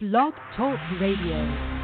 Blog 0.00 0.32
Talk 0.54 0.78
Radio. 1.00 1.77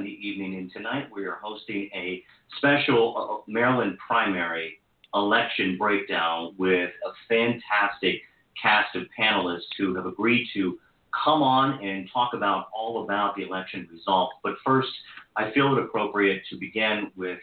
Sunday 0.00 0.18
evening, 0.22 0.54
and 0.54 0.72
tonight 0.72 1.08
we 1.14 1.26
are 1.26 1.38
hosting 1.42 1.90
a 1.94 2.22
special 2.56 3.44
uh, 3.46 3.52
Maryland 3.52 3.98
primary 3.98 4.80
election 5.12 5.76
breakdown 5.76 6.54
with 6.56 6.88
a 7.04 7.10
fantastic 7.28 8.22
cast 8.62 8.96
of 8.96 9.02
panelists 9.18 9.68
who 9.76 9.94
have 9.94 10.06
agreed 10.06 10.48
to 10.54 10.78
come 11.22 11.42
on 11.42 11.84
and 11.84 12.08
talk 12.10 12.32
about 12.32 12.68
all 12.74 13.04
about 13.04 13.36
the 13.36 13.42
election 13.42 13.86
results. 13.92 14.32
But 14.42 14.54
first, 14.64 14.88
I 15.36 15.50
feel 15.50 15.76
it 15.76 15.84
appropriate 15.84 16.44
to 16.48 16.56
begin 16.56 17.12
with 17.14 17.40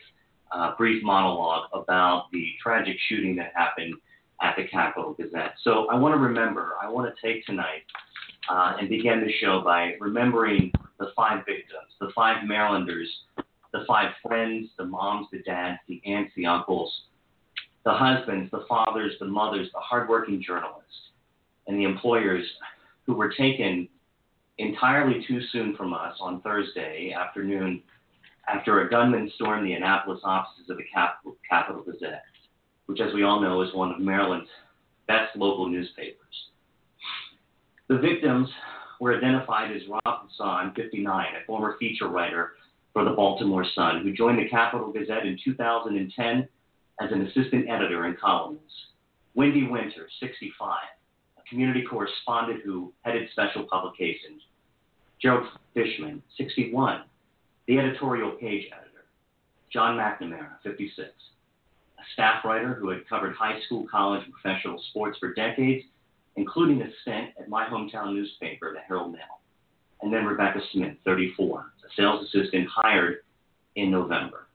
a 0.51 0.71
brief 0.75 1.03
monologue 1.03 1.69
about 1.73 2.31
the 2.33 2.53
tragic 2.59 2.97
shooting 3.07 3.35
that 3.35 3.51
happened 3.53 3.93
at 4.41 4.55
the 4.57 4.67
Capital 4.67 5.13
Gazette. 5.13 5.55
So 5.63 5.87
I 5.87 5.95
want 5.95 6.13
to 6.13 6.19
remember, 6.19 6.73
I 6.81 6.89
want 6.89 7.13
to 7.13 7.27
take 7.27 7.45
tonight 7.45 7.83
uh, 8.49 8.75
and 8.79 8.89
begin 8.89 9.21
the 9.25 9.31
show 9.41 9.61
by 9.63 9.93
remembering 9.99 10.71
the 10.99 11.11
five 11.15 11.39
victims, 11.45 11.91
the 11.99 12.09
five 12.15 12.45
Marylanders, 12.45 13.09
the 13.73 13.83
five 13.87 14.11
friends, 14.25 14.69
the 14.77 14.85
moms, 14.85 15.27
the 15.31 15.39
dads, 15.39 15.79
the 15.87 16.01
aunts, 16.05 16.31
the 16.35 16.45
uncles, 16.45 16.91
the 17.83 17.93
husbands, 17.93 18.49
the 18.51 18.65
fathers, 18.67 19.13
the 19.19 19.25
mothers, 19.25 19.69
the 19.73 19.79
hardworking 19.79 20.41
journalists, 20.45 21.11
and 21.67 21.77
the 21.77 21.83
employers 21.83 22.45
who 23.05 23.13
were 23.13 23.31
taken 23.37 23.87
entirely 24.57 25.23
too 25.27 25.39
soon 25.51 25.75
from 25.75 25.93
us 25.93 26.15
on 26.19 26.41
Thursday 26.41 27.13
afternoon 27.13 27.81
after 28.47 28.81
a 28.81 28.89
gunman 28.89 29.31
stormed 29.35 29.65
the 29.65 29.73
Annapolis 29.73 30.21
offices 30.23 30.69
of 30.69 30.77
the 30.77 30.83
Capital, 30.93 31.35
Capital 31.49 31.83
Gazette 31.83 32.23
which, 32.87 32.99
as 32.99 33.13
we 33.13 33.23
all 33.23 33.39
know, 33.39 33.61
is 33.61 33.73
one 33.73 33.91
of 33.91 33.99
Maryland's 33.99 34.49
best 35.07 35.35
local 35.35 35.69
newspapers. 35.69 36.17
The 37.87 37.97
victims 37.97 38.49
were 38.99 39.15
identified 39.15 39.71
as 39.71 39.81
Rob 39.87 40.27
Hiaasen, 40.39 40.75
59, 40.75 41.25
a 41.25 41.45
former 41.45 41.77
feature 41.79 42.07
writer 42.07 42.53
for 42.91 43.05
the 43.05 43.11
Baltimore 43.11 43.65
Sun, 43.75 44.01
who 44.03 44.11
joined 44.11 44.39
the 44.39 44.49
Capital 44.49 44.91
Gazette 44.91 45.25
in 45.25 45.37
2010 45.43 46.47
as 46.99 47.11
an 47.11 47.21
assistant 47.27 47.69
editor 47.69 48.05
and 48.05 48.19
columnist. 48.19 48.65
Wendi 49.37 49.69
Winter, 49.69 50.09
65, 50.19 50.77
a 51.37 51.49
community 51.49 51.83
correspondent 51.87 52.61
who 52.65 52.91
headed 53.03 53.29
special 53.31 53.67
publications. 53.69 54.41
Gerald 55.21 55.47
Fishman, 55.73 56.23
61, 56.37 57.03
the 57.67 57.77
editorial 57.77 58.31
page 58.31 58.65
editor. 58.73 59.05
John 59.71 59.97
McNamara, 59.97 60.53
56, 60.63 61.07
a 61.07 61.11
staff 62.13 62.43
writer 62.43 62.73
who 62.73 62.89
had 62.89 63.07
covered 63.07 63.35
high 63.35 63.59
school, 63.65 63.85
college, 63.89 64.23
and 64.23 64.33
professional 64.33 64.81
sports 64.89 65.17
for 65.19 65.33
decades, 65.33 65.85
including 66.35 66.81
a 66.81 66.89
stint 67.01 67.29
at 67.39 67.49
my 67.49 67.65
hometown 67.65 68.13
newspaper, 68.13 68.73
the 68.73 68.79
Herald 68.79 69.11
Mail. 69.11 69.41
And 70.01 70.13
then 70.13 70.25
Rebecca 70.25 70.59
Smith, 70.73 70.95
34, 71.05 71.59
a 71.59 71.93
sales 71.95 72.25
assistant 72.25 72.67
hired 72.73 73.17
in 73.75 73.89
November. 73.89 74.47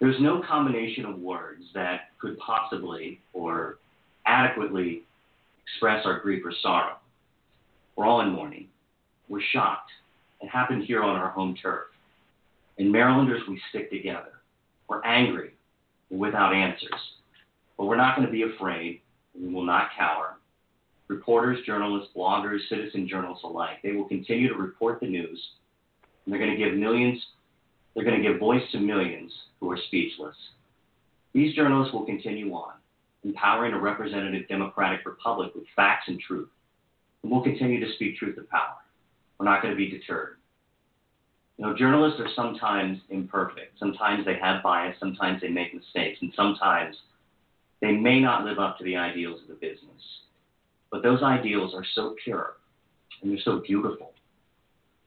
There's 0.00 0.20
no 0.20 0.42
combination 0.48 1.04
of 1.04 1.18
words 1.18 1.62
that 1.74 2.10
could 2.20 2.38
possibly 2.38 3.20
or 3.32 3.78
adequately 4.26 5.04
express 5.62 6.04
our 6.06 6.20
grief 6.20 6.44
or 6.44 6.52
sorrow. 6.62 6.96
We're 7.96 8.06
all 8.06 8.20
in 8.20 8.30
mourning. 8.30 8.68
We're 9.28 9.42
shocked. 9.52 9.90
It 10.40 10.48
happened 10.48 10.84
here 10.84 11.02
on 11.02 11.16
our 11.16 11.30
home 11.30 11.56
turf. 11.60 11.86
In 12.78 12.92
Marylanders, 12.92 13.42
we 13.48 13.60
stick 13.70 13.90
together. 13.90 14.40
We're 14.88 15.04
angry 15.04 15.52
without 16.10 16.54
answers. 16.54 17.00
But 17.76 17.86
we're 17.86 17.96
not 17.96 18.16
going 18.16 18.26
to 18.26 18.32
be 18.32 18.42
afraid. 18.42 19.00
We 19.34 19.52
will 19.52 19.64
not 19.64 19.90
cower. 19.96 20.36
Reporters, 21.08 21.64
journalists, 21.64 22.10
bloggers, 22.14 22.58
citizen 22.68 23.08
journalists 23.08 23.44
alike, 23.44 23.78
they 23.82 23.92
will 23.92 24.08
continue 24.08 24.48
to 24.48 24.58
report 24.58 25.00
the 25.00 25.06
news. 25.06 25.40
And 26.24 26.32
they're 26.32 26.40
going 26.40 26.56
to 26.56 26.62
give 26.62 26.74
millions, 26.74 27.18
they're 27.94 28.04
going 28.04 28.22
to 28.22 28.28
give 28.28 28.38
voice 28.38 28.62
to 28.72 28.78
millions 28.78 29.32
who 29.60 29.70
are 29.70 29.78
speechless. 29.86 30.36
These 31.32 31.54
journalists 31.54 31.94
will 31.94 32.04
continue 32.04 32.52
on, 32.52 32.74
empowering 33.24 33.72
a 33.72 33.80
representative 33.80 34.48
democratic 34.48 35.06
republic 35.06 35.52
with 35.54 35.64
facts 35.76 36.04
and 36.08 36.20
truth. 36.20 36.48
And 37.22 37.32
we'll 37.32 37.42
continue 37.42 37.80
to 37.80 37.92
speak 37.94 38.16
truth 38.16 38.36
to 38.36 38.42
power. 38.42 38.76
We're 39.38 39.46
not 39.46 39.62
going 39.62 39.72
to 39.72 39.78
be 39.78 39.90
deterred. 39.90 40.37
You 41.58 41.66
know, 41.66 41.76
journalists 41.76 42.20
are 42.20 42.28
sometimes 42.36 43.00
imperfect. 43.10 43.78
Sometimes 43.78 44.24
they 44.24 44.36
have 44.40 44.62
bias. 44.62 44.96
Sometimes 45.00 45.40
they 45.40 45.48
make 45.48 45.74
mistakes. 45.74 46.18
And 46.22 46.32
sometimes 46.36 46.96
they 47.80 47.92
may 47.92 48.20
not 48.20 48.44
live 48.44 48.58
up 48.58 48.78
to 48.78 48.84
the 48.84 48.96
ideals 48.96 49.42
of 49.42 49.48
the 49.48 49.54
business. 49.54 50.02
But 50.90 51.02
those 51.02 51.22
ideals 51.22 51.74
are 51.74 51.84
so 51.94 52.14
pure 52.22 52.54
and 53.20 53.30
they're 53.30 53.42
so 53.44 53.60
beautiful 53.66 54.12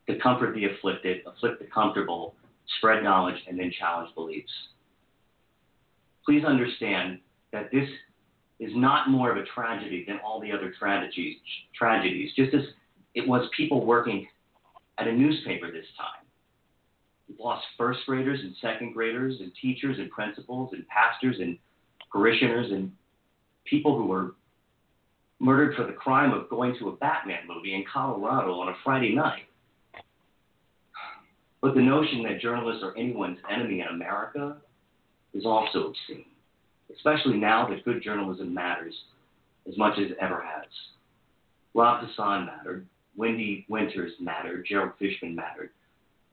to 0.08 0.20
comfort 0.20 0.54
the 0.54 0.66
afflicted, 0.66 1.22
afflict 1.26 1.60
the 1.60 1.68
comfortable, 1.74 2.36
spread 2.78 3.04
knowledge, 3.04 3.38
and 3.48 3.58
then 3.58 3.72
challenge 3.80 4.14
beliefs. 4.14 4.52
Please 6.26 6.44
understand 6.44 7.20
that 7.54 7.72
this 7.72 7.88
is 8.60 8.72
not 8.76 9.10
more 9.10 9.32
of 9.32 9.38
a 9.38 9.46
tragedy 9.56 10.04
than 10.08 10.20
all 10.20 10.40
the 10.40 10.52
other 10.52 10.74
tragedies, 10.78 11.38
tragedies 11.78 12.32
just 12.36 12.54
as 12.54 12.62
it 13.16 13.28
was 13.28 13.50
people 13.56 13.86
working 13.86 14.28
at 14.98 15.08
a 15.08 15.12
newspaper 15.12 15.72
this 15.72 15.86
time. 15.98 16.21
Lost 17.40 17.66
first 17.78 18.00
graders 18.06 18.40
and 18.42 18.56
second 18.62 18.94
graders 18.94 19.38
and 19.40 19.52
teachers 19.62 19.98
and 20.00 20.10
principals 20.12 20.72
and 20.74 20.86
pastors 20.88 21.38
and 21.40 21.58
parishioners 22.12 22.72
and 22.72 22.92
people 23.66 23.98
who 23.98 24.06
were 24.06 24.36
murdered 25.40 25.76
for 25.76 25.86
the 25.86 25.94
crime 25.94 26.34
of 26.34 26.50
going 26.50 26.76
to 26.80 26.90
a 26.90 26.96
Batman 26.98 27.48
movie 27.48 27.74
in 27.74 27.84
Colorado 27.92 28.54
on 28.60 28.70
a 28.70 28.76
Friday 28.84 29.16
night. 29.16 29.44
But 31.62 31.76
the 31.76 31.82
notion 31.82 32.24
that 32.24 32.42
journalists 32.42 32.84
are 32.84 32.96
anyone's 32.98 33.38
enemy 33.50 33.82
in 33.82 33.88
America 33.88 34.58
is 35.34 35.46
also 35.46 35.88
obscene, 35.88 36.26
especially 36.94 37.38
now 37.38 37.68
that 37.70 37.86
good 37.86 38.04
journalism 38.04 38.54
matters 38.54 38.94
as 39.68 39.78
much 39.78 39.98
as 40.00 40.12
it 40.12 40.18
ever 40.20 40.42
has. 40.42 40.66
Rob 41.74 42.04
Hiaasen 42.04 42.48
mattered, 42.48 42.88
Wendi 43.18 43.66
Winters 43.70 44.12
mattered, 44.20 44.66
Gerald 44.68 44.94
Fishman 45.00 45.36
mattered, 45.36 45.70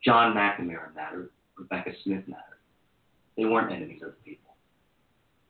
John 0.04 0.34
McNamara 0.34 0.94
mattered, 0.94 1.30
Rebecca 1.56 1.90
Smith 2.04 2.24
mattered. 2.26 2.58
They 3.36 3.44
weren't 3.44 3.72
enemies 3.72 4.02
of 4.02 4.10
the 4.10 4.30
people. 4.30 4.54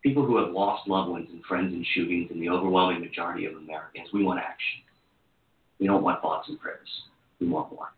People 0.03 0.25
who 0.25 0.37
have 0.43 0.53
lost 0.53 0.89
loved 0.89 1.11
ones 1.11 1.29
and 1.31 1.45
friends 1.45 1.73
in 1.73 1.85
shootings 1.95 2.31
and 2.31 2.41
the 2.41 2.49
overwhelming 2.49 3.01
majority 3.01 3.47
of 3.47 3.55
Americans, 3.55 4.09
we 4.13 4.23
want 4.23 4.41
action. 4.41 4.83
We 5.81 5.87
don't 5.87 6.03
want 6.03 6.23
thoughts 6.23 6.49
and 6.49 6.61
prayers. 6.61 6.89
We 7.41 7.49
want 7.49 7.73
more. 7.73 7.93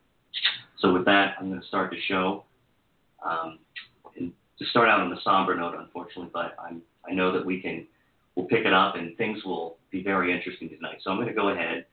So 0.79 0.93
with 0.93 1.05
that, 1.05 1.35
I'm 1.39 1.49
going 1.49 1.61
to 1.61 1.67
start 1.67 1.91
the 1.91 2.01
show. 2.09 2.45
Um, 3.25 3.59
and 4.17 4.33
to 4.59 4.65
start 4.67 4.89
out 4.89 5.01
on 5.01 5.13
a 5.13 5.21
somber 5.23 5.55
note, 5.57 5.75
unfortunately, 5.79 6.31
but 6.33 6.55
I'm, 6.59 6.83
I 7.09 7.13
know 7.13 7.33
that 7.33 7.45
we 7.45 7.61
can 7.61 7.87
we'll 8.37 8.47
pick 8.47 8.65
it 8.65 8.73
up 8.73 8.97
and 8.97 9.17
things 9.17 9.45
will 9.45 9.77
be 9.91 10.03
very 10.03 10.35
interesting 10.35 10.69
tonight. 10.69 10.99
So 11.03 11.11
I'm 11.11 11.17
going 11.17 11.29
to 11.29 11.35
go 11.35 11.51
ahead 11.51 11.87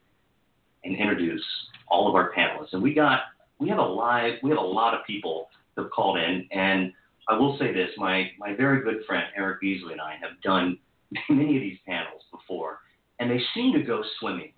and 0.84 0.96
introduce 0.96 1.44
all 1.88 2.08
of 2.08 2.16
our 2.16 2.32
panelists. 2.32 2.74
And 2.74 2.82
we 2.82 2.94
got 2.94 3.22
we 3.60 3.70
have 3.70 3.80
a 3.80 3.82
live 3.82 4.34
we 4.44 4.50
have 4.50 4.60
a 4.60 4.62
lot 4.62 4.94
of 4.94 5.06
people 5.06 5.50
that 5.76 5.84
have 5.84 5.92
called 5.92 6.18
in 6.18 6.48
and 6.52 6.92
I 7.30 7.38
will 7.38 7.58
say 7.60 7.74
this, 7.74 7.90
my 7.98 8.32
my 8.40 8.56
very 8.56 8.82
good 8.84 9.06
friend 9.06 9.26
Eric 9.36 9.60
Beasley 9.62 9.92
and 9.92 10.02
I 10.02 10.16
have 10.22 10.40
done 10.42 10.78
many 11.30 11.58
of 11.58 11.62
these 11.62 11.78
panels 11.86 12.22
before, 12.32 12.80
and 13.20 13.30
they 13.30 13.42
seem 13.54 13.74
to 13.74 13.84
go 13.84 14.02
swimmingly. 14.20 14.54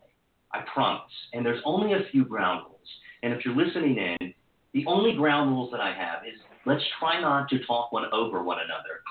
I 0.51 0.62
promise. 0.74 1.12
And 1.34 1.46
there's 1.46 1.62
only 1.63 1.94
a 1.94 2.10
few 2.12 2.25
ground 2.25 2.63
rules. 2.68 2.88
And 3.22 3.34
if 3.34 3.46
you're 3.46 3.56
listening 3.56 3.98
in 3.98 4.34
the 4.74 4.84
only 4.88 5.13
ground 5.13 5.52
rules 5.52 5.72
that 5.72 5.80
I 5.80 5.94
have 5.94 6.24
is 6.25 6.40
let's 6.66 6.84
try 7.00 7.22
not 7.22 7.50
to 7.50 7.63
talk 7.66 7.92
one 7.92 8.06
over 8.12 8.44
one 8.44 8.57
another. 8.57 9.02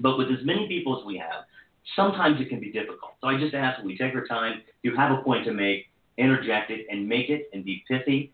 But 0.00 0.18
with 0.18 0.28
as 0.28 0.44
many 0.44 0.68
people 0.68 0.98
as 0.98 1.06
we 1.06 1.16
have, 1.16 1.44
sometimes 1.96 2.40
it 2.40 2.50
can 2.50 2.60
be 2.60 2.70
difficult. 2.70 3.12
So 3.20 3.28
I 3.28 3.38
just 3.38 3.54
ask 3.54 3.78
that 3.78 3.86
we 3.86 3.96
take 3.96 4.14
our 4.14 4.26
time. 4.26 4.60
If 4.66 4.92
you 4.92 4.96
have 4.96 5.10
a 5.10 5.22
point 5.22 5.46
to 5.46 5.52
make, 5.52 5.86
interject 6.18 6.70
it 6.70 6.86
and 6.90 7.08
make 7.08 7.30
it 7.30 7.48
and 7.54 7.64
be 7.64 7.82
pithy 7.88 8.33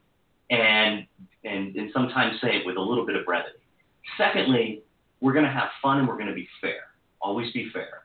and 0.51 1.07
and, 1.45 1.75
and 1.75 1.91
sometimes 1.95 2.41
say 2.41 2.57
it 2.57 2.67
with 2.67 2.77
a 2.77 2.81
little 2.81 3.07
bit 3.07 3.17
of 3.17 3.25
brevity. 3.25 3.59
Secondly, 4.19 4.83
we're 5.21 5.33
going 5.33 5.45
to 5.45 5.51
have 5.51 5.69
fun 5.81 5.99
and 5.99 6.09
we're 6.09 6.17
going 6.17 6.29
to 6.29 6.35
be 6.35 6.49
fair. 6.61 6.91
Always 7.21 7.51
be 7.53 7.71
fair. 7.73 8.05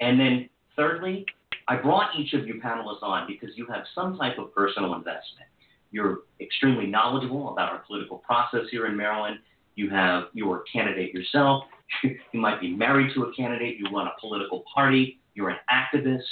And 0.00 0.18
then 0.18 0.48
thirdly, 0.74 1.24
I 1.68 1.76
brought 1.76 2.10
each 2.18 2.32
of 2.32 2.46
you 2.46 2.60
panelists 2.60 3.02
on 3.02 3.26
because 3.26 3.50
you 3.56 3.66
have 3.66 3.84
some 3.94 4.16
type 4.16 4.38
of 4.38 4.52
personal 4.54 4.94
investment. 4.94 5.46
You're 5.92 6.20
extremely 6.40 6.86
knowledgeable 6.86 7.52
about 7.52 7.70
our 7.70 7.78
political 7.86 8.18
process 8.18 8.62
here 8.70 8.86
in 8.86 8.96
Maryland. 8.96 9.38
You 9.74 9.90
have 9.90 10.24
you're 10.32 10.58
a 10.58 10.62
candidate 10.72 11.14
yourself. 11.14 11.64
you 12.02 12.40
might 12.40 12.60
be 12.60 12.74
married 12.74 13.14
to 13.14 13.24
a 13.24 13.34
candidate. 13.34 13.78
You 13.78 13.86
run 13.94 14.06
a 14.06 14.14
political 14.20 14.64
party. 14.74 15.20
You're 15.34 15.50
an 15.50 15.58
activist. 15.70 16.22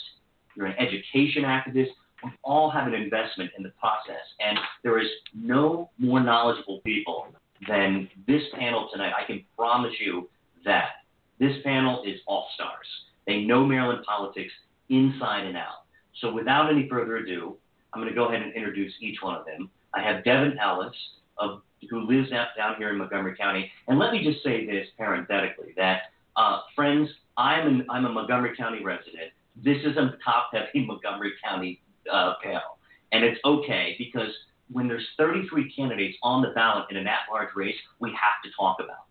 You're 0.57 0.67
an 0.67 0.77
education 0.79 1.45
activist. 1.45 1.91
We 2.25 2.31
all 2.43 2.71
have 2.71 2.87
an 2.87 2.95
investment 2.95 3.51
in 3.57 3.63
the 3.63 3.73
process, 3.81 4.23
and 4.41 4.59
there 4.83 4.99
is 4.99 5.09
no 5.35 5.91
more 5.99 6.21
knowledgeable 6.21 6.81
people 6.85 7.29
than 7.69 8.09
this 8.27 8.43
panel 8.59 8.89
tonight. 8.93 9.13
I 9.17 9.27
can 9.27 9.45
promise 9.57 9.95
you 10.01 10.29
that 10.65 10.91
this 11.39 11.57
panel 11.65 12.03
is 12.05 12.21
all 12.27 12.49
stars. 12.55 12.87
They 13.27 13.43
know 13.43 13.65
Maryland 13.65 14.05
politics 14.07 14.53
inside 14.89 15.47
and 15.47 15.57
out. 15.57 15.85
So 16.21 16.33
without 16.33 16.71
any 16.71 16.89
further 16.89 17.17
ado, 17.17 17.57
I'm 17.93 18.01
going 18.01 18.13
to 18.13 18.15
go 18.15 18.29
ahead 18.29 18.43
and 18.43 18.55
introduce 18.55 18.93
each 19.01 19.19
one 19.23 19.37
of 19.37 19.47
them. 19.47 19.71
I 19.95 20.03
have 20.03 20.25
Devin 20.25 20.59
Ellis, 20.59 20.95
of, 21.39 21.63
who 21.89 22.07
lives 22.07 22.33
out, 22.33 22.49
down 22.57 22.77
here 22.77 22.91
in 22.91 22.99
Montgomery 22.99 23.37
County. 23.37 23.71
And 23.89 23.99
let 23.99 24.13
me 24.13 24.23
just 24.23 24.45
say 24.45 24.67
this 24.67 24.87
parenthetically 24.97 25.73
that, 25.77 26.03
uh, 26.37 26.61
friends, 26.77 27.09
I'm, 27.37 27.67
an, 27.67 27.87
I'm 27.89 28.05
a 28.05 28.13
Montgomery 28.13 28.57
County 28.57 28.85
resident. 28.85 29.33
This 29.57 29.79
is 29.85 29.97
a 29.97 30.17
top 30.25 30.51
heavy 30.53 30.85
Montgomery 30.87 31.33
County 31.43 31.81
uh. 32.11 32.35
And 33.13 33.25
it's 33.25 33.41
okay 33.45 33.97
because 33.99 34.31
when 34.71 34.87
there's 34.87 35.07
33 35.17 35.73
candidates 35.73 36.17
on 36.23 36.43
the 36.43 36.51
ballot 36.51 36.87
in 36.91 36.97
an 36.97 37.07
at 37.07 37.21
large 37.31 37.49
race, 37.57 37.75
we 37.99 38.11
have 38.11 38.43
to 38.45 38.51
talk 38.57 38.79
about. 38.79 39.07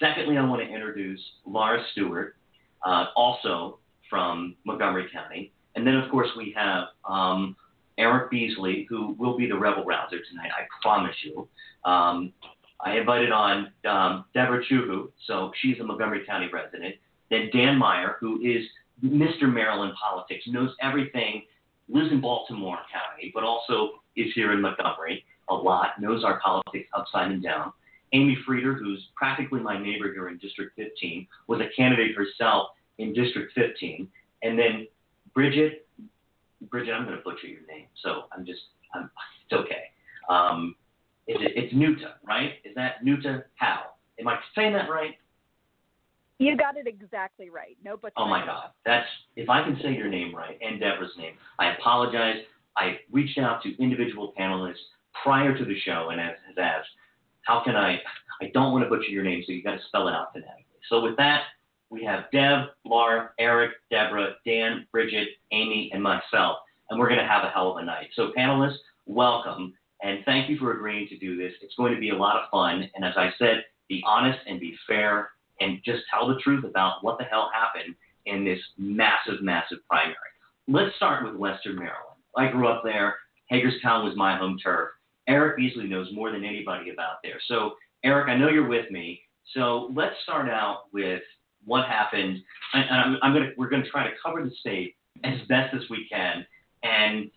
Secondly, 0.00 0.36
I 0.36 0.44
want 0.44 0.62
to 0.62 0.68
introduce 0.68 1.20
Laura 1.44 1.82
Stewart, 1.92 2.36
uh, 2.84 3.06
also 3.14 3.78
from 4.08 4.56
Montgomery 4.64 5.08
County. 5.12 5.52
And 5.74 5.86
then, 5.86 5.96
of 5.96 6.10
course, 6.10 6.28
we 6.36 6.54
have 6.56 6.88
um, 7.04 7.56
Eric 7.98 8.30
Beasley, 8.30 8.86
who 8.88 9.14
will 9.18 9.36
be 9.36 9.46
the 9.46 9.56
rebel 9.56 9.84
rouser 9.84 10.18
tonight, 10.30 10.50
I 10.56 10.66
promise 10.82 11.16
you. 11.22 11.48
Um, 11.84 12.32
I 12.80 12.96
invited 12.98 13.32
on 13.32 13.72
um, 13.88 14.24
Debora 14.34 14.62
Chuhu, 14.70 15.08
so 15.26 15.50
she's 15.60 15.78
a 15.80 15.84
Montgomery 15.84 16.24
County 16.26 16.48
resident. 16.52 16.96
Then 17.30 17.48
Dan 17.52 17.78
Meyer, 17.78 18.16
who 18.20 18.40
is 18.42 18.64
Mr. 19.02 19.52
Maryland 19.52 19.94
politics, 20.00 20.44
knows 20.46 20.70
everything, 20.82 21.42
lives 21.88 22.10
in 22.10 22.20
Baltimore 22.20 22.78
County, 22.92 23.30
but 23.34 23.44
also 23.44 24.00
is 24.16 24.32
here 24.34 24.52
in 24.52 24.60
Montgomery 24.60 25.24
a 25.48 25.54
lot, 25.54 26.00
knows 26.00 26.24
our 26.24 26.40
politics 26.40 26.88
upside 26.94 27.30
and 27.30 27.42
down. 27.42 27.72
Amy 28.12 28.36
Frieder, 28.48 28.78
who's 28.78 29.04
practically 29.14 29.60
my 29.60 29.78
neighbor 29.80 30.12
here 30.12 30.28
in 30.28 30.38
District 30.38 30.72
15, 30.76 31.26
was 31.48 31.60
a 31.60 31.68
candidate 31.76 32.16
herself 32.16 32.68
in 32.98 33.12
District 33.12 33.52
15. 33.54 34.08
And 34.42 34.58
then 34.58 34.86
Brigid, 35.34 35.80
Brigid, 36.70 36.94
I'm 36.94 37.04
going 37.04 37.16
to 37.16 37.22
butcher 37.22 37.46
your 37.46 37.66
name, 37.68 37.86
so 38.02 38.22
I'm 38.32 38.44
just, 38.46 38.60
I'm, 38.94 39.10
it's 39.44 39.60
okay. 39.60 39.84
Um, 40.28 40.74
it, 41.26 41.52
it's 41.56 41.74
Nuta, 41.74 42.14
right? 42.26 42.54
Is 42.64 42.74
that 42.74 43.04
Nuta 43.04 43.44
Howe? 43.56 43.90
Am 44.18 44.28
I 44.28 44.38
saying 44.54 44.72
that 44.72 44.88
right? 44.88 45.14
You 46.38 46.56
got 46.56 46.76
it 46.76 46.86
exactly 46.86 47.48
right. 47.48 47.76
No, 47.82 47.96
but 47.96 48.12
oh 48.16 48.26
my 48.26 48.44
God, 48.44 48.70
that's 48.84 49.06
if 49.36 49.48
I 49.48 49.62
can 49.62 49.78
say 49.82 49.94
your 49.94 50.08
name 50.08 50.34
right 50.34 50.58
and 50.60 50.80
Debora's 50.80 51.16
name. 51.16 51.34
I 51.58 51.72
apologize. 51.72 52.36
I 52.76 52.98
reached 53.10 53.38
out 53.38 53.62
to 53.62 53.82
individual 53.82 54.34
panelists 54.38 54.74
prior 55.22 55.56
to 55.56 55.64
the 55.64 55.78
show 55.80 56.10
and 56.10 56.20
has 56.20 56.34
asked, 56.60 56.88
how 57.42 57.62
can 57.64 57.74
I? 57.74 57.98
I 58.42 58.50
don't 58.52 58.72
want 58.72 58.84
to 58.84 58.90
butcher 58.90 59.08
your 59.08 59.24
name, 59.24 59.42
so 59.46 59.52
you've 59.52 59.64
got 59.64 59.76
to 59.76 59.84
spell 59.88 60.08
it 60.08 60.12
out 60.12 60.32
phonetically. 60.32 60.64
So 60.90 61.00
with 61.00 61.16
that, 61.16 61.42
we 61.88 62.04
have 62.04 62.24
Dev, 62.32 62.66
Laura, 62.84 63.30
Eric, 63.38 63.72
Debora, 63.90 64.32
Dan, 64.44 64.86
Brigid, 64.92 65.28
Amy, 65.52 65.90
and 65.94 66.02
myself, 66.02 66.58
and 66.90 66.98
we're 66.98 67.08
going 67.08 67.20
to 67.20 67.26
have 67.26 67.44
a 67.44 67.48
hell 67.48 67.70
of 67.70 67.76
a 67.78 67.84
night. 67.84 68.08
So 68.14 68.32
panelists, 68.36 68.76
welcome, 69.06 69.72
and 70.02 70.18
thank 70.26 70.50
you 70.50 70.58
for 70.58 70.72
agreeing 70.72 71.08
to 71.08 71.16
do 71.16 71.36
this. 71.36 71.52
It's 71.62 71.74
going 71.76 71.94
to 71.94 72.00
be 72.00 72.10
a 72.10 72.16
lot 72.16 72.36
of 72.36 72.50
fun, 72.50 72.90
and 72.94 73.04
as 73.04 73.14
I 73.16 73.30
said, 73.38 73.64
be 73.88 74.02
honest 74.04 74.38
and 74.46 74.60
be 74.60 74.76
fair, 74.86 75.30
and 75.60 75.80
just 75.84 76.02
tell 76.12 76.28
the 76.28 76.40
truth 76.40 76.64
about 76.64 77.02
what 77.02 77.18
the 77.18 77.24
hell 77.24 77.50
happened 77.54 77.94
in 78.26 78.44
this 78.44 78.60
massive, 78.76 79.42
massive 79.42 79.78
primary. 79.88 80.16
Let's 80.68 80.94
start 80.96 81.24
with 81.24 81.36
Western 81.36 81.76
Maryland. 81.76 82.20
I 82.36 82.48
grew 82.48 82.68
up 82.68 82.82
there. 82.84 83.16
Hagerstown 83.48 84.04
was 84.04 84.16
my 84.16 84.36
home 84.36 84.58
turf. 84.62 84.90
Eric 85.28 85.56
Beasley 85.56 85.86
knows 85.86 86.08
more 86.12 86.30
than 86.30 86.44
anybody 86.44 86.90
about 86.90 87.16
there. 87.22 87.40
So, 87.46 87.74
Eric, 88.04 88.28
I 88.28 88.36
know 88.36 88.48
you're 88.48 88.68
with 88.68 88.90
me. 88.90 89.20
So 89.54 89.90
let's 89.94 90.14
start 90.22 90.48
out 90.48 90.84
with 90.92 91.22
what 91.64 91.86
happened. 91.86 92.38
And 92.74 92.90
I'm, 92.90 93.18
I'm 93.22 93.32
gonna, 93.32 93.50
we're 93.56 93.68
going 93.68 93.82
to 93.82 93.90
try 93.90 94.04
to 94.04 94.14
cover 94.24 94.42
the 94.42 94.50
state 94.60 94.96
as 95.24 95.38
best 95.48 95.74
as 95.74 95.82
we 95.88 96.08
can. 96.10 96.44
And 96.82 97.30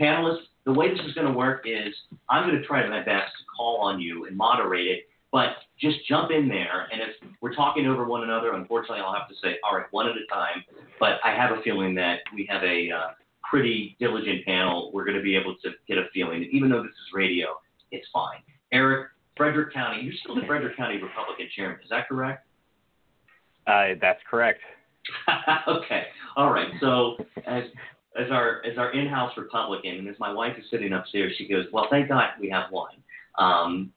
panelists, 0.00 0.44
the 0.64 0.72
way 0.72 0.90
this 0.90 1.04
is 1.06 1.12
going 1.14 1.26
to 1.26 1.32
work 1.32 1.64
is 1.64 1.94
I'm 2.28 2.48
going 2.48 2.60
to 2.60 2.66
try 2.66 2.88
my 2.88 3.02
best 3.04 3.32
to 3.38 3.44
call 3.56 3.78
on 3.80 4.00
you 4.00 4.26
and 4.26 4.36
moderate 4.36 4.86
it, 4.86 5.08
but 5.36 5.50
just 5.78 5.98
jump 6.08 6.30
in 6.30 6.48
there. 6.48 6.88
And 6.90 7.02
if 7.02 7.30
we're 7.42 7.54
talking 7.54 7.84
over 7.84 8.06
one 8.06 8.22
another, 8.22 8.54
unfortunately, 8.54 9.00
I'll 9.04 9.12
have 9.12 9.28
to 9.28 9.34
say, 9.42 9.56
all 9.62 9.76
right, 9.76 9.84
one 9.90 10.08
at 10.08 10.14
a 10.14 10.34
time. 10.34 10.64
But 10.98 11.18
I 11.22 11.36
have 11.36 11.50
a 11.50 11.60
feeling 11.60 11.94
that 11.96 12.20
we 12.34 12.48
have 12.48 12.62
a 12.62 12.90
uh, 12.90 13.08
pretty 13.44 13.98
diligent 14.00 14.46
panel. 14.46 14.90
We're 14.94 15.04
going 15.04 15.18
to 15.18 15.22
be 15.22 15.36
able 15.36 15.54
to 15.62 15.72
get 15.86 15.98
a 15.98 16.04
feeling 16.14 16.40
that 16.40 16.48
even 16.56 16.70
though 16.70 16.82
this 16.82 16.88
is 16.88 17.12
radio, 17.12 17.48
it's 17.90 18.06
fine. 18.14 18.38
Eric, 18.72 19.08
Frederick 19.36 19.74
County, 19.74 20.00
you're 20.04 20.14
still 20.22 20.36
the 20.36 20.46
Frederick 20.46 20.74
County 20.74 20.94
Republican 20.94 21.48
chairman, 21.54 21.80
is 21.84 21.90
that 21.90 22.08
correct? 22.08 22.46
Uh, 23.66 23.88
that's 24.00 24.20
correct. 24.30 24.60
okay. 25.68 26.04
All 26.36 26.50
right. 26.50 26.70
So 26.80 27.18
as 27.46 27.64
as 28.18 28.30
our 28.30 28.64
as 28.64 28.78
our 28.78 28.90
in-house 28.92 29.32
Republican, 29.36 29.96
and 29.96 30.08
as 30.08 30.16
my 30.18 30.32
wife 30.32 30.56
is 30.58 30.64
sitting 30.70 30.94
upstairs, 30.94 31.34
she 31.36 31.46
goes, 31.46 31.66
"Well, 31.74 31.88
thank 31.90 32.08
God 32.08 32.30
we 32.40 32.48
have 32.48 32.70
one." 32.70 32.94
Um, 33.38 33.92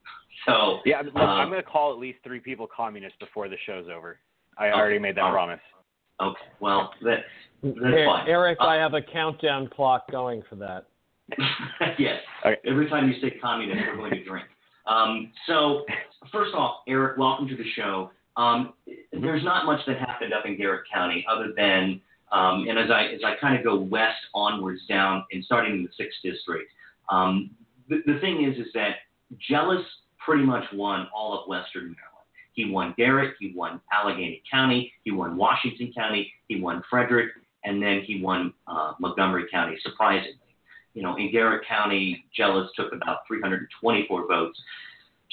so 0.45 0.79
yeah, 0.85 1.01
look, 1.01 1.15
I'm 1.15 1.45
um, 1.45 1.49
going 1.49 1.63
to 1.63 1.69
call 1.69 1.91
at 1.91 1.99
least 1.99 2.19
three 2.23 2.39
people 2.39 2.67
communists 2.73 3.17
before 3.19 3.49
the 3.49 3.57
show's 3.65 3.85
over. 3.93 4.19
I 4.57 4.67
okay, 4.67 4.73
already 4.73 4.99
made 4.99 5.15
that 5.15 5.21
right. 5.21 5.31
promise. 5.31 5.59
Okay. 6.21 6.39
Well, 6.59 6.91
that 7.03 7.19
that's 7.63 7.75
fine. 7.75 8.27
Eric, 8.27 8.57
uh, 8.61 8.65
I 8.65 8.75
have 8.75 8.93
a 8.93 9.01
countdown 9.01 9.69
clock 9.73 10.09
going 10.11 10.43
for 10.49 10.55
that. 10.57 10.85
yes. 11.97 12.19
Okay. 12.45 12.57
Every 12.67 12.89
time 12.89 13.09
you 13.09 13.19
say 13.21 13.37
communist, 13.41 13.81
we're 13.87 13.97
going 13.97 14.11
to 14.11 14.23
drink. 14.23 14.47
Um, 14.87 15.31
so, 15.45 15.85
first 16.31 16.53
off, 16.55 16.81
Eric, 16.87 17.17
welcome 17.17 17.47
to 17.47 17.55
the 17.55 17.69
show. 17.75 18.11
Um, 18.37 18.73
there's 19.11 19.43
not 19.43 19.65
much 19.65 19.81
that 19.87 19.99
happened 19.99 20.33
up 20.33 20.45
in 20.45 20.57
Garrett 20.57 20.83
County 20.91 21.25
other 21.31 21.53
than, 21.55 22.01
um, 22.31 22.67
and 22.67 22.79
as 22.79 22.89
I 22.89 23.05
as 23.07 23.21
I 23.25 23.35
kind 23.39 23.57
of 23.57 23.63
go 23.63 23.77
west 23.77 24.19
onwards 24.33 24.81
down 24.87 25.25
and 25.31 25.43
starting 25.43 25.73
in 25.73 25.83
the 25.83 25.89
sixth 25.97 26.19
district, 26.23 26.71
um, 27.09 27.51
the, 27.87 28.01
the 28.05 28.19
thing 28.19 28.45
is 28.45 28.57
is 28.57 28.71
that 28.73 28.95
Jealous 29.49 29.85
pretty 30.29 30.45
much 30.45 30.65
won 30.73 31.07
all 31.11 31.39
of 31.39 31.47
Western 31.47 31.85
Maryland. 31.85 32.27
He 32.53 32.69
won 32.69 32.93
Garrett, 32.97 33.33
he 33.39 33.51
won 33.55 33.81
Allegany 33.91 34.43
County, 34.51 34.93
he 35.03 35.09
won 35.09 35.35
Washington 35.35 35.91
County, 35.95 36.31
he 36.47 36.61
won 36.61 36.83
Frederick, 36.87 37.31
and 37.63 37.81
then 37.81 38.01
he 38.05 38.21
won 38.21 38.53
uh, 38.67 38.93
Montgomery 38.99 39.45
County. 39.51 39.77
Surprisingly, 39.81 40.35
you 40.93 41.01
know, 41.01 41.15
in 41.15 41.31
Garrett 41.31 41.67
County, 41.67 42.25
Jealous 42.35 42.69
took 42.75 42.93
about 42.93 43.19
324 43.27 44.27
votes 44.27 44.61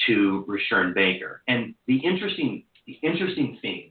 to 0.06 0.46
Rushern 0.48 0.94
Baker. 0.94 1.42
And 1.46 1.74
the 1.86 1.98
interesting 1.98 2.64
the 2.86 2.98
interesting 3.02 3.58
thing, 3.60 3.90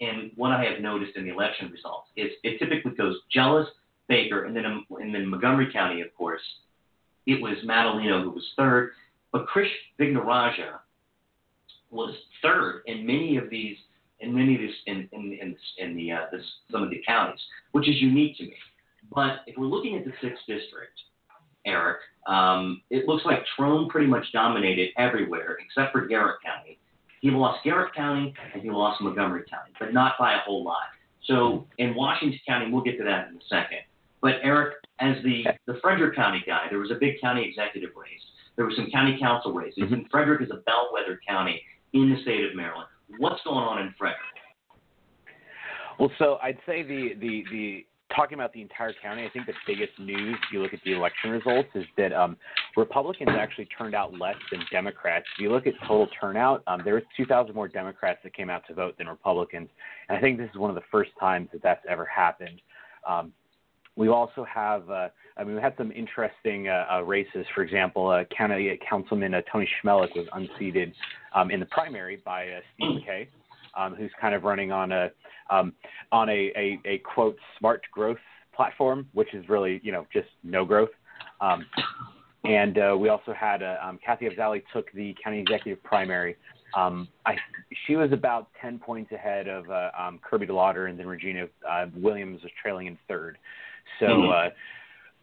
and 0.00 0.30
what 0.36 0.52
I 0.52 0.64
have 0.64 0.80
noticed 0.80 1.16
in 1.16 1.24
the 1.24 1.32
election 1.32 1.68
results, 1.72 2.10
is 2.16 2.30
it 2.44 2.58
typically 2.60 2.92
goes 2.92 3.16
Jealous, 3.32 3.66
Baker, 4.08 4.44
and 4.44 4.54
then 4.54 4.84
and 5.00 5.12
then 5.12 5.26
Montgomery 5.26 5.72
County, 5.72 6.00
of 6.02 6.14
course, 6.14 6.42
it 7.26 7.40
was 7.40 7.56
Madaleno 7.64 8.22
who 8.22 8.30
was 8.30 8.44
third, 8.56 8.92
but 9.34 9.46
Krish 9.48 9.68
Vignarajah 9.98 10.78
was 11.90 12.14
third 12.40 12.82
in 12.86 13.04
many 13.04 13.36
of 13.36 13.50
these 13.50 13.76
in 14.20 14.32
many 14.32 14.54
of 14.54 14.60
these 14.60 14.74
in 14.86 15.08
in 15.10 15.36
in, 15.42 15.56
in 15.78 15.96
the 15.96 16.12
uh, 16.12 16.26
this, 16.30 16.44
some 16.70 16.84
of 16.84 16.90
the 16.90 17.02
counties, 17.04 17.40
which 17.72 17.88
is 17.88 18.00
unique 18.00 18.36
to 18.38 18.44
me. 18.44 18.54
But 19.12 19.40
if 19.48 19.58
we're 19.58 19.66
looking 19.66 19.96
at 19.96 20.04
the 20.04 20.12
sixth 20.22 20.44
district, 20.46 21.00
Eric, 21.66 21.98
um, 22.28 22.80
it 22.90 23.08
looks 23.08 23.24
like 23.24 23.40
Trone 23.56 23.88
pretty 23.88 24.06
much 24.06 24.24
dominated 24.32 24.90
everywhere 24.96 25.58
except 25.66 25.90
for 25.90 26.06
Garrett 26.06 26.36
County. 26.44 26.78
He 27.20 27.30
lost 27.30 27.64
Garrett 27.64 27.92
County 27.92 28.32
and 28.52 28.62
he 28.62 28.70
lost 28.70 29.02
Montgomery 29.02 29.42
County, 29.50 29.72
but 29.80 29.92
not 29.92 30.12
by 30.16 30.34
a 30.34 30.40
whole 30.46 30.62
lot. 30.62 30.86
So 31.24 31.66
in 31.78 31.96
Washington 31.96 32.38
County, 32.46 32.70
we'll 32.70 32.84
get 32.84 32.98
to 32.98 33.04
that 33.04 33.30
in 33.30 33.36
a 33.36 33.44
second. 33.48 33.80
But 34.22 34.36
Eric, 34.44 34.76
as 35.00 35.16
the, 35.24 35.44
the 35.66 35.80
Frederick 35.82 36.14
County 36.14 36.42
guy, 36.46 36.66
there 36.70 36.78
was 36.78 36.92
a 36.92 36.94
big 36.94 37.20
county 37.20 37.44
executive 37.48 37.90
race. 37.96 38.22
There 38.56 38.64
were 38.64 38.72
some 38.76 38.90
county 38.90 39.18
council 39.18 39.52
races, 39.52 39.84
Mhm. 39.84 39.92
and 39.92 40.10
Frederick 40.10 40.42
is 40.42 40.50
a 40.50 40.56
bellwether 40.58 41.20
county 41.26 41.64
in 41.92 42.10
the 42.10 42.20
state 42.22 42.44
of 42.44 42.54
Maryland. 42.54 42.88
What's 43.18 43.42
going 43.42 43.64
on 43.64 43.80
in 43.80 43.92
Frederick? 43.92 44.20
Well, 45.98 46.10
so 46.18 46.38
I'd 46.42 46.58
say 46.66 46.82
the 46.82 47.14
the 47.14 47.44
the 47.50 47.86
talking 48.14 48.34
about 48.34 48.52
the 48.52 48.62
entire 48.62 48.92
county, 48.92 49.24
I 49.24 49.28
think 49.30 49.46
the 49.46 49.54
biggest 49.66 49.98
news, 49.98 50.36
if 50.46 50.52
you 50.52 50.60
look 50.60 50.72
at 50.72 50.80
the 50.84 50.92
election 50.92 51.30
results, 51.30 51.68
is 51.74 51.84
that 51.96 52.12
um, 52.12 52.36
Republicans 52.76 53.30
actually 53.30 53.64
turned 53.66 53.94
out 53.94 54.12
less 54.12 54.36
than 54.52 54.60
Democrats. 54.70 55.26
If 55.34 55.42
you 55.42 55.50
look 55.50 55.66
at 55.66 55.74
total 55.80 56.06
turnout, 56.20 56.62
um, 56.66 56.82
there 56.84 56.94
was 56.94 57.02
2,000 57.16 57.54
more 57.54 57.66
Democrats 57.66 58.20
that 58.22 58.32
came 58.34 58.50
out 58.50 58.64
to 58.68 58.74
vote 58.74 58.96
than 58.98 59.08
Republicans, 59.08 59.68
and 60.08 60.16
I 60.16 60.20
think 60.20 60.38
this 60.38 60.48
is 60.50 60.56
one 60.56 60.70
of 60.70 60.76
the 60.76 60.82
first 60.92 61.10
times 61.18 61.48
that 61.52 61.62
that's 61.62 61.84
ever 61.88 62.04
happened. 62.04 62.60
Um, 63.06 63.32
we 63.96 64.08
also 64.08 64.44
have, 64.44 64.88
uh, 64.90 65.08
I 65.36 65.44
mean, 65.44 65.54
we 65.54 65.62
had 65.62 65.74
some 65.78 65.92
interesting 65.92 66.68
uh, 66.68 66.86
uh, 66.92 67.02
races. 67.02 67.46
For 67.54 67.62
example, 67.62 68.08
uh, 68.08 68.24
County 68.36 68.78
Councilman 68.88 69.34
uh, 69.34 69.42
Tony 69.52 69.68
Chmelik 69.82 70.14
was 70.16 70.26
unseated 70.32 70.92
um, 71.34 71.50
in 71.50 71.60
the 71.60 71.66
primary 71.66 72.20
by 72.24 72.48
Steve 72.74 73.02
McKay, 73.02 73.28
um, 73.76 73.94
who's 73.94 74.10
kind 74.20 74.34
of 74.34 74.42
running 74.42 74.72
on 74.72 74.92
a 74.92 75.10
um, 75.50 75.72
on 76.10 76.28
a, 76.28 76.52
a, 76.56 76.80
a 76.84 76.98
quote 76.98 77.36
smart 77.58 77.82
growth 77.92 78.18
platform, 78.54 79.06
which 79.12 79.32
is 79.34 79.48
really 79.48 79.80
you 79.84 79.92
know 79.92 80.06
just 80.12 80.28
no 80.42 80.64
growth. 80.64 80.90
Um, 81.40 81.64
and 82.44 82.78
uh, 82.78 82.96
we 82.98 83.08
also 83.08 83.32
had 83.32 83.62
uh, 83.62 83.76
um, 83.82 83.98
Kathy 84.04 84.28
Afzali 84.28 84.62
took 84.72 84.90
the 84.92 85.14
county 85.22 85.40
executive 85.40 85.82
primary. 85.82 86.36
Um, 86.76 87.08
I, 87.24 87.36
she 87.86 87.94
was 87.94 88.10
about 88.12 88.48
10 88.60 88.80
points 88.80 89.12
ahead 89.12 89.46
of 89.46 89.70
uh, 89.70 89.90
um, 89.98 90.18
Kirby 90.18 90.46
Delauter, 90.46 90.90
and 90.90 90.98
then 90.98 91.06
Regina 91.06 91.46
Williams 91.96 92.42
was 92.42 92.50
trailing 92.60 92.88
in 92.88 92.98
third. 93.08 93.38
So 93.98 94.06
Mhm. 94.06 94.52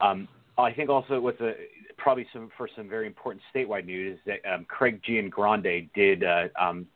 uh, 0.01 0.05
um, 0.05 0.27
I 0.57 0.71
think 0.71 0.89
also 0.89 1.19
what's 1.19 1.41
a, 1.41 1.55
probably 1.97 2.27
some 2.33 2.49
for 2.57 2.67
some 2.75 2.89
very 2.89 3.07
important 3.07 3.43
statewide 3.53 3.85
news 3.85 4.17
is 4.17 4.25
that 4.25 4.45
um, 4.51 4.65
Craig 4.65 5.01
Giangrande 5.03 5.89
did 5.93 6.23
uh, 6.23 6.47
um, 6.59 6.87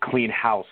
clean 0.00 0.30
house 0.30 0.66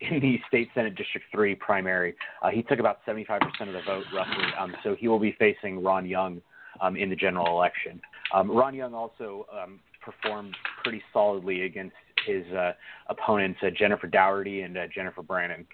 in 0.00 0.20
the 0.20 0.40
state 0.48 0.68
senate 0.74 0.94
district 0.94 1.26
three 1.32 1.54
primary. 1.54 2.14
Uh, 2.42 2.50
he 2.50 2.62
took 2.62 2.78
about 2.78 3.04
75% 3.06 3.40
of 3.60 3.72
the 3.72 3.82
vote 3.86 4.04
roughly. 4.14 4.44
Um, 4.58 4.74
so 4.82 4.94
he 4.94 5.08
will 5.08 5.18
be 5.18 5.32
facing 5.38 5.82
Ron 5.82 6.06
Young 6.06 6.40
um, 6.80 6.96
in 6.96 7.10
the 7.10 7.16
general 7.16 7.46
election. 7.46 8.00
Um, 8.32 8.50
Ron 8.50 8.74
Young 8.74 8.94
also 8.94 9.46
um, 9.52 9.80
performed 10.04 10.56
pretty 10.82 11.02
solidly 11.12 11.62
against 11.62 11.96
his 12.26 12.44
uh, 12.52 12.72
opponents 13.08 13.58
uh, 13.62 13.70
Jennifer 13.70 14.06
Dougherty 14.06 14.62
and 14.62 14.76
uh, 14.76 14.82
Jennifer 14.94 15.22
Brannon. 15.22 15.66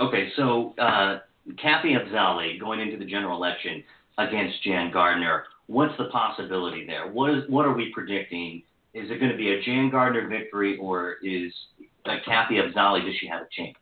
Okay, 0.00 0.28
so 0.36 0.74
uh, 0.78 1.20
Kathy 1.60 1.94
Afzali 1.94 2.58
going 2.58 2.80
into 2.80 2.96
the 2.96 3.04
general 3.04 3.36
election 3.36 3.82
against 4.18 4.62
Jan 4.64 4.90
Gardner. 4.92 5.44
What's 5.66 5.96
the 5.98 6.06
possibility 6.06 6.86
there? 6.86 7.10
What 7.10 7.30
is 7.30 7.44
what 7.48 7.66
are 7.66 7.74
we 7.74 7.92
predicting? 7.92 8.62
Is 8.94 9.10
it 9.10 9.20
going 9.20 9.30
to 9.30 9.36
be 9.36 9.52
a 9.52 9.62
Jan 9.62 9.90
Gardner 9.90 10.28
victory, 10.28 10.78
or 10.78 11.16
is 11.22 11.52
uh, 12.06 12.16
Kathy 12.24 12.54
Afzali 12.54 13.04
does 13.04 13.14
she 13.20 13.26
have 13.26 13.42
a 13.42 13.48
chance? 13.54 13.76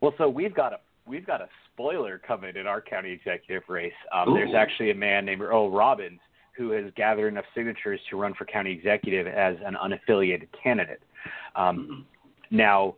Well, 0.00 0.14
so 0.16 0.28
we've 0.28 0.54
got 0.54 0.72
a 0.72 0.78
we've 1.06 1.26
got 1.26 1.40
a 1.40 1.48
spoiler 1.72 2.18
coming 2.18 2.56
in 2.56 2.66
our 2.66 2.80
county 2.80 3.10
executive 3.10 3.62
race. 3.68 3.92
Um, 4.12 4.34
there's 4.34 4.54
actually 4.54 4.90
a 4.90 4.94
man 4.94 5.24
named 5.24 5.42
Earl 5.42 5.70
Robbins 5.70 6.20
who 6.56 6.70
has 6.72 6.86
gathered 6.96 7.28
enough 7.28 7.44
signatures 7.54 8.00
to 8.10 8.16
run 8.16 8.34
for 8.34 8.44
county 8.44 8.72
executive 8.72 9.28
as 9.28 9.56
an 9.64 9.76
unaffiliated 9.76 10.48
candidate. 10.60 11.00
Um, 11.54 11.78
Mhm. 11.88 12.04
now, 12.50 12.96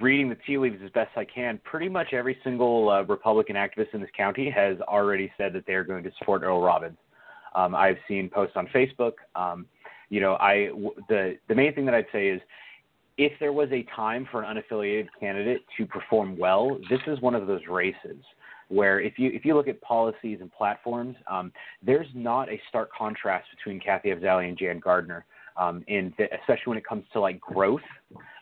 reading 0.00 0.28
the 0.28 0.36
tea 0.46 0.58
leaves 0.58 0.80
as 0.84 0.90
best 0.90 1.10
I 1.16 1.24
can, 1.24 1.60
pretty 1.64 1.88
much 1.88 2.12
every 2.12 2.36
single 2.42 2.88
uh, 2.90 3.02
Republican 3.02 3.56
activist 3.56 3.94
in 3.94 4.00
this 4.00 4.10
county 4.16 4.50
has 4.50 4.78
already 4.82 5.32
said 5.36 5.52
that 5.52 5.64
they 5.66 5.74
are 5.74 5.84
going 5.84 6.02
to 6.04 6.10
support 6.18 6.42
Earl 6.42 6.60
Robbins. 6.60 6.98
Um, 7.54 7.74
I've 7.74 7.96
seen 8.06 8.28
posts 8.28 8.56
on 8.56 8.66
Facebook. 8.68 9.12
Um, 9.34 9.66
you 10.08 10.20
know, 10.20 10.36
I 10.40 10.66
w- 10.66 10.94
the 11.08 11.36
the 11.48 11.54
main 11.54 11.74
thing 11.74 11.86
that 11.86 11.94
I'd 11.94 12.06
say 12.12 12.28
is 12.28 12.40
if 13.18 13.32
there 13.40 13.52
was 13.52 13.68
a 13.72 13.84
time 13.94 14.28
for 14.30 14.42
an 14.42 14.56
unaffiliated 14.56 15.08
candidate 15.18 15.62
to 15.76 15.86
perform 15.86 16.36
well, 16.36 16.78
this 16.90 17.00
is 17.06 17.20
one 17.20 17.34
of 17.34 17.46
those 17.46 17.62
races 17.68 18.18
where 18.68 19.00
if 19.00 19.18
you 19.18 19.30
if 19.32 19.44
you 19.44 19.54
look 19.54 19.68
at 19.68 19.80
policies 19.80 20.38
and 20.40 20.52
platforms, 20.52 21.16
um, 21.30 21.52
there's 21.82 22.08
not 22.14 22.50
a 22.50 22.60
stark 22.68 22.90
contrast 22.92 23.46
between 23.56 23.80
Kathy 23.80 24.10
Afzali 24.10 24.48
and 24.48 24.58
Jan 24.58 24.80
Gardner. 24.80 25.24
Um, 25.58 25.82
in 25.88 26.12
the, 26.18 26.24
especially 26.40 26.70
when 26.70 26.78
it 26.78 26.86
comes 26.86 27.04
to 27.14 27.20
like 27.20 27.40
growth, 27.40 27.80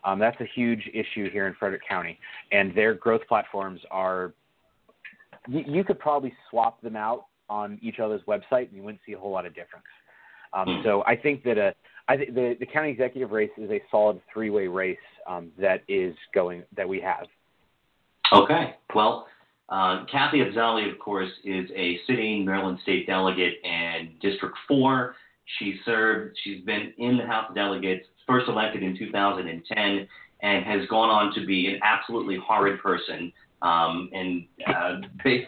um, 0.03 0.19
that's 0.19 0.41
a 0.41 0.47
huge 0.53 0.91
issue 0.93 1.31
here 1.31 1.47
in 1.47 1.55
Frederick 1.59 1.83
County, 1.89 2.19
and 2.51 2.75
their 2.75 2.95
growth 2.95 3.23
platforms 3.29 3.81
are. 3.91 4.35
You, 5.47 5.63
you 5.67 5.85
could 5.85 5.99
probably 5.99 6.33
swap 6.51 6.81
them 6.81 6.97
out 6.97 7.27
on 7.49 7.79
each 7.83 7.99
other's 8.01 8.23
website, 8.27 8.69
and 8.69 8.73
you 8.73 8.83
wouldn't 8.83 9.03
see 9.07 9.13
a 9.13 9.19
whole 9.19 9.31
lot 9.31 9.47
of 9.47 9.55
difference. 9.55 9.85
Um, 10.55 10.83
so 10.85 11.03
I 11.07 11.17
think 11.17 11.45
that 11.45 11.59
a 11.59 11.75
I 12.09 12.17
think 12.17 12.35
the 12.35 12.57
the 12.61 12.67
county 12.67 12.91
executive 12.91 13.31
race 13.31 13.51
is 13.57 13.71
a 13.71 13.81
solid 13.91 14.21
three 14.33 14.51
way 14.51 14.67
race 14.67 14.97
um, 15.29 15.51
that 15.59 15.83
is 15.89 16.15
going 16.35 16.63
that 16.77 16.89
we 16.89 17.01
have. 17.01 17.27
Okay. 18.33 18.77
Well, 18.95 19.27
uh, 19.69 20.05
Kathy 20.11 20.39
Afzali, 20.39 20.91
of 20.91 20.99
course, 20.99 21.31
is 21.45 21.71
a 21.75 21.99
sitting 22.07 22.45
Maryland 22.45 22.79
State 22.83 23.07
delegate 23.07 23.55
in 23.65 24.11
District 24.21 24.57
4. 24.69 25.15
She 25.59 25.81
served, 25.85 26.37
she's 26.43 26.63
been 26.65 26.93
in 26.99 27.17
the 27.17 27.27
House 27.27 27.47
of 27.49 27.55
Delegates, 27.55 28.07
first 28.27 28.49
elected 28.49 28.83
in 28.83 28.97
2010, 28.99 30.09
and 30.43 30.65
has 30.65 30.87
gone 30.89 31.11
on 31.11 31.35
to 31.35 31.47
be 31.47 31.67
an 31.69 31.81
absolutely 31.83 32.39
horrid 32.45 32.81
person. 32.81 33.33
Um, 33.63 34.11
and 34.13 34.47
uh, 34.67 35.01
ba- 35.25 35.45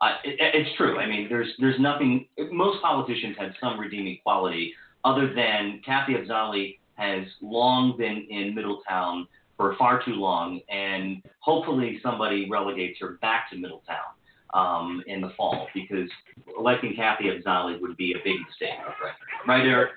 uh, 0.00 0.14
it, 0.24 0.36
it's 0.40 0.76
true. 0.76 0.98
I 0.98 1.06
mean, 1.06 1.28
there's 1.28 1.48
there's 1.58 1.78
nothing. 1.78 2.26
Most 2.50 2.80
politicians 2.82 3.36
have 3.38 3.50
some 3.60 3.78
redeeming 3.78 4.18
quality, 4.22 4.74
other 5.04 5.32
than 5.34 5.80
Kathy 5.84 6.14
Afzali 6.14 6.78
has 6.94 7.26
long 7.40 7.96
been 7.96 8.26
in 8.30 8.54
Middletown 8.54 9.26
for 9.56 9.76
far 9.76 10.02
too 10.04 10.14
long, 10.14 10.60
and 10.68 11.22
hopefully 11.40 12.00
somebody 12.02 12.48
relegates 12.48 12.98
her 13.00 13.18
back 13.20 13.50
to 13.50 13.56
Middletown 13.56 14.14
um, 14.54 15.02
in 15.06 15.20
the 15.20 15.30
fall 15.36 15.68
because 15.74 16.08
electing 16.58 16.94
Kathy 16.96 17.24
Afzali 17.24 17.80
would 17.80 17.96
be 17.96 18.12
a 18.12 18.18
big 18.24 18.36
mistake, 18.46 18.78
right? 19.46 19.66
Eric? 19.66 19.90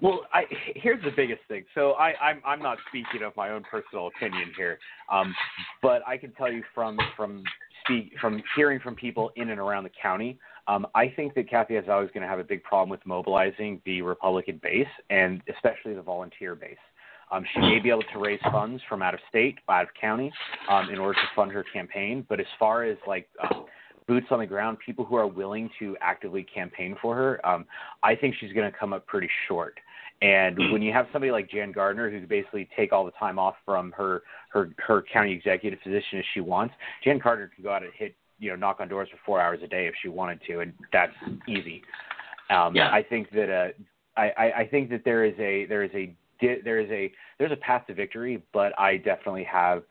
Well, 0.00 0.26
I, 0.32 0.44
here's 0.74 1.02
the 1.04 1.12
biggest 1.16 1.40
thing. 1.48 1.64
So 1.74 1.92
I, 1.92 2.12
I'm 2.20 2.42
I'm 2.44 2.60
not 2.60 2.78
speaking 2.88 3.22
of 3.24 3.34
my 3.36 3.50
own 3.50 3.62
personal 3.62 4.08
opinion 4.08 4.52
here, 4.56 4.78
um, 5.10 5.34
but 5.80 6.02
I 6.06 6.16
can 6.16 6.32
tell 6.32 6.52
you 6.52 6.62
from 6.74 6.98
from 7.16 7.42
speak 7.84 8.12
from 8.20 8.42
hearing 8.56 8.80
from 8.80 8.94
people 8.94 9.30
in 9.36 9.50
and 9.50 9.60
around 9.60 9.84
the 9.84 9.90
county, 10.02 10.38
um, 10.66 10.86
I 10.94 11.08
think 11.08 11.34
that 11.34 11.48
Kathy 11.48 11.74
Afzali 11.74 12.04
is 12.04 12.10
going 12.12 12.22
to 12.22 12.28
have 12.28 12.38
a 12.38 12.44
big 12.44 12.62
problem 12.62 12.90
with 12.90 13.04
mobilizing 13.06 13.80
the 13.84 14.02
Republican 14.02 14.60
base 14.62 14.86
and 15.08 15.40
especially 15.54 15.94
the 15.94 16.02
volunteer 16.02 16.54
base. 16.54 16.76
Um, 17.30 17.44
she 17.54 17.60
may 17.60 17.78
be 17.78 17.90
able 17.90 18.02
to 18.12 18.18
raise 18.18 18.40
funds 18.50 18.82
from 18.88 19.02
out 19.02 19.14
of 19.14 19.20
state, 19.28 19.58
out 19.68 19.82
of 19.84 19.88
county, 20.00 20.32
um, 20.68 20.90
in 20.90 20.98
order 20.98 21.14
to 21.14 21.26
fund 21.36 21.52
her 21.52 21.64
campaign. 21.72 22.26
But 22.28 22.40
as 22.40 22.46
far 22.58 22.84
as 22.84 22.96
like 23.06 23.28
um, 23.42 23.66
boots 24.06 24.26
on 24.30 24.40
the 24.40 24.46
ground, 24.46 24.78
people 24.84 25.04
who 25.04 25.16
are 25.16 25.26
willing 25.26 25.70
to 25.78 25.96
actively 26.00 26.42
campaign 26.42 26.96
for 27.00 27.14
her, 27.14 27.46
um, 27.46 27.66
I 28.02 28.14
think 28.16 28.34
she's 28.40 28.52
going 28.52 28.70
to 28.70 28.76
come 28.76 28.92
up 28.92 29.06
pretty 29.06 29.28
short. 29.46 29.78
And 30.22 30.58
when 30.70 30.82
you 30.82 30.92
have 30.92 31.06
somebody 31.12 31.32
like 31.32 31.48
Jan 31.48 31.72
Gardner, 31.72 32.10
who 32.10 32.26
basically 32.26 32.68
take 32.76 32.92
all 32.92 33.06
the 33.06 33.10
time 33.12 33.38
off 33.38 33.54
from 33.64 33.90
her 33.92 34.22
her 34.50 34.70
her 34.86 35.02
county 35.10 35.32
executive 35.32 35.80
position 35.82 36.18
as 36.18 36.24
she 36.34 36.40
wants, 36.40 36.74
Jan 37.02 37.18
Gardner 37.18 37.50
can 37.54 37.64
go 37.64 37.70
out 37.70 37.82
and 37.82 37.92
hit 37.96 38.14
you 38.38 38.50
know 38.50 38.56
knock 38.56 38.80
on 38.80 38.88
doors 38.88 39.08
for 39.10 39.18
four 39.24 39.40
hours 39.40 39.60
a 39.64 39.66
day 39.66 39.86
if 39.86 39.94
she 40.02 40.08
wanted 40.08 40.40
to, 40.46 40.60
and 40.60 40.74
that's 40.92 41.12
easy. 41.48 41.82
Um, 42.50 42.76
Yeah. 42.76 42.90
I 42.90 43.02
think 43.02 43.30
that 43.30 43.48
uh, 43.48 43.68
I, 44.20 44.32
I 44.36 44.52
I 44.62 44.66
think 44.66 44.90
that 44.90 45.04
there 45.04 45.24
is 45.24 45.34
a 45.38 45.64
there 45.66 45.84
is 45.84 45.90
a 45.94 46.14
di- 46.40 46.60
there 46.64 46.80
is 46.80 46.90
a 46.90 47.12
there's 47.38 47.52
a 47.52 47.56
path 47.56 47.86
to 47.86 47.94
victory, 47.94 48.42
but 48.52 48.78
I 48.78 48.96
definitely 48.96 49.44
have. 49.44 49.82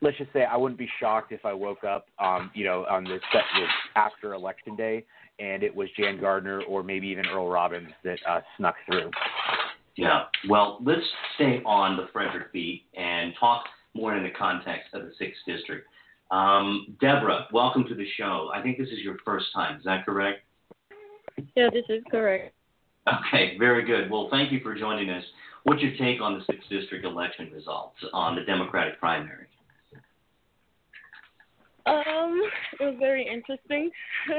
Let's 0.00 0.18
just 0.18 0.32
say 0.32 0.44
I 0.44 0.56
wouldn't 0.56 0.78
be 0.78 0.88
shocked 0.98 1.30
if 1.30 1.44
I 1.44 1.52
woke 1.52 1.84
up, 1.84 2.06
um, 2.18 2.50
you 2.54 2.64
know, 2.64 2.84
on 2.90 3.04
the 3.04 3.20
set 3.32 3.42
the 3.54 3.66
after 3.94 4.34
election 4.34 4.74
day, 4.74 5.04
and 5.38 5.62
it 5.62 5.74
was 5.74 5.88
Jan 5.96 6.20
Gardner 6.20 6.62
or 6.62 6.82
maybe 6.82 7.06
even 7.06 7.24
Earl 7.26 7.48
Robbins 7.48 7.90
that 8.02 8.18
uh, 8.28 8.40
snuck 8.56 8.74
through. 8.86 9.10
Yeah. 9.96 10.24
Well, 10.48 10.78
let's 10.84 11.02
stay 11.36 11.62
on 11.64 11.96
the 11.96 12.08
Frederick 12.12 12.52
beat 12.52 12.84
and 12.96 13.32
talk 13.38 13.64
more 13.94 14.16
in 14.16 14.22
the 14.22 14.30
context 14.30 14.88
of 14.94 15.02
the 15.02 15.12
sixth 15.18 15.40
district. 15.46 15.86
Um, 16.30 16.96
Debora, 17.02 17.44
welcome 17.52 17.84
to 17.88 17.94
the 17.94 18.06
show. 18.16 18.50
I 18.54 18.62
think 18.62 18.78
this 18.78 18.88
is 18.88 19.00
your 19.00 19.18
first 19.24 19.46
time. 19.54 19.78
Is 19.78 19.84
that 19.84 20.06
correct? 20.06 20.40
Yeah, 21.54 21.68
this 21.72 21.84
is 21.88 22.02
correct. 22.10 22.54
Okay, 23.08 23.56
very 23.58 23.84
good. 23.84 24.10
Well, 24.10 24.28
thank 24.30 24.52
you 24.52 24.60
for 24.60 24.74
joining 24.74 25.10
us. 25.10 25.24
What's 25.64 25.82
your 25.82 25.92
take 25.98 26.20
on 26.20 26.38
the 26.38 26.44
sixth 26.44 26.68
district 26.68 27.04
election 27.04 27.50
results 27.52 27.96
on 28.12 28.36
the 28.36 28.42
Democratic 28.42 28.98
primary? 28.98 29.46
Um, 31.86 32.42
it 32.78 32.84
was 32.84 32.94
very 32.98 33.26
interesting. 33.26 33.90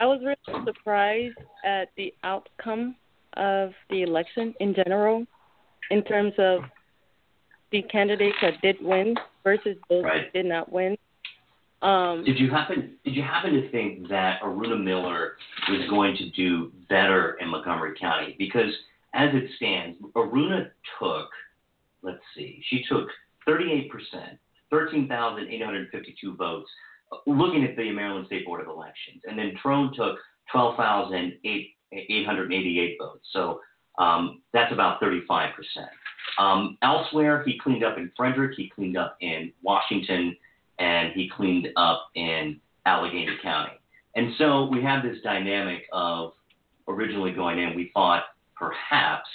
I 0.00 0.06
was 0.06 0.20
really 0.22 0.64
surprised 0.64 1.36
at 1.64 1.88
the 1.96 2.14
outcome 2.24 2.96
of 3.34 3.72
the 3.90 4.02
election 4.02 4.54
in 4.60 4.74
general, 4.74 5.26
in 5.90 6.02
terms 6.04 6.32
of 6.38 6.60
the 7.70 7.82
candidates 7.82 8.36
that 8.40 8.54
did 8.62 8.76
win 8.80 9.14
versus 9.44 9.76
those 9.90 10.04
Right. 10.04 10.32
that 10.32 10.32
did 10.32 10.46
not 10.46 10.72
win. 10.72 10.96
Um, 11.80 12.24
Did 12.24 12.38
you 12.38 12.50
happen 12.50 12.96
Did 13.04 13.14
you 13.14 13.22
happen 13.22 13.52
to 13.52 13.70
think 13.70 14.08
that 14.08 14.42
Aruna 14.42 14.82
Miller 14.82 15.36
was 15.68 15.88
going 15.88 16.16
to 16.16 16.28
do 16.30 16.72
better 16.88 17.36
in 17.40 17.48
Montgomery 17.48 17.94
County? 17.98 18.34
Because 18.36 18.72
as 19.14 19.30
it 19.32 19.48
stands, 19.56 19.96
Aruna 20.16 20.70
took, 20.98 21.28
let's 22.02 22.18
see, 22.36 22.60
she 22.68 22.84
took 22.88 23.08
38 23.46 23.90
percent, 23.90 24.38
13,852 24.70 26.36
votes, 26.36 26.68
looking 27.26 27.64
at 27.64 27.76
the 27.76 27.90
Maryland 27.92 28.26
State 28.26 28.44
Board 28.44 28.60
of 28.60 28.66
Elections, 28.66 29.22
and 29.28 29.38
then 29.38 29.54
Trone 29.62 29.94
took 29.94 30.18
12,888 30.52 32.96
votes. 33.00 33.26
So 33.32 33.60
um, 33.98 34.42
that's 34.52 34.72
about 34.72 35.00
35 35.00 35.54
percent. 35.54 35.88
Um, 36.38 36.76
elsewhere, 36.82 37.42
he 37.46 37.58
cleaned 37.58 37.84
up 37.84 37.98
in 37.98 38.10
Frederick, 38.16 38.54
he 38.56 38.68
cleaned 38.68 38.96
up 38.96 39.16
in 39.20 39.52
Washington, 39.62 40.36
and 40.78 41.12
he 41.12 41.28
cleaned 41.28 41.68
up 41.76 42.10
in 42.14 42.60
Allegany 42.86 43.40
County. 43.42 43.72
And 44.14 44.32
so 44.38 44.66
we 44.66 44.82
have 44.82 45.02
this 45.02 45.18
dynamic 45.22 45.84
of 45.92 46.32
originally 46.88 47.32
going 47.32 47.58
in, 47.58 47.76
we 47.76 47.90
thought 47.94 48.24
perhaps 48.56 49.28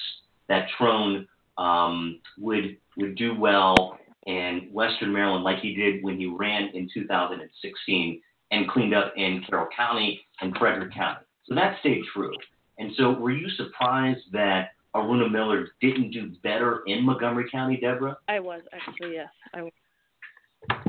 that 0.50 0.67
Trone 0.77 1.27
um, 1.57 2.19
would 2.39 2.77
would 2.97 3.15
do 3.15 3.35
well 3.38 3.97
in 4.25 4.69
Western 4.71 5.12
Maryland 5.12 5.43
like 5.43 5.59
he 5.59 5.75
did 5.75 6.03
when 6.03 6.17
he 6.17 6.27
ran 6.27 6.69
in 6.73 6.89
2016 6.93 8.21
and 8.51 8.69
cleaned 8.69 8.93
up 8.93 9.13
in 9.15 9.43
Carroll 9.50 9.67
County 9.75 10.21
and 10.41 10.55
Frederick 10.57 10.93
County. 10.93 11.21
So 11.45 11.55
that 11.55 11.79
stayed 11.79 12.03
true. 12.13 12.33
And 12.77 12.91
so 12.97 13.12
were 13.12 13.31
you 13.31 13.50
surprised 13.51 14.21
that 14.31 14.71
Aruna 14.95 15.31
Miller 15.31 15.69
didn't 15.81 16.12
do 16.12 16.31
better 16.43 16.83
in 16.85 17.03
Montgomery 17.03 17.50
County, 17.50 17.79
Debora? 17.81 18.15
I 18.27 18.39
was 18.39 18.62
actually 18.71 19.15
yes, 19.15 19.29
I 19.53 19.63
was. 19.63 19.71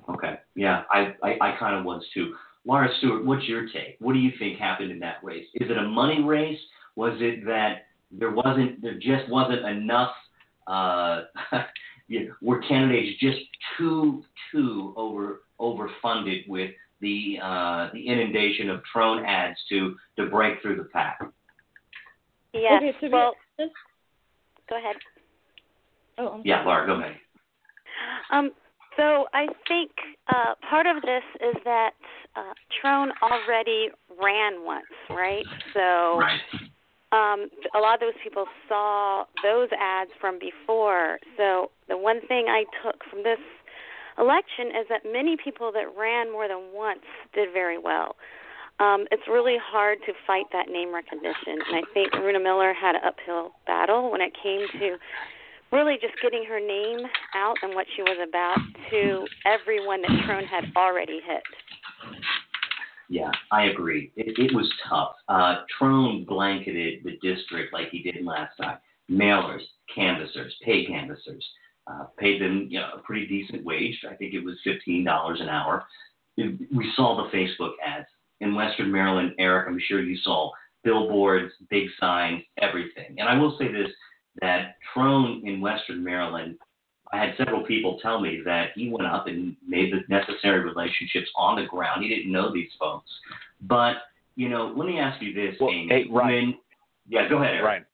Okay. 0.08 0.38
Yeah, 0.54 0.82
I, 0.90 1.14
I, 1.22 1.38
I 1.40 1.56
kind 1.58 1.76
of 1.76 1.84
was 1.84 2.04
too. 2.14 2.34
Laura 2.64 2.88
Stewart, 2.98 3.24
what's 3.24 3.44
your 3.44 3.66
take? 3.66 3.96
What 3.98 4.14
do 4.14 4.18
you 4.18 4.32
think 4.38 4.58
happened 4.58 4.90
in 4.90 4.98
that 5.00 5.16
race? 5.22 5.46
Is 5.54 5.70
it 5.70 5.76
a 5.76 5.82
money 5.82 6.22
race? 6.22 6.58
Was 6.96 7.16
it 7.20 7.44
that 7.46 7.86
there 8.10 8.30
wasn't, 8.30 8.80
there 8.80 8.94
just 8.94 9.28
wasn't 9.28 9.66
enough, 9.66 10.12
uh, 10.66 11.22
you 12.08 12.28
know, 12.28 12.34
were 12.40 12.60
candidates 12.60 13.18
just 13.20 13.40
too, 13.76 14.24
too 14.50 14.94
over, 14.96 15.42
overfunded 15.60 16.48
with 16.48 16.70
the, 17.00 17.38
uh, 17.42 17.88
the 17.92 18.06
inundation 18.06 18.70
of 18.70 18.82
Trone 18.90 19.24
ads 19.24 19.58
to, 19.68 19.96
to 20.16 20.26
break 20.26 20.62
through 20.62 20.76
the 20.76 20.84
pack? 20.84 21.18
Yes. 22.54 22.82
Okay, 22.82 23.08
to 23.08 23.12
well, 23.12 23.34
honest, 23.58 23.74
go 24.70 24.78
ahead. 24.78 24.96
oh, 26.18 26.28
I'm 26.28 26.42
Yeah, 26.44 26.64
sorry. 26.64 26.66
Laura, 26.66 26.86
go 26.86 27.00
ahead. 27.00 27.16
Um, 28.30 28.52
so 28.96 29.26
I 29.34 29.46
think 29.68 29.90
uh, 30.28 30.54
part 30.68 30.86
of 30.86 31.02
this 31.02 31.22
is 31.40 31.56
that 31.64 31.90
uh, 32.36 32.52
Trone 32.80 33.12
already 33.22 33.88
ran 34.20 34.64
once, 34.64 34.86
right? 35.10 35.44
So 35.72 36.18
Right. 36.18 36.40
um, 37.12 37.48
a 37.74 37.78
lot 37.78 37.94
of 37.94 38.00
those 38.00 38.18
people 38.22 38.46
saw 38.68 39.24
those 39.42 39.68
ads 39.78 40.10
from 40.20 40.38
before. 40.38 41.18
So 41.36 41.70
the 41.88 41.96
one 41.96 42.20
thing 42.26 42.46
I 42.48 42.64
took 42.82 43.02
from 43.10 43.22
this 43.22 43.38
election 44.18 44.68
is 44.68 44.86
that 44.88 45.02
many 45.04 45.36
people 45.42 45.72
that 45.72 45.86
ran 45.98 46.30
more 46.30 46.48
than 46.48 46.72
once 46.72 47.04
did 47.34 47.52
very 47.52 47.78
well. 47.78 48.16
Um, 48.80 49.06
it's 49.12 49.22
really 49.28 49.56
hard 49.62 49.98
to 50.06 50.12
fight 50.26 50.46
that 50.52 50.66
name 50.68 50.92
recognition, 50.92 51.62
and 51.62 51.76
I 51.76 51.82
think 51.94 52.12
Aruna 52.12 52.42
Miller 52.42 52.74
had 52.74 52.96
an 52.96 53.02
uphill 53.06 53.52
battle 53.68 54.10
when 54.10 54.20
it 54.20 54.32
came 54.42 54.66
to 54.80 54.96
really 55.74 55.98
just 56.00 56.14
getting 56.22 56.44
her 56.44 56.60
name 56.60 57.00
out 57.34 57.56
and 57.62 57.74
what 57.74 57.86
she 57.96 58.02
was 58.02 58.16
about 58.26 58.58
to 58.90 59.26
everyone 59.44 60.00
that 60.02 60.24
Trone 60.24 60.44
had 60.44 60.64
already 60.76 61.20
hit. 61.26 61.42
Yeah, 63.08 63.30
I 63.50 63.64
agree. 63.64 64.12
It, 64.16 64.38
it 64.38 64.54
was 64.54 64.72
tough. 64.88 65.14
Uh, 65.28 65.62
Trone 65.76 66.24
blanketed 66.24 67.02
the 67.04 67.18
district 67.20 67.72
like 67.72 67.88
he 67.90 68.02
did 68.02 68.24
last 68.24 68.56
time. 68.56 68.78
Mailers, 69.10 69.62
canvassers, 69.94 70.54
paid 70.64 70.86
canvassers, 70.86 71.46
uh, 71.86 72.04
paid 72.18 72.40
them 72.40 72.68
you 72.70 72.80
know, 72.80 72.90
a 72.96 72.98
pretty 73.00 73.26
decent 73.26 73.64
wage. 73.64 73.98
I 74.10 74.14
think 74.14 74.32
it 74.32 74.44
was 74.44 74.56
fifteen 74.64 75.04
dollars 75.04 75.40
an 75.42 75.48
hour. 75.48 75.84
We 76.38 76.92
saw 76.96 77.16
the 77.16 77.36
Facebook 77.36 77.72
ads 77.84 78.06
in 78.40 78.54
Western 78.54 78.90
Maryland. 78.90 79.32
Eric, 79.38 79.68
I'm 79.68 79.80
sure 79.86 80.02
you 80.02 80.16
saw 80.24 80.50
billboards, 80.82 81.52
big 81.68 81.88
signs, 82.00 82.42
everything. 82.60 83.16
And 83.18 83.28
I 83.28 83.36
will 83.36 83.56
say 83.58 83.70
this: 83.70 83.90
that 84.40 84.76
Trone 84.92 85.42
in 85.44 85.60
Western 85.60 86.02
Maryland 86.02 86.56
I 87.14 87.18
had 87.18 87.34
several 87.36 87.62
people 87.62 87.98
tell 88.02 88.20
me 88.20 88.42
that 88.44 88.70
he 88.74 88.88
went 88.88 89.06
up 89.06 89.28
and 89.28 89.54
made 89.66 89.92
the 89.92 90.00
necessary 90.08 90.60
relationships 90.60 91.30
on 91.36 91.56
the 91.56 91.66
ground. 91.66 92.02
He 92.02 92.08
didn't 92.08 92.32
know 92.32 92.52
these 92.52 92.70
folks. 92.78 93.08
But, 93.62 93.94
you 94.34 94.48
know, 94.48 94.72
let 94.76 94.86
me 94.86 94.98
ask 94.98 95.22
you 95.22 95.32
this, 95.32 95.54
Well, 95.60 95.70
Amy. 95.70 95.88
hey, 95.88 96.04
Ryan. 96.10 96.46
When, 96.46 96.54
yeah, 97.08 97.28
go 97.28 97.36
ahead, 97.36 97.54
Eric. 97.54 97.64
Right. 97.64 97.84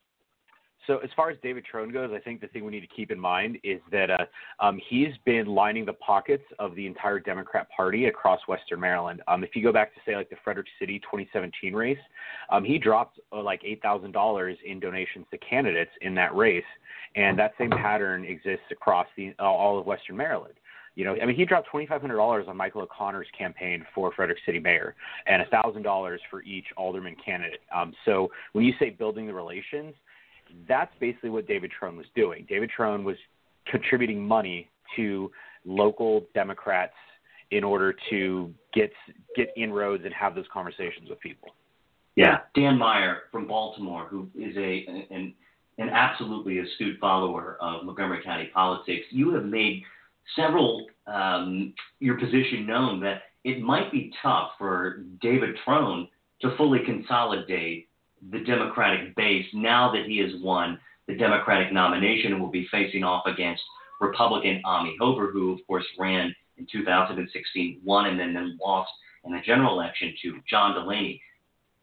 So 0.91 0.99
as 0.99 1.11
far 1.15 1.31
as 1.31 1.37
David 1.41 1.65
Trone 1.65 1.93
goes, 1.93 2.11
I 2.13 2.19
think 2.19 2.41
the 2.41 2.49
thing 2.49 2.65
we 2.65 2.73
need 2.73 2.81
to 2.81 2.89
keep 2.89 3.13
in 3.13 3.21
mind 3.21 3.59
is 3.63 3.81
that 3.93 4.11
uh, 4.11 4.25
um, 4.59 4.81
he's 4.89 5.13
been 5.25 5.47
lining 5.47 5.85
the 5.85 5.93
pockets 5.93 6.43
of 6.59 6.75
the 6.75 6.85
entire 6.85 7.21
Democrat 7.21 7.69
Party 7.71 8.07
across 8.07 8.41
Western 8.49 8.81
Maryland. 8.81 9.23
Um, 9.29 9.45
if 9.45 9.55
you 9.55 9.63
go 9.63 9.73
back 9.73 9.95
to 9.95 10.01
say 10.05 10.17
like 10.17 10.31
the 10.31 10.37
Frederick 10.43 10.67
City 10.81 10.99
2017 10.99 11.75
race, 11.75 11.97
um, 12.51 12.65
he 12.65 12.77
dropped 12.77 13.21
uh, 13.33 13.41
like 13.41 13.61
eight 13.65 13.81
thousand 13.81 14.11
dollars 14.11 14.59
in 14.67 14.81
donations 14.81 15.27
to 15.31 15.39
candidates 15.39 15.93
in 16.01 16.13
that 16.17 16.35
race, 16.35 16.65
and 17.15 17.39
that 17.39 17.53
same 17.57 17.71
pattern 17.71 18.25
exists 18.25 18.67
across 18.73 19.07
the 19.17 19.33
uh, 19.39 19.45
all 19.45 19.79
of 19.79 19.87
Western 19.87 20.17
Maryland. 20.17 20.55
You 20.97 21.05
know, 21.05 21.15
I 21.23 21.25
mean, 21.25 21.37
he 21.37 21.45
dropped 21.45 21.69
twenty 21.69 21.87
five 21.87 22.01
hundred 22.01 22.17
dollars 22.17 22.47
on 22.49 22.57
Michael 22.57 22.83
O'Connor's 22.83 23.29
campaign 23.39 23.87
for 23.95 24.11
Frederick 24.17 24.39
City 24.45 24.59
Mayor, 24.59 24.97
and 25.29 25.41
thousand 25.53 25.83
dollars 25.83 26.21
for 26.31 26.43
each 26.43 26.67
alderman 26.77 27.15
candidate. 27.25 27.61
Um, 27.73 27.95
so 28.05 28.33
when 28.55 28.65
you 28.65 28.73
say 28.81 28.91
building 28.91 29.29
the 29.29 29.35
relations, 29.35 29.95
that's 30.69 30.93
basically 31.01 31.31
what 31.31 31.47
David 31.47 31.71
Trone 31.71 31.97
was 31.97 32.07
doing. 32.15 32.47
David 32.49 32.71
Trone 32.71 33.05
was 33.05 33.17
contributing 33.67 34.27
money 34.27 34.69
to 34.97 35.31
local 35.65 36.27
Democrats 36.35 36.95
in 37.51 37.65
order 37.65 37.95
to 38.11 38.53
get 38.73 38.93
get 39.37 39.49
inroads 39.57 40.05
and 40.05 40.15
have 40.15 40.35
those 40.35 40.47
conversations 40.53 41.09
with 41.09 41.21
people. 41.21 41.51
Yeah, 42.17 42.41
Dan 42.55 42.79
Meyer 42.79 43.23
from 43.31 43.47
Baltimore, 43.47 44.07
who 44.07 44.29
is 44.35 44.57
a 44.57 44.87
an, 45.11 45.35
an 45.79 45.89
absolutely 45.89 46.59
astute 46.59 46.99
follower 47.01 47.57
of 47.61 47.85
Montgomery 47.85 48.23
County 48.25 48.51
politics. 48.53 49.07
You 49.11 49.35
have 49.35 49.45
made 49.45 49.83
several 50.37 50.87
um, 51.07 51.75
your 51.99 52.19
position 52.19 52.67
known 52.67 53.01
that 53.01 53.23
it 53.45 53.61
might 53.61 53.91
be 53.91 54.13
tough 54.23 54.53
for 54.59 55.03
David 55.21 55.57
Trone 55.65 56.09
to 56.43 56.57
fully 56.57 56.81
consolidate 56.85 57.89
the 58.31 58.41
Democratic 58.41 59.15
base 59.17 59.47
now 59.55 59.91
that 59.93 60.05
he 60.07 60.19
has 60.19 60.31
won 60.43 60.79
the 61.11 61.17
Democratic 61.17 61.73
nomination 61.73 62.39
will 62.39 62.51
be 62.51 62.69
facing 62.71 63.03
off 63.03 63.25
against 63.27 63.63
Republican 64.01 64.63
Amie 64.65 64.97
Hoeber, 65.01 65.33
who 65.33 65.53
of 65.53 65.59
course 65.67 65.85
ran 65.99 66.35
in 66.57 66.67
2016, 66.71 67.81
won 67.85 68.07
and 68.07 68.19
then, 68.19 68.33
then 68.33 68.59
lost 68.63 68.91
in 69.25 69.33
the 69.33 69.41
general 69.45 69.75
election 69.75 70.15
to 70.23 70.41
John 70.49 70.75
Delaney. 70.75 71.21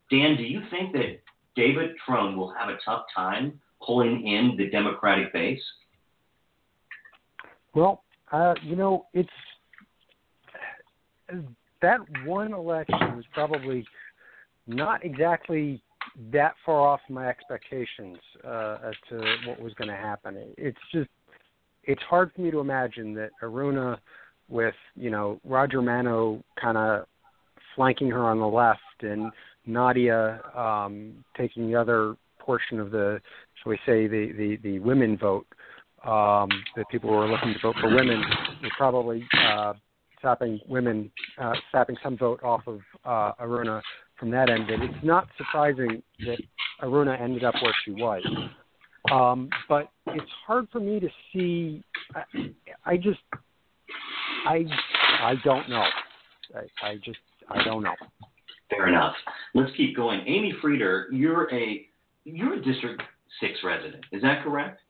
Dan, 0.09 0.37
do 0.37 0.43
you 0.43 0.61
think 0.71 0.93
that 0.93 1.19
David 1.55 1.95
Trone 2.05 2.37
will 2.37 2.53
have 2.53 2.69
a 2.69 2.77
tough 2.85 3.03
time 3.13 3.59
pulling 3.85 4.25
in 4.25 4.55
the 4.57 4.69
Democratic 4.69 5.33
base? 5.33 5.61
Well, 7.73 8.03
uh, 8.31 8.55
you 8.63 8.75
know, 8.75 9.07
it's 9.13 9.29
that 11.81 11.99
one 12.25 12.53
election 12.53 13.15
was 13.15 13.25
probably 13.33 13.85
not 14.65 15.03
exactly 15.03 15.81
that 16.31 16.55
far 16.65 16.87
off 16.87 16.99
my 17.09 17.27
expectations 17.27 18.17
uh, 18.43 18.77
as 18.83 18.95
to 19.09 19.17
what 19.45 19.61
was 19.61 19.73
going 19.73 19.89
to 19.89 19.95
happen. 19.95 20.35
It's 20.57 20.77
just 20.91 21.09
it's 21.83 22.01
hard 22.03 22.31
for 22.35 22.41
me 22.41 22.51
to 22.51 22.59
imagine 22.59 23.13
that 23.15 23.29
Aruna, 23.41 23.97
with 24.49 24.75
you 24.95 25.09
know 25.09 25.39
Roger 25.43 25.81
Manno 25.81 26.43
kind 26.59 26.77
of 26.77 27.05
flanking 27.75 28.09
her 28.09 28.25
on 28.25 28.39
the 28.39 28.47
left 28.47 28.79
and 29.01 29.31
Nadia 29.65 30.41
um, 30.55 31.23
taking 31.37 31.67
the 31.67 31.75
other 31.75 32.15
portion 32.39 32.79
of 32.79 32.91
the, 32.91 33.19
shall 33.61 33.69
we 33.69 33.77
say, 33.85 34.07
the 34.07 34.31
the, 34.37 34.57
the 34.63 34.79
women 34.79 35.17
vote. 35.17 35.45
Um, 36.05 36.47
that 36.75 36.85
people 36.89 37.09
who 37.09 37.15
are 37.15 37.27
looking 37.27 37.53
to 37.53 37.59
vote 37.59 37.75
for 37.81 37.93
women 37.93 38.21
were 38.61 38.69
probably 38.77 39.27
uh, 39.45 39.73
sapping 40.21 40.59
women, 40.67 41.11
uh, 41.39 41.53
sapping 41.71 41.97
some 42.01 42.15
vote 42.17 42.41
off 42.43 42.61
of 42.67 42.79
uh, 43.03 43.33
Aruna 43.41 43.81
from 44.19 44.31
that 44.31 44.49
end. 44.49 44.69
That 44.69 44.81
it's 44.81 45.03
not 45.03 45.27
surprising 45.37 46.01
that 46.25 46.37
Aruna 46.81 47.19
ended 47.19 47.43
up 47.43 47.55
where 47.61 47.75
she 47.85 47.91
was. 47.91 48.23
Um, 49.11 49.49
but 49.69 49.89
it's 50.07 50.31
hard 50.45 50.67
for 50.71 50.79
me 50.79 50.99
to 50.99 51.09
see. 51.31 51.83
I, 52.15 52.51
I 52.85 52.97
just, 52.97 53.19
I, 54.45 54.65
I 55.21 55.35
don't 55.43 55.69
know. 55.69 55.85
I, 56.55 56.87
I 56.87 56.95
just, 57.03 57.19
I 57.49 57.63
don't 57.63 57.83
know. 57.83 57.95
Fair 58.69 58.89
enough. 58.89 59.15
Let's 59.53 59.71
keep 59.77 59.95
going. 59.95 60.21
Amy 60.27 60.53
Frieder, 60.61 61.05
you're 61.11 61.53
a 61.53 61.87
you're 62.25 62.55
a 62.55 62.61
District 62.61 63.01
Six 63.39 63.59
resident. 63.63 64.03
Is 64.11 64.21
that 64.23 64.43
correct? 64.43 64.81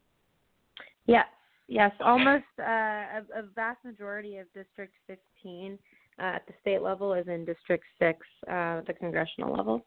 Yes, 1.06 1.26
yes, 1.68 1.92
Okay. 2.02 2.10
almost 2.10 2.44
uh, 2.60 2.64
a, 2.64 3.22
a 3.36 3.44
vast 3.56 3.84
majority 3.86 4.38
of 4.38 4.48
District 4.54 4.94
15. 5.06 5.78
Uh, 6.20 6.24
at 6.24 6.48
the 6.48 6.54
state 6.62 6.82
level 6.82 7.14
as 7.14 7.28
in 7.28 7.46
District 7.46 7.84
6 8.00 8.20
uh, 8.50 8.82
the 8.88 8.94
congressional 9.00 9.54
level? 9.54 9.86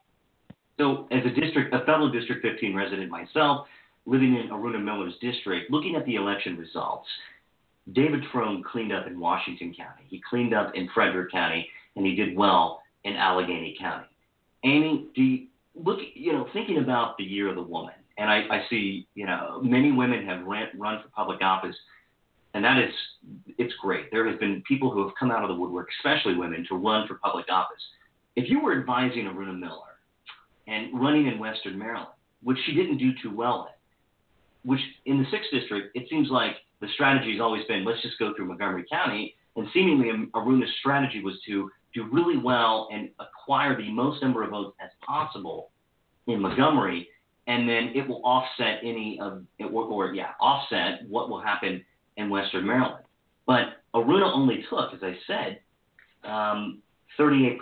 So, 0.79 1.07
as 1.11 1.25
a 1.25 1.29
district, 1.29 1.73
a 1.73 1.85
fellow 1.85 2.09
District 2.09 2.41
15 2.41 2.73
resident 2.73 3.11
myself, 3.11 3.67
living 4.05 4.37
in 4.37 4.49
Aruna 4.49 4.81
Miller's 4.81 5.13
district, 5.21 5.69
looking 5.69 5.95
at 5.95 6.05
the 6.05 6.15
election 6.15 6.57
results, 6.57 7.07
David 7.91 8.21
Trone 8.31 8.63
cleaned 8.63 8.93
up 8.93 9.07
in 9.07 9.19
Washington 9.19 9.73
County. 9.77 10.03
He 10.07 10.21
cleaned 10.29 10.53
up 10.53 10.71
in 10.73 10.89
Frederick 10.93 11.31
County, 11.31 11.67
and 11.95 12.05
he 12.05 12.15
did 12.15 12.37
well 12.37 12.81
in 13.03 13.13
Allegany 13.13 13.77
County. 13.77 14.07
Amy, 14.63 15.07
do 15.15 15.21
you, 15.21 15.47
look, 15.75 15.99
you 16.13 16.31
know, 16.31 16.47
thinking 16.53 16.77
about 16.77 17.17
the 17.17 17.23
year 17.23 17.49
of 17.49 17.55
the 17.55 17.61
woman, 17.61 17.93
and 18.17 18.29
I, 18.29 18.37
I 18.49 18.65
see, 18.69 19.07
you 19.15 19.25
know, 19.25 19.59
many 19.63 19.91
women 19.91 20.25
have 20.25 20.45
ran, 20.45 20.67
run 20.77 21.01
for 21.01 21.09
public 21.09 21.41
office, 21.41 21.75
and 22.53 22.63
that 22.63 22.77
is, 22.77 22.93
it's 23.57 23.73
great. 23.81 24.11
There 24.11 24.27
has 24.29 24.37
been 24.39 24.61
people 24.67 24.91
who 24.91 25.03
have 25.03 25.15
come 25.17 25.31
out 25.31 25.43
of 25.43 25.49
the 25.49 25.55
woodwork, 25.55 25.87
especially 25.99 26.35
women, 26.35 26.65
to 26.69 26.75
run 26.75 27.07
for 27.07 27.15
public 27.15 27.45
office. 27.49 27.81
If 28.35 28.49
you 28.49 28.61
were 28.61 28.77
advising 28.77 29.25
Aruna 29.25 29.57
Miller 29.57 29.99
and 30.67 30.99
running 30.99 31.27
in 31.27 31.39
Western 31.39 31.77
Maryland, 31.77 32.09
which 32.43 32.57
she 32.65 32.73
didn't 32.73 32.97
do 32.97 33.11
too 33.21 33.33
well 33.33 33.67
in, 33.67 34.69
which 34.69 34.81
in 35.05 35.17
the 35.17 35.25
sixth 35.31 35.49
district, 35.51 35.95
it 35.95 36.07
seems 36.09 36.29
like 36.29 36.55
the 36.81 36.87
strategy 36.93 37.31
has 37.33 37.41
always 37.41 37.65
been 37.65 37.85
let's 37.85 38.01
just 38.01 38.19
go 38.19 38.33
through 38.35 38.47
Montgomery 38.47 38.85
County, 38.91 39.35
and 39.55 39.67
seemingly 39.73 40.09
um, 40.09 40.29
Aruna's 40.33 40.71
strategy 40.79 41.21
was 41.23 41.35
to 41.47 41.69
do 41.93 42.07
really 42.11 42.37
well 42.37 42.89
and 42.91 43.09
acquire 43.19 43.75
the 43.75 43.91
most 43.91 44.21
number 44.21 44.43
of 44.43 44.51
votes 44.51 44.75
as 44.83 44.89
possible 45.05 45.71
in 46.27 46.41
Montgomery, 46.41 47.07
and 47.47 47.67
then 47.67 47.91
it 47.95 48.07
will 48.07 48.21
offset 48.23 48.79
any 48.83 49.19
of 49.21 49.43
or, 49.59 49.83
or 49.83 50.13
yeah 50.13 50.31
offset 50.39 51.07
what 51.07 51.29
will 51.29 51.41
happen 51.41 51.83
in 52.21 52.29
Western 52.29 52.65
Maryland. 52.65 53.03
But 53.45 53.83
Aruna 53.93 54.33
only 54.33 54.63
took, 54.69 54.93
as 54.93 54.99
I 55.03 55.15
said, 55.27 55.59
um, 56.23 56.81
38% 57.19 57.57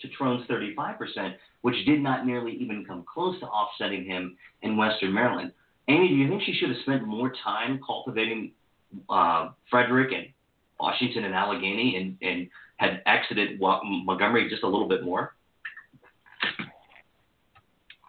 to 0.00 0.08
Trone's 0.16 0.46
35%, 0.48 1.34
which 1.62 1.76
did 1.84 2.00
not 2.00 2.26
nearly 2.26 2.52
even 2.52 2.84
come 2.86 3.04
close 3.12 3.38
to 3.40 3.46
offsetting 3.46 4.04
him 4.04 4.36
in 4.62 4.76
Western 4.76 5.12
Maryland. 5.12 5.52
Amy, 5.88 6.08
do 6.08 6.14
you 6.14 6.28
think 6.28 6.42
she 6.44 6.54
should 6.54 6.70
have 6.70 6.78
spent 6.82 7.06
more 7.06 7.32
time 7.44 7.80
cultivating 7.84 8.52
uh, 9.08 9.50
Frederick 9.70 10.12
and 10.12 10.26
Washington 10.78 11.24
and 11.24 11.34
Allegany 11.34 12.00
and, 12.00 12.16
and 12.22 12.48
had 12.76 13.02
exited 13.06 13.60
Montgomery 13.60 14.48
just 14.48 14.62
a 14.62 14.68
little 14.68 14.88
bit 14.88 15.04
more? 15.04 15.34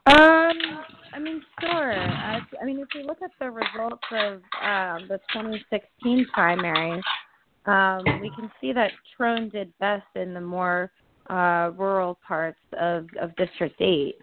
Um, 0.06 0.52
I 1.14 1.20
mean, 1.20 1.42
sure. 1.60 1.94
I, 1.94 2.40
I 2.62 2.66
mean, 2.66 2.80
if 2.80 2.88
we 2.96 3.04
look 3.04 3.22
at 3.22 3.32
the 3.40 3.50
results 3.50 4.04
of 4.12 4.34
um, 4.64 5.08
the 5.08 5.20
2016 5.34 6.28
primary, 6.34 7.02
um, 7.66 8.04
we 8.22 8.32
can 8.36 8.52
see 8.60 8.74
that 8.74 8.92
Trone 9.16 9.50
did 9.50 9.78
best 9.80 10.08
in 10.16 10.34
the 10.34 10.42
more 10.42 10.92
uh, 11.30 11.72
rural 11.78 12.18
parts 12.26 12.60
of, 12.80 13.08
of 13.20 13.36
District 13.36 13.80
8. 13.80 14.16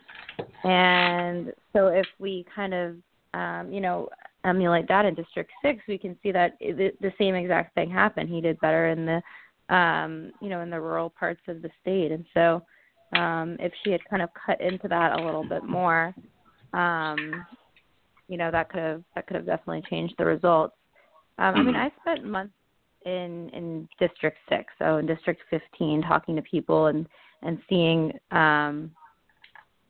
And 0.65 1.53
so 1.73 1.89
if 1.89 2.07
we 2.19 2.45
kind 2.55 2.75
of, 2.75 2.97
um, 3.35 3.73
you 3.73 3.81
know, 3.81 4.09
emulate 4.45 4.89
that 4.89 5.05
in 5.05 5.15
District 5.15 5.51
6, 5.63 5.81
we 5.89 5.99
can 5.99 6.17
see 6.23 6.33
that 6.33 6.57
it, 6.61 7.01
the 7.01 7.13
same 7.19 7.35
exact 7.35 7.75
thing 7.75 7.91
happened. 7.91 8.29
He 8.29 8.41
did 8.41 8.59
better 8.61 8.89
in 8.89 9.07
the 9.07 9.23
um, 9.69 10.33
you 10.41 10.49
know, 10.49 10.61
in 10.61 10.71
the 10.71 10.81
rural 10.81 11.11
parts 11.11 11.43
of 11.49 11.63
the 11.63 11.71
state. 11.83 12.13
And 12.13 12.25
so, 12.35 12.63
um, 13.19 13.57
if 13.61 13.73
she 13.85 13.91
had 13.91 14.01
kind 14.09 14.23
of 14.23 14.31
cut 14.35 14.61
into 14.61 14.89
that 14.89 15.19
a 15.19 15.25
little 15.25 15.47
bit 15.47 15.65
more, 15.65 16.15
um, 16.79 17.45
you 18.29 18.37
know, 18.37 18.51
that 18.51 18.71
could 18.71 18.81
have 18.81 19.03
that 19.15 19.27
could 19.27 19.37
have 19.37 19.47
definitely 19.47 19.83
changed 19.91 20.15
the 20.19 20.25
results. 20.25 20.75
Um, 21.39 21.55
I 21.55 21.63
mean, 21.63 21.75
mm-hmm. 21.75 21.77
I 21.77 22.13
spent 22.13 22.27
months 22.27 22.55
in 23.05 23.51
in 23.53 23.89
District 23.99 24.37
Six, 24.49 24.73
so 24.79 24.99
in 24.99 25.07
District 25.07 25.41
15, 25.51 26.03
talking 26.03 26.37
to 26.37 26.43
people 26.43 26.87
and 26.87 27.07
and 27.43 27.59
seeing, 27.69 28.13
um, 28.33 28.91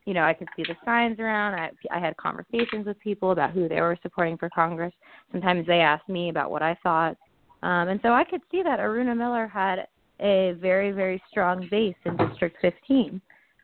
you 0.04 0.14
know, 0.14 0.22
I 0.22 0.34
could 0.34 0.48
see 0.56 0.62
the 0.62 0.76
signs 0.84 1.18
around. 1.18 1.54
I 1.54 1.70
I 1.90 1.98
had 1.98 2.16
conversations 2.16 2.86
with 2.86 2.98
people 3.00 3.32
about 3.32 3.50
who 3.50 3.68
they 3.68 3.80
were 3.80 3.98
supporting 4.02 4.38
for 4.38 4.48
Congress. 4.50 4.92
Sometimes 5.32 5.66
they 5.66 5.80
asked 5.80 6.08
me 6.08 6.30
about 6.30 6.50
what 6.50 6.62
I 6.62 6.76
thought. 6.82 7.16
Um, 7.62 7.88
and 7.88 8.00
so 8.02 8.12
I 8.12 8.24
could 8.24 8.42
see 8.50 8.62
that 8.62 8.78
Aruna 8.78 9.16
Miller 9.16 9.48
had 9.48 9.88
a 10.20 10.52
very, 10.60 10.92
very 10.92 11.22
strong 11.30 11.66
base 11.70 11.96
in 12.04 12.16
District 12.16 12.56
15. 12.60 13.20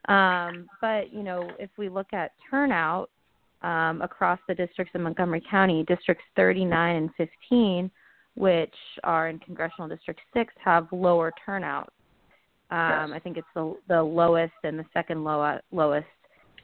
Um, 0.09 0.69
but, 0.81 1.13
you 1.13 1.23
know, 1.23 1.49
if 1.59 1.71
we 1.77 1.89
look 1.89 2.13
at 2.13 2.33
turnout 2.51 3.11
um, 3.64 4.03
across 4.03 4.38
the 4.46 4.55
districts 4.55 4.94
in 4.94 5.03
Montgomery 5.03 5.42
County, 5.50 5.85
Districts 5.88 6.24
39 6.37 6.96
and 6.96 7.11
15, 7.16 7.90
which 8.37 8.74
are 9.03 9.29
in 9.29 9.38
Congressional 9.40 9.88
District 9.88 10.20
6, 10.33 10.53
have 10.62 10.87
lower 10.92 11.33
turnout. 11.44 11.92
Um, 12.70 13.11
yes. 13.11 13.16
I 13.16 13.18
think 13.22 13.37
it's 13.37 13.46
the, 13.55 13.77
the 13.88 14.03
lowest 14.03 14.53
and 14.62 14.79
the 14.79 14.85
second 14.92 15.24
low, 15.24 15.59
lowest 15.72 16.07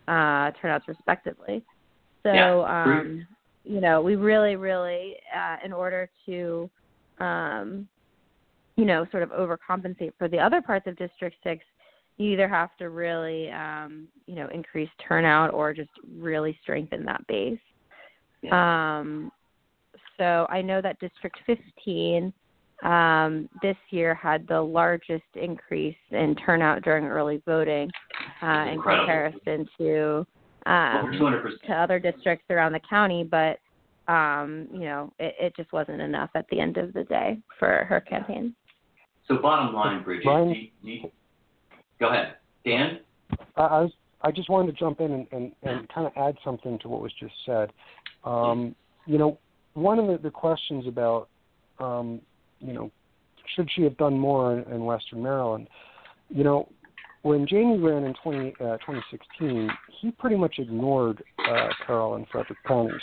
uh, 0.08 0.50
turnouts, 0.60 0.86
respectively. 0.88 1.64
So, 2.22 2.32
yeah. 2.32 2.84
um, 2.84 3.26
you 3.64 3.80
know, 3.80 4.00
we 4.00 4.16
really, 4.16 4.56
really, 4.56 5.16
uh, 5.36 5.56
in 5.64 5.72
order 5.72 6.08
to 6.26 6.70
um, 7.20 7.88
you 8.80 8.86
know, 8.86 9.06
sort 9.10 9.22
of 9.22 9.28
overcompensate 9.30 10.12
for 10.18 10.26
the 10.26 10.38
other 10.38 10.62
parts 10.62 10.86
of 10.86 10.96
District 10.96 11.36
Six, 11.44 11.62
you 12.20 12.32
either 12.32 12.48
have 12.48 12.76
to 12.76 12.90
really, 12.90 13.50
um, 13.50 14.06
you 14.26 14.34
know, 14.34 14.46
increase 14.52 14.90
turnout 15.08 15.54
or 15.54 15.72
just 15.72 15.88
really 16.18 16.58
strengthen 16.62 17.02
that 17.06 17.26
base. 17.26 17.58
Yeah. 18.42 18.98
Um, 19.00 19.32
so 20.18 20.46
I 20.50 20.60
know 20.60 20.82
that 20.82 21.00
District 21.00 21.36
15 21.46 22.30
um, 22.82 23.48
this 23.62 23.76
year 23.88 24.14
had 24.14 24.46
the 24.48 24.60
largest 24.60 25.24
increase 25.34 25.96
in 26.10 26.36
turnout 26.36 26.82
during 26.82 27.06
early 27.06 27.42
voting 27.46 27.90
uh, 28.42 28.66
in 28.70 28.82
comparison 28.82 29.66
to 29.78 30.26
um, 30.66 31.40
to 31.66 31.72
other 31.72 31.98
districts 31.98 32.44
around 32.50 32.72
the 32.72 32.80
county, 32.88 33.24
but 33.24 33.58
um, 34.12 34.68
you 34.72 34.80
know, 34.80 35.10
it, 35.18 35.34
it 35.40 35.56
just 35.56 35.72
wasn't 35.72 36.02
enough 36.02 36.28
at 36.34 36.46
the 36.50 36.60
end 36.60 36.76
of 36.76 36.92
the 36.92 37.04
day 37.04 37.38
for 37.58 37.86
her 37.88 38.00
campaign. 38.00 38.54
So 39.26 39.38
bottom 39.38 39.74
line, 39.74 40.02
Brigid, 40.02 40.24
Brian, 40.24 40.50
you, 40.50 40.68
you, 40.82 41.10
go 42.00 42.08
ahead, 42.08 42.36
Dan. 42.64 43.00
I, 43.56 43.62
I 43.62 43.80
was 43.82 43.92
I 44.22 44.30
just 44.30 44.50
wanted 44.50 44.72
to 44.72 44.78
jump 44.78 45.00
in 45.00 45.12
and, 45.12 45.26
and, 45.32 45.52
and 45.62 45.88
kind 45.88 46.06
of 46.06 46.12
add 46.16 46.36
something 46.44 46.78
to 46.80 46.88
what 46.88 47.00
was 47.00 47.12
just 47.18 47.32
said. 47.46 47.72
Um, 48.24 48.74
you 49.06 49.18
know, 49.18 49.38
one 49.74 49.98
of 49.98 50.06
the, 50.08 50.18
the 50.18 50.30
questions 50.30 50.86
about, 50.86 51.28
um, 51.78 52.20
you 52.60 52.72
know, 52.72 52.90
should 53.54 53.68
she 53.74 53.82
have 53.82 53.96
done 53.96 54.18
more 54.18 54.58
in, 54.58 54.72
in 54.72 54.84
Western 54.84 55.22
Maryland? 55.22 55.68
You 56.28 56.44
know, 56.44 56.68
when 57.22 57.46
Jamie 57.46 57.78
ran 57.78 58.04
in 58.04 58.14
20, 58.22 58.54
uh, 58.60 58.76
2016, 58.78 59.70
he 60.00 60.10
pretty 60.12 60.36
much 60.36 60.56
ignored 60.58 61.22
uh, 61.48 61.68
Carroll 61.86 62.16
and 62.16 62.26
Frederick 62.28 62.58
counties. 62.66 63.00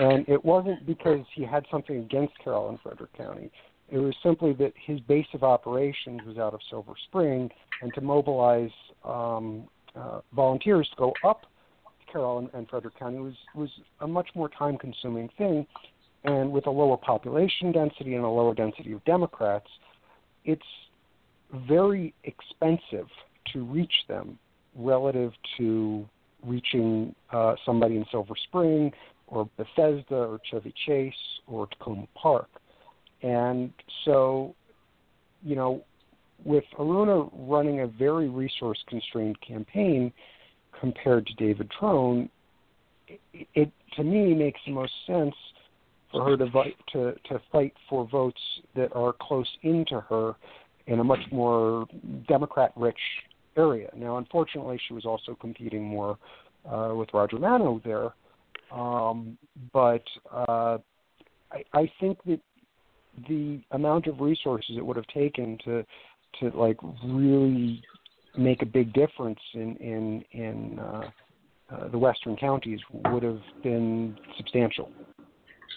And 0.00 0.28
it 0.28 0.44
wasn't 0.44 0.86
because 0.86 1.24
he 1.34 1.44
had 1.44 1.64
something 1.70 1.96
against 1.96 2.32
Carroll 2.42 2.70
and 2.70 2.80
Frederick 2.80 3.12
County. 3.16 3.50
It 3.90 3.98
was 3.98 4.14
simply 4.22 4.52
that 4.54 4.72
his 4.76 5.00
base 5.00 5.26
of 5.34 5.42
operations 5.42 6.20
was 6.24 6.38
out 6.38 6.54
of 6.54 6.60
Silver 6.70 6.92
Spring, 7.08 7.50
and 7.82 7.92
to 7.94 8.00
mobilize 8.00 8.70
um, 9.04 9.64
uh, 9.96 10.20
volunteers 10.34 10.88
to 10.90 10.96
go 10.96 11.14
up 11.24 11.42
to 11.42 12.12
Carroll 12.12 12.38
and, 12.38 12.50
and 12.54 12.68
Frederick 12.68 12.98
County 12.98 13.18
was 13.18 13.34
was 13.54 13.70
a 14.00 14.06
much 14.06 14.28
more 14.34 14.48
time-consuming 14.48 15.28
thing. 15.36 15.66
And 16.22 16.52
with 16.52 16.66
a 16.66 16.70
lower 16.70 16.98
population 16.98 17.72
density 17.72 18.14
and 18.14 18.24
a 18.24 18.28
lower 18.28 18.54
density 18.54 18.92
of 18.92 19.02
Democrats, 19.04 19.68
it's 20.44 20.62
very 21.66 22.14
expensive 22.24 23.08
to 23.52 23.64
reach 23.64 23.94
them 24.06 24.38
relative 24.76 25.32
to 25.56 26.06
reaching 26.44 27.14
uh, 27.32 27.54
somebody 27.66 27.96
in 27.96 28.04
Silver 28.10 28.34
Spring 28.44 28.92
or 29.26 29.48
Bethesda 29.56 30.14
or 30.14 30.40
Chevy 30.50 30.74
Chase 30.86 31.14
or 31.46 31.66
Takoma 31.68 32.06
Park. 32.14 32.48
And 33.22 33.72
so, 34.04 34.54
you 35.42 35.56
know, 35.56 35.84
with 36.44 36.64
Aruna 36.78 37.30
running 37.34 37.80
a 37.80 37.86
very 37.86 38.28
resource 38.28 38.78
constrained 38.88 39.38
campaign 39.40 40.12
compared 40.80 41.26
to 41.26 41.34
David 41.34 41.70
Trone, 41.78 42.30
it, 43.08 43.20
it 43.54 43.72
to 43.96 44.04
me 44.04 44.34
makes 44.34 44.60
the 44.66 44.72
most 44.72 44.92
sense 45.06 45.34
for 46.10 46.24
her 46.24 46.36
to, 46.36 46.50
to 46.92 47.12
to 47.28 47.40
fight 47.52 47.74
for 47.88 48.06
votes 48.08 48.40
that 48.74 48.94
are 48.94 49.14
close 49.20 49.48
into 49.62 50.00
her 50.00 50.34
in 50.86 51.00
a 51.00 51.04
much 51.04 51.20
more 51.30 51.86
Democrat 52.28 52.72
rich 52.76 52.98
area. 53.56 53.90
Now, 53.96 54.16
unfortunately, 54.16 54.80
she 54.88 54.94
was 54.94 55.04
also 55.04 55.36
competing 55.40 55.84
more 55.84 56.18
uh, 56.68 56.92
with 56.94 57.08
Roger 57.12 57.38
Manno 57.38 57.80
there, 57.84 58.12
um, 58.72 59.38
but 59.72 60.02
uh, 60.32 60.78
I, 61.52 61.64
I 61.72 61.92
think 62.00 62.18
that 62.24 62.40
the 63.28 63.60
amount 63.72 64.06
of 64.06 64.20
resources 64.20 64.76
it 64.76 64.84
would 64.84 64.96
have 64.96 65.06
taken 65.08 65.58
to 65.64 65.84
to 66.40 66.56
like 66.56 66.76
really 67.04 67.82
make 68.36 68.62
a 68.62 68.66
big 68.66 68.92
difference 68.92 69.40
in 69.54 69.76
in 69.76 70.24
in 70.32 70.78
uh, 70.78 71.10
uh, 71.72 71.88
the 71.88 71.98
western 71.98 72.36
counties 72.36 72.80
would 72.92 73.22
have 73.22 73.40
been 73.62 74.16
substantial. 74.36 74.90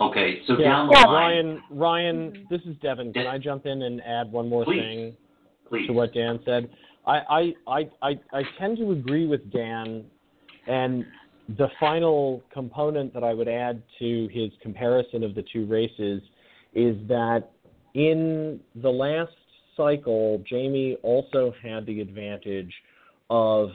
Okay, 0.01 0.41
so 0.47 0.57
yeah. 0.57 0.69
down 0.69 0.87
the 0.87 0.93
yeah. 0.97 1.05
line, 1.05 1.61
Ryan, 1.69 2.31
Ryan, 2.31 2.47
this 2.49 2.61
is 2.61 2.75
Devin. 2.81 3.13
Can 3.13 3.27
I 3.27 3.37
jump 3.37 3.67
in 3.67 3.83
and 3.83 4.01
add 4.01 4.31
one 4.31 4.49
more 4.49 4.65
Please. 4.65 4.79
thing? 4.79 5.17
Please. 5.69 5.87
to 5.87 5.93
what 5.93 6.13
Dan 6.13 6.39
said. 6.45 6.69
I, 7.05 7.19
I, 7.29 7.53
I, 7.67 7.89
I, 8.01 8.19
I 8.31 8.43
tend 8.59 8.77
to 8.77 8.91
agree 8.91 9.27
with 9.27 9.51
Dan, 9.51 10.05
and 10.67 11.05
the 11.57 11.67
final 11.79 12.41
component 12.51 13.13
that 13.13 13.23
I 13.23 13.33
would 13.33 13.47
add 13.47 13.81
to 13.99 14.29
his 14.31 14.51
comparison 14.61 15.23
of 15.23 15.35
the 15.35 15.43
two 15.53 15.65
races 15.65 16.21
is 16.75 16.95
that 17.07 17.49
in 17.93 18.59
the 18.75 18.89
last 18.89 19.31
cycle, 19.77 20.43
Jamie 20.47 20.97
also 21.03 21.53
had 21.61 21.85
the 21.85 22.01
advantage 22.01 22.73
of 23.29 23.69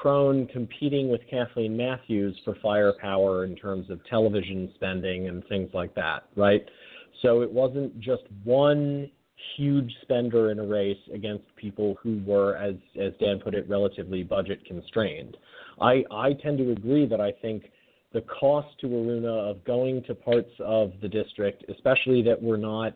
Trone 0.00 0.46
competing 0.46 1.10
with 1.10 1.20
Kathleen 1.30 1.76
Matthews 1.76 2.38
for 2.44 2.56
firepower 2.62 3.44
in 3.44 3.54
terms 3.54 3.90
of 3.90 4.04
television 4.06 4.70
spending 4.74 5.28
and 5.28 5.44
things 5.48 5.70
like 5.74 5.94
that, 5.94 6.24
right? 6.36 6.64
So 7.20 7.42
it 7.42 7.50
wasn't 7.50 7.98
just 8.00 8.22
one 8.42 9.10
huge 9.56 9.92
spender 10.02 10.50
in 10.50 10.58
a 10.58 10.64
race 10.64 10.98
against 11.12 11.44
people 11.56 11.96
who 12.02 12.20
were, 12.24 12.56
as 12.56 12.74
as 13.00 13.12
Dan 13.20 13.38
put 13.38 13.54
it, 13.54 13.68
relatively 13.68 14.22
budget 14.22 14.64
constrained. 14.64 15.36
I 15.80 16.04
I 16.10 16.32
tend 16.34 16.58
to 16.58 16.72
agree 16.72 17.06
that 17.06 17.20
I 17.20 17.32
think 17.42 17.64
the 18.12 18.22
cost 18.22 18.68
to 18.80 18.86
Aruna 18.86 19.50
of 19.50 19.64
going 19.64 20.02
to 20.04 20.14
parts 20.14 20.50
of 20.60 20.92
the 21.00 21.08
district, 21.08 21.64
especially 21.70 22.22
that 22.22 22.40
were 22.40 22.58
not 22.58 22.94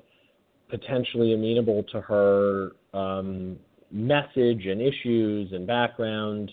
potentially 0.68 1.32
amenable 1.32 1.84
to 1.92 2.00
her 2.00 2.70
um, 2.92 3.56
message 3.90 4.66
and 4.66 4.80
issues 4.80 5.52
and 5.52 5.66
background, 5.66 6.50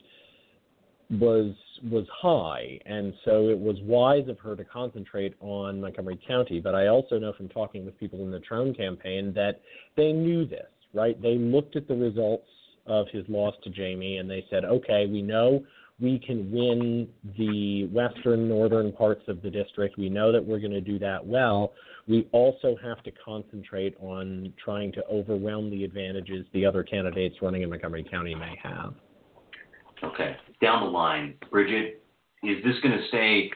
was 1.10 1.54
was 1.92 2.06
high, 2.22 2.80
and 2.86 3.14
so 3.26 3.50
it 3.50 3.60
was 3.60 3.76
wise 3.82 4.28
of 4.30 4.40
her 4.40 4.56
to 4.56 4.64
concentrate 4.64 5.34
on 5.42 5.82
Montgomery 5.82 6.20
County. 6.26 6.62
But 6.62 6.76
I 6.76 6.88
also 6.88 7.20
know 7.20 7.34
from 7.34 7.50
talking 7.50 7.86
with 7.86 8.00
people 8.00 8.22
in 8.22 8.32
the 8.32 8.40
Trone 8.40 8.74
campaign 8.74 9.34
that 9.36 9.60
they 9.98 10.14
knew 10.14 10.46
this, 10.46 10.70
right? 10.94 11.22
They 11.22 11.36
looked 11.36 11.76
at 11.76 11.88
the 11.88 11.96
results 11.96 12.48
of 12.88 13.08
his 13.12 13.26
loss 13.28 13.54
to 13.64 13.70
Jamie, 13.70 14.18
and 14.18 14.30
they 14.30 14.46
said, 14.50 14.64
okay, 14.64 15.08
we 15.12 15.22
know 15.22 15.64
we 16.00 16.20
can 16.20 16.52
win 16.52 17.08
the 17.38 17.86
western 17.88 18.50
northern 18.50 18.92
parts 18.92 19.24
of 19.28 19.42
the 19.42 19.50
district. 19.50 19.98
We 19.98 20.10
know 20.10 20.32
that 20.32 20.44
we're 20.44 20.60
going 20.60 20.72
to 20.72 20.82
do 20.82 20.98
that 21.00 21.26
well. 21.26 21.74
We 22.08 22.28
also 22.32 22.76
have 22.84 23.02
to 23.04 23.12
concentrate 23.24 23.96
on 24.00 24.54
trying 24.64 24.92
to 24.94 25.06
overwhelm 25.08 25.70
the 25.70 25.84
advantages 25.84 26.46
the 26.54 26.66
other 26.66 26.84
candidates 26.84 27.36
running 27.42 27.62
in 27.62 27.70
Montgomery 27.70 28.06
County 28.10 28.36
may 28.36 28.58
have. 28.62 28.96
Okay. 30.04 30.36
Down 30.62 30.84
the 30.84 30.90
line, 30.90 31.36
Brigid, 31.50 31.94
is 32.44 32.64
this 32.64 32.76
going 32.82 32.98
to 32.98 33.08
stay 33.08 33.50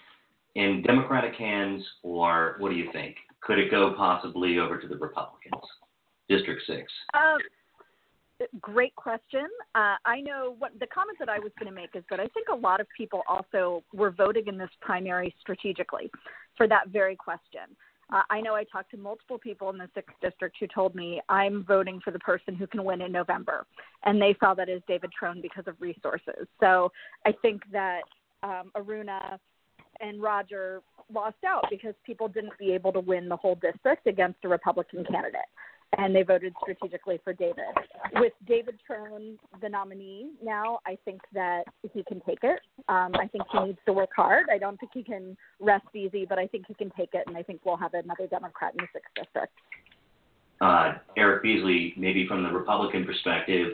in 0.56 0.82
Democratic 0.84 1.34
hands, 1.36 1.84
or 2.04 2.56
what 2.60 2.69
do 2.69 2.76
you 2.76 2.89
think? 2.93 3.15
Could 3.41 3.60
it 3.60 3.69
go 3.69 3.93
possibly 3.97 4.60
over 4.60 4.80
to 4.80 4.88
the 4.88 4.97
Republicans? 4.97 5.62
District 6.30 6.62
6. 6.67 6.82
Um, 7.13 7.38
great 8.62 8.95
question. 8.95 9.47
Uh, 9.76 9.95
I 10.06 10.21
know 10.21 10.56
what 10.60 10.71
the 10.80 10.88
comment 10.88 11.17
that 11.19 11.30
I 11.30 11.39
was 11.39 11.52
going 11.60 11.71
to 11.71 11.76
make 11.76 11.95
is 11.95 12.04
that 12.10 12.19
I 12.19 12.28
think 12.28 12.47
a 12.52 12.56
lot 12.56 12.80
of 12.80 12.88
people 12.95 13.23
also 13.28 13.84
were 13.93 14.12
voting 14.12 14.47
in 14.47 14.58
this 14.58 14.69
primary 14.82 15.34
strategically 15.41 16.12
for 16.56 16.67
that 16.67 16.89
very 16.89 17.15
question. 17.15 17.76
Uh, 18.12 18.21
I 18.30 18.39
know 18.39 18.56
I 18.56 18.63
talked 18.63 18.91
to 18.91 18.97
multiple 18.97 19.38
people 19.38 19.69
in 19.69 19.78
the 19.78 19.89
sixth 19.93 20.15
district 20.21 20.56
who 20.60 20.67
told 20.67 20.95
me 20.95 21.21
I'm 21.28 21.65
voting 21.65 22.00
for 22.04 22.12
the 22.12 22.19
person 22.19 22.56
who 22.56 22.65
can 22.65 22.84
win 22.84 23.02
in 23.02 23.12
November, 23.12 23.65
and 24.06 24.21
they 24.21 24.36
saw 24.39 24.54
that 24.54 24.69
as 24.69 24.82
David 24.88 25.12
Trone 25.17 25.41
because 25.41 25.65
of 25.67 25.76
resources. 25.82 26.47
So 26.60 26.91
I 27.26 27.34
think 27.41 27.63
that 27.71 28.02
um, 28.43 28.71
Aruna 28.78 29.38
and 30.00 30.21
Roger 30.21 30.82
lost 31.13 31.38
out 31.45 31.65
because 31.69 31.95
people 32.06 32.30
didn't 32.30 32.58
be 32.58 32.71
able 32.71 32.93
to 32.93 33.00
win 33.00 33.28
the 33.28 33.36
whole 33.36 33.56
district 33.56 34.08
against 34.08 34.39
a 34.45 34.47
Republican 34.47 35.04
candidate 35.04 35.41
and 35.97 36.15
they 36.15 36.23
voted 36.23 36.54
strategically 36.62 37.19
for 37.23 37.34
David. 37.34 37.63
With 38.15 38.34
David 38.45 38.76
Trone, 38.86 39.38
the 39.62 39.69
nominee 39.69 40.32
now, 40.43 40.80
I 40.86 40.97
think 41.06 41.21
that 41.34 41.63
he 41.93 42.04
can 42.04 42.21
take 42.21 42.39
it. 42.43 42.60
Um, 42.89 43.13
I 43.15 43.28
think 43.28 43.43
he 43.52 43.60
needs 43.60 43.80
to 43.86 43.93
work 43.93 44.10
hard. 44.15 44.47
I 44.52 44.58
don't 44.58 44.80
think 44.80 44.91
he 44.93 45.04
can 45.04 45.38
rest 45.60 45.86
easy, 45.95 46.26
but 46.26 46.38
I 46.38 46.47
think 46.47 46.65
he 46.67 46.73
can 46.73 46.91
take 46.97 47.13
it, 47.13 47.23
and 47.28 47.38
I 47.38 47.43
think 47.43 47.62
we'll 47.65 47.78
have 47.78 47.93
another 47.93 48.28
Democrat 48.28 48.73
in 48.73 48.84
the 48.84 48.88
sixth 48.93 49.12
district. 49.15 49.54
Uh, 50.60 50.95
Eric 51.15 51.43
Beasley, 51.43 51.93
maybe 51.97 52.28
from 52.28 52.43
the 52.43 52.50
Republican 52.50 53.06
perspective, 53.06 53.73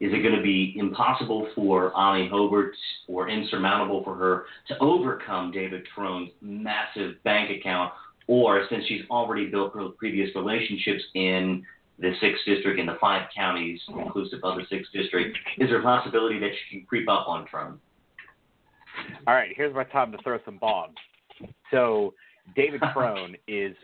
is 0.00 0.12
it 0.12 0.22
going 0.22 0.34
to 0.34 0.42
be 0.42 0.74
impossible 0.76 1.48
for 1.54 1.96
Amie 1.96 2.28
Hoeber 2.28 2.70
or 3.06 3.28
insurmountable 3.28 4.02
for 4.02 4.16
her 4.16 4.46
to 4.68 4.78
overcome 4.80 5.52
David 5.52 5.86
Trone's 5.94 6.30
massive 6.42 7.22
bank 7.22 7.50
account 7.58 7.92
or 8.26 8.66
since 8.70 8.84
she's 8.86 9.02
already 9.10 9.46
built 9.46 9.74
previous 9.98 10.34
relationships 10.34 11.02
in 11.14 11.64
the 11.98 12.12
sixth 12.20 12.44
district 12.46 12.80
and 12.80 12.88
the 12.88 12.96
five 13.00 13.28
counties, 13.34 13.80
inclusive 13.88 14.40
of 14.42 14.56
the 14.56 14.64
sixth 14.68 14.92
district, 14.92 15.36
is 15.58 15.68
there 15.68 15.80
a 15.80 15.82
possibility 15.82 16.38
that 16.40 16.50
she 16.50 16.78
can 16.78 16.86
creep 16.86 17.08
up 17.08 17.28
on 17.28 17.46
Trump? 17.46 17.80
All 19.26 19.34
right, 19.34 19.52
here's 19.56 19.74
my 19.74 19.84
time 19.84 20.12
to 20.12 20.18
throw 20.22 20.38
some 20.44 20.58
bombs. 20.58 20.96
So 21.70 22.14
David 22.56 22.82
Trone 22.92 23.36
is 23.46 23.76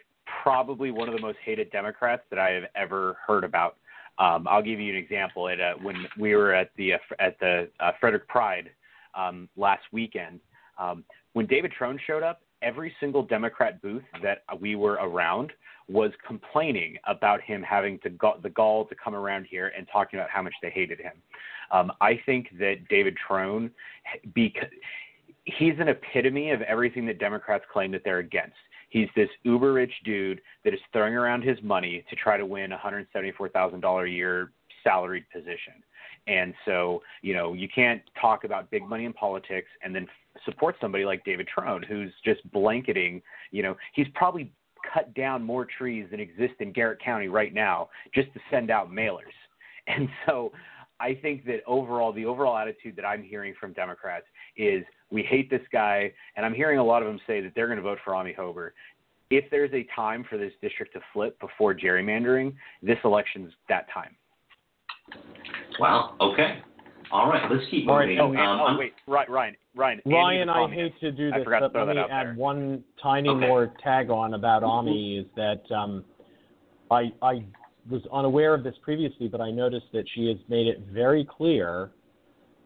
probably 0.43 0.91
one 0.91 1.09
of 1.09 1.15
the 1.15 1.21
most 1.21 1.39
hated 1.45 1.71
Democrats 1.71 2.23
that 2.31 2.39
I 2.39 2.51
have 2.51 2.65
ever 2.75 3.17
heard 3.27 3.45
about. 3.45 3.77
Um, 4.19 4.47
I'll 4.49 4.63
give 4.63 4.81
you 4.81 4.91
an 4.91 4.99
example. 4.99 5.49
At 5.49 5.61
uh, 5.61 5.75
when 5.81 6.07
we 6.19 6.35
were 6.35 6.53
at 6.53 6.71
the 6.77 6.95
uh, 6.95 6.99
at 7.19 7.39
the 7.41 7.69
uh, 7.81 7.93
Frederick 8.01 8.29
Pride 8.29 8.71
um, 9.15 9.49
last 9.57 9.83
weekend, 9.93 10.41
um, 10.79 11.05
when 11.33 11.47
David 11.47 11.73
Trone 11.73 11.99
showed 12.07 12.23
up, 12.23 12.43
every 12.63 12.95
single 13.01 13.23
Democrat 13.23 13.81
booth 13.83 14.03
that 14.23 14.43
we 14.61 14.77
were 14.77 14.95
around 14.95 15.53
was 15.89 16.13
complaining 16.27 16.97
about 17.07 17.41
him 17.41 17.63
having 17.63 17.99
to 18.01 18.11
go, 18.11 18.35
the 18.43 18.51
gall 18.51 18.85
to 18.85 18.95
come 18.95 19.15
around 19.15 19.47
here 19.51 19.73
and 19.77 19.89
talking 19.93 20.19
about 20.19 20.31
how 20.31 20.43
much 20.43 20.55
they 20.63 20.71
hated 20.71 21.01
him. 21.01 21.13
Um, 21.73 21.93
I 22.01 22.21
think 22.27 22.49
that 22.59 22.89
David 22.89 23.17
Trone, 23.27 23.71
because 24.35 24.69
he's 25.45 25.75
an 25.79 25.89
epitome 25.89 26.51
of 26.51 26.63
everything 26.63 27.07
that 27.07 27.19
Democrats 27.19 27.65
claim 27.73 27.91
that 27.93 28.03
they're 28.05 28.19
against. 28.19 28.57
He's 28.89 29.09
this 29.15 29.29
uber 29.45 29.73
rich 29.73 29.93
dude 30.05 30.41
that 30.65 30.75
is 30.75 30.81
throwing 30.93 31.15
around 31.15 31.43
his 31.43 31.59
money 31.63 32.05
to 32.11 32.17
try 32.17 32.37
to 32.37 32.47
win 32.47 32.73
a 32.73 32.79
$174,000 32.79 34.05
a 34.05 34.11
year 34.11 34.53
salaried 34.83 35.25
position. 35.33 35.75
And 36.31 36.55
so, 36.65 37.03
you 37.23 37.35
know, 37.35 37.55
you 37.55 37.69
can't 37.69 38.01
talk 38.21 38.45
about 38.45 38.71
big 38.71 38.89
money 38.89 39.05
in 39.05 39.13
politics 39.13 39.67
and 39.83 39.93
then 39.93 40.07
support 40.45 40.77
somebody 40.81 41.05
like 41.05 41.25
David 41.25 41.49
Trone, 41.49 41.83
who's 41.83 42.13
just 42.25 42.41
blanketing, 42.53 43.21
you 43.51 43.65
know, 43.65 43.77
he's 43.95 44.07
probably 44.15 44.53
cut 44.95 45.13
down 45.15 45.43
more 45.43 45.67
trees 45.67 46.07
than 46.11 46.21
exist 46.21 46.55
in 46.61 46.73
Garrett 46.73 47.03
County 47.03 47.27
right 47.27 47.53
now 47.53 47.89
just 48.15 48.33
to 48.35 48.41
send 48.51 48.71
out 48.71 48.91
mailers. 48.91 49.19
And 49.87 50.09
so 50.25 50.53
I 51.01 51.15
think 51.15 51.45
that 51.47 51.63
overall, 51.67 52.13
the 52.13 52.25
overall 52.25 52.57
attitude 52.57 52.95
that 52.95 53.05
I'm 53.05 53.25
hearing 53.25 53.55
from 53.59 53.73
Democrats 53.73 54.27
is 54.57 54.85
we 55.11 55.23
hate 55.23 55.51
this 55.51 55.63
guy, 55.73 56.13
and 56.37 56.47
I'm 56.47 56.55
hearing 56.55 56.79
a 56.79 56.85
lot 56.85 57.03
of 57.03 57.09
them 57.09 57.19
say 57.27 57.41
that 57.41 57.53
they're 57.57 57.67
going 57.67 57.79
to 57.79 57.83
vote 57.83 57.99
for 58.05 58.15
Amie 58.15 58.37
Hoeber. 58.39 58.71
If 59.31 59.47
there's 59.51 59.73
a 59.73 59.85
time 59.97 60.25
for 60.31 60.37
this 60.37 60.53
district 60.63 60.93
to 60.93 61.01
flip 61.13 61.41
before 61.41 61.75
gerrymandering, 61.75 62.55
this 62.83 62.99
election's 63.03 63.53
that 63.69 63.87
time. 63.93 64.15
Wow. 65.81 66.15
Okay. 66.21 66.61
All 67.13 67.29
right. 67.29 67.51
Let's 67.51 67.65
keep 67.71 67.87
moving. 67.87 68.19
Oh, 68.21 68.29
um, 68.29 68.37
oh 68.39 68.77
wait, 68.79 68.93
Ryan, 69.07 69.57
Ryan, 69.75 70.01
Ryan. 70.07 70.49
I 70.49 70.69
hate 70.73 70.99
to 71.01 71.11
do 71.11 71.31
this, 71.31 71.45
but 71.45 71.75
let 71.75 71.97
me 71.97 72.03
add 72.11 72.27
there. 72.27 72.35
one 72.35 72.85
tiny 73.03 73.29
okay. 73.29 73.47
more 73.47 73.73
tag 73.83 74.11
on 74.11 74.35
about 74.35 74.63
Amie 74.63 75.19
is 75.19 75.27
that 75.37 75.63
um, 75.75 76.05
I 76.91 77.13
I 77.23 77.45
was 77.89 78.03
unaware 78.13 78.55
of 78.55 78.63
this 78.63 78.75
previously, 78.83 79.27
but 79.29 79.41
I 79.41 79.51
noticed 79.51 79.87
that 79.93 80.05
she 80.15 80.29
has 80.29 80.37
made 80.49 80.67
it 80.67 80.81
very 80.93 81.25
clear 81.25 81.91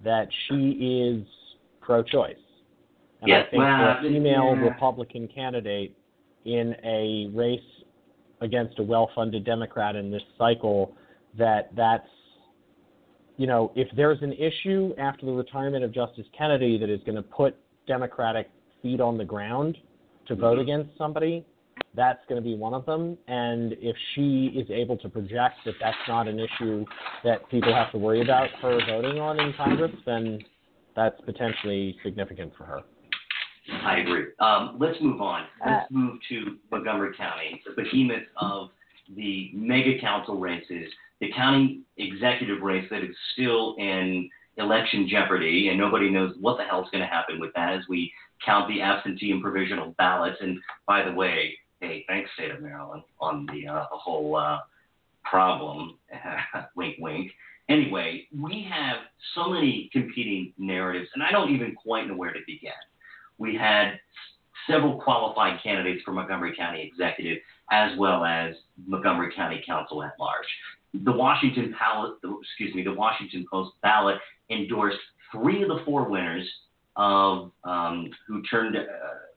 that 0.03 0.29
she 0.48 0.70
is 0.72 1.27
pro-choice. 1.81 2.37
And 3.20 3.29
yes, 3.29 3.46
I 3.46 3.50
think 3.50 3.61
well, 3.62 3.96
a 3.98 3.98
female 4.03 4.55
yeah. 4.57 4.68
Republican 4.68 5.29
candidate 5.29 5.96
in 6.44 6.74
a 6.85 7.31
race 7.33 7.61
against 8.40 8.79
a 8.79 8.83
well-funded 8.83 9.44
Democrat 9.44 9.96
in 9.96 10.11
this 10.11 10.22
cycle, 10.37 10.94
that 11.38 11.70
that's 11.74 12.09
you 13.37 13.47
know, 13.47 13.73
if 13.75 13.88
there's 13.97 14.23
an 14.23 14.33
issue 14.33 14.94
after 14.99 15.27
the 15.27 15.33
retirement 15.33 15.85
of 15.85 15.92
Justice 15.92 16.27
Kennedy 16.37 16.79
that 16.79 16.88
is 16.88 17.01
going 17.05 17.16
to 17.16 17.23
put 17.23 17.57
Democratic 17.87 18.51
feet 18.83 19.01
on 19.01 19.18
the 19.18 19.25
ground 19.25 19.77
to 20.29 20.35
vote 20.35 20.53
Mm-hmm. 20.53 20.61
against 20.61 20.97
somebody, 20.97 21.44
that's 21.94 22.20
going 22.29 22.40
to 22.40 22.44
be 22.44 22.57
one 22.57 22.75
of 22.75 22.87
them. 22.87 23.16
And 23.29 23.73
if 23.75 23.97
she 24.14 24.47
is 24.55 24.68
able 24.70 24.97
to 24.99 25.09
project 25.09 25.57
that 25.64 25.75
that's 25.81 25.97
not 26.09 26.29
an 26.29 26.38
issue 26.38 26.85
that 27.25 27.49
people 27.51 27.73
have 27.75 27.90
to 27.92 27.99
worry 27.99 28.23
about 28.23 28.49
her 28.62 28.79
voting 28.88 29.20
on 29.20 29.38
in 29.40 29.53
Congress, 29.55 29.92
then 30.07 30.40
that's 30.97 31.20
potentially 31.23 31.97
significant 32.05 32.53
for 32.57 32.64
her. 32.64 32.81
I 33.85 33.99
agree. 33.99 34.27
Um, 34.40 34.77
let's 34.79 35.01
move 35.01 35.20
on. 35.20 35.47
Let's 35.64 35.90
move 35.90 36.18
to 36.29 36.57
Montgomery 36.70 37.16
County, 37.16 37.62
the 37.64 37.83
behemoth 37.83 38.25
of 38.37 38.70
the 39.17 39.51
mega 39.55 39.99
council 40.01 40.38
races, 40.38 40.90
the 41.21 41.31
county 41.33 41.81
executive 41.97 42.62
race 42.62 42.87
that 42.90 43.03
is 43.03 43.14
still 43.33 43.75
in 43.79 44.29
election 44.57 45.09
jeopardy, 45.09 45.69
and 45.69 45.79
nobody 45.79 46.11
knows 46.11 46.35
what 46.40 46.57
the 46.57 46.64
hell 46.64 46.83
is 46.83 46.88
going 46.90 47.03
to 47.03 47.09
happen 47.09 47.40
with 47.40 47.53
that 47.55 47.75
as 47.75 47.83
we 47.88 48.12
count 48.45 48.69
the 48.69 48.81
absentee 48.81 49.31
and 49.31 49.43
provisional 49.43 49.95
ballots. 49.99 50.37
And 50.40 50.59
by 50.87 51.05
the 51.05 51.12
way, 51.12 51.57
hey, 51.81 52.05
thanks, 52.09 52.31
state 52.35 52.51
of 52.51 52.62
Maryland, 52.62 53.03
on 53.21 53.47
the, 53.47 53.67
uh, 53.69 53.87
whole 53.90 54.37
uh, 54.37 54.59
problem. 55.25 55.99
wink, 56.77 56.97
wink. 56.99 57.31
Anyway, 57.69 58.27
we 58.38 58.67
have 58.71 58.99
so 59.35 59.49
many 59.49 59.88
competing 59.93 60.53
narratives, 60.59 61.09
and 61.14 61.23
I 61.23 61.31
don't 61.31 61.55
even 61.55 61.75
quite 61.75 62.07
know 62.07 62.14
where 62.14 62.33
to 62.33 62.40
begin. 62.47 62.73
We 63.38 63.57
had 63.57 63.99
several 64.71 65.01
qualified 65.01 65.61
candidates 65.62 66.03
for 66.05 66.12
Montgomery 66.12 66.55
County 66.57 66.83
Executive, 66.83 67.38
as 67.70 67.96
well 67.98 68.24
as 68.24 68.55
Montgomery 68.87 69.33
County 69.35 69.62
Council 69.66 70.03
at 70.03 70.12
large. 70.18 70.46
The 70.92 71.12
Washington 71.12 71.74
ballot, 71.79 72.14
excuse 72.42 72.74
me, 72.74 72.83
the 72.83 72.92
Washington 72.92 73.44
Post 73.50 73.72
ballot 73.83 74.18
endorsed 74.50 74.98
three 75.33 75.62
of 75.62 75.68
the 75.68 75.83
four 75.85 76.09
winners 76.09 76.48
of 76.96 77.50
um, 77.64 78.11
who 78.29 78.42
turned 78.42 78.77
uh, 78.77 78.81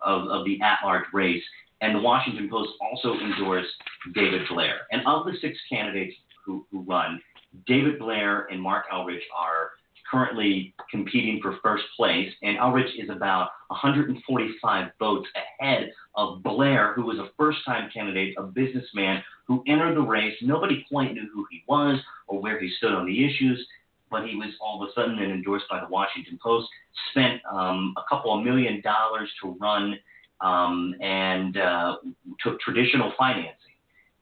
of, 0.01 0.27
of 0.27 0.45
the 0.45 0.61
at-large 0.61 1.05
race, 1.13 1.43
and 1.81 1.95
the 1.95 1.99
Washington 1.99 2.47
Post 2.49 2.69
also 2.81 3.13
endorsed 3.13 3.69
David 4.13 4.41
Blair. 4.49 4.81
And 4.91 5.01
of 5.07 5.25
the 5.25 5.33
six 5.41 5.57
candidates 5.71 6.15
who, 6.45 6.67
who 6.71 6.81
run, 6.81 7.19
David 7.65 7.97
Blair 7.97 8.45
and 8.51 8.61
Marc 8.61 8.85
Elrich 8.93 9.23
are 9.35 9.71
currently 10.09 10.73
competing 10.89 11.39
for 11.41 11.57
first 11.63 11.83
place, 11.95 12.31
and 12.41 12.57
Elrich 12.57 12.91
is 12.97 13.09
about 13.09 13.49
145 13.67 14.91
votes 14.99 15.27
ahead 15.59 15.91
of 16.15 16.41
Blair, 16.43 16.93
who 16.93 17.03
was 17.03 17.19
a 17.19 17.29
first 17.37 17.59
time 17.65 17.89
candidate, 17.93 18.35
a 18.37 18.43
businessman 18.43 19.23
who 19.45 19.63
entered 19.67 19.95
the 19.95 20.01
race. 20.01 20.35
Nobody 20.41 20.85
quite 20.89 21.13
knew 21.13 21.29
who 21.33 21.45
he 21.51 21.63
was 21.67 21.99
or 22.27 22.41
where 22.41 22.59
he 22.59 22.69
stood 22.77 22.93
on 22.93 23.05
the 23.05 23.25
issues, 23.25 23.65
but 24.09 24.27
he 24.27 24.35
was 24.35 24.53
all 24.61 24.81
of 24.81 24.89
a 24.89 24.93
sudden 24.93 25.17
then 25.17 25.31
endorsed 25.31 25.65
by 25.69 25.79
the 25.79 25.87
Washington 25.87 26.39
Post, 26.41 26.67
spent 27.11 27.41
um, 27.51 27.93
a 27.97 28.03
couple 28.09 28.37
of 28.37 28.43
million 28.43 28.81
dollars 28.81 29.29
to 29.41 29.55
run, 29.59 29.97
um, 30.41 30.95
and 31.01 31.57
uh, 31.57 31.97
took 32.43 32.59
traditional 32.59 33.11
financing. 33.17 33.53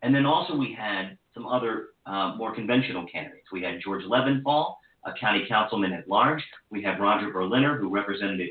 And 0.02 0.13
then 0.13 0.26
also 0.26 0.56
we 0.56 0.74
had 0.74 1.17
some 1.34 1.45
other 1.45 1.89
uh, 2.06 2.36
more 2.38 2.54
conventional 2.54 3.06
candidates. 3.08 3.48
We 3.52 3.62
had 3.62 3.82
George 3.84 4.04
Leventhal, 4.04 4.76
a 5.06 5.13
county 5.20 5.46
councilman 5.48 5.94
at 5.94 6.08
large. 6.08 6.44
We 6.70 6.82
have 6.84 7.00
Roger 7.00 7.32
Berliner, 7.32 7.78
who 7.78 7.89
represented 7.89 8.50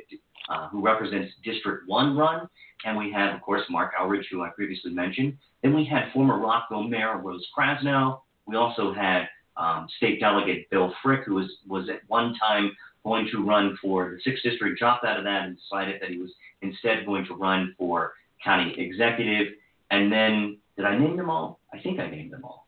uh, 0.49 0.69
who 0.69 0.83
represents 0.83 1.33
District 1.43 1.89
1 1.89 2.17
run. 2.17 2.49
And 2.85 2.99
we 2.99 3.11
have, 3.13 3.35
of 3.35 3.41
course, 3.41 3.63
Marc 3.71 3.93
Elrich, 3.99 4.25
who 4.31 4.43
I 4.43 4.51
previously 4.51 4.93
mentioned. 4.93 5.39
Then 5.63 5.75
we 5.75 5.87
had 5.87 6.13
former 6.13 6.39
Rockville 6.39 6.83
Mayor 6.83 7.19
Rose 7.19 7.47
Krasnow. 7.57 8.21
We 8.47 8.57
also 8.57 8.93
had 8.93 9.27
um, 9.57 9.87
State 9.97 10.21
Delegate 10.21 10.69
Bill 10.71 10.93
Frick, 11.03 11.25
who 11.25 11.35
was, 11.35 11.51
was 11.67 11.89
at 11.89 12.01
one 12.09 12.35
time 12.39 12.73
going 13.05 13.29
to 13.33 13.43
run 13.43 13.79
for 13.81 14.19
the 14.25 14.31
6th 14.31 14.43
District, 14.43 14.79
dropped 14.79 15.05
out 15.05 15.19
of 15.19 15.25
that 15.25 15.47
and 15.47 15.57
decided 15.57 16.01
that 16.03 16.11
he 16.11 16.19
was 16.19 16.31
instead 16.63 17.07
going 17.07 17.25
to 17.27 17.35
run 17.35 17.75
for 17.79 18.13
county 18.43 18.75
executive. 18.77 19.55
And 19.91 20.13
then, 20.13 20.59
did 20.77 20.85
I 20.85 20.99
name 20.99 21.17
them 21.17 21.31
all? 21.31 21.61
I 21.73 21.81
think 21.81 22.01
I 22.01 22.11
named 22.11 22.33
them 22.33 22.45
all. 22.45 22.67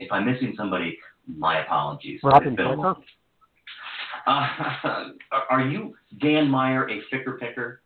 If 0.00 0.10
I'm 0.10 0.24
missing 0.24 0.54
somebody, 0.56 0.98
my 1.26 1.64
apologies. 1.64 2.20
Robin? 2.24 3.04
Uh, 4.26 5.08
are 5.50 5.62
you 5.62 5.94
Dan 6.20 6.48
Meyer 6.48 6.88
a 6.88 7.00
ficker 7.12 7.38
picker? 7.38 7.80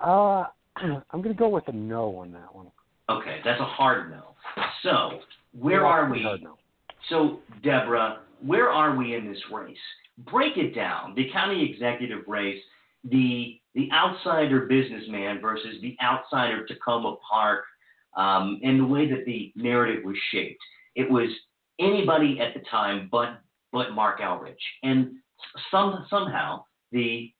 Uh, 0.00 0.44
I'm 0.76 1.22
going 1.22 1.34
to 1.34 1.34
go 1.34 1.48
with 1.48 1.68
a 1.68 1.72
no 1.72 2.16
on 2.16 2.32
that 2.32 2.54
one. 2.54 2.66
Okay, 3.08 3.40
that's 3.44 3.60
a 3.60 3.64
hard 3.64 4.10
no. 4.10 4.34
So 4.82 5.20
where 5.58 5.82
Yeah, 5.82 5.86
are 5.86 6.10
we? 6.10 6.22
no. 6.22 6.56
So 7.08 7.38
Debora, 7.62 8.18
where 8.44 8.70
are 8.70 8.96
we 8.96 9.14
in 9.14 9.26
this 9.30 9.40
race? 9.52 9.76
Break 10.18 10.56
it 10.56 10.74
down. 10.74 11.14
The 11.14 11.30
county 11.32 11.70
executive 11.70 12.26
race, 12.26 12.60
the 13.04 13.60
the 13.74 13.88
outsider 13.92 14.60
businessman 14.66 15.40
versus 15.40 15.76
the 15.82 15.96
outsider 16.02 16.66
Takoma 16.66 17.18
Park, 17.20 17.64
um, 18.16 18.58
and 18.64 18.80
the 18.80 18.86
way 18.86 19.08
that 19.08 19.24
the 19.26 19.52
narrative 19.54 20.02
was 20.04 20.16
shaped. 20.32 20.60
It 20.94 21.08
was 21.10 21.28
anybody 21.78 22.40
at 22.40 22.54
the 22.54 22.60
time 22.70 23.08
but 23.12 23.38
but 23.76 23.92
Marc 23.92 24.20
Elrich, 24.20 24.54
and 24.82 25.16
some 25.70 26.06
somehow 26.08 26.64
the 26.92 27.30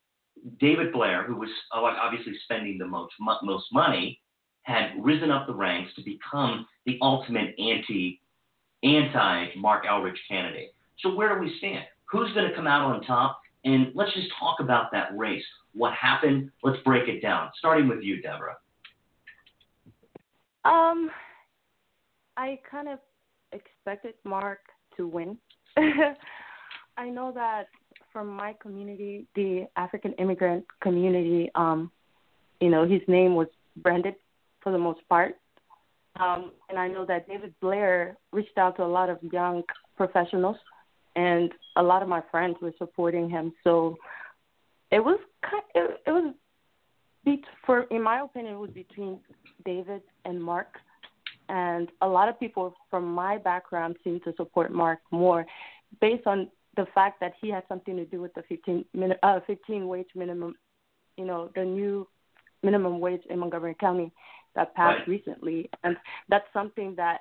David 0.61 0.93
Blair, 0.93 1.25
who 1.25 1.35
was 1.35 1.49
uh, 1.75 1.81
obviously 1.81 2.35
spending 2.45 2.77
the 2.77 2.87
most 2.87 3.15
mo- 3.19 3.39
most 3.43 3.65
money, 3.73 4.21
had 4.61 4.91
risen 4.99 5.31
up 5.31 5.47
the 5.47 5.55
ranks 5.55 5.95
to 5.95 6.03
become 6.05 6.67
the 6.85 6.99
ultimate 7.01 7.55
anti 7.59 8.21
anti 8.83 9.55
Marc 9.57 9.87
Elrich 9.87 10.19
candidate. 10.29 10.75
So 10.99 11.15
where 11.15 11.35
do 11.35 11.41
we 11.41 11.57
stand? 11.57 11.87
Who's 12.13 12.31
going 12.35 12.51
to 12.51 12.55
come 12.55 12.67
out 12.67 12.83
on 12.83 13.01
top? 13.05 13.41
And 13.65 13.93
let's 13.95 14.13
just 14.13 14.29
talk 14.39 14.61
about 14.61 14.93
that 14.93 15.17
race. 15.17 15.43
What 15.73 15.95
happened? 15.95 16.51
Let's 16.63 16.83
break 16.85 17.09
it 17.09 17.23
down. 17.23 17.49
Starting 17.59 17.89
with 17.89 18.03
you, 18.03 18.23
Debora. 18.23 18.57
Um, 20.71 21.11
I 22.37 22.61
kind 22.71 22.89
of 22.89 22.99
expected 23.53 24.15
Mark 24.25 24.59
to 24.99 25.09
win. 25.09 25.39
I 26.97 27.09
know 27.09 27.33
that 27.33 27.69
from 28.13 28.29
my 28.29 28.55
community, 28.61 29.27
the 29.35 29.67
African 29.77 30.13
immigrant 30.15 30.65
community, 30.81 31.51
um, 31.55 31.91
you 32.61 32.71
know, 32.71 32.87
his 32.87 33.03
name 33.09 33.35
was 33.35 33.49
branded 33.77 34.15
for 34.63 34.73
the 34.73 34.79
most 34.79 35.01
part. 35.09 35.37
Um, 36.19 36.53
and 36.71 36.79
I 36.79 36.89
know 36.89 37.05
that 37.05 37.29
David 37.29 37.55
Blair 37.61 38.17
reached 38.33 38.57
out 38.57 38.77
to 38.77 38.85
a 38.85 38.87
lot 38.87 39.11
of 39.11 39.19
young 39.33 39.63
professionals, 39.97 40.57
and 41.15 41.53
a 41.77 41.83
lot 41.83 42.03
of 42.03 42.09
my 42.09 42.23
friends 42.31 42.57
were 42.63 42.73
supporting 42.79 43.29
him. 43.29 43.53
So 43.63 43.97
it 44.91 45.01
was 45.01 45.19
kind, 45.43 45.63
it, 45.75 46.01
it 46.07 46.11
was 46.11 46.35
for 47.65 47.83
in 47.91 48.03
my 48.03 48.21
opinion, 48.21 48.55
it 48.55 48.59
was 48.59 48.71
between 48.71 49.19
David 49.65 50.03
and 50.25 50.43
Mark, 50.43 50.79
and 51.49 51.91
a 52.03 52.09
lot 52.09 52.29
of 52.29 52.39
people 52.39 52.75
from 52.91 53.05
my 53.13 53.39
background 53.39 53.97
seem 54.05 54.21
to 54.21 54.33
support 54.37 54.73
Mark 54.73 55.01
more, 55.11 55.47
based 56.01 56.27
on 56.27 56.51
the 56.77 56.87
fact 56.95 57.21
that 57.21 57.33
he 57.41 57.49
had 57.51 57.63
something 57.69 57.97
to 57.97 58.05
do 58.05 58.21
with 58.21 58.35
the 58.35 58.43
15 58.49 58.85
min- 58.95 59.15
uh, 59.23 59.41
15 59.47 59.89
wage 59.89 60.09
minimum, 60.15 60.55
you 61.17 61.25
know, 61.25 61.51
the 61.55 61.65
new 61.65 62.07
minimum 62.63 63.01
wage 63.01 63.23
in 63.31 63.39
Montgomery 63.39 63.75
County 63.79 64.11
that 64.55 64.75
passed 64.75 64.99
Right. 65.01 65.09
recently, 65.09 65.71
and 65.85 65.97
that's 66.29 66.47
something 66.53 66.95
that 66.97 67.21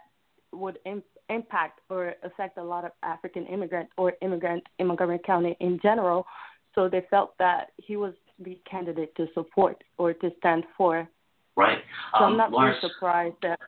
would 0.51 0.79
Im- 0.85 1.03
impact 1.29 1.81
or 1.89 2.15
affect 2.23 2.57
a 2.57 2.63
lot 2.63 2.85
of 2.85 2.91
African 3.03 3.45
immigrant 3.47 3.89
or 3.97 4.13
immigrant 4.21 4.63
in 4.79 4.87
Montgomery 4.87 5.19
County 5.19 5.55
in 5.59 5.79
general. 5.79 6.25
So 6.73 6.89
they 6.89 7.01
felt 7.09 7.37
that 7.37 7.71
he 7.77 7.95
was 7.97 8.13
the 8.39 8.59
candidate 8.69 9.15
to 9.15 9.27
support 9.33 9.81
or 9.97 10.13
to 10.13 10.31
stand 10.39 10.65
for. 10.77 11.07
Right. 11.55 11.79
So 12.17 12.25
Um, 12.25 12.31
I'm 12.31 12.37
not 12.37 12.51
Lars, 12.51 12.75
really 12.81 12.93
surprised 12.93 13.35
that. 13.41 13.59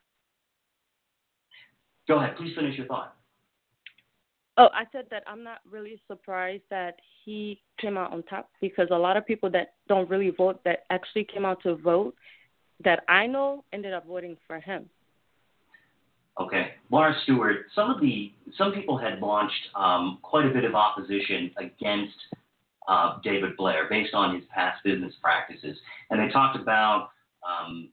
Go 2.08 2.18
ahead. 2.18 2.36
Please 2.36 2.54
finish 2.56 2.76
your 2.76 2.86
thought. 2.86 3.14
Oh, 4.56 4.68
I 4.74 4.84
said 4.90 5.04
that 5.12 5.22
I'm 5.28 5.44
not 5.44 5.58
really 5.70 6.00
surprised 6.08 6.64
that 6.70 6.96
he 7.24 7.60
came 7.80 7.96
out 7.96 8.12
on 8.12 8.24
top 8.24 8.50
because 8.60 8.88
a 8.90 8.96
lot 8.96 9.16
of 9.16 9.24
people 9.24 9.48
that 9.50 9.74
don't 9.86 10.10
really 10.10 10.30
vote 10.30 10.60
that 10.64 10.80
actually 10.90 11.24
came 11.24 11.44
out 11.44 11.62
to 11.62 11.76
vote 11.76 12.14
that 12.82 13.04
I 13.08 13.26
know 13.26 13.64
ended 13.72 13.92
up 13.92 14.06
voting 14.06 14.36
for 14.46 14.58
him. 14.58 14.88
Okay, 16.40 16.70
Laura 16.90 17.14
Stewart. 17.24 17.66
Some 17.74 17.90
of 17.90 18.00
the 18.00 18.32
some 18.56 18.72
people 18.72 18.96
had 18.96 19.20
launched 19.20 19.68
um, 19.76 20.18
quite 20.22 20.46
a 20.46 20.50
bit 20.50 20.64
of 20.64 20.74
opposition 20.74 21.50
against 21.58 22.14
uh, 22.86 23.18
David 23.22 23.56
Blair 23.56 23.86
based 23.90 24.14
on 24.14 24.34
his 24.34 24.44
past 24.52 24.82
business 24.84 25.14
practices, 25.20 25.76
and 26.10 26.20
they 26.20 26.32
talked 26.32 26.56
about 26.56 27.10
um, 27.46 27.90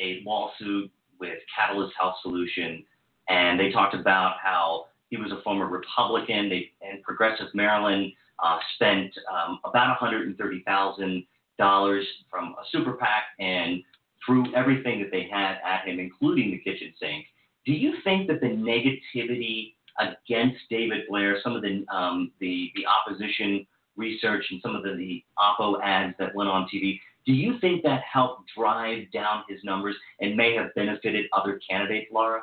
a 0.00 0.22
lawsuit 0.24 0.90
with 1.18 1.38
Catalyst 1.54 1.94
Health 1.98 2.16
Solution, 2.22 2.84
and 3.28 3.58
they 3.58 3.70
talked 3.70 3.94
about 3.94 4.36
how 4.42 4.86
he 5.10 5.16
was 5.16 5.32
a 5.32 5.42
former 5.42 5.66
Republican. 5.66 6.48
They 6.48 6.70
and 6.82 7.02
Progressive 7.02 7.48
Maryland 7.54 8.12
uh, 8.42 8.58
spent 8.74 9.12
um, 9.32 9.60
about 9.64 10.00
130,000 10.00 11.26
dollars 11.58 12.06
from 12.30 12.54
a 12.60 12.64
super 12.70 12.92
PAC 12.94 13.24
and 13.38 13.82
threw 14.24 14.54
everything 14.54 15.00
that 15.00 15.10
they 15.10 15.28
had 15.30 15.56
at 15.64 15.86
him, 15.86 15.98
including 15.98 16.50
the 16.50 16.58
kitchen 16.58 16.92
sink. 17.00 17.26
Do 17.64 17.72
you 17.72 17.94
think 18.04 18.28
that 18.28 18.40
the 18.40 18.48
negativity 18.48 19.74
against 19.98 20.58
David 20.68 21.04
Blair, 21.08 21.38
some 21.42 21.56
of 21.56 21.62
the 21.62 21.84
um, 21.90 22.32
the, 22.40 22.70
the 22.76 22.84
opposition 22.86 23.66
research 23.96 24.44
and 24.50 24.60
some 24.60 24.76
of 24.76 24.82
the, 24.82 24.94
the 24.94 25.24
oppo 25.38 25.80
ads 25.82 26.14
that 26.18 26.34
went 26.34 26.50
on 26.50 26.68
TV, 26.72 27.00
do 27.24 27.32
you 27.32 27.58
think 27.60 27.82
that 27.82 28.02
helped 28.02 28.50
drive 28.56 29.10
down 29.10 29.42
his 29.48 29.58
numbers 29.64 29.96
and 30.20 30.36
may 30.36 30.54
have 30.54 30.74
benefited 30.74 31.26
other 31.32 31.58
candidates, 31.68 32.08
Laura? 32.12 32.42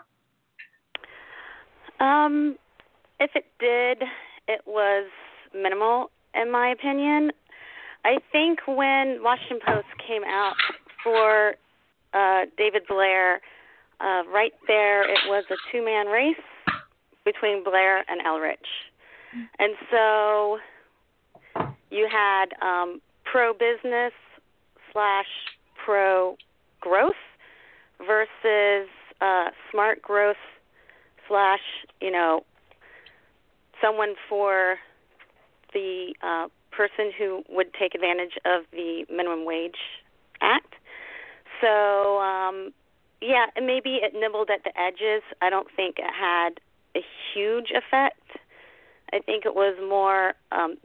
Um, 2.04 2.58
if 3.22 3.32
it 3.34 3.46
did, 3.60 4.06
it 4.50 4.62
was 4.68 5.08
minimal, 5.56 6.12
in 6.36 6.52
my 6.52 6.68
opinion. 6.68 7.32
I 8.04 8.18
think 8.34 8.60
when 8.68 9.24
Washington 9.24 9.60
Post 9.66 9.88
came 10.06 10.24
out 10.26 10.56
for 11.02 11.56
uh, 12.14 12.42
David 12.58 12.82
Blair, 12.90 13.40
uh, 14.02 14.24
right 14.34 14.52
there 14.68 15.10
it 15.10 15.20
was 15.28 15.46
a 15.50 15.56
two-man 15.72 16.08
race 16.08 16.36
between 17.24 17.64
Blair 17.64 18.04
and 18.10 18.20
Elrich, 18.28 18.58
and 19.60 19.74
so 19.90 20.58
you 21.90 22.10
had 22.12 22.48
um, 22.62 23.00
pro-business 23.24 24.12
slash 24.92 25.28
pro-growth 25.86 27.14
versus 28.06 28.90
uh, 29.22 29.46
smart 29.72 30.02
growth 30.02 30.36
slash 31.28 31.62
you 32.02 32.12
know 32.12 32.44
someone 33.82 34.16
for 34.30 34.76
the 35.74 36.14
uh, 36.22 36.48
person 36.72 37.12
who 37.18 37.44
would 37.50 37.74
take 37.74 37.96
advantage 37.96 38.34
of 38.46 38.64
the 38.72 39.06
minimum 39.10 39.46
wage 39.46 39.78
act. 40.42 40.76
So 41.62 42.20
um, 42.20 42.74
yeah, 43.22 43.46
maybe 43.62 44.00
it 44.02 44.14
nibbled 44.14 44.50
at 44.50 44.64
the 44.64 44.80
edges. 44.80 45.24
I 45.42 45.50
don't 45.50 45.68
think 45.76 45.98
it 45.98 46.12
had 46.14 46.60
a 46.96 47.02
huge 47.34 47.72
effect. 47.72 48.20
I 49.12 49.20
think 49.20 49.46
it 49.46 49.56
was 49.56 49.76
more 49.88 50.34
um, 50.52 50.78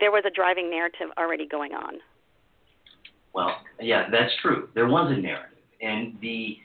there 0.00 0.10
was 0.10 0.24
a 0.26 0.30
driving 0.30 0.70
narrative 0.70 1.08
already 1.18 1.46
going 1.46 1.72
on. 1.72 1.94
Well, 3.32 3.56
yeah, 3.80 4.08
that's 4.10 4.32
true. 4.40 4.68
There 4.74 4.86
was 4.86 5.10
a 5.10 5.20
narrative, 5.20 5.58
and 5.80 6.16
the 6.20 6.56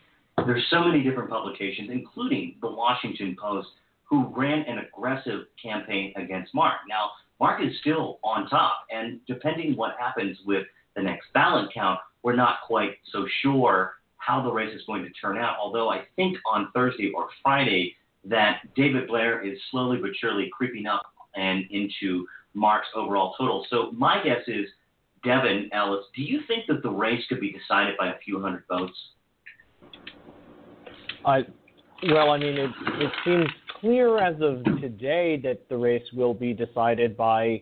there's 0.45 0.65
so 0.69 0.83
many 0.83 1.03
different 1.03 1.29
publications, 1.29 1.89
including 1.91 2.55
the 2.61 2.69
Washington 2.69 3.35
Post, 3.39 3.67
who 4.03 4.31
ran 4.35 4.61
an 4.61 4.79
aggressive 4.79 5.45
campaign 5.61 6.13
against 6.15 6.53
Mark. 6.53 6.77
Now, 6.87 7.11
Mark 7.39 7.61
is 7.63 7.71
still 7.81 8.19
on 8.23 8.49
top, 8.49 8.85
and 8.89 9.19
depending 9.27 9.75
what 9.75 9.95
happens 9.99 10.37
with 10.45 10.65
the 10.95 11.01
next 11.01 11.27
ballot 11.33 11.69
count, 11.73 11.99
we're 12.23 12.35
not 12.35 12.57
quite 12.65 12.97
so 13.11 13.25
sure 13.41 13.93
how 14.17 14.41
the 14.43 14.51
race 14.51 14.75
is 14.75 14.81
going 14.85 15.03
to 15.03 15.09
turn 15.11 15.37
out. 15.37 15.57
Although 15.59 15.89
I 15.89 16.03
think 16.15 16.37
on 16.51 16.69
Thursday 16.73 17.11
or 17.15 17.29
Friday 17.41 17.95
that 18.25 18.61
David 18.75 19.07
Blair 19.07 19.45
is 19.45 19.57
slowly 19.71 19.97
but 19.97 20.11
surely 20.19 20.49
creeping 20.51 20.85
up 20.85 21.03
and 21.35 21.63
into 21.71 22.25
Mark's 22.53 22.87
overall 22.95 23.33
total. 23.37 23.65
So 23.69 23.91
my 23.93 24.21
guess 24.23 24.41
is, 24.47 24.65
Devin 25.23 25.69
Ellis, 25.73 26.05
do 26.15 26.21
you 26.21 26.41
think 26.47 26.65
that 26.67 26.81
the 26.83 26.89
race 26.89 27.23
could 27.29 27.39
be 27.39 27.51
decided 27.51 27.95
by 27.97 28.07
a 28.07 28.17
few 28.23 28.41
hundred 28.41 28.63
votes? 28.67 28.97
I, 31.25 31.41
well, 32.09 32.31
I 32.31 32.37
mean, 32.37 32.57
it, 32.57 32.71
it 32.99 33.11
seems 33.25 33.47
clear 33.79 34.19
as 34.19 34.35
of 34.41 34.63
today 34.79 35.39
that 35.43 35.67
the 35.69 35.77
race 35.77 36.03
will 36.13 36.33
be 36.33 36.53
decided 36.53 37.15
by 37.17 37.61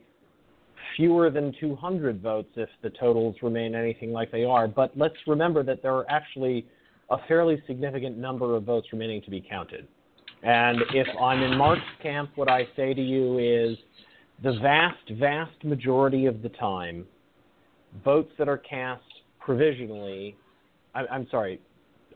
fewer 0.96 1.30
than 1.30 1.54
200 1.60 2.22
votes 2.22 2.50
if 2.56 2.70
the 2.82 2.90
totals 2.92 3.36
remain 3.42 3.76
anything 3.76 4.12
like 4.12 4.32
they 4.32 4.44
are. 4.44 4.68
But 4.68 4.98
let's 4.98 5.16
remember 5.28 5.64
that 5.64 5.82
there 5.82 5.94
are 5.94 6.10
actually 6.10 6.66
a 7.10 7.18
fairly 7.28 7.62
significant 7.68 8.18
number 8.18 8.56
of 8.56 8.64
votes 8.64 8.88
remaining 8.92 9.22
to 9.24 9.30
be 9.30 9.42
counted. 9.42 9.88
And 10.44 10.82
if 10.94 11.08
I'm 11.20 11.42
in 11.42 11.58
Mark's 11.58 11.82
camp, 12.02 12.32
what 12.36 12.50
I 12.50 12.68
say 12.76 12.94
to 12.94 13.02
you 13.02 13.40
is 13.40 13.78
the 14.44 14.60
vast, 14.62 15.10
vast 15.20 15.64
majority 15.64 16.26
of 16.26 16.42
the 16.42 16.50
time, 16.50 17.06
votes 18.04 18.32
that 18.38 18.48
are 18.48 18.58
cast 18.58 19.02
provisionally, 19.40 20.36
I, 20.94 21.06
I'm 21.08 21.28
sorry, 21.32 21.60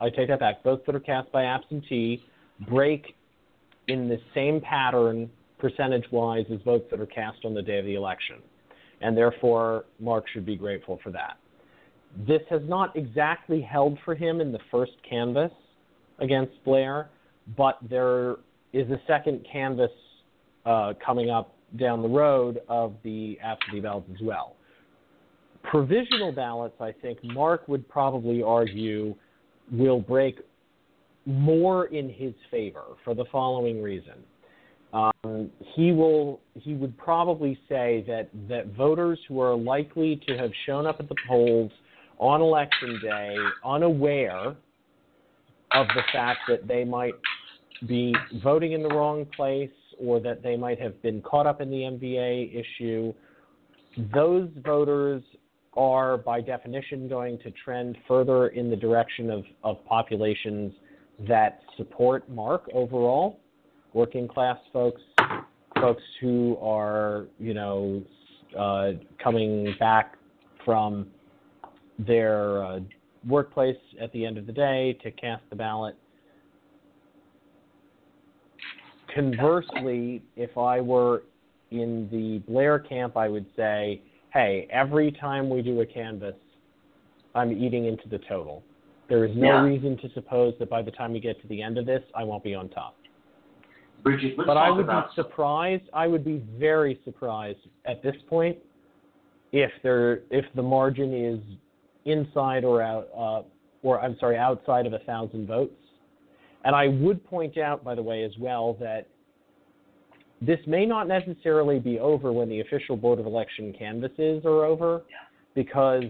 I 0.02 0.10
take 0.10 0.28
that 0.30 0.39
back, 0.39 0.64
votes 0.64 0.84
that 0.88 0.95
are 0.95 0.99
cast 0.99 1.32
by 1.32 1.43
absentee 1.43 2.24
break 2.68 3.16
in 3.88 4.10
the 4.10 4.18
same 4.34 4.60
pattern 4.60 5.30
percentage 5.60 6.06
wise 6.12 6.45
as 6.52 6.60
votes 6.66 6.86
that 6.89 6.99
are 6.99 7.06
cast 7.06 7.45
on 7.45 7.54
the 7.54 7.62
day 7.62 7.78
of 7.78 7.86
the 7.86 7.95
election. 7.95 8.38
And 9.02 9.16
therefore, 9.16 9.86
Mark 9.99 10.26
should 10.34 10.45
be 10.45 10.56
grateful 10.56 10.99
for 11.04 11.12
that. 11.12 11.38
This 12.28 12.41
has 12.49 12.62
not 12.66 12.95
exactly 12.95 13.62
held 13.62 13.97
for 14.04 14.16
him 14.16 14.41
in 14.41 14.52
the 14.52 14.60
first 14.70 14.93
canvass 15.08 15.52
against 16.20 16.52
Blair, 16.66 17.10
but 17.56 17.78
there 17.88 18.38
is 18.74 18.89
a 18.89 18.99
second 19.08 19.45
canvass 19.52 19.91
uh, 20.66 20.93
coming 21.04 21.30
up 21.30 21.56
down 21.78 22.02
the 22.02 22.10
road 22.10 22.60
of 22.68 22.95
the 23.04 23.38
absentee 23.41 23.80
ballots 23.80 24.10
as 24.14 24.22
well. 24.22 24.56
Provisional 25.64 26.32
ballots, 26.32 26.76
I 26.82 26.91
think 26.91 27.20
Mark 27.24 27.68
would 27.68 27.88
probably 27.88 28.43
argue, 28.43 29.16
will 29.72 29.99
break 29.99 30.39
more 31.26 31.86
in 31.86 32.09
his 32.09 32.34
favor 32.49 32.84
for 33.03 33.13
the 33.13 33.26
following 33.32 33.82
reason. 33.82 34.15
Um, 34.93 35.49
he 35.76 35.93
will 35.93 36.41
he 36.53 36.74
would 36.74 36.97
probably 36.97 37.57
say 37.69 38.03
that 38.07 38.30
that 38.49 38.76
voters 38.76 39.19
who 39.28 39.39
are 39.39 39.55
likely 39.55 40.22
to 40.28 40.38
have 40.38 40.51
shown 40.65 40.86
up 40.86 40.97
at 40.99 41.07
the 41.07 41.15
polls 41.28 41.72
on 42.17 42.41
election 42.41 42.99
day 43.01 43.36
unaware 43.65 44.55
of 45.74 45.88
the 45.95 46.03
fact 46.11 46.39
that 46.49 46.67
they 46.67 46.84
might 46.84 47.13
be 47.88 48.13
voting 48.43 48.74
in 48.74 48.84
the 48.84 48.89
wrong 48.89 49.26
place 49.36 49.72
or 49.97 50.19
that 50.19 50.43
they 50.43 50.57
might 50.57 50.80
have 50.80 51.01
been 51.01 51.22
caught 51.22 51.47
up 51.47 51.61
in 51.61 51.69
the 51.69 51.78
MVA 51.78 52.53
issue, 52.53 53.13
those 54.13 54.49
voters 54.63 55.24
are 55.76 56.17
by 56.17 56.41
definition 56.41 57.07
going 57.07 57.38
to 57.39 57.51
trend 57.51 57.97
further 58.07 58.49
in 58.49 58.69
the 58.69 58.76
direction 58.76 59.30
of, 59.30 59.43
of 59.63 59.84
populations 59.86 60.74
that 61.28 61.61
support 61.78 62.30
Mark 62.30 62.67
overall, 62.74 63.39
working 63.93 64.28
class 64.28 64.57
folks, 64.74 65.01
folks 65.80 66.03
who 66.19 66.57
are, 66.61 67.26
you 67.39 67.53
know, 67.53 68.03
uh, 68.57 68.91
coming 69.24 69.74
back 69.80 70.17
from 70.65 71.07
their 71.99 72.63
uh, 72.63 72.80
workplace 73.28 73.78
at 74.01 74.11
the 74.11 74.26
end 74.26 74.38
of 74.38 74.45
the 74.45 74.51
day 74.53 74.97
to 75.03 75.11
cast 75.11 75.43
the 75.49 75.55
ballot. 75.55 75.95
Conversely, 79.13 80.22
if 80.36 80.57
I 80.57 80.82
were 80.82 81.24
in 81.69 82.07
the 82.11 82.39
Blair 82.51 82.80
camp, 82.80 83.15
I 83.15 83.28
would 83.28 83.45
say, 83.55 84.01
hey, 84.34 84.67
every 84.69 85.11
time 85.11 85.49
we 85.49 85.61
do 85.61 85.82
a 85.82 85.86
canvas, 85.86 86.36
I'm 87.36 87.51
eating 87.51 87.86
into 87.86 88.07
the 88.09 88.19
total. 88.19 88.63
There 89.07 89.25
is 89.25 89.36
no 89.36 89.47
Yeah. 89.47 89.63
reason 89.63 89.97
to 89.97 90.09
suppose 90.09 90.57
that 90.59 90.69
by 90.69 90.82
the 90.82 90.91
time 90.91 91.11
we 91.13 91.19
get 91.19 91.39
to 91.41 91.47
the 91.47 91.61
end 91.61 91.77
of 91.77 91.86
this, 91.86 92.03
I 92.15 92.23
won't 92.23 92.43
be 92.43 92.55
on 92.55 92.69
top. 92.69 92.95
Brigid, 94.03 94.36
but 94.38 94.57
I 94.57 94.71
would 94.71 94.86
about 94.86 95.09
be 95.09 95.21
surprised. 95.21 95.84
I 95.93 96.07
would 96.07 96.23
be 96.23 96.38
very 96.57 96.99
surprised 97.03 97.67
at 97.86 98.01
this 98.01 98.15
point 98.23 98.57
if 99.51 99.71
there 99.84 100.21
if 100.32 100.45
the 100.55 100.63
margin 100.63 101.13
is 101.13 101.39
inside 102.05 102.63
or 102.63 102.82
out 102.82 103.09
uh, 103.15 103.43
or 103.84 104.01
I'm 104.01 104.17
sorry 104.17 104.38
outside 104.38 104.86
of 104.88 104.93
a 104.93 104.99
thousand 104.99 105.45
votes. 105.45 105.75
And 106.63 106.75
I 106.75 106.88
would 106.88 107.23
point 107.23 107.57
out, 107.57 107.84
by 107.84 107.95
the 107.95 108.03
way, 108.03 108.23
as 108.23 108.38
well 108.39 108.73
that 108.75 109.07
this 110.42 110.60
may 110.66 110.86
not 110.86 111.08
necessarily 111.08 111.80
be 111.80 112.00
over 112.00 112.32
when 112.32 112.50
the 112.50 112.62
official 112.62 112.98
Board 112.98 113.20
of 113.20 113.26
Election 113.26 113.74
canvasses 113.78 114.44
are 114.44 114.66
over, 114.66 115.04
because 115.54 116.06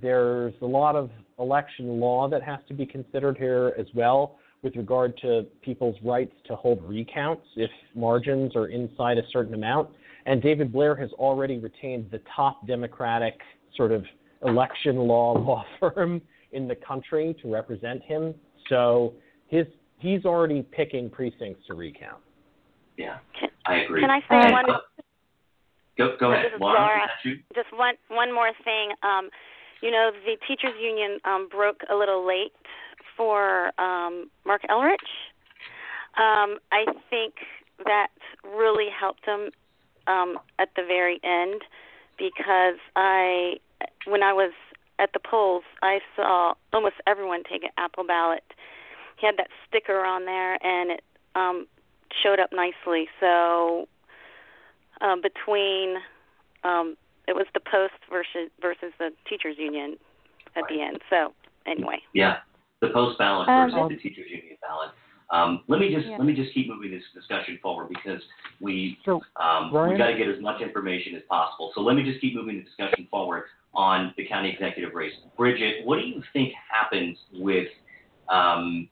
there's 0.00 0.54
a 0.60 0.66
lot 0.66 0.94
of 0.94 1.10
election 1.38 1.98
law 1.98 2.28
that 2.28 2.42
has 2.42 2.60
to 2.68 2.74
be 2.74 2.86
considered 2.86 3.36
here 3.36 3.72
as 3.78 3.86
well 3.94 4.38
with 4.62 4.76
regard 4.76 5.16
to 5.18 5.44
people's 5.62 5.96
rights 6.04 6.34
to 6.46 6.54
hold 6.54 6.82
recounts 6.84 7.44
if 7.56 7.70
margins 7.94 8.54
are 8.54 8.68
inside 8.68 9.18
a 9.18 9.22
certain 9.32 9.54
amount. 9.54 9.88
And 10.26 10.40
David 10.40 10.72
Blair 10.72 10.94
has 10.96 11.10
already 11.14 11.58
retained 11.58 12.10
the 12.12 12.20
top 12.34 12.64
Democratic 12.66 13.34
sort 13.76 13.90
of 13.90 14.04
election 14.44 14.96
law 14.96 15.32
law 15.38 15.64
firm 15.80 16.20
in 16.52 16.68
the 16.68 16.76
country 16.76 17.34
to 17.42 17.52
represent 17.52 18.02
him. 18.02 18.34
So 18.68 19.14
his 19.48 19.66
he's 19.98 20.24
already 20.24 20.62
picking 20.62 21.10
precincts 21.10 21.66
to 21.66 21.74
recount. 21.74 22.22
Yeah, 22.96 23.18
Can, 23.38 23.48
I 23.66 23.76
agree. 23.82 24.00
can 24.00 24.10
I 24.10 24.20
say 24.20 24.26
And, 24.30 24.52
one? 24.52 24.70
uh, 24.70 24.78
Go, 25.98 26.16
go 26.18 26.30
This 26.30 26.38
ahead, 26.38 26.52
is 26.54 26.60
Laura. 26.60 26.80
Laura. 26.80 27.10
you? 27.24 27.38
Just 27.54 27.68
one 27.72 27.94
one 28.08 28.32
more 28.34 28.50
thing. 28.64 28.92
Um, 29.02 29.28
you 29.82 29.90
know, 29.90 30.10
the 30.24 30.36
teachers 30.46 30.72
union 30.80 31.18
um, 31.24 31.48
broke 31.50 31.82
a 31.90 31.94
little 31.94 32.26
late 32.26 32.52
for 33.16 33.72
um, 33.80 34.30
Marc 34.46 34.62
Elrich. 34.70 34.96
Um, 36.16 36.58
I 36.70 36.84
think 37.10 37.34
that 37.84 38.08
really 38.44 38.88
helped 38.88 39.24
him 39.26 39.50
um, 40.06 40.38
at 40.58 40.70
the 40.76 40.82
very 40.82 41.20
end 41.24 41.62
because 42.18 42.78
I, 42.94 43.54
when 44.06 44.22
I 44.22 44.32
was 44.32 44.52
at 44.98 45.12
the 45.12 45.20
polls, 45.20 45.64
I 45.82 45.98
saw 46.14 46.54
almost 46.72 46.94
everyone 47.06 47.42
take 47.50 47.64
an 47.64 47.70
Apple 47.76 48.04
ballot. 48.06 48.44
He 49.18 49.26
had 49.26 49.36
that 49.38 49.48
sticker 49.68 50.04
on 50.04 50.26
there, 50.26 50.64
and 50.64 50.92
it 50.92 51.04
um, 51.34 51.66
showed 52.22 52.40
up 52.40 52.50
nicely. 52.52 53.06
So 53.20 53.86
um, 55.00 55.20
between 55.20 55.96
um, 56.64 56.96
it 57.28 57.34
was 57.34 57.46
the 57.54 57.60
post 57.60 57.94
versus 58.10 58.50
versus 58.60 58.92
the 58.98 59.10
teachers 59.28 59.56
union 59.58 59.96
at 60.56 60.64
the 60.68 60.80
end. 60.82 61.00
So 61.10 61.32
anyway, 61.66 61.98
Yeah, 62.12 62.38
the 62.80 62.88
post 62.88 63.18
ballot 63.18 63.48
Um, 63.48 63.70
versus 63.70 63.88
the 63.88 64.08
teachers 64.08 64.30
union 64.30 64.56
ballot. 64.60 64.90
Um, 65.30 65.64
let 65.66 65.80
me 65.80 65.94
just 65.94 66.06
Yeah. 66.06 66.18
let 66.18 66.26
me 66.26 66.34
just 66.34 66.52
keep 66.52 66.68
moving 66.68 66.90
this 66.90 67.04
discussion 67.14 67.58
forward 67.62 67.88
because 67.88 68.22
we 68.60 68.98
So, 69.04 69.22
um, 69.36 69.72
we 69.72 69.96
got 69.96 70.08
to 70.08 70.16
get 70.16 70.28
as 70.28 70.40
much 70.40 70.60
information 70.60 71.14
as 71.14 71.22
possible. 71.22 71.72
So 71.74 71.80
let 71.80 71.96
me 71.96 72.02
just 72.02 72.20
keep 72.20 72.34
moving 72.34 72.58
the 72.58 72.64
discussion 72.64 73.06
forward 73.10 73.44
on 73.74 74.12
the 74.18 74.26
county 74.26 74.50
executive 74.50 74.94
race. 74.94 75.14
Brigid, 75.38 75.86
what 75.86 75.98
do 75.98 76.06
you 76.06 76.22
think 76.34 76.52
happens 76.70 77.18
with 77.32 77.68
um, 78.28 78.88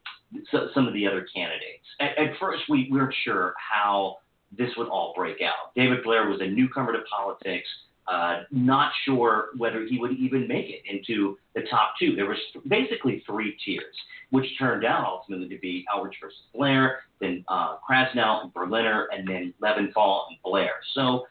so, 0.51 0.69
some 0.75 0.87
of 0.87 0.95
the 0.95 1.07
other 1.07 1.27
candidates? 1.35 1.85
At, 2.01 2.19
at 2.19 2.39
first, 2.39 2.63
we 2.69 2.89
weren't 2.91 3.15
sure 3.25 3.55
how 3.57 4.19
this 4.57 4.71
would 4.77 4.89
all 4.89 5.13
break 5.17 5.41
out. 5.41 5.75
David 5.77 6.03
Blair 6.03 6.29
was 6.29 6.41
a 6.41 6.47
newcomer 6.47 6.93
to 6.93 7.03
politics. 7.11 7.69
uh, 8.11 8.43
not 8.51 8.91
sure 9.05 9.51
whether 9.57 9.87
he 9.87 9.99
would 9.99 10.13
even 10.13 10.49
make 10.49 10.67
it 10.69 10.83
into 10.91 11.39
the 11.55 11.63
top 11.71 11.95
two. 11.99 12.17
There 12.17 12.27
was 12.29 12.39
basically 12.67 13.23
three 13.25 13.57
tiers, 13.65 13.95
which 14.31 14.47
turned 14.59 14.85
out 14.85 15.05
ultimately 15.07 15.49
to 15.55 15.61
be 15.61 15.85
Elrich 15.95 16.15
versus 16.21 16.39
Blair, 16.55 17.01
then 17.21 17.45
uh, 17.49 17.77
Krasnow 17.89 18.43
and 18.43 18.53
Berliner, 18.53 19.09
and 19.13 19.29
then 19.29 19.55
Leventhal 19.63 20.23
and 20.29 20.39
Blair. 20.45 20.73
So, 20.95 21.27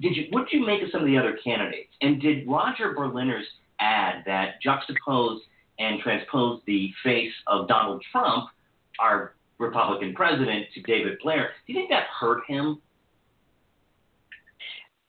did 0.00 0.16
you 0.16 0.26
what 0.30 0.48
did 0.48 0.60
you 0.60 0.66
make 0.66 0.82
of 0.82 0.90
some 0.90 1.00
of 1.00 1.06
the 1.06 1.16
other 1.16 1.38
candidates? 1.42 1.92
And 2.02 2.20
did 2.20 2.46
Roger 2.46 2.92
Berliner's 2.92 3.46
ad 3.80 4.22
that 4.26 4.60
juxtaposed 4.62 5.44
and 5.78 6.00
transposed 6.00 6.62
the 6.66 6.90
face 7.04 7.32
of 7.46 7.68
Donald 7.68 8.02
Trump, 8.10 8.50
our 8.98 9.34
Republican 9.58 10.14
president, 10.14 10.66
to 10.74 10.82
David 10.82 11.18
Blair, 11.22 11.50
do 11.66 11.72
you 11.72 11.78
think 11.78 11.90
that 11.90 12.04
hurt 12.20 12.42
him 12.46 12.80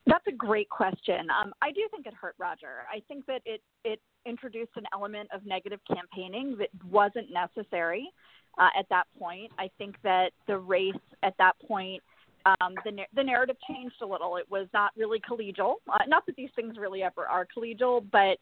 that's 0.09 0.26
a 0.28 0.32
great 0.32 0.70
question. 0.70 1.28
Um, 1.30 1.53
I 1.61 1.72
do 1.72 1.82
think 1.91 2.07
it 2.07 2.13
hurt 2.15 2.34
Roger. 2.39 2.84
I 2.91 3.01
think 3.07 3.26
that 3.28 3.41
it 3.45 3.61
it 3.84 3.99
introduced 4.26 4.72
an 4.76 4.86
element 4.91 5.30
of 5.34 5.45
negative 5.45 5.80
campaigning 5.88 6.57
that 6.57 6.70
wasn't 6.89 7.32
necessary 7.32 8.09
uh, 8.57 8.70
at 8.78 8.88
that 8.89 9.05
point. 9.20 9.51
I 9.57 9.70
think 9.78 9.95
that 10.03 10.32
the 10.47 10.57
race 10.57 10.93
at 11.22 11.36
that 11.38 11.53
point, 11.67 12.01
um, 12.45 12.74
the 12.84 13.03
the 13.13 13.24
narrative 13.24 13.57
changed 13.70 13.95
a 14.01 14.05
little. 14.05 14.38
It 14.38 14.49
was 14.49 14.67
not 14.74 14.91
really 14.97 15.20
collegial. 15.20 15.76
Uh, 15.88 15.99
not 16.07 16.26
that 16.26 16.36
these 16.36 16.49
things 16.55 16.76
really 16.78 17.03
ever 17.03 17.28
are 17.28 17.45
collegial, 17.55 18.03
but 18.11 18.39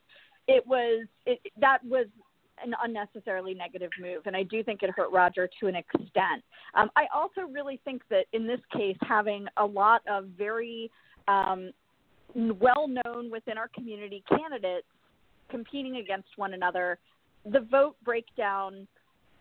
it 0.48 0.66
was 0.66 1.08
it, 1.26 1.40
that 1.60 1.84
was 1.84 2.08
an 2.64 2.74
unnecessarily 2.84 3.54
negative 3.54 3.92
move, 4.02 4.24
and 4.26 4.36
I 4.36 4.44
do 4.44 4.64
think 4.64 4.82
it 4.82 4.90
hurt 4.96 5.12
Roger 5.12 5.48
to 5.60 5.68
an 5.68 5.76
extent. 5.76 6.44
Um, 6.74 6.90
I 6.96 7.06
also 7.14 7.42
really 7.42 7.80
think 7.86 8.02
that 8.10 8.26
in 8.34 8.48
this 8.48 8.60
case, 8.76 8.98
having 9.02 9.46
a 9.58 9.66
lot 9.66 10.02
of 10.10 10.26
very 10.38 10.90
um, 11.28 11.72
well 12.34 12.88
known 12.88 13.30
within 13.30 13.58
our 13.58 13.68
community 13.70 14.24
candidates 14.30 14.88
competing 15.50 15.98
against 15.98 16.30
one 16.36 16.54
another, 16.54 17.00
the 17.46 17.62
vote 17.72 17.96
breakdown 18.04 18.88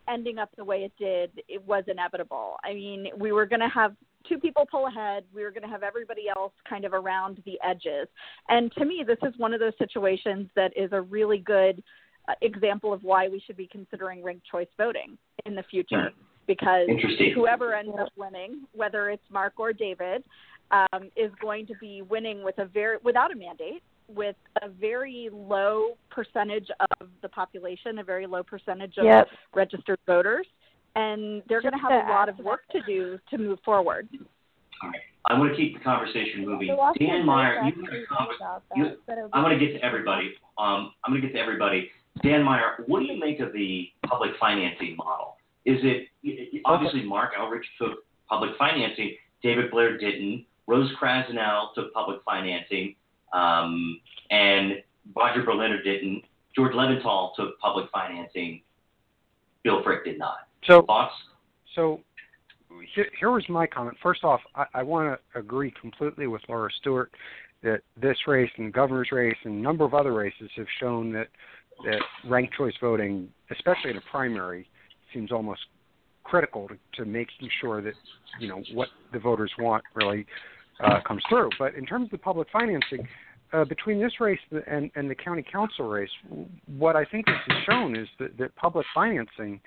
ending 0.08 0.38
up 0.38 0.50
the 0.56 0.64
way 0.64 0.78
it 0.78 0.92
did, 0.98 1.42
it 1.48 1.64
was 1.66 1.84
inevitable. 1.88 2.56
I 2.64 2.74
mean, 2.74 3.08
we 3.16 3.32
were 3.32 3.46
going 3.46 3.60
to 3.60 3.68
have 3.68 3.94
two 4.28 4.38
people 4.38 4.66
pull 4.70 4.86
ahead. 4.86 5.24
We 5.34 5.42
were 5.42 5.50
going 5.50 5.62
to 5.62 5.68
have 5.68 5.82
everybody 5.82 6.24
else 6.28 6.52
kind 6.68 6.84
of 6.84 6.92
around 6.92 7.42
the 7.44 7.58
edges. 7.64 8.08
And 8.48 8.72
to 8.72 8.84
me, 8.84 9.04
this 9.06 9.18
is 9.22 9.34
one 9.38 9.54
of 9.54 9.60
those 9.60 9.72
situations 9.78 10.48
that 10.56 10.72
is 10.76 10.90
a 10.92 11.00
really 11.00 11.38
good 11.38 11.82
uh, 12.28 12.34
example 12.42 12.92
of 12.92 13.02
why 13.04 13.28
we 13.28 13.40
should 13.46 13.56
be 13.56 13.68
considering 13.70 14.22
ranked 14.22 14.46
choice 14.50 14.68
voting 14.76 15.16
in 15.44 15.54
the 15.54 15.62
future. 15.64 16.10
Because 16.46 16.88
whoever 17.34 17.74
ends 17.74 17.96
up 18.00 18.08
winning, 18.16 18.66
whether 18.72 19.10
it's 19.10 19.22
Mark 19.32 19.54
or 19.58 19.72
David, 19.72 20.22
um, 20.70 21.10
is 21.16 21.30
going 21.40 21.66
to 21.66 21.74
be 21.80 22.02
winning 22.02 22.44
with 22.44 22.58
a 22.58 22.66
very 22.66 22.98
without 23.02 23.32
a 23.32 23.36
mandate 23.36 23.82
with 24.08 24.36
a 24.62 24.68
very 24.68 25.28
low 25.32 25.96
percentage 26.10 26.68
of 26.80 27.08
the 27.22 27.28
population, 27.28 27.98
a 27.98 28.04
very 28.04 28.26
low 28.26 28.42
percentage 28.42 28.96
of 28.98 29.04
yep. 29.04 29.28
registered 29.54 29.98
voters, 30.06 30.46
and 30.94 31.42
they're 31.48 31.62
going 31.62 31.74
to 31.74 31.78
have 31.78 32.06
a 32.06 32.10
lot 32.10 32.28
of 32.28 32.38
work 32.38 32.62
to 32.72 32.80
do 32.86 33.18
to 33.30 33.38
move 33.38 33.58
forward. 33.64 34.08
All 34.82 34.90
right. 34.90 35.00
I 35.28 35.38
want 35.38 35.50
to 35.50 35.56
keep 35.56 35.76
the 35.76 35.82
conversation 35.82 36.46
moving. 36.46 36.68
Dan 36.98 37.26
Meyer, 37.26 37.60
you 37.64 37.72
you, 38.76 38.96
I'm 39.32 39.42
going 39.42 39.58
to 39.58 39.66
get 39.66 39.72
to 39.74 39.84
everybody. 39.84 40.34
Um, 40.56 40.92
I'm 41.04 41.12
going 41.12 41.20
to 41.20 41.26
get 41.26 41.34
to 41.34 41.40
everybody. 41.40 41.90
Dan 42.22 42.44
Meyer, 42.44 42.84
what 42.86 43.00
do 43.00 43.06
you 43.06 43.18
make 43.18 43.40
of 43.40 43.52
the 43.52 43.88
public 44.06 44.30
financing 44.38 44.96
model? 44.96 45.36
Is 45.64 45.78
it 45.82 46.60
obviously 46.64 47.02
Marc 47.02 47.34
Elrich 47.34 47.64
took 47.78 48.04
public 48.28 48.50
financing, 48.56 49.16
David 49.42 49.70
Blair 49.70 49.98
didn't. 49.98 50.44
Rose 50.66 50.90
Krasnow 51.00 51.74
took 51.74 51.92
public 51.92 52.20
financing, 52.24 52.94
um, 53.32 54.00
and 54.30 54.82
Roger 55.14 55.42
Berliner 55.42 55.82
didn't. 55.82 56.24
George 56.54 56.72
Leventhal 56.72 57.34
took 57.36 57.58
public 57.60 57.86
financing. 57.92 58.62
Bill 59.62 59.82
Frick 59.82 60.04
did 60.04 60.18
not. 60.18 60.48
So 60.64 60.82
thoughts? 60.82 61.12
So 61.74 62.00
here, 62.94 63.08
here 63.18 63.30
was 63.30 63.46
my 63.48 63.66
comment. 63.66 63.96
First 64.02 64.24
off, 64.24 64.40
I, 64.54 64.64
I 64.74 64.82
want 64.82 65.18
to 65.34 65.38
agree 65.38 65.72
completely 65.80 66.26
with 66.26 66.42
Laura 66.48 66.70
Stewart 66.80 67.12
that 67.62 67.80
this 68.00 68.16
race 68.26 68.50
and 68.56 68.68
the 68.68 68.72
governor's 68.72 69.10
race 69.12 69.36
and 69.44 69.54
a 69.54 69.62
number 69.62 69.84
of 69.84 69.94
other 69.94 70.12
races 70.12 70.50
have 70.56 70.66
shown 70.80 71.12
that 71.12 71.28
that 71.84 72.00
ranked 72.26 72.54
choice 72.56 72.72
voting, 72.80 73.28
especially 73.50 73.90
in 73.90 73.98
a 73.98 74.02
primary, 74.10 74.68
seems 75.12 75.30
almost 75.30 75.60
critical 76.24 76.68
to, 76.68 76.78
to 76.94 77.04
making 77.04 77.48
sure 77.60 77.82
that 77.82 77.92
you 78.40 78.48
know 78.48 78.62
what 78.72 78.88
the 79.12 79.18
voters 79.18 79.52
want 79.58 79.82
really 79.94 80.26
uh, 80.80 81.00
comes 81.06 81.22
through. 81.28 81.50
But 81.58 81.74
in 81.74 81.86
terms 81.86 82.06
of 82.06 82.10
the 82.12 82.18
public 82.18 82.48
financing, 82.52 83.06
uh, 83.52 83.64
between 83.64 84.00
this 84.00 84.12
race 84.20 84.40
and, 84.66 84.90
and 84.94 85.08
the 85.08 85.14
county 85.14 85.44
council 85.50 85.88
race, 85.88 86.10
what 86.66 86.96
I 86.96 87.04
think 87.04 87.26
this 87.26 87.36
has 87.48 87.64
shown 87.64 87.96
is 87.96 88.08
that, 88.18 88.36
that 88.38 88.54
public 88.56 88.86
financing 88.94 89.60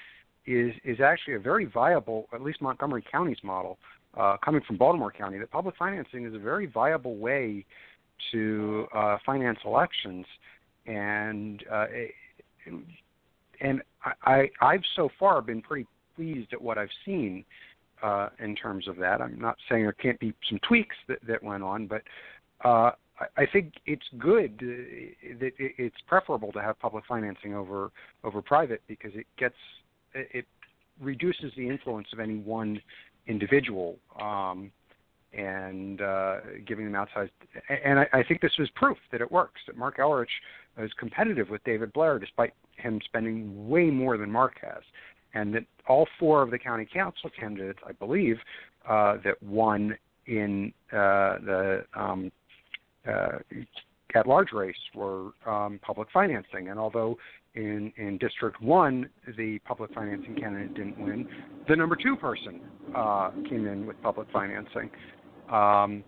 is 0.46 0.74
is 0.84 1.00
actually 1.00 1.36
a 1.36 1.40
very 1.40 1.66
viable, 1.66 2.28
at 2.34 2.42
least 2.42 2.62
Montgomery 2.62 3.04
County's 3.10 3.38
model, 3.44 3.78
uh, 4.18 4.38
coming 4.44 4.62
from 4.66 4.78
Baltimore 4.78 5.12
County. 5.12 5.38
That 5.38 5.52
public 5.52 5.76
financing 5.78 6.26
is 6.26 6.34
a 6.34 6.40
very 6.40 6.66
viable 6.66 7.18
way 7.18 7.66
to 8.32 8.88
uh, 8.94 9.18
finance 9.26 9.60
elections, 9.66 10.26
and 10.88 11.64
uh, 11.72 11.86
and 13.62 13.82
I, 14.04 14.12
I 14.24 14.50
I've 14.62 14.84
so 14.96 15.10
far 15.20 15.42
been 15.42 15.62
pretty 15.62 15.88
pleased 16.16 16.52
at 16.52 16.62
what 16.62 16.78
I've 16.78 16.90
seen 17.06 17.46
uh, 18.02 18.30
in 18.40 18.56
terms 18.56 18.88
of 18.88 18.98
that. 18.98 19.22
I'm 19.22 19.40
not 19.40 19.58
saying 19.70 19.84
there 19.84 19.92
can't 19.94 20.20
be 20.20 20.34
some 20.50 20.60
tweaks 20.68 20.96
that, 21.08 21.20
that 21.28 21.44
went 21.44 21.64
on, 21.64 21.88
but 21.88 22.02
uh, 22.64 22.92
I, 23.20 23.26
I 23.38 23.46
think 23.52 23.74
it's 23.86 24.06
good 24.18 24.60
uh, 24.62 25.38
that 25.40 25.52
it's 25.58 25.96
preferable 26.08 26.52
to 26.54 26.62
have 26.62 26.80
public 26.80 27.04
financing 27.08 27.56
over 27.56 27.92
over 28.24 28.42
private 28.42 28.82
because 28.88 29.12
it 29.16 29.28
gets 29.38 29.56
it 30.14 30.46
reduces 31.00 31.52
the 31.56 31.68
influence 31.68 32.08
of 32.14 32.20
any 32.20 32.38
one 32.38 32.82
individual 33.28 33.98
um, 34.22 34.72
and 35.34 36.02
uh, 36.02 36.38
giving 36.66 36.92
them 36.92 36.94
outsized. 36.94 37.30
And 37.84 38.00
I, 38.00 38.08
I 38.14 38.24
think 38.24 38.42
this 38.42 38.58
was 38.58 38.70
proof 38.76 38.98
that 39.12 39.22
it 39.22 39.32
works. 39.32 39.62
That 39.68 39.78
Marc 39.78 39.98
Elrich 39.98 40.26
is 40.78 40.92
competitive 41.00 41.50
with 41.50 41.64
David 41.64 41.94
Blair, 41.94 42.18
despite 42.20 42.54
him 42.78 43.00
spending 43.06 43.70
way 43.70 43.86
more 43.86 44.18
than 44.18 44.32
Mark 44.32 44.56
has 44.62 44.82
and 45.34 45.54
that 45.54 45.64
all 45.88 46.08
four 46.20 46.42
of 46.42 46.52
the 46.52 46.60
county 46.60 46.88
council 46.92 47.30
candidates, 47.38 47.80
I 47.88 47.92
believe, 47.94 48.38
uh, 48.88 49.18
that 49.24 49.42
won 49.44 49.98
in 50.26 50.74
uh, 50.92 51.40
the 51.46 51.86
um, 51.96 52.32
uh, 53.08 53.40
at-large 54.16 54.52
race 54.54 54.76
were 54.96 55.32
um, 55.46 55.80
public 55.82 56.08
financing. 56.12 56.70
And 56.70 56.80
although 56.80 57.18
in 57.56 57.92
in 57.98 58.18
District 58.18 58.62
One 58.62 59.10
the 59.38 59.60
public 59.60 59.94
financing 59.94 60.36
candidate 60.36 60.76
didn't 60.76 61.00
win, 61.00 61.28
the 61.68 61.76
number 61.76 61.96
two 61.96 62.16
person 62.16 62.62
uh, 62.96 63.32
came 63.50 63.68
in 63.68 63.86
with 63.86 64.02
public 64.02 64.28
financing. 64.32 64.90
Um, 65.52 66.04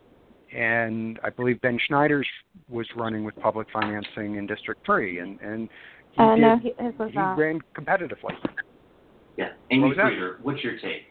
and 0.53 1.19
I 1.23 1.29
believe 1.29 1.61
Ben 1.61 1.79
Shnider's 1.89 2.27
was 2.69 2.85
running 2.95 3.23
with 3.23 3.35
public 3.37 3.67
financing 3.71 4.35
in 4.35 4.45
District 4.47 4.85
Three, 4.85 5.19
and 5.19 5.39
and 5.41 5.69
he, 6.11 6.21
uh, 6.21 6.35
did, 6.35 6.41
no, 6.41 6.57
he, 6.57 6.73
he 7.11 7.19
ran 7.19 7.59
competitively. 7.73 8.33
Yeah. 9.41 9.53
Amy 9.71 9.87
what 9.87 9.97
Frieder, 9.97 10.35
what's 10.43 10.63
your 10.63 10.77
take? 10.77 11.01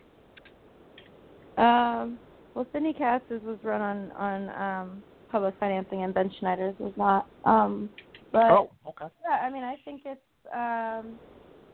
Um, 1.56 2.20
well, 2.54 2.64
Sidney 2.72 2.92
Katz's 2.92 3.42
was 3.42 3.58
run 3.64 3.80
on 3.80 4.12
on 4.12 4.50
um, 4.50 5.04
public 5.28 5.54
financing, 5.58 6.04
and 6.04 6.14
Ben 6.14 6.30
Shnider's 6.40 6.78
was 6.78 6.92
not. 6.96 7.26
Um, 7.44 7.90
but 8.30 8.50
oh, 8.50 8.70
okay. 8.86 9.06
Yeah, 9.28 9.44
I 9.44 9.50
mean, 9.50 9.64
I 9.64 9.76
think 9.84 10.02
it's 10.04 10.20
um, 10.54 11.18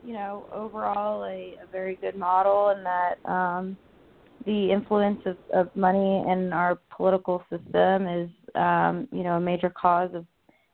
you 0.03 0.13
know 0.13 0.47
overall 0.51 1.23
a, 1.25 1.55
a 1.63 1.67
very 1.71 1.95
good 2.01 2.15
model, 2.15 2.69
and 2.69 2.83
that 2.83 3.29
um, 3.29 3.77
the 4.47 4.71
influence 4.71 5.21
of, 5.27 5.37
of 5.53 5.75
money 5.75 6.23
in 6.27 6.51
our 6.53 6.79
political 6.95 7.43
system 7.51 8.07
is 8.07 8.29
um, 8.55 9.07
you 9.11 9.21
know 9.21 9.33
a 9.33 9.39
major 9.39 9.69
cause 9.69 10.09
of 10.15 10.25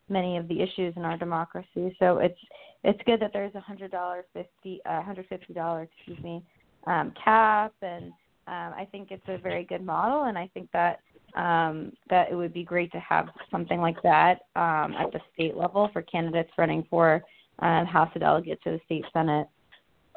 many 0.08 0.38
of 0.38 0.48
the 0.48 0.62
issues 0.62 0.94
in 0.96 1.04
our 1.04 1.18
democracy. 1.18 1.94
So 2.00 2.20
it's 2.20 2.40
it's 2.84 3.00
good 3.06 3.20
that 3.22 3.32
there's 3.34 3.56
a 3.56 3.60
hundred 3.60 3.92
dollar 3.92 4.26
fifty 4.34 4.82
uh 4.86 5.02
hundred 5.02 5.26
fifty 5.28 5.54
dollar 5.54 5.84
excuse 5.84 6.22
me 6.24 6.44
um 6.88 7.14
cap 7.24 7.74
and 7.82 8.06
um 8.48 8.74
I 8.78 8.88
think 8.92 9.10
it's 9.12 9.24
a 9.28 9.38
very 9.38 9.64
good 9.64 9.84
model 9.84 10.24
and 10.24 10.38
I 10.38 10.50
think 10.54 10.70
that 10.74 11.00
um 11.36 11.94
that 12.10 12.32
it 12.32 12.36
would 12.36 12.54
be 12.54 12.64
great 12.64 12.92
to 12.92 13.00
have 13.00 13.28
something 13.50 13.80
like 13.80 14.02
that 14.04 14.42
um 14.56 14.94
at 14.94 15.12
the 15.12 15.20
state 15.34 15.56
level 15.56 15.90
for 15.94 16.02
candidates 16.02 16.52
running 16.58 16.86
for 16.90 17.24
um 17.60 17.86
House 17.86 18.10
of 18.16 18.22
Delegates 18.22 18.62
or 18.66 18.74
the 18.74 18.80
state 18.86 19.06
Senate. 19.14 19.48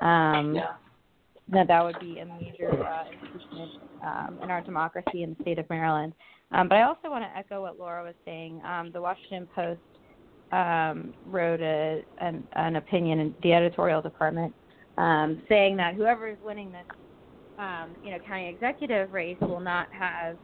Um 0.03 0.55
yeah. 0.57 0.75
that 1.51 1.69
that 1.69 1.85
would 1.85 1.99
be 2.01 2.19
a 2.19 2.27
major 2.27 2.71
uh, 2.85 3.05
improvement 3.11 3.71
um, 4.05 4.39
in 4.43 4.51
our 4.51 4.61
democracy 4.61 5.23
in 5.23 5.31
the 5.31 5.43
state 5.43 5.59
of 5.59 5.69
Maryland. 5.71 6.13
Um, 6.53 6.69
but 6.69 6.77
I 6.77 6.83
also 6.83 7.09
want 7.11 7.25
to 7.25 7.39
echo 7.39 7.63
what 7.63 7.79
Laura 7.79 8.05
was 8.05 8.15
saying. 8.25 8.61
Um, 8.65 8.91
the 8.93 9.01
Washington 9.01 9.49
Post 9.55 9.81
um, 10.53 11.13
wrote 11.25 11.61
a, 11.61 12.03
an, 12.19 12.47
an 12.55 12.77
opinion 12.77 13.19
in 13.19 13.35
the 13.43 13.53
editorial 13.53 14.01
department 14.01 14.55
um, 14.99 15.43
saying 15.49 15.77
that 15.77 15.95
whoever 15.95 16.29
is 16.29 16.39
winning 16.43 16.73
this, 16.73 16.87
um, 17.59 17.95
you 18.03 18.11
know, 18.11 18.19
county 18.27 18.49
executive 18.49 19.13
race 19.13 19.39
will 19.41 19.61
not 19.61 19.89
have 19.93 20.37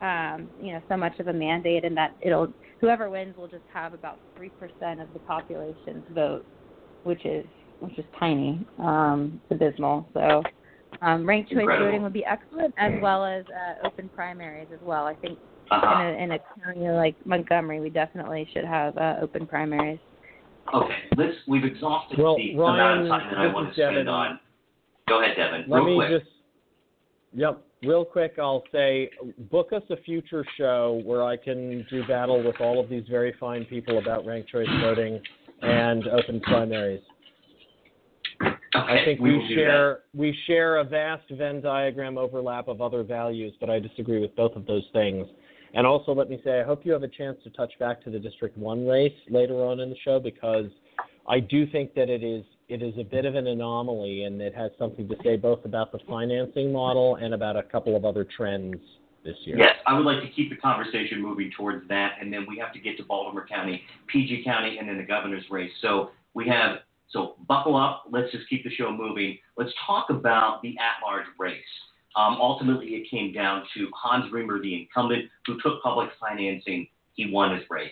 um, 0.00 0.48
you 0.60 0.72
know 0.72 0.82
so 0.88 0.96
much 0.96 1.18
of 1.20 1.28
a 1.28 1.32
mandate, 1.32 1.84
and 1.84 1.96
that 1.96 2.16
it'll 2.20 2.52
whoever 2.80 3.08
wins 3.08 3.36
will 3.36 3.46
just 3.46 3.64
have 3.72 3.94
about 3.94 4.18
three 4.36 4.50
percent 4.50 5.00
of 5.00 5.12
the 5.12 5.20
population's 5.20 6.04
vote, 6.10 6.44
which 7.04 7.24
is 7.24 7.46
which 7.78 7.96
is 7.98 8.04
tiny. 8.18 8.66
Um, 8.78 9.40
it's 9.48 9.60
abysmal. 9.60 10.08
So 10.12 10.42
um, 11.00 11.26
ranked 11.26 11.50
choice 11.50 11.60
Incredible. 11.60 11.86
voting 11.86 12.02
would 12.02 12.12
be 12.12 12.24
excellent, 12.24 12.74
as 12.78 12.92
well 13.00 13.24
as 13.24 13.44
uh, 13.48 13.86
open 13.86 14.10
primaries 14.12 14.68
as 14.72 14.80
well. 14.82 15.06
I 15.06 15.14
think 15.14 15.38
Uh-huh. 15.70 16.02
in, 16.02 16.06
a, 16.06 16.22
in 16.24 16.30
a 16.32 16.38
county 16.62 16.88
like 16.90 17.14
Montgomery, 17.24 17.80
we 17.80 17.88
definitely 17.90 18.46
should 18.52 18.64
have 18.64 18.96
uh, 18.98 19.16
open 19.22 19.46
primaries. 19.46 19.98
Okay, 20.74 20.94
let's. 21.16 21.34
We've 21.48 21.64
exhausted 21.64 22.18
Well, 22.18 22.36
the 22.36 22.54
Ryan, 22.56 23.00
amount 23.00 23.00
of 23.02 23.08
time 23.08 23.30
that 23.30 23.38
I 23.40 23.46
this 23.46 23.54
want 23.54 23.68
to 23.68 23.74
spend 23.74 23.94
Devin. 23.94 24.08
on. 24.08 24.40
Go 25.08 25.22
ahead, 25.22 25.36
Devin. 25.36 25.64
Let 25.68 25.78
real 25.78 25.86
me 25.86 25.94
quick. 25.96 26.20
just, 26.22 26.30
yep, 27.32 27.62
real 27.82 28.04
quick. 28.04 28.34
I'll 28.38 28.62
say, 28.70 29.10
book 29.50 29.72
us 29.72 29.82
a 29.90 29.96
future 30.02 30.44
show 30.56 31.00
where 31.04 31.24
I 31.24 31.36
can 31.36 31.84
do 31.90 32.06
battle 32.06 32.42
with 32.44 32.60
all 32.60 32.78
of 32.78 32.88
these 32.88 33.04
very 33.10 33.34
fine 33.40 33.64
people 33.64 33.98
about 33.98 34.24
ranked 34.26 34.50
choice 34.50 34.68
voting 34.80 35.20
and 35.62 36.06
open 36.08 36.40
primaries. 36.42 37.00
okay, 38.42 38.54
I 38.74 39.04
think 39.04 39.20
we 39.20 39.36
we, 39.38 39.54
share 39.54 40.00
we 40.14 40.36
share 40.46 40.78
a 40.78 40.84
vast 40.84 41.24
Venn 41.30 41.60
diagram 41.60 42.18
overlap 42.18 42.68
of 42.68 42.80
other 42.80 43.02
values, 43.02 43.52
but 43.60 43.68
I 43.70 43.78
disagree 43.80 44.20
with 44.20 44.34
both 44.36 44.54
of 44.56 44.66
those 44.66 44.84
things. 44.92 45.26
And 45.74 45.86
also, 45.86 46.14
let 46.14 46.28
me 46.28 46.40
say, 46.44 46.60
I 46.60 46.64
hope 46.64 46.84
you 46.84 46.92
have 46.92 47.02
a 47.02 47.08
chance 47.08 47.38
to 47.44 47.50
touch 47.50 47.72
back 47.78 48.02
to 48.04 48.10
the 48.10 48.18
District 48.18 48.56
One 48.58 48.86
race 48.86 49.12
later 49.30 49.64
on 49.64 49.80
in 49.80 49.88
the 49.88 49.96
show 50.04 50.20
because 50.20 50.66
I 51.26 51.40
do 51.40 51.66
think 51.66 51.94
that 51.94 52.10
it 52.10 52.22
is 52.22 52.44
it 52.68 52.82
is 52.82 52.94
a 52.98 53.04
bit 53.04 53.26
of 53.26 53.34
an 53.34 53.46
anomaly, 53.46 54.24
and 54.24 54.40
it 54.40 54.54
has 54.54 54.70
something 54.78 55.06
to 55.08 55.16
say 55.22 55.36
both 55.36 55.64
about 55.66 55.92
the 55.92 55.98
financing 56.08 56.72
model 56.72 57.16
and 57.16 57.34
about 57.34 57.56
a 57.56 57.62
couple 57.62 57.94
of 57.94 58.04
other 58.06 58.24
trends 58.24 58.76
this 59.24 59.36
year. 59.44 59.58
Yes, 59.58 59.76
I 59.86 59.94
would 59.94 60.06
like 60.06 60.22
to 60.22 60.28
keep 60.30 60.48
the 60.48 60.56
conversation 60.56 61.20
moving 61.20 61.50
towards 61.56 61.86
that, 61.88 62.14
and 62.20 62.32
then 62.32 62.46
we 62.48 62.58
have 62.58 62.72
to 62.72 62.80
get 62.80 62.96
to 62.96 63.04
Baltimore 63.04 63.46
County, 63.46 63.82
PG 64.06 64.42
County, 64.44 64.78
and 64.78 64.88
then 64.88 64.96
the 64.96 65.04
governor's 65.04 65.44
race. 65.50 65.70
So 65.82 66.10
we 66.34 66.48
have, 66.48 66.78
so 67.10 67.34
buckle 67.46 67.76
up. 67.76 68.04
Let's 68.10 68.32
just 68.32 68.48
keep 68.48 68.64
the 68.64 68.70
show 68.70 68.90
moving. 68.90 69.38
Let's 69.56 69.72
talk 69.86 70.08
about 70.08 70.62
the 70.62 70.70
at-large 70.78 71.26
race. 71.38 71.60
Um, 72.16 72.36
ultimately, 72.40 72.88
it 72.88 73.10
came 73.10 73.32
down 73.32 73.64
to 73.74 73.88
Hans 73.94 74.30
Riemer, 74.32 74.60
the 74.60 74.74
incumbent, 74.74 75.24
who 75.46 75.58
took 75.60 75.82
public 75.82 76.10
financing. 76.20 76.86
He 77.14 77.30
won 77.30 77.56
his 77.56 77.64
race. 77.70 77.90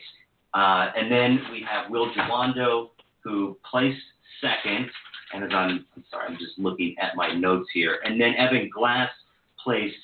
Uh, 0.55 0.91
and 0.97 1.11
then 1.11 1.41
we 1.51 1.65
have 1.69 1.91
Will 1.91 2.11
Jawando, 2.13 2.91
who 3.23 3.57
placed 3.69 4.01
second. 4.41 4.91
And 5.33 5.45
as 5.45 5.51
I'm, 5.53 5.87
I'm 5.97 6.05
sorry, 6.11 6.27
I'm 6.29 6.39
just 6.39 6.59
looking 6.59 6.97
at 7.01 7.17
my 7.17 7.33
notes 7.33 7.69
here. 7.73 8.01
And 8.05 8.21
then 8.21 8.35
Evan 8.37 8.69
Glass 8.75 9.11
placed 9.63 9.97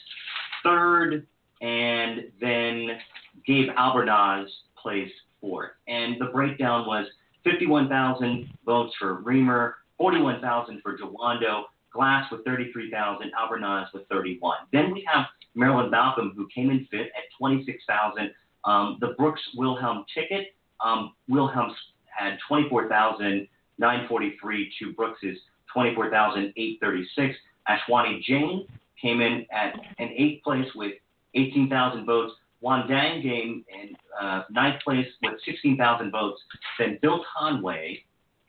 third, 0.62 1.26
and 1.60 2.24
then 2.40 2.98
Gabe 3.46 3.70
Albornoz 3.78 4.46
placed 4.80 5.14
fourth. 5.40 5.70
And 5.88 6.20
the 6.20 6.26
breakdown 6.26 6.86
was 6.86 7.06
51,000 7.44 8.48
votes 8.64 8.94
for 8.98 9.14
Reamer, 9.14 9.76
41,000 9.98 10.80
for 10.82 10.98
Jawando, 10.98 11.64
Glass 11.96 12.30
with 12.30 12.44
33,000, 12.44 13.32
Albornoz 13.32 13.92
with 13.92 14.06
31. 14.08 14.58
Then 14.72 14.92
we 14.92 15.04
have 15.12 15.26
Marilyn 15.54 15.90
Balcombe, 15.90 16.36
who 16.36 16.46
came 16.54 16.70
in 16.70 16.86
fifth 16.90 17.08
at 17.16 17.24
26,000. 17.38 18.30
Um, 18.64 18.98
the 19.00 19.14
Brooks 19.18 19.42
Wilhelm 19.56 20.04
ticket, 20.14 20.54
um, 20.84 21.14
Wilhelm 21.28 21.74
had 22.06 22.38
24,943 22.48 24.72
to 24.78 24.92
Brooks's 24.92 25.38
24,836. 25.72 27.34
Ashwani 27.68 28.22
Jain 28.22 28.66
came 29.00 29.20
in 29.20 29.44
at 29.50 29.74
an 29.98 30.10
eighth 30.16 30.44
place 30.44 30.68
with 30.74 30.92
18,000 31.34 32.06
votes. 32.06 32.34
Hoan 32.62 32.88
Dang 32.88 33.22
came 33.22 33.64
in 33.72 33.96
uh, 34.20 34.42
ninth 34.50 34.82
place 34.82 35.06
with 35.22 35.34
16,000 35.44 36.10
votes. 36.10 36.40
Then 36.78 36.98
Bill 37.00 37.24
Conway 37.36 38.02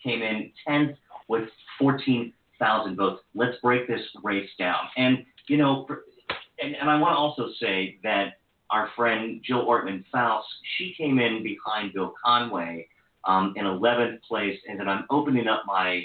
came 0.03 0.21
in 0.21 0.51
10th 0.67 0.95
with 1.27 1.49
14,000 1.77 2.33
votes. 2.59 3.21
Let's 3.35 3.57
break 3.61 3.87
this 3.87 4.01
race 4.23 4.49
down. 4.57 4.79
And, 4.97 5.25
you 5.47 5.57
know, 5.57 5.87
and, 6.61 6.75
and 6.75 6.89
I 6.89 6.99
want 6.99 7.13
to 7.13 7.17
also 7.17 7.53
say 7.59 7.99
that 8.03 8.39
our 8.69 8.89
friend 8.95 9.41
Jill 9.43 9.65
Ortman 9.65 10.03
Fouse, 10.11 10.45
she 10.77 10.93
came 10.97 11.19
in 11.19 11.43
behind 11.43 11.93
Bill 11.93 12.13
Conway 12.23 12.87
um, 13.25 13.53
in 13.55 13.65
11th 13.65 14.21
place. 14.23 14.59
And 14.67 14.79
then 14.79 14.87
I'm 14.87 15.05
opening 15.09 15.47
up 15.47 15.63
my 15.65 16.03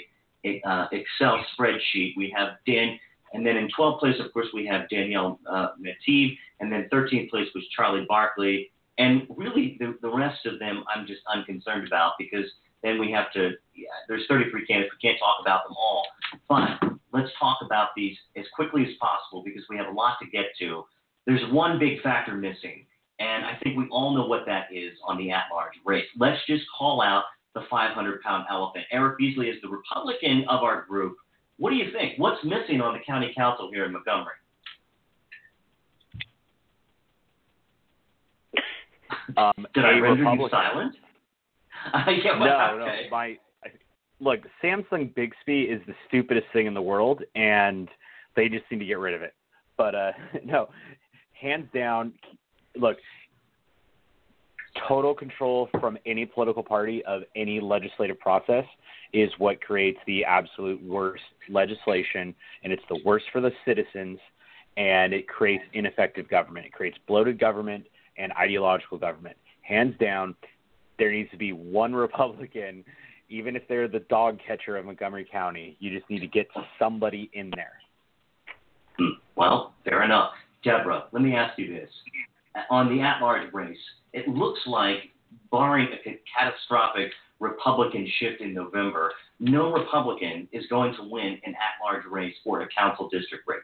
uh, 0.65 0.87
Excel 0.91 1.43
spreadsheet. 1.57 2.13
We 2.17 2.33
have 2.35 2.57
Dan, 2.67 2.99
and 3.33 3.45
then 3.45 3.57
in 3.57 3.67
12th 3.77 3.99
place, 3.99 4.15
of 4.19 4.31
course, 4.31 4.47
we 4.53 4.65
have 4.67 4.87
Danielle 4.89 5.39
uh, 5.49 5.69
and 6.59 6.71
then 6.71 6.87
13th 6.93 7.29
place 7.29 7.47
was 7.55 7.63
Charlie 7.75 8.05
Barkley. 8.07 8.71
And 8.99 9.23
really, 9.35 9.75
the, 9.79 9.97
the 10.01 10.09
rest 10.09 10.45
of 10.45 10.59
them, 10.59 10.83
I'm 10.93 11.07
just 11.07 11.21
unconcerned 11.33 11.87
about 11.87 12.13
because 12.19 12.45
then 12.83 12.99
we 12.99 13.11
have 13.11 13.31
to. 13.33 13.51
Yeah, 13.75 13.87
there's 14.07 14.25
33 14.27 14.67
candidates. 14.67 14.93
We 14.93 15.09
can't 15.09 15.19
talk 15.19 15.37
about 15.41 15.63
them 15.65 15.75
all. 15.75 16.05
But 16.49 16.79
let's 17.11 17.29
talk 17.39 17.59
about 17.63 17.89
these 17.95 18.15
as 18.35 18.45
quickly 18.55 18.83
as 18.83 18.91
possible 18.99 19.43
because 19.43 19.63
we 19.69 19.77
have 19.77 19.87
a 19.87 19.91
lot 19.91 20.17
to 20.21 20.27
get 20.29 20.45
to. 20.59 20.83
There's 21.25 21.43
one 21.51 21.79
big 21.79 22.01
factor 22.01 22.35
missing, 22.35 22.85
and 23.19 23.45
I 23.45 23.57
think 23.63 23.77
we 23.77 23.87
all 23.89 24.13
know 24.15 24.25
what 24.25 24.45
that 24.45 24.65
is 24.73 24.93
on 25.05 25.17
the 25.17 25.31
at-large 25.31 25.73
race. 25.85 26.05
Let's 26.17 26.39
just 26.47 26.63
call 26.77 27.01
out 27.01 27.23
the 27.53 27.61
500-pound 27.71 28.45
elephant. 28.49 28.85
Eric 28.91 29.17
Beasley 29.17 29.47
is 29.47 29.61
the 29.61 29.69
Republican 29.69 30.45
of 30.49 30.63
our 30.63 30.83
group. 30.85 31.15
What 31.57 31.69
do 31.69 31.75
you 31.75 31.91
think? 31.93 32.17
What's 32.17 32.43
missing 32.43 32.81
on 32.81 32.93
the 32.93 32.99
county 33.05 33.31
council 33.37 33.69
here 33.71 33.85
in 33.85 33.93
Montgomery? 33.93 34.33
Um, 39.37 39.65
Did 39.73 39.85
I 39.85 39.91
render 39.99 40.23
you 40.23 40.29
Republican- 40.29 40.49
silent? 40.49 40.95
Uh, 41.93 42.03
yeah, 42.23 42.33
no, 42.33 42.39
well, 42.39 42.77
no. 42.77 42.83
okay. 42.83 43.07
My 43.11 43.37
look, 44.23 44.39
Samsung 44.63 45.13
Bixby 45.13 45.63
is 45.63 45.81
the 45.85 45.93
stupidest 46.07 46.47
thing 46.53 46.65
in 46.65 46.73
the 46.73 46.81
world, 46.81 47.21
and 47.35 47.89
they 48.35 48.49
just 48.49 48.63
need 48.71 48.79
to 48.79 48.85
get 48.85 48.99
rid 48.99 49.13
of 49.13 49.21
it. 49.21 49.33
But 49.77 49.95
uh, 49.95 50.11
no, 50.45 50.69
hands 51.33 51.67
down. 51.73 52.13
Look, 52.75 52.97
total 54.87 55.13
control 55.13 55.69
from 55.79 55.97
any 56.05 56.25
political 56.25 56.63
party 56.63 57.03
of 57.05 57.23
any 57.35 57.59
legislative 57.59 58.19
process 58.19 58.65
is 59.11 59.29
what 59.37 59.61
creates 59.61 59.99
the 60.07 60.25
absolute 60.25 60.83
worst 60.83 61.23
legislation, 61.49 62.33
and 62.63 62.73
it's 62.73 62.83
the 62.89 62.99
worst 63.05 63.25
for 63.31 63.41
the 63.41 63.51
citizens, 63.65 64.19
and 64.77 65.13
it 65.13 65.27
creates 65.27 65.63
ineffective 65.73 66.27
government. 66.29 66.65
It 66.65 66.73
creates 66.73 66.97
bloated 67.07 67.39
government 67.39 67.85
and 68.17 68.31
ideological 68.33 68.97
government. 68.97 69.37
Hands 69.61 69.93
down, 69.99 70.35
there 70.97 71.11
needs 71.11 71.29
to 71.31 71.37
be 71.37 71.53
one 71.53 71.93
Republican, 71.95 72.83
even 73.29 73.55
if 73.55 73.63
they're 73.67 73.87
the 73.87 74.01
dog 74.01 74.39
catcher 74.45 74.77
of 74.77 74.85
Montgomery 74.85 75.27
County. 75.29 75.77
You 75.79 75.97
just 75.97 76.09
need 76.09 76.19
to 76.19 76.27
get 76.27 76.47
somebody 76.79 77.29
in 77.33 77.51
there. 77.55 77.73
Hmm, 78.97 79.19
Well, 79.35 79.73
fair 79.83 80.03
enough. 80.03 80.31
Debora, 80.65 81.05
let 81.11 81.21
me 81.23 81.35
ask 81.35 81.57
you 81.57 81.73
this. 81.73 81.89
On 82.69 82.95
the 82.95 83.01
at-large 83.01 83.51
race, 83.53 83.77
it 84.13 84.27
looks 84.27 84.59
like, 84.67 84.97
barring 85.51 85.87
a 86.05 86.19
catastrophic 86.37 87.11
Republican 87.39 88.07
shift 88.19 88.39
in 88.41 88.53
November, 88.53 89.11
no 89.39 89.73
Republican 89.73 90.47
is 90.51 90.63
going 90.69 90.93
to 90.95 91.03
win 91.09 91.39
an 91.43 91.55
at-large 91.55 92.05
race 92.09 92.35
or 92.45 92.61
a 92.61 92.67
council 92.69 93.09
district 93.09 93.45
race. 93.47 93.61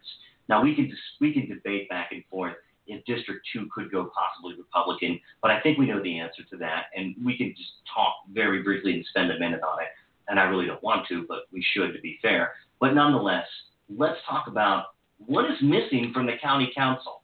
Now, 0.50 0.64
we 0.64 0.76
can, 0.76 0.92
we 1.22 1.32
can 1.32 1.48
debate 1.48 1.88
back 1.90 2.10
and 2.12 2.24
forth 2.30 2.56
if 2.90 3.06
District 3.06 3.46
2 3.54 3.70
could 3.74 3.92
go 3.92 4.12
possibly 4.14 4.56
Republican, 4.58 5.20
but 5.42 5.52
I 5.52 5.62
think 5.62 5.78
we 5.78 5.88
know 5.88 6.02
the 6.02 6.20
answer 6.20 6.44
to 6.50 6.58
that, 6.58 6.86
and 6.96 7.16
we 7.24 7.38
can 7.38 7.54
just 7.58 7.72
talk 7.94 8.14
very 8.34 8.64
briefly 8.64 8.94
and 8.94 9.06
spend 9.10 9.32
a 9.32 9.40
minute 9.40 9.62
on 9.62 9.82
it. 9.82 9.90
And 10.28 10.40
I 10.40 10.44
really 10.44 10.66
don't 10.66 10.84
want 10.84 11.08
to, 11.08 11.26
but 11.28 11.44
we 11.52 11.66
should 11.74 11.94
to 11.94 12.02
be 12.02 12.20
fair. 12.22 12.54
But 12.80 12.94
nonetheless, 12.94 13.46
let's 13.90 14.18
talk 14.28 14.48
about 14.48 14.88
what 15.26 15.46
is 15.46 15.58
missing 15.62 16.12
from 16.14 16.26
the 16.26 16.34
county 16.42 16.72
council. 16.76 17.22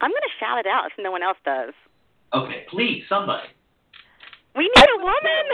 I'm 0.00 0.10
going 0.10 0.22
to 0.22 0.44
shout 0.44 0.58
it 0.58 0.66
out 0.66 0.86
if 0.86 0.92
no 1.02 1.10
one 1.10 1.22
else 1.22 1.38
does. 1.44 1.72
Okay, 2.34 2.64
please, 2.70 3.02
somebody. 3.08 3.48
We 4.54 4.62
need 4.62 4.86
a 4.98 5.02
woman. 5.02 5.44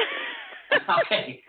okay, 1.07 1.41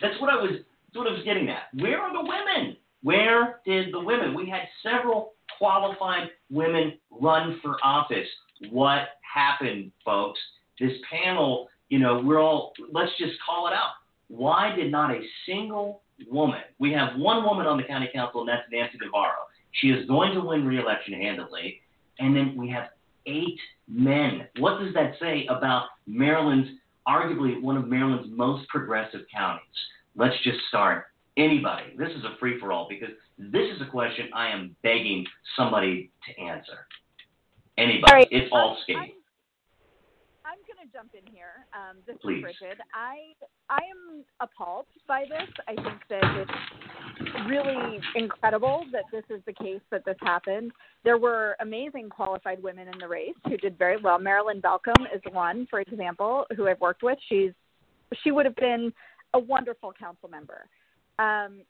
that's 0.00 0.20
what 0.20 0.30
I 0.30 0.36
was. 0.36 0.50
That's 0.52 0.96
what 0.96 1.08
I 1.08 1.12
was 1.12 1.24
getting 1.24 1.48
at. 1.50 1.68
Where 1.74 2.00
are 2.00 2.12
the 2.12 2.22
women? 2.22 2.76
Where 3.06 3.60
did 3.64 3.94
the 3.94 4.00
women? 4.00 4.34
We 4.34 4.50
had 4.50 4.62
several 4.82 5.34
qualified 5.58 6.28
women 6.50 6.98
run 7.08 7.60
for 7.62 7.76
office. 7.84 8.26
What 8.68 9.10
happened, 9.32 9.92
folks? 10.04 10.40
This 10.80 10.90
panel, 11.08 11.68
you 11.88 12.00
know, 12.00 12.20
we're 12.24 12.40
all. 12.40 12.72
Let's 12.90 13.12
just 13.16 13.34
call 13.48 13.68
it 13.68 13.72
out. 13.72 13.92
Why 14.26 14.74
did 14.74 14.90
not 14.90 15.12
a 15.12 15.20
single 15.46 16.02
woman? 16.28 16.62
We 16.80 16.90
have 16.94 17.16
one 17.16 17.44
woman 17.44 17.64
on 17.66 17.76
the 17.76 17.84
county 17.84 18.10
council, 18.12 18.40
and 18.40 18.48
that's 18.48 18.64
Nancy 18.72 18.98
Navarro. 19.00 19.44
She 19.70 19.90
is 19.90 20.04
going 20.08 20.34
to 20.34 20.40
win 20.40 20.66
re-election 20.66 21.14
handily. 21.14 21.80
And 22.18 22.34
then 22.34 22.56
we 22.56 22.68
have 22.70 22.88
eight 23.26 23.60
men. 23.86 24.48
What 24.58 24.80
does 24.80 24.92
that 24.94 25.12
say 25.20 25.46
about 25.48 25.84
Maryland's, 26.08 26.70
arguably 27.06 27.62
one 27.62 27.76
of 27.76 27.86
Maryland's 27.86 28.36
most 28.36 28.68
progressive 28.68 29.20
counties? 29.32 29.62
Let's 30.16 30.34
just 30.42 30.58
start 30.68 31.04
Anybody. 31.36 31.94
This 31.98 32.10
is 32.10 32.24
a 32.24 32.36
free 32.40 32.58
for 32.58 32.72
all 32.72 32.86
because 32.88 33.14
this 33.38 33.68
is 33.74 33.82
a 33.86 33.90
question 33.90 34.30
I 34.34 34.48
am 34.48 34.74
begging 34.82 35.26
somebody 35.56 36.10
to 36.26 36.42
answer. 36.42 36.86
Anybody. 37.76 38.12
All 38.12 38.18
right. 38.18 38.28
It's 38.30 38.48
all 38.52 38.78
skating. 38.82 39.12
I'm 40.46 40.58
going 40.64 40.86
to 40.86 40.92
jump 40.92 41.10
in 41.12 41.30
here. 41.30 41.66
Um, 41.74 41.98
this 42.06 42.16
Please. 42.22 42.38
is 42.38 42.42
Brigid. 42.42 42.78
I 42.94 43.34
I 43.68 43.80
am 43.90 44.24
appalled 44.40 44.86
by 45.06 45.24
this. 45.28 45.48
I 45.68 45.74
think 45.74 46.00
that 46.08 46.36
it's 46.38 47.48
really 47.48 48.00
incredible 48.14 48.84
that 48.92 49.04
this 49.12 49.24
is 49.28 49.42
the 49.44 49.52
case 49.52 49.80
that 49.90 50.04
this 50.04 50.16
happened. 50.22 50.72
There 51.04 51.18
were 51.18 51.56
amazing 51.60 52.08
qualified 52.08 52.62
women 52.62 52.88
in 52.88 52.98
the 52.98 53.08
race 53.08 53.34
who 53.46 53.56
did 53.58 53.76
very 53.76 53.96
well. 54.00 54.18
Marilyn 54.18 54.62
Balcombe 54.62 55.06
is 55.14 55.20
one, 55.32 55.66
for 55.68 55.80
example, 55.80 56.46
who 56.56 56.68
I've 56.68 56.80
worked 56.80 57.02
with. 57.02 57.18
She's 57.28 57.50
she 58.22 58.30
would 58.30 58.46
have 58.46 58.56
been 58.56 58.92
a 59.34 59.38
wonderful 59.38 59.92
council 59.92 60.28
member. 60.28 60.66
Um, 61.18 61.62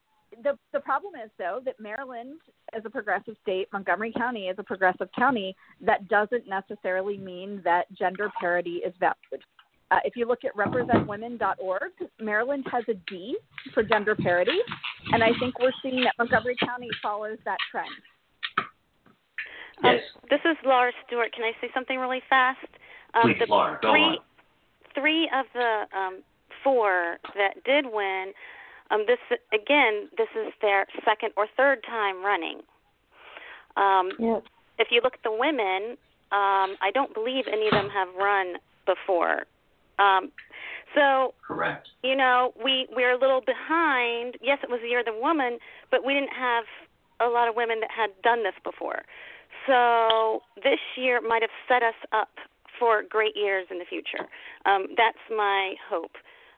the 0.42 0.58
the 0.72 0.80
problem 0.80 1.14
is 1.14 1.30
though 1.38 1.60
that 1.64 1.78
Maryland 1.80 2.40
is 2.76 2.84
a 2.84 2.90
progressive 2.90 3.36
state, 3.42 3.68
Montgomery 3.72 4.12
County 4.12 4.48
is 4.48 4.56
a 4.58 4.62
progressive 4.62 5.08
county. 5.16 5.54
That 5.80 6.08
doesn't 6.08 6.48
necessarily 6.48 7.16
mean 7.16 7.60
that 7.64 7.92
gender 7.92 8.30
parity 8.40 8.82
is 8.84 8.92
valued. 8.98 9.44
Uh, 9.90 9.98
if 10.04 10.16
you 10.16 10.26
look 10.26 10.40
at 10.44 10.54
representwomen.org, 10.56 11.92
Maryland 12.20 12.66
has 12.72 12.82
a 12.88 12.94
D 13.08 13.36
for 13.72 13.84
gender 13.84 14.16
parity, 14.16 14.58
and 15.12 15.22
I 15.22 15.30
think 15.38 15.60
we're 15.60 15.70
seeing 15.80 16.02
that 16.02 16.14
Montgomery 16.18 16.56
County 16.64 16.88
follows 17.00 17.38
that 17.44 17.58
trend. 17.70 17.88
Yes. 19.84 20.00
Um, 20.16 20.22
this 20.28 20.40
is 20.44 20.56
Laura 20.64 20.90
Stewart. 21.06 21.32
Can 21.32 21.44
I 21.44 21.52
say 21.60 21.70
something 21.72 21.98
really 21.98 22.22
fast? 22.28 22.58
Um, 23.14 23.22
Please, 23.22 23.36
the 23.38 23.46
Laura, 23.48 23.78
go 23.80 23.92
three, 23.92 24.02
on. 24.02 24.18
Three 24.94 25.30
of 25.32 25.46
the 25.54 25.96
um, 25.96 26.22
four 26.64 27.18
that 27.36 27.62
did 27.64 27.84
win. 27.86 28.32
Um, 28.90 29.04
this 29.06 29.18
again, 29.52 30.08
this 30.16 30.28
is 30.36 30.52
their 30.60 30.86
second 31.04 31.32
or 31.36 31.46
third 31.56 31.82
time 31.84 32.24
running. 32.24 32.62
Um, 33.76 34.12
Yeah. 34.18 34.40
if 34.78 34.90
you 34.90 35.00
look 35.02 35.14
at 35.14 35.22
the 35.22 35.32
women, 35.32 35.98
um, 36.32 36.76
I 36.80 36.90
don't 36.92 37.12
believe 37.14 37.46
any 37.48 37.66
of 37.66 37.72
them 37.72 37.88
have 37.90 38.14
run 38.14 38.58
before. 38.84 39.44
Um, 39.98 40.32
so 40.94 41.34
Correct. 41.42 41.88
you 42.02 42.14
know, 42.14 42.52
we 42.62 42.86
we're 42.94 43.12
a 43.12 43.18
little 43.18 43.40
behind. 43.40 44.36
Yes, 44.40 44.58
it 44.62 44.70
was 44.70 44.80
the 44.80 44.88
year 44.88 45.00
of 45.00 45.06
the 45.06 45.18
woman, 45.18 45.58
but 45.90 46.04
we 46.04 46.14
didn't 46.14 46.32
have 46.32 46.64
a 47.20 47.26
lot 47.26 47.48
of 47.48 47.56
women 47.56 47.80
that 47.80 47.90
had 47.90 48.10
done 48.22 48.42
this 48.42 48.54
before. 48.62 49.02
So 49.66 50.42
this 50.62 50.80
year 50.96 51.20
might 51.20 51.42
have 51.42 51.50
set 51.66 51.82
us 51.82 51.94
up 52.12 52.28
for 52.78 53.02
great 53.02 53.36
years 53.36 53.66
in 53.70 53.78
the 53.78 53.84
future. 53.84 54.28
Um, 54.64 54.88
that's 54.96 55.18
my 55.30 55.74
hope. 55.88 56.12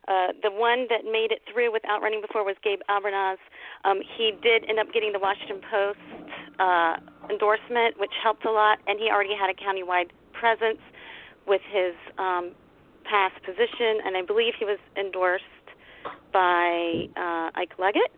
Uh, 0.09 0.33
the 0.43 0.51
one 0.51 0.87
that 0.89 1.05
made 1.05 1.31
it 1.31 1.43
through 1.53 1.71
without 1.71 2.01
running 2.01 2.23
before 2.23 2.43
was 2.43 2.57
Gabe 2.65 2.81
Albornoz. 2.89 3.37
Um, 3.85 4.01
he 4.17 4.33
did 4.43 4.65
end 4.69 4.79
up 4.79 4.91
getting 4.93 5.13
the 5.13 5.19
Washington 5.19 5.61
Post 5.71 5.99
uh, 6.59 6.97
endorsement, 7.29 8.01
which 8.01 8.13
helped 8.23 8.47
a 8.47 8.51
lot, 8.51 8.79
and 8.87 8.99
he 8.99 9.11
already 9.11 9.37
had 9.37 9.51
a 9.51 9.55
countywide 9.55 10.11
presence 10.33 10.81
with 11.47 11.61
his 11.71 11.95
um, 12.17 12.53
past 13.05 13.37
position, 13.45 14.01
and 14.05 14.17
I 14.17 14.23
believe 14.23 14.55
he 14.59 14.65
was 14.65 14.79
endorsed 14.97 15.45
by 16.33 17.09
uh, 17.17 17.51
Ike 17.55 17.79
Leggett. 17.79 18.13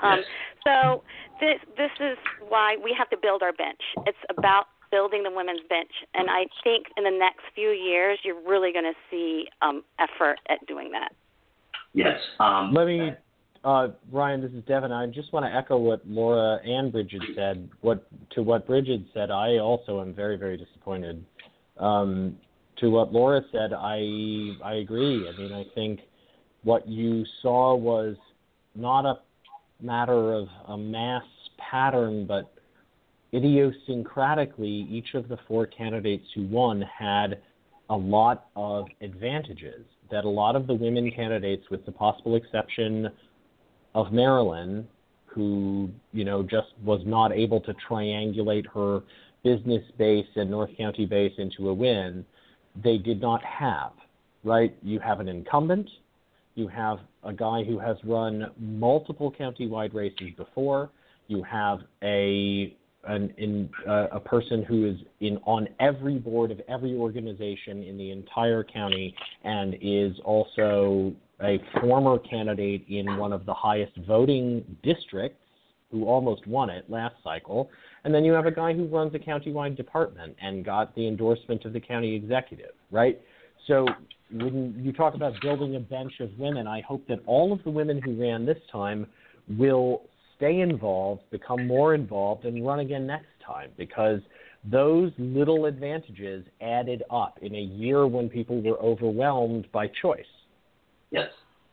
Um, 0.00 0.18
Yes. 0.18 0.26
So 0.64 1.02
this 1.40 1.58
this 1.76 1.90
is 1.98 2.16
why 2.48 2.76
we 2.82 2.94
have 2.96 3.10
to 3.10 3.16
build 3.16 3.42
our 3.42 3.52
bench. 3.52 3.80
It's 4.06 4.18
about 4.30 4.66
building 4.92 5.24
the 5.24 5.30
women's 5.34 5.62
bench, 5.68 5.90
and 6.14 6.30
I 6.30 6.44
think 6.62 6.86
in 6.96 7.02
the 7.02 7.10
next 7.10 7.40
few 7.56 7.70
years 7.70 8.20
you're 8.22 8.40
really 8.46 8.72
going 8.72 8.84
to 8.84 8.94
see 9.10 9.46
um, 9.60 9.82
effort 9.98 10.38
at 10.48 10.64
doing 10.68 10.92
that. 10.92 11.12
Yes. 11.94 12.18
Um, 12.38 12.72
Let 12.72 12.86
me, 12.86 13.10
uh, 13.64 13.88
Ryan. 14.12 14.40
This 14.40 14.52
is 14.52 14.62
Devin. 14.64 14.92
I 14.92 15.06
just 15.06 15.32
want 15.32 15.44
to 15.46 15.52
echo 15.52 15.76
what 15.76 16.06
Laura 16.06 16.58
and 16.64 16.92
Brigid 16.92 17.22
said. 17.34 17.68
What 17.80 18.06
to 18.34 18.42
what 18.42 18.66
Brigid 18.66 19.06
said, 19.12 19.30
I 19.30 19.58
also 19.58 20.00
am 20.00 20.14
very, 20.14 20.36
very 20.36 20.56
disappointed. 20.56 21.24
Um, 21.78 22.38
to 22.78 22.90
what 22.90 23.12
Laura 23.12 23.42
said, 23.50 23.72
I 23.72 24.52
I 24.64 24.74
agree. 24.74 25.28
I 25.28 25.36
mean, 25.38 25.52
I 25.52 25.64
think 25.74 26.00
what 26.62 26.88
you 26.88 27.24
saw 27.42 27.74
was 27.74 28.16
not 28.74 29.04
a 29.04 29.18
matter 29.82 30.32
of 30.32 30.48
a 30.68 30.76
mass 30.76 31.24
pattern, 31.58 32.26
but 32.26 32.52
idiosyncratically, 33.34 34.90
each 34.90 35.14
of 35.14 35.28
the 35.28 35.38
four 35.48 35.66
candidates 35.66 36.24
who 36.34 36.46
won 36.46 36.82
had 36.82 37.40
a 37.90 37.96
lot 37.96 38.46
of 38.56 38.86
advantages 39.00 39.84
that 40.10 40.24
a 40.24 40.28
lot 40.28 40.56
of 40.56 40.66
the 40.66 40.74
women 40.74 41.10
candidates, 41.10 41.64
with 41.70 41.84
the 41.86 41.92
possible 41.92 42.36
exception 42.36 43.08
of 43.94 44.12
Marilyn, 44.12 44.86
who 45.26 45.88
you 46.12 46.24
know 46.24 46.42
just 46.42 46.68
was 46.84 47.00
not 47.06 47.32
able 47.32 47.60
to 47.60 47.74
triangulate 47.88 48.66
her 48.74 49.00
business 49.42 49.82
base 49.98 50.26
and 50.36 50.50
North 50.50 50.70
County 50.76 51.06
base 51.06 51.32
into 51.38 51.70
a 51.70 51.74
win, 51.74 52.24
they 52.82 52.98
did 52.98 53.20
not 53.20 53.42
have. 53.42 53.92
Right? 54.44 54.76
You 54.82 54.98
have 55.00 55.20
an 55.20 55.28
incumbent. 55.28 55.88
You 56.54 56.68
have 56.68 56.98
a 57.24 57.32
guy 57.32 57.64
who 57.64 57.78
has 57.78 57.96
run 58.04 58.50
multiple 58.58 59.30
county-wide 59.30 59.94
races 59.94 60.30
before. 60.36 60.90
You 61.28 61.42
have 61.44 61.78
a 62.02 62.76
an 63.04 63.32
in 63.36 63.68
uh, 63.88 64.06
a 64.12 64.20
person 64.20 64.62
who 64.62 64.86
is 64.88 64.96
in 65.20 65.38
on 65.44 65.68
every 65.80 66.18
board 66.18 66.50
of 66.50 66.60
every 66.68 66.94
organization 66.94 67.82
in 67.82 67.96
the 67.96 68.10
entire 68.10 68.62
county 68.62 69.14
and 69.44 69.76
is 69.80 70.12
also 70.24 71.12
a 71.42 71.60
former 71.80 72.18
candidate 72.18 72.84
in 72.88 73.16
one 73.16 73.32
of 73.32 73.44
the 73.44 73.54
highest 73.54 73.92
voting 74.06 74.64
districts 74.82 75.38
who 75.90 76.06
almost 76.06 76.46
won 76.46 76.70
it 76.70 76.88
last 76.88 77.14
cycle. 77.22 77.70
And 78.04 78.14
then 78.14 78.24
you 78.24 78.32
have 78.32 78.46
a 78.46 78.50
guy 78.50 78.72
who 78.72 78.86
runs 78.86 79.14
a 79.14 79.18
countywide 79.18 79.76
department 79.76 80.34
and 80.40 80.64
got 80.64 80.94
the 80.94 81.06
endorsement 81.06 81.64
of 81.64 81.72
the 81.72 81.80
county 81.80 82.14
executive, 82.14 82.72
right? 82.90 83.20
So 83.66 83.86
when 84.32 84.80
you 84.82 84.92
talk 84.92 85.14
about 85.14 85.34
building 85.42 85.76
a 85.76 85.80
bench 85.80 86.14
of 86.20 86.30
women, 86.38 86.66
I 86.66 86.80
hope 86.80 87.06
that 87.08 87.20
all 87.26 87.52
of 87.52 87.62
the 87.64 87.70
women 87.70 88.00
who 88.00 88.20
ran 88.20 88.46
this 88.46 88.58
time 88.70 89.06
will 89.58 90.02
stay 90.42 90.60
involved, 90.60 91.22
become 91.30 91.68
more 91.68 91.94
involved, 91.94 92.44
and 92.44 92.66
run 92.66 92.80
again 92.80 93.06
next 93.06 93.28
time 93.46 93.70
because 93.76 94.20
those 94.64 95.12
little 95.16 95.66
advantages 95.66 96.44
added 96.60 97.04
up 97.12 97.38
in 97.42 97.54
a 97.54 97.60
year 97.60 98.08
when 98.08 98.28
people 98.28 98.60
were 98.60 98.78
overwhelmed 98.78 99.70
by 99.70 99.86
choice. 100.00 100.32
yes, 101.12 101.28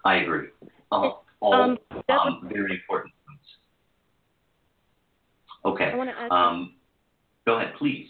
I 0.06 0.16
agree. 0.18 0.50
Uh, 0.92 1.12
all 1.40 1.54
Um, 1.54 1.78
um, 2.10 2.50
very 2.52 2.74
important 2.74 3.14
points. 3.26 3.50
Okay. 5.66 5.92
I 5.92 5.96
want 5.96 6.10
to. 6.12 6.34
Um, 6.34 6.76
go 7.46 7.58
ahead, 7.58 7.74
please. 7.80 8.08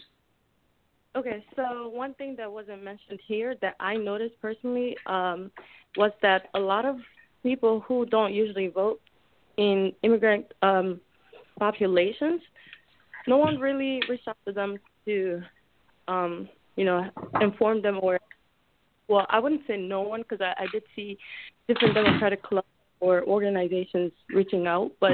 Okay, 1.16 1.44
so 1.56 1.88
one 1.88 2.14
thing 2.14 2.36
that 2.36 2.50
wasn't 2.50 2.82
mentioned 2.84 3.20
here 3.26 3.54
that 3.62 3.74
I 3.80 3.96
noticed 3.96 4.34
personally 4.40 4.96
um, 5.06 5.50
was 5.96 6.12
that 6.22 6.48
a 6.54 6.60
lot 6.60 6.84
of 6.84 6.96
people 7.42 7.80
who 7.80 8.06
don't 8.06 8.32
usually 8.32 8.68
vote 8.68 9.00
in 9.60 9.92
immigrant 10.02 10.46
um, 10.62 11.00
populations, 11.58 12.40
no 13.26 13.36
one 13.36 13.58
really 13.58 14.00
reached 14.08 14.26
out 14.26 14.38
to 14.46 14.52
them 14.52 14.78
to, 15.04 15.42
um, 16.08 16.48
you 16.76 16.86
know, 16.86 17.04
inform 17.42 17.82
them 17.82 18.00
or, 18.02 18.18
well, 19.06 19.26
I 19.28 19.38
wouldn't 19.38 19.66
say 19.68 19.76
no 19.76 20.00
one 20.00 20.22
because 20.22 20.40
I, 20.40 20.64
I 20.64 20.66
did 20.72 20.82
see 20.96 21.18
different 21.68 21.94
Democratic 21.94 22.42
clubs 22.42 22.66
or 23.00 23.22
organizations 23.24 24.12
reaching 24.30 24.66
out, 24.66 24.92
but 24.98 25.12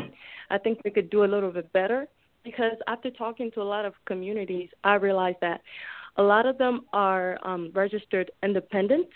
I 0.48 0.58
think 0.58 0.80
they 0.84 0.90
could 0.90 1.10
do 1.10 1.24
a 1.24 1.26
little 1.34 1.50
bit 1.50 1.72
better 1.72 2.06
because 2.44 2.76
after 2.86 3.10
talking 3.10 3.50
to 3.52 3.62
a 3.62 3.68
lot 3.74 3.84
of 3.84 3.94
communities, 4.04 4.68
I 4.84 4.94
realized 4.94 5.38
that 5.40 5.60
a 6.18 6.22
lot 6.22 6.46
of 6.46 6.56
them 6.56 6.82
are 6.92 7.36
um, 7.42 7.72
registered 7.74 8.30
independents 8.44 9.10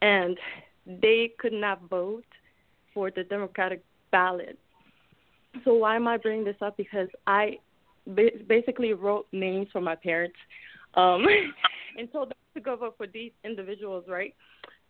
and 0.00 0.38
they 0.86 1.32
could 1.40 1.52
not 1.52 1.88
vote 1.88 2.24
for 2.92 3.10
the 3.10 3.24
Democratic 3.24 3.82
ballot. 4.14 4.56
So 5.64 5.74
why 5.74 5.96
am 5.96 6.06
I 6.06 6.18
bringing 6.18 6.44
this 6.44 6.60
up? 6.60 6.76
Because 6.76 7.08
I 7.26 7.58
ba- 8.06 8.38
basically 8.48 8.92
wrote 8.92 9.26
names 9.32 9.66
for 9.72 9.80
my 9.80 9.96
parents 9.96 10.36
um, 10.94 11.26
and 11.98 12.10
told 12.12 12.28
them 12.28 12.36
to 12.54 12.60
go 12.60 12.76
vote 12.76 12.94
for 12.96 13.08
these 13.08 13.32
individuals, 13.44 14.04
right? 14.06 14.32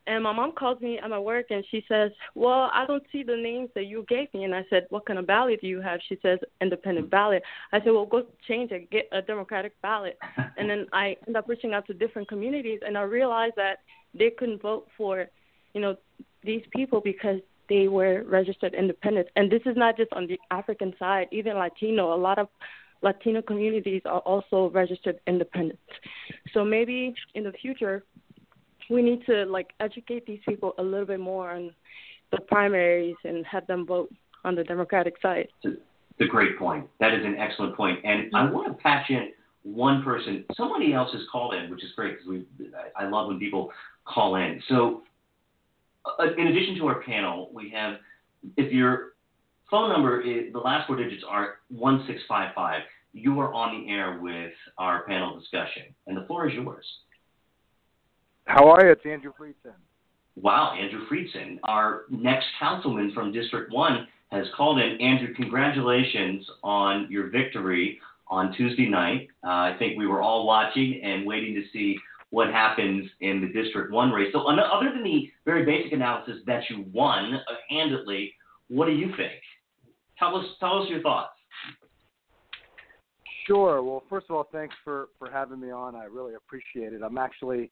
And 0.07 0.22
my 0.22 0.33
mom 0.33 0.53
calls 0.53 0.79
me 0.83 0.99
at 1.03 1.09
my 1.09 1.18
work 1.18 1.47
and 1.49 1.64
she 1.70 1.83
says, 1.89 2.11
Well, 2.35 2.70
I 2.75 2.85
don't 2.87 3.03
see 3.11 3.22
the 3.22 3.37
names 3.37 3.70
that 3.75 3.87
you 3.87 4.05
gave 4.07 4.29
me. 4.35 4.45
And 4.45 4.55
I 4.55 4.62
said, 4.68 4.87
What 4.91 5.07
kind 5.07 5.18
of 5.18 5.27
ballot 5.27 5.62
do 5.62 5.66
you 5.66 5.81
have? 5.81 6.01
She 6.07 6.18
says, 6.20 6.39
Independent 6.61 7.11
ballot. 7.11 7.43
I 7.72 7.79
said, 7.79 7.93
Well, 7.93 8.05
go 8.05 8.27
change 8.47 8.70
it, 8.72 8.91
get 8.91 9.09
a 9.12 9.22
Democratic 9.22 9.81
ballot. 9.81 10.18
and 10.59 10.68
then 10.68 10.87
I 10.93 11.16
end 11.27 11.39
up 11.39 11.49
reaching 11.49 11.72
out 11.72 11.87
to 11.87 11.95
different 11.95 12.29
communities 12.29 12.81
and 12.87 12.99
I 12.99 13.03
realized 13.03 13.55
that 13.57 13.77
they 14.12 14.29
couldn't 14.29 14.61
vote 14.61 14.87
for, 14.95 15.25
you 15.72 15.81
know, 15.81 15.97
these 16.43 16.62
people 16.77 17.01
because 17.01 17.41
they 17.69 17.89
were 17.89 18.23
registered 18.25 18.75
independents. 18.75 19.31
And 19.37 19.51
this 19.51 19.62
is 19.67 19.77
not 19.77 19.97
just 19.97 20.12
on 20.12 20.27
the 20.27 20.39
African 20.51 20.95
side, 20.99 21.29
even 21.33 21.57
Latino. 21.57 22.15
A 22.15 22.17
lot 22.17 22.39
of 22.39 22.49
Latino 23.03 23.43
communities 23.43 24.03
are 24.05 24.21
also 24.21 24.71
registered 24.71 25.21
independents. 25.27 25.83
So 26.53 26.65
maybe 26.65 27.15
in 27.35 27.45
the 27.45 27.53
future, 27.53 28.05
we 28.91 29.03
need 29.03 29.25
to 29.27 29.45
like 29.45 29.71
educate 29.81 30.27
these 30.27 30.41
people 30.47 30.75
a 30.79 30.83
little 30.83 31.07
bit 31.07 31.21
more 31.21 31.53
on 31.53 31.73
the 32.33 32.41
primaries 32.41 33.17
and 33.25 33.45
have 33.47 33.67
them 33.67 33.87
vote 33.87 34.12
on 34.45 34.55
the 34.55 34.65
Democratic 34.65 35.15
side. 35.21 35.49
A 36.21 36.27
great 36.27 36.59
point. 36.59 36.87
That 37.01 37.12
is 37.12 37.25
an 37.25 37.37
excellent 37.39 37.77
point. 37.77 37.99
And 38.05 38.35
I 38.35 38.45
mm-hmm. 38.45 38.55
want 38.55 38.69
to 38.69 38.83
patch 38.83 39.11
in 39.11 39.31
one 39.65 40.03
person. 40.03 40.45
Somebody 40.55 40.93
else 40.93 41.11
has 41.12 41.23
called 41.33 41.55
in, 41.55 41.71
which 41.71 41.83
is 41.83 41.91
great 41.97 42.19
because 42.19 42.29
we. 42.29 42.69
I 42.97 43.09
love 43.09 43.29
when 43.29 43.39
people 43.39 43.73
call 44.05 44.37
in. 44.37 44.62
So, 44.69 45.03
in 46.37 46.47
addition 46.47 46.77
to 46.79 46.87
our 46.87 47.03
panel, 47.03 47.51
we 47.53 47.71
have 47.71 47.97
if 48.57 48.73
your 48.73 49.15
phone 49.71 49.91
number 49.91 50.21
is 50.21 50.53
the 50.53 50.59
last 50.59 50.87
four 50.87 50.97
digits 50.97 51.25
are 51.29 51.57
one 51.69 52.05
six 52.07 52.21
five 52.29 52.55
five. 52.55 52.83
You 53.13 53.39
are 53.41 53.55
on 53.55 53.81
the 53.81 53.93
air 53.93 54.19
with 54.21 54.53
our 54.77 55.05
panel 55.05 55.39
discussion, 55.39 55.95
and 56.07 56.17
the 56.17 56.27
floor 56.27 56.49
is 56.49 56.55
yours. 56.55 56.85
How 58.47 58.69
are 58.71 58.85
you? 58.85 58.93
It's 58.93 59.07
Andrew 59.07 59.33
Friedson. 59.41 59.75
Wow, 60.37 60.77
Andrew 60.79 61.07
Friedson, 61.09 61.61
our 61.63 62.03
next 62.11 62.47
councilman 62.59 63.13
from 63.15 63.31
District 63.31 63.73
1, 63.73 64.09
has 64.33 64.47
called 64.57 64.81
in. 64.81 65.01
Andrew, 65.01 65.33
congratulations 65.33 66.45
on 66.65 67.07
your 67.09 67.31
victory 67.31 68.01
on 68.29 68.53
Tuesday 68.57 68.89
night. 68.89 69.29
Uh, 69.45 69.49
I 69.51 69.77
think 69.79 69.97
we 69.97 70.09
were 70.09 70.23
all 70.23 70.45
watching 70.45 71.01
and 71.05 71.25
waiting 71.25 71.55
to 71.55 71.63
see 71.73 71.97
what 72.35 72.49
happens 72.49 73.09
in 73.20 73.41
the 73.41 73.47
District 73.47 73.93
1 73.93 74.11
race. 74.11 74.28
So, 74.32 74.41
other 74.41 74.91
than 74.93 75.05
the 75.05 75.30
very 75.45 75.64
basic 75.64 75.93
analysis 75.93 76.39
that 76.47 76.62
you 76.68 76.85
won 76.93 77.35
uh, 77.35 77.55
handedly, 77.70 78.32
what 78.68 78.87
do 78.87 78.93
you 78.93 79.07
think? 79.16 79.41
Tell 80.18 80.37
us, 80.37 80.45
tell 80.59 80.82
us 80.82 80.89
your 80.91 81.01
thoughts. 81.01 81.30
Sure. 83.47 83.82
Well, 83.82 84.03
first 84.11 84.26
of 84.28 84.35
all, 84.35 84.49
thanks 84.51 84.74
for, 84.82 85.11
for 85.16 85.30
having 85.30 85.61
me 85.61 85.70
on. 85.70 85.95
I 85.95 86.05
really 86.05 86.35
appreciate 86.35 86.93
it. 86.93 87.03
I'm 87.03 87.18
actually 87.18 87.70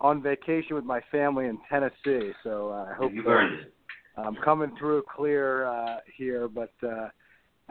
on 0.00 0.22
vacation 0.22 0.76
with 0.76 0.84
my 0.84 1.00
family 1.10 1.46
in 1.46 1.58
Tennessee, 1.68 2.30
so 2.44 2.70
uh, 2.70 2.92
I 2.92 2.94
hope 2.94 3.12
you 3.12 3.26
earned 3.26 3.60
it. 3.60 3.74
I'm 4.16 4.36
coming 4.36 4.70
through 4.78 5.02
clear 5.14 5.66
uh, 5.66 5.96
here. 6.16 6.48
But 6.48 6.72
uh, 6.82 7.08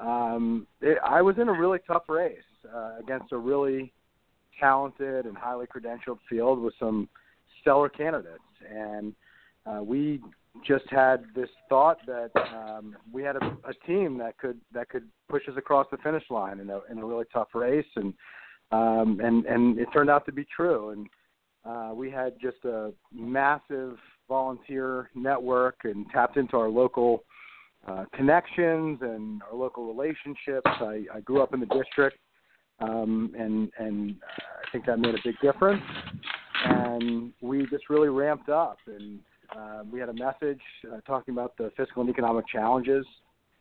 um, 0.01 0.67
it, 0.81 0.97
I 1.05 1.21
was 1.21 1.37
in 1.39 1.47
a 1.47 1.53
really 1.53 1.79
tough 1.87 2.03
race 2.09 2.37
uh, 2.75 2.97
against 2.99 3.31
a 3.31 3.37
really 3.37 3.93
talented 4.59 5.25
and 5.25 5.37
highly 5.37 5.65
credentialed 5.67 6.19
field 6.29 6.59
with 6.59 6.73
some 6.79 7.09
stellar 7.61 7.89
candidates, 7.89 8.39
and 8.69 9.13
uh, 9.65 9.81
we 9.83 10.21
just 10.65 10.85
had 10.89 11.25
this 11.35 11.49
thought 11.67 11.97
that 12.05 12.31
um, 12.53 12.95
we 13.11 13.23
had 13.23 13.35
a, 13.35 13.57
a 13.67 13.73
team 13.85 14.17
that 14.17 14.37
could 14.37 14.59
that 14.73 14.89
could 14.89 15.03
push 15.29 15.43
us 15.49 15.55
across 15.57 15.87
the 15.91 15.97
finish 15.97 16.23
line 16.29 16.59
in 16.59 16.69
a 16.69 16.79
in 16.89 16.99
a 16.99 17.05
really 17.05 17.25
tough 17.33 17.49
race, 17.53 17.85
and 17.95 18.13
um, 18.71 19.19
and 19.23 19.45
and 19.45 19.79
it 19.79 19.87
turned 19.93 20.09
out 20.09 20.25
to 20.25 20.31
be 20.31 20.45
true. 20.55 20.91
And 20.91 21.07
uh, 21.65 21.93
we 21.93 22.09
had 22.11 22.33
just 22.39 22.63
a 22.65 22.93
massive 23.13 23.97
volunteer 24.27 25.09
network 25.15 25.77
and 25.83 26.05
tapped 26.11 26.37
into 26.37 26.57
our 26.57 26.69
local 26.69 27.23
uh, 27.87 28.05
connections 28.13 28.99
and 29.01 29.41
our 29.43 29.57
local 29.57 29.85
relationships. 29.85 30.65
I, 30.65 31.03
I 31.13 31.19
grew 31.21 31.41
up 31.41 31.53
in 31.53 31.59
the 31.59 31.65
district, 31.67 32.17
um, 32.79 33.31
and 33.37 33.71
and 33.77 34.15
I 34.31 34.71
think 34.71 34.85
that 34.85 34.99
made 34.99 35.15
a 35.15 35.19
big 35.23 35.35
difference. 35.41 35.83
And 36.65 37.31
we 37.41 37.67
just 37.67 37.89
really 37.89 38.09
ramped 38.09 38.49
up, 38.49 38.77
and 38.87 39.19
uh, 39.55 39.83
we 39.91 39.99
had 39.99 40.09
a 40.09 40.13
message 40.13 40.61
uh, 40.91 40.99
talking 41.05 41.33
about 41.33 41.55
the 41.57 41.71
fiscal 41.77 42.01
and 42.01 42.09
economic 42.09 42.47
challenges 42.47 43.05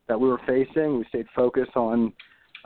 that 0.08 0.18
we 0.18 0.28
were 0.28 0.40
facing. 0.46 0.98
We 0.98 1.04
stayed 1.08 1.26
focused 1.34 1.76
on 1.76 2.12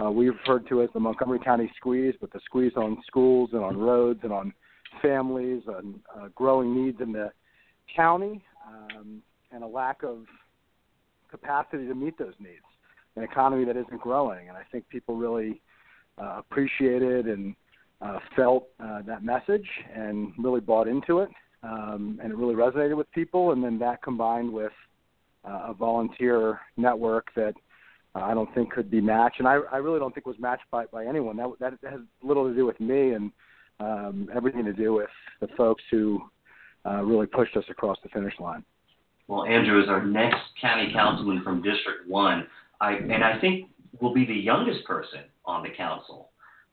uh, 0.02 0.10
we 0.10 0.28
referred 0.28 0.68
to 0.68 0.82
as 0.82 0.88
the 0.94 1.00
Montgomery 1.00 1.40
County 1.40 1.70
squeeze, 1.76 2.14
but 2.20 2.32
the 2.32 2.40
squeeze 2.44 2.72
on 2.76 2.98
schools 3.06 3.50
and 3.52 3.62
on 3.62 3.76
roads 3.76 4.20
and 4.22 4.32
on 4.32 4.52
families 5.02 5.62
and 5.66 5.96
uh, 6.16 6.28
growing 6.34 6.84
needs 6.84 7.00
in 7.00 7.12
the 7.12 7.30
county 7.94 8.42
um, 8.66 9.22
and 9.52 9.64
a 9.64 9.66
lack 9.66 10.02
of 10.02 10.24
capacity 11.30 11.86
to 11.86 11.94
meet 11.94 12.16
those 12.18 12.34
needs. 12.38 12.62
An 13.16 13.24
economy 13.24 13.64
that 13.64 13.76
isn't 13.76 14.00
growing, 14.00 14.48
and 14.48 14.56
I 14.56 14.62
think 14.70 14.88
people 14.88 15.16
really 15.16 15.60
uh, 16.20 16.38
appreciated 16.38 17.26
and 17.26 17.54
uh, 18.00 18.18
felt 18.36 18.68
uh, 18.82 19.02
that 19.02 19.24
message 19.24 19.66
and 19.94 20.32
really 20.38 20.60
bought 20.60 20.88
into 20.88 21.20
it, 21.20 21.30
um, 21.62 22.18
and 22.22 22.32
it 22.32 22.36
really 22.36 22.54
resonated 22.54 22.96
with 22.96 23.10
people. 23.12 23.52
And 23.52 23.62
then 23.62 23.78
that 23.80 24.02
combined 24.02 24.52
with 24.52 24.72
uh, 25.44 25.68
a 25.68 25.74
volunteer 25.74 26.60
network 26.76 27.28
that 27.34 27.54
uh, 28.14 28.20
I 28.20 28.34
don't 28.34 28.52
think 28.54 28.72
could 28.72 28.90
be 28.90 29.00
matched, 29.00 29.38
and 29.38 29.48
I, 29.48 29.58
I 29.72 29.78
really 29.78 29.98
don't 29.98 30.14
think 30.14 30.26
was 30.26 30.38
matched 30.38 30.70
by 30.70 30.86
by 30.86 31.06
anyone. 31.06 31.36
That 31.36 31.50
that 31.60 31.90
has 31.90 32.00
little 32.22 32.48
to 32.48 32.54
do 32.54 32.66
with 32.66 32.78
me 32.80 33.12
and 33.12 33.32
um, 33.80 34.28
everything 34.34 34.64
to 34.64 34.72
do 34.72 34.92
with 34.92 35.10
the 35.40 35.48
folks 35.56 35.82
who 35.90 36.20
uh, 36.86 37.02
really 37.02 37.26
pushed 37.26 37.56
us 37.56 37.64
across 37.70 37.96
the 38.02 38.08
finish 38.10 38.34
line. 38.40 38.64
Well, 39.26 39.44
Andrew 39.44 39.82
is 39.82 39.88
our 39.88 40.04
next 40.04 40.40
county 40.60 40.90
councilman 40.92 41.42
from 41.42 41.62
District 41.62 42.08
1, 42.08 42.46
I, 42.80 42.92
and 42.92 43.22
I 43.22 43.38
think 43.40 43.68
will 44.00 44.14
be 44.14 44.24
the 44.24 44.34
youngest 44.34 44.84
person 44.84 45.20
on 45.44 45.62
the 45.62 45.70
council. 45.70 46.30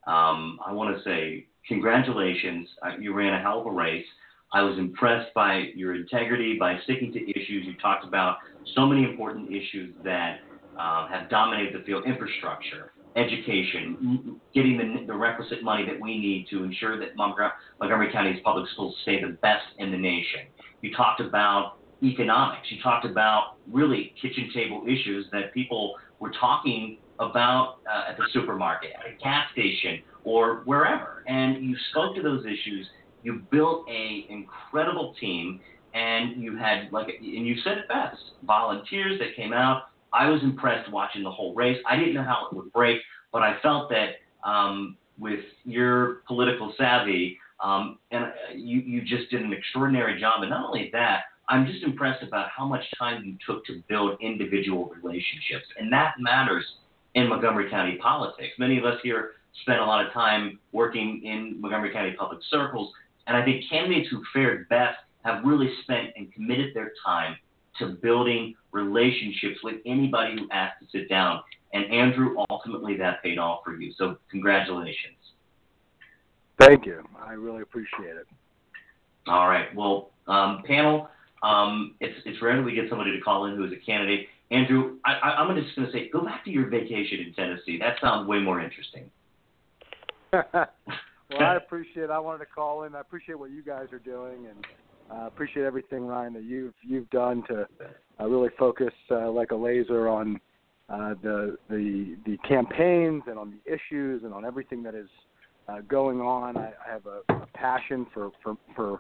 Um, 0.08 0.60
I 0.66 0.72
want 0.72 0.96
to 0.96 1.04
say 1.04 1.48
congratulations. 1.68 2.68
Uh, 2.84 2.92
you 3.00 3.14
ran 3.14 3.34
a 3.34 3.42
hell 3.42 3.62
of 3.62 3.68
a 3.68 3.72
race. 3.72 4.06
I 4.54 4.62
was 4.62 4.78
impressed 4.78 5.34
by 5.34 5.70
your 5.76 5.96
integrity, 5.96 6.58
by 6.60 6.78
sticking 6.84 7.12
to 7.14 7.30
issues. 7.32 7.66
You 7.66 7.74
talked 7.82 8.06
about 8.06 8.38
so 8.76 8.86
many 8.86 9.04
important 9.04 9.50
issues 9.50 9.94
that 10.04 10.40
uh, 10.80 11.08
have 11.08 11.30
dominated 11.30 11.80
the 11.80 11.84
field 11.84 12.06
infrastructure, 12.06 12.92
education, 13.16 14.40
getting 14.54 14.78
the, 14.78 15.08
the 15.08 15.14
requisite 15.14 15.64
money 15.64 15.86
that 15.86 16.00
we 16.00 16.18
need 16.18 16.48
to 16.52 16.64
ensure 16.64 17.00
that 17.00 17.16
Montgomery 17.16 18.12
County's 18.12 18.42
public 18.44 18.70
schools 18.74 18.96
stay 19.02 19.20
the 19.22 19.38
best 19.42 19.66
in 19.80 19.92
the 19.92 19.98
nation. 19.98 20.42
You 20.82 20.94
talked 20.96 21.22
about 21.22 21.78
economics. 22.04 22.68
You 22.70 22.82
talked 22.82 23.06
about 23.06 23.56
really 23.72 24.14
kitchen 24.22 24.52
table 24.54 24.84
issues 24.86 25.26
that 25.32 25.54
people 25.54 25.96
were 26.20 26.32
talking 26.40 27.00
about 27.20 27.78
uh, 27.92 28.10
at 28.10 28.18
the 28.18 28.26
supermarket, 28.34 28.92
at 29.00 29.06
a 29.06 29.24
gas 29.24 29.48
station, 29.52 30.02
or 30.24 30.62
wherever. 30.66 31.24
And 31.28 31.64
you 31.64 31.76
spoke 31.92 32.16
to 32.16 32.22
those 32.22 32.46
issues. 32.46 32.88
You 33.24 33.42
built 33.52 33.88
a 33.90 34.26
incredible 34.30 35.16
team, 35.20 35.60
and 35.94 36.42
you 36.42 36.58
had 36.58 36.92
like, 36.92 37.08
and 37.08 37.48
you 37.48 37.56
said 37.64 37.78
it 37.78 37.88
best, 37.88 38.18
volunteers 38.46 39.20
that 39.20 39.36
came 39.36 39.54
out 39.54 39.84
I 40.16 40.30
was 40.30 40.42
impressed 40.44 40.92
watching 40.92 41.24
the 41.24 41.32
whole 41.32 41.54
race. 41.54 41.78
I 41.88 41.98
didn't 41.98 42.14
know 42.14 42.24
how 42.24 42.48
it 42.50 42.56
would 42.56 42.72
break, 42.72 43.02
but 43.34 43.42
I 43.42 43.60
felt 43.62 43.90
that 43.90 44.16
um, 44.50 44.98
with 45.20 45.42
your 45.66 46.22
political 46.28 46.74
savvy, 46.78 47.38
um, 47.60 48.00
and 48.12 48.26
uh, 48.26 48.30
you, 48.54 48.80
you 48.80 49.02
just 49.02 49.30
did 49.30 49.42
an 49.42 49.52
extraordinary 49.52 50.20
job. 50.20 50.42
And 50.42 50.50
not 50.50 50.66
only 50.68 50.90
that, 50.94 51.24
I'm 51.50 51.66
just 51.66 51.84
impressed 51.84 52.24
about 52.24 52.48
how 52.56 52.66
much 52.66 52.84
time 52.98 53.24
you 53.26 53.36
took 53.46 53.66
to 53.66 53.84
build 53.90 54.18
individual 54.22 54.92
relationships, 55.02 55.66
and 55.78 55.92
that 55.92 56.14
matters 56.18 56.66
in 57.16 57.28
Montgomery 57.28 57.70
County 57.70 57.98
politics. 58.02 58.54
Many 58.60 58.78
of 58.78 58.86
us 58.86 59.00
here 59.04 59.32
spend 59.62 59.80
a 59.80 59.86
lot 59.86 60.06
of 60.06 60.14
time 60.14 60.60
working 60.72 61.22
in 61.24 61.60
Montgomery 61.60 61.92
County 61.92 62.14
public 62.14 62.40
circles, 62.50 62.92
and 63.28 63.36
I 63.36 63.44
think 63.44 63.64
candidates 63.70 64.10
who 64.10 64.22
fared 64.34 64.70
best 64.70 64.98
have 65.24 65.44
really 65.44 65.70
spent 65.84 66.10
and 66.16 66.32
committed 66.34 66.76
their 66.76 66.92
time 67.04 67.36
to 67.80 67.98
building 68.02 68.56
relationships 68.72 69.60
with 69.64 69.76
anybody 69.86 70.36
who 70.40 70.48
asked 70.52 70.82
to 70.82 70.88
sit 70.98 71.10
down. 71.10 71.42
And 71.74 71.92
Andrew, 71.92 72.36
ultimately 72.50 72.96
that 72.98 73.22
paid 73.24 73.38
off 73.38 73.62
for 73.66 73.76
you. 73.76 73.92
So 73.98 74.18
congratulations. 74.30 75.18
Thank 76.60 76.86
you. 76.86 77.04
I 77.20 77.34
really 77.34 77.62
appreciate 77.62 78.16
it. 78.16 78.28
All 79.28 79.50
right. 79.50 79.74
Well, 79.76 80.12
um, 80.28 80.64
panel, 80.66 81.10
um, 81.44 81.96
it's 82.00 82.18
it's 82.26 82.42
rare 82.42 82.56
that 82.56 82.64
we 82.64 82.74
get 82.74 82.90
somebody 82.90 83.12
to 83.12 83.22
call 83.22 83.46
in 83.46 83.58
who 83.58 83.66
is 83.66 83.74
a 83.74 83.86
candidate. 83.86 84.28
Andrew, 84.52 84.98
I, 85.06 85.14
I, 85.14 85.30
I'm 85.42 85.56
just 85.62 85.76
going 85.76 85.88
to 85.88 85.94
say, 85.94 86.10
go 86.10 86.24
back 86.24 86.44
to 86.46 86.52
your 86.52 86.70
vacation 86.70 87.20
in 87.26 87.34
Tennessee. 87.34 87.80
That 87.80 87.96
sounds 88.02 88.28
way 88.28 88.40
more 88.40 88.62
interesting. 88.62 89.10
well, 90.34 90.68
I 91.40 91.56
appreciate. 91.56 92.04
It. 92.04 92.10
I 92.10 92.20
wanted 92.20 92.40
to 92.40 92.46
call 92.46 92.84
in. 92.84 92.96
I 92.96 93.02
appreciate 93.02 93.40
what 93.40 93.52
you 93.52 93.64
guys 93.64 93.88
are 93.92 94.00
doing, 94.00 94.48
and 94.48 94.66
uh, 95.12 95.28
appreciate 95.28 95.64
everything, 95.64 96.06
Ryan, 96.06 96.34
that 96.34 96.44
you've 96.44 96.74
you've 96.82 97.10
done 97.10 97.44
to 97.48 97.68
uh, 98.20 98.28
really 98.28 98.50
focus 98.58 98.94
uh, 99.12 99.32
like 99.32 99.52
a 99.52 99.56
laser 99.56 100.08
on 100.08 100.40
uh, 100.90 101.16
the 101.24 101.58
the 101.70 102.16
the 102.26 102.38
campaigns 102.48 103.24
and 103.28 103.40
on 103.40 103.52
the 103.52 103.74
issues 103.74 104.24
and 104.24 104.34
on 104.34 104.46
everything 104.46 104.84
that 104.84 104.96
is 104.96 105.10
uh, 105.68 105.80
going 105.88 106.22
on. 106.22 106.58
I, 106.58 106.74
I 106.86 106.92
have 106.92 107.06
a, 107.06 107.34
a 107.34 107.48
passion 107.54 108.06
for, 108.14 108.32
for 108.44 108.58
for 108.76 109.00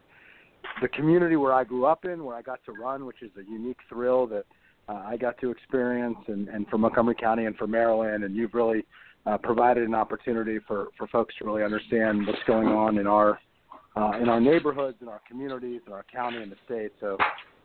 the 0.82 0.88
community 0.88 1.36
where 1.36 1.54
I 1.54 1.64
grew 1.64 1.86
up 1.86 2.06
in, 2.06 2.24
where 2.24 2.36
I 2.36 2.42
got 2.42 2.60
to 2.66 2.72
run, 2.72 3.06
which 3.06 3.22
is 3.22 3.32
a 3.38 3.44
unique 3.50 3.80
thrill 3.88 4.28
that 4.28 4.46
uh, 4.88 5.04
I 5.06 5.18
got 5.18 5.40
to 5.42 5.52
experience, 5.52 6.18
and, 6.28 6.48
and 6.48 6.68
for 6.68 6.78
Montgomery 6.78 7.16
County 7.16 7.46
and 7.46 7.56
for 7.56 7.68
Maryland. 7.68 8.24
And 8.24 8.36
you've 8.36 8.54
really 8.54 8.86
uh, 9.26 9.38
provided 9.38 9.88
an 9.88 9.96
opportunity 9.96 10.60
for 10.68 10.88
for 10.98 11.08
folks 11.08 11.34
to 11.40 11.46
really 11.46 11.64
understand 11.64 12.28
what's 12.28 12.44
going 12.48 12.68
on 12.68 12.98
in 12.98 13.08
our 13.08 13.40
uh, 13.96 14.12
in 14.22 14.30
our 14.30 14.40
neighborhoods, 14.40 14.98
in 15.02 15.08
our 15.08 15.22
communities, 15.28 15.82
in 15.88 15.94
our 15.94 16.06
county, 16.12 16.38
and 16.42 16.52
the 16.52 16.58
state. 16.66 16.92
So 17.00 17.18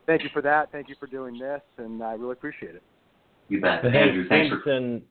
thank 0.07 0.23
you 0.23 0.31
for 0.33 0.43
that. 0.43 0.73
Thank 0.73 0.89
you 0.89 0.95
for 0.99 1.07
doing 1.07 1.39
this, 1.39 1.61
and 1.79 2.03
I 2.03 2.13
really 2.13 2.33
appreciate 2.33 2.75
it. 2.75 2.83
You 3.49 3.61
bet. 3.61 3.83
Hey, 3.83 3.99
Andrew, 3.99 4.29
thanks 4.29 4.55
for. 4.63 4.71
And, 4.71 5.03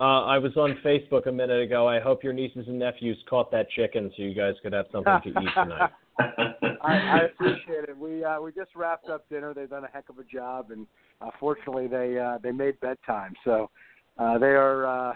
uh, 0.00 0.24
I 0.24 0.38
was 0.38 0.56
on 0.56 0.78
Facebook 0.84 1.26
a 1.26 1.32
minute 1.32 1.60
ago. 1.60 1.88
I 1.88 1.98
hope 1.98 2.22
your 2.22 2.32
nieces 2.32 2.68
and 2.68 2.78
nephews 2.78 3.18
caught 3.28 3.50
that 3.50 3.68
chicken 3.70 4.12
so 4.16 4.22
you 4.22 4.32
guys 4.32 4.54
could 4.62 4.72
have 4.72 4.86
something 4.92 5.20
to 5.24 5.28
eat 5.28 5.48
tonight. 5.54 5.90
I, 6.18 6.76
I 6.82 7.20
appreciate 7.32 7.84
it. 7.88 7.96
We 7.96 8.24
uh, 8.24 8.40
we 8.40 8.52
just 8.52 8.74
wrapped 8.74 9.08
up 9.08 9.28
dinner. 9.28 9.54
They've 9.54 9.70
done 9.70 9.84
a 9.84 9.88
heck 9.88 10.08
of 10.08 10.18
a 10.18 10.24
job, 10.24 10.70
and 10.70 10.86
uh, 11.20 11.30
fortunately, 11.38 11.86
they 11.86 12.18
uh, 12.18 12.38
they 12.42 12.52
made 12.52 12.78
bedtime. 12.80 13.34
So 13.44 13.70
uh, 14.18 14.38
they 14.38 14.46
are 14.46 14.86
uh, 14.86 15.14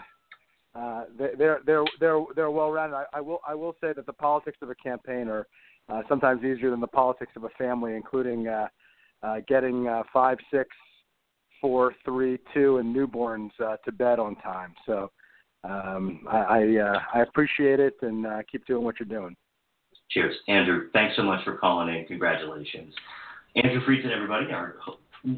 uh, 0.75 1.03
they, 1.17 1.29
they're 1.37 1.59
they're 1.65 1.83
they're 1.99 2.23
they're 2.35 2.51
well 2.51 2.71
rounded. 2.71 2.95
I, 2.95 3.05
I 3.13 3.21
will 3.21 3.41
I 3.47 3.55
will 3.55 3.75
say 3.81 3.93
that 3.93 4.05
the 4.05 4.13
politics 4.13 4.57
of 4.61 4.69
a 4.69 4.75
campaign 4.75 5.27
are 5.27 5.47
uh, 5.89 6.01
sometimes 6.09 6.43
easier 6.43 6.69
than 6.69 6.79
the 6.79 6.87
politics 6.87 7.33
of 7.35 7.43
a 7.43 7.49
family, 7.57 7.95
including 7.95 8.47
uh, 8.47 8.67
uh, 9.21 9.37
getting 9.47 9.87
uh, 9.87 10.03
five, 10.11 10.37
six, 10.51 10.69
four, 11.61 11.93
three, 12.03 12.39
two, 12.53 12.77
and 12.77 12.95
newborns 12.95 13.51
uh, 13.63 13.77
to 13.85 13.91
bed 13.91 14.19
on 14.19 14.35
time. 14.37 14.73
So 14.85 15.11
um, 15.63 16.21
I 16.29 16.37
I, 16.37 16.77
uh, 16.77 16.99
I 17.15 17.21
appreciate 17.21 17.79
it, 17.79 17.95
and 18.01 18.25
uh, 18.25 18.41
keep 18.51 18.65
doing 18.65 18.83
what 18.83 18.95
you're 18.99 19.07
doing. 19.07 19.35
Cheers, 20.13 20.35
Andrew. 20.47 20.89
Thanks 20.93 21.15
so 21.15 21.23
much 21.23 21.43
for 21.43 21.57
calling 21.57 21.93
in. 21.93 22.05
Congratulations, 22.05 22.93
Andrew 23.55 23.81
Friedson, 23.85 24.11
everybody. 24.13 24.51
Our 24.51 24.75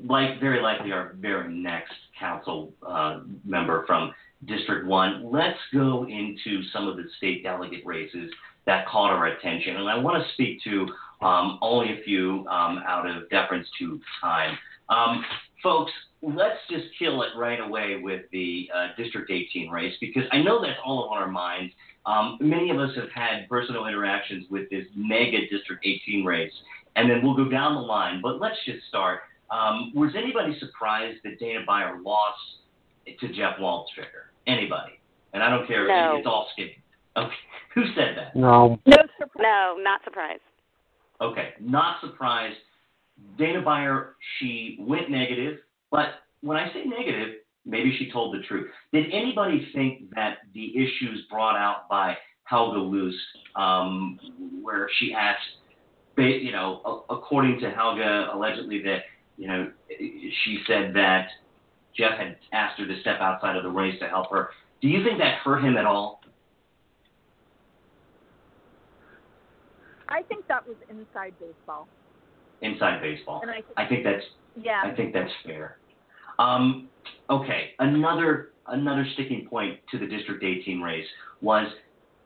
like 0.04 0.40
very 0.40 0.62
likely 0.62 0.92
our 0.92 1.16
very 1.20 1.54
next 1.54 1.94
council 2.20 2.74
uh, 2.86 3.20
member 3.44 3.86
from 3.86 4.14
District 4.46 4.86
1. 4.86 5.32
Let's 5.32 5.60
go 5.74 6.06
into 6.06 6.64
some 6.74 6.88
of 6.88 6.98
the 6.98 7.04
state 7.18 7.44
delegate 7.44 7.86
races 7.86 8.32
that 8.66 8.88
caught 8.88 9.12
our 9.12 9.28
attention. 9.28 9.78
And 9.78 9.88
I 9.88 9.98
want 9.98 10.24
to 10.24 10.34
speak 10.34 10.62
to 10.64 10.88
um, 11.22 11.60
only 11.62 12.00
a 12.00 12.04
few 12.04 12.46
um, 12.48 12.84
out 12.88 13.08
of 13.08 13.30
deference 13.30 13.68
to 13.80 14.00
time. 14.22 14.58
Um, 14.90 15.24
folks, 15.62 15.92
let's 16.22 16.60
just 16.70 16.86
kill 16.98 17.22
it 17.22 17.30
right 17.38 17.60
away 17.60 18.00
with 18.02 18.24
the 18.32 18.70
uh, 18.76 18.88
District 18.98 19.30
18 19.30 19.70
race 19.70 19.94
because 20.02 20.24
I 20.32 20.42
know 20.42 20.62
that's 20.62 20.80
all 20.84 21.10
on 21.10 21.22
our 21.22 21.30
minds. 21.30 21.74
Um, 22.06 22.38
many 22.40 22.70
of 22.70 22.78
us 22.78 22.92
have 22.96 23.10
had 23.14 23.50
personal 23.50 23.88
interactions 23.88 24.46
with 24.50 24.70
this 24.70 24.86
mega 24.96 25.40
District 25.50 25.84
18 25.84 26.24
race, 26.24 26.52
and 26.96 27.10
then 27.10 27.22
we'll 27.24 27.36
go 27.36 27.50
down 27.50 27.76
the 27.76 27.82
line. 27.82 28.22
But 28.22 28.40
let's 28.40 28.58
just 28.66 28.88
start. 28.88 29.22
Um, 29.50 29.92
was 29.96 30.12
anybody 30.16 30.58
surprised 30.60 31.20
that 31.24 31.40
Dana 31.40 31.60
Beyer 31.66 32.00
lost 32.04 32.40
to 33.20 33.28
Jeff 33.30 33.58
Waldstreicher? 33.60 34.32
Anybody? 34.48 34.94
And 35.34 35.44
I 35.44 35.50
don't 35.50 35.68
care. 35.68 35.88
No. 35.88 36.18
It's 36.18 36.28
all 36.28 36.48
skinny. 36.54 36.78
Okay. 37.18 37.34
Who 37.76 37.84
said 37.96 38.16
that? 38.18 38.36
No. 38.36 38.80
No 38.86 38.98
surprise. 39.20 39.44
No, 39.44 39.76
not 39.80 40.02
surprised. 40.04 40.42
Okay. 41.22 41.54
Not 41.60 41.98
surprised. 42.02 42.58
Dana 43.38 43.62
Beyer, 43.62 44.16
she 44.38 44.78
went 44.80 45.10
negative, 45.10 45.60
but 45.92 46.06
when 46.42 46.58
I 46.58 46.72
say 46.74 46.84
negative, 46.86 47.36
maybe 47.66 47.96
she 47.98 48.12
told 48.12 48.34
the 48.36 48.42
truth. 48.44 48.70
Did 48.94 49.06
anybody 49.12 49.68
think 49.74 50.14
that 50.16 50.38
the 50.54 50.72
issues 50.76 51.26
brought 51.30 51.58
out 51.58 51.90
by 51.90 52.16
Helga 52.44 52.80
Luest, 52.80 53.16
um, 53.56 54.20
where 54.62 54.88
she 55.00 55.14
asked, 55.14 55.42
you 56.18 56.52
know, 56.52 57.06
according 57.10 57.60
to 57.60 57.72
Helga, 57.72 58.30
allegedly 58.34 58.82
that, 58.84 59.00
you 59.38 59.48
know, 59.48 59.72
she 59.90 60.62
said 60.68 60.94
that 60.94 61.28
Jeff 61.98 62.18
had 62.18 62.38
asked 62.54 62.80
her 62.80 62.88
to 62.88 63.02
step 63.02 63.20
outside 63.20 63.56
of 63.56 63.64
the 63.64 63.70
race 63.70 64.00
to 64.00 64.08
help 64.08 64.30
her. 64.32 64.50
Do 64.82 64.88
you 64.88 65.04
think 65.04 65.18
that 65.20 65.40
hurt 65.44 65.64
him 65.64 65.78
at 65.78 65.86
all? 65.86 66.22
I 70.08 70.22
think 70.24 70.48
that 70.48 70.68
was 70.68 70.78
inside 70.90 71.34
baseball. 71.40 71.88
Inside 72.62 73.02
baseball. 73.02 73.42
And 73.42 73.52
I, 73.52 73.84
I 73.84 73.88
think 73.88 74.04
that's 74.04 74.24
yeah. 74.56 74.82
I 74.86 74.96
think 74.96 75.14
that's 75.14 75.32
fair. 75.46 75.78
Um, 76.40 76.88
okay, 77.30 77.72
another 77.80 78.52
another 78.68 79.06
sticking 79.14 79.48
point 79.48 79.80
to 79.92 79.98
the 80.00 80.08
District 80.08 80.44
18 80.44 80.82
race 80.82 81.06
was 81.42 81.68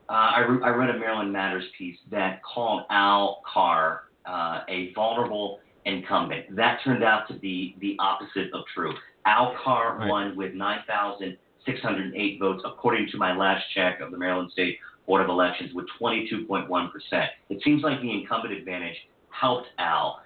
uh, 0.10 0.14
I, 0.14 0.40
re- 0.40 0.62
I 0.64 0.70
read 0.70 0.90
a 0.90 0.98
Maryland 0.98 1.32
Matters 1.32 1.66
piece 1.78 1.98
that 2.12 2.42
called 2.44 2.84
Al 2.90 3.42
Carr 3.52 4.06
uh, 4.26 4.62
a 4.70 4.92
vulnerable 4.94 5.60
incumbent. 5.86 6.56
That 6.56 6.80
turned 6.84 7.04
out 7.04 7.28
to 7.28 7.34
be 7.36 7.76
the 7.80 7.96
opposite 8.00 8.54
of 8.54 8.64
true. 8.74 8.94
Al 9.26 9.56
Carr 9.64 9.98
Right. 9.98 10.10
won 10.10 10.36
with 10.36 10.54
9,608 10.54 12.40
votes, 12.40 12.64
according 12.66 13.10
to 13.12 13.18
my 13.18 13.36
last 13.36 13.64
check 13.76 14.00
of 14.00 14.12
the 14.12 14.18
Maryland 14.18 14.52
State 14.52 14.78
Board 15.06 15.22
of 15.22 15.30
Elections, 15.30 15.74
with 15.74 15.86
22.1%. 16.02 17.28
It 17.50 17.62
seems 17.64 17.84
like 17.84 18.02
the 18.02 18.12
incumbent 18.12 18.54
advantage 18.54 18.96
helped 19.30 19.68
Al. 19.78 20.22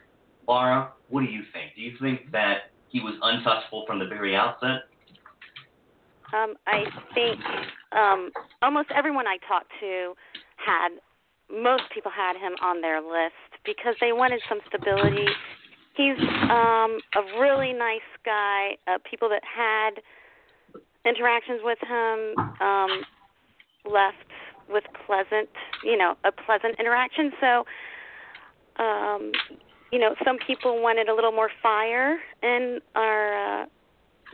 Laura, 0.47 0.91
what 1.09 1.21
do 1.21 1.27
you 1.27 1.41
think? 1.53 1.71
Do 1.75 1.81
you 1.81 1.93
think 1.99 2.31
that 2.31 2.71
he 2.93 3.01
was 3.01 3.15
untouchable 3.21 3.83
from 3.85 3.99
the 3.99 4.05
very 4.05 4.35
outset? 4.35 4.85
Um, 6.31 6.53
I 6.65 6.85
think 7.13 7.39
um, 7.91 8.31
almost 8.61 8.89
everyone 8.95 9.27
I 9.27 9.37
talked 9.47 9.71
to 9.81 10.13
had 10.55 10.89
most 11.51 11.83
people 11.93 12.11
had 12.15 12.37
him 12.37 12.53
on 12.61 12.81
their 12.81 13.01
list 13.01 13.35
because 13.65 13.95
they 13.99 14.13
wanted 14.13 14.41
some 14.47 14.59
stability. 14.67 15.27
He's 15.97 16.17
um, 16.49 16.97
a 17.17 17.39
really 17.39 17.73
nice 17.73 18.07
guy. 18.25 18.77
Uh, 18.87 18.97
people 19.09 19.29
that 19.29 19.43
had 19.43 20.01
interactions 21.05 21.61
with 21.63 21.77
him 21.81 22.33
um, 22.61 23.01
left 23.85 24.29
with 24.69 24.83
pleasant, 25.05 25.49
you 25.83 25.97
know, 25.97 26.15
a 26.23 26.31
pleasant 26.31 26.79
interaction. 26.79 27.31
So, 27.41 27.65
um, 28.81 29.31
you 29.93 29.99
know, 29.99 30.15
some 30.25 30.37
people 30.47 30.81
wanted 30.81 31.07
a 31.07 31.13
little 31.13 31.31
more 31.31 31.51
fire 31.61 32.17
in 32.41 32.79
our 32.95 33.61
uh, 33.61 33.65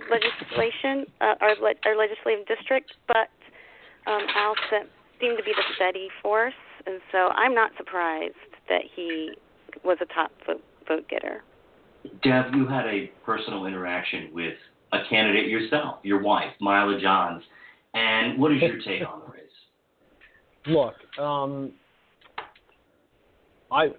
legislation, 0.10 1.06
uh, 1.20 1.36
our, 1.42 1.54
le- 1.62 1.76
our 1.86 1.98
legislative 1.98 2.48
district, 2.48 2.94
but 3.10 3.28
um, 4.10 4.22
Al 4.38 4.56
seemed 5.20 5.38
to 5.38 5.44
be 5.44 5.52
the 5.52 5.64
steady 5.76 6.08
force, 6.24 6.54
and 6.86 7.02
so 7.12 7.18
I'm 7.18 7.54
not 7.54 7.72
surprised 7.76 8.36
that 8.70 8.84
he 8.96 9.32
was 9.84 9.98
a 10.00 10.06
top 10.14 10.32
vote, 10.48 10.64
vote 10.88 11.10
getter. 11.10 11.44
Dev, 12.24 12.56
you 12.56 12.66
had 12.66 12.86
a 12.86 13.12
personal 13.26 13.66
interaction 13.66 14.30
with 14.34 14.56
a 14.94 15.00
candidate 15.10 15.50
yourself, 15.50 15.98
your 16.04 16.22
wife, 16.22 16.54
Mila 16.62 16.98
Johns. 17.02 17.44
And 17.94 18.40
what 18.40 18.54
is 18.54 18.62
your 18.62 18.78
take 18.78 19.06
on 19.06 19.24
the 19.26 19.34
race? 19.34 19.44
Look, 20.68 20.96
um, 21.22 21.74
I 23.70 23.90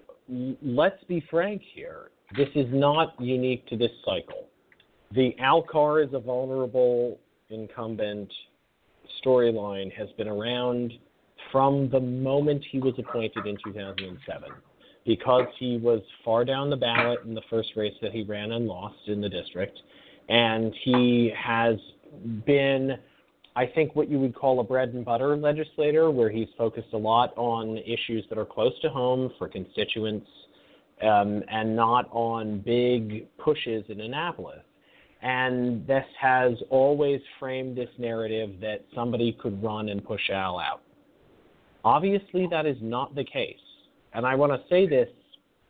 let's 0.62 1.03
be 1.05 1.24
frank 1.31 1.62
here. 1.74 2.11
This 2.37 2.49
is 2.55 2.66
not 2.70 3.14
unique 3.20 3.66
to 3.68 3.76
this 3.76 3.91
cycle. 4.05 4.47
The 5.12 5.35
Al 5.41 5.62
Carr 5.62 6.01
is 6.01 6.11
a 6.12 6.20
vulnerable 6.20 7.18
incumbent 7.49 8.33
storyline 9.24 9.93
has 9.93 10.09
been 10.16 10.28
around 10.28 10.93
from 11.51 11.91
the 11.91 12.01
moment 12.01 12.64
he 12.70 12.78
was 12.78 12.95
appointed 12.99 13.47
in 13.47 13.57
2007 13.64 14.51
because 15.05 15.47
he 15.59 15.78
was 15.78 16.01
far 16.24 16.45
down 16.45 16.70
the 16.70 16.76
ballot 16.76 17.18
in 17.24 17.35
the 17.35 17.43
first 17.51 17.70
race 17.76 17.95
that 18.01 18.12
he 18.12 18.22
ran 18.22 18.53
and 18.53 18.66
lost 18.66 18.97
in 19.09 19.20
the 19.20 19.28
district 19.28 19.78
and 20.28 20.72
he 20.85 21.33
has 21.37 21.76
been 22.47 22.97
I 23.57 23.66
think 23.66 23.96
what 23.96 24.09
you 24.09 24.18
would 24.20 24.34
call 24.34 24.61
a 24.61 24.64
bread 24.64 24.90
and 24.90 25.05
butter 25.05 25.36
legislator, 25.36 26.11
where 26.11 26.30
he's 26.30 26.48
focused 26.57 26.92
a 26.92 26.98
lot 26.98 27.36
on 27.36 27.78
issues 27.78 28.24
that 28.28 28.38
are 28.38 28.44
close 28.44 28.72
to 28.82 28.90
home 28.90 29.32
for 29.38 29.48
constituents 29.48 30.28
um, 31.03 31.42
and 31.51 31.74
not 31.74 32.09
on 32.12 32.61
big 32.61 33.26
pushes 33.38 33.84
in 33.88 34.01
Annapolis. 34.01 34.62
And 35.22 35.86
this 35.86 36.05
has 36.18 36.53
always 36.70 37.20
framed 37.38 37.76
this 37.76 37.90
narrative 37.98 38.61
that 38.61 38.84
somebody 38.94 39.36
could 39.40 39.62
run 39.62 39.88
and 39.88 40.03
push 40.03 40.30
Al 40.30 40.59
out. 40.59 40.82
Obviously, 41.84 42.46
that 42.51 42.66
is 42.66 42.76
not 42.80 43.14
the 43.14 43.24
case. 43.24 43.57
And 44.12 44.26
I 44.26 44.34
want 44.34 44.53
to 44.53 44.61
say 44.68 44.86
this, 44.86 45.09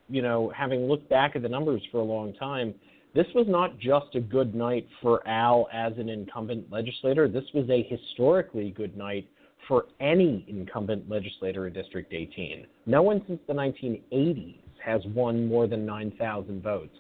you 0.09 0.23
know, 0.23 0.53
having 0.57 0.87
looked 0.89 1.09
back 1.09 1.35
at 1.35 1.43
the 1.43 1.49
numbers 1.49 1.83
for 1.91 1.99
a 1.99 2.05
long 2.05 2.33
time, 2.35 2.75
this 3.15 3.27
was 3.35 3.47
not 3.49 3.79
just 3.79 4.15
a 4.15 4.21
good 4.21 4.55
night 4.55 4.87
for 5.03 5.27
Al 5.27 5.69
as 5.73 5.93
an 5.99 6.09
incumbent 6.09 6.71
legislator. 6.71 7.29
This 7.29 7.45
was 7.55 7.69
a 7.69 7.83
historically 7.89 8.71
good 8.71 8.97
night 8.97 9.29
for 9.67 9.87
any 10.01 10.45
incumbent 10.49 11.09
legislator 11.09 11.67
in 11.67 11.73
District 11.73 12.13
18. 12.13 12.67
No 12.87 13.03
one 13.03 13.23
since 13.27 13.41
the 13.47 13.53
1980s 13.53 14.57
has 14.85 15.01
won 15.15 15.47
more 15.47 15.67
than 15.67 15.85
9,000 15.85 16.63
votes 16.63 16.97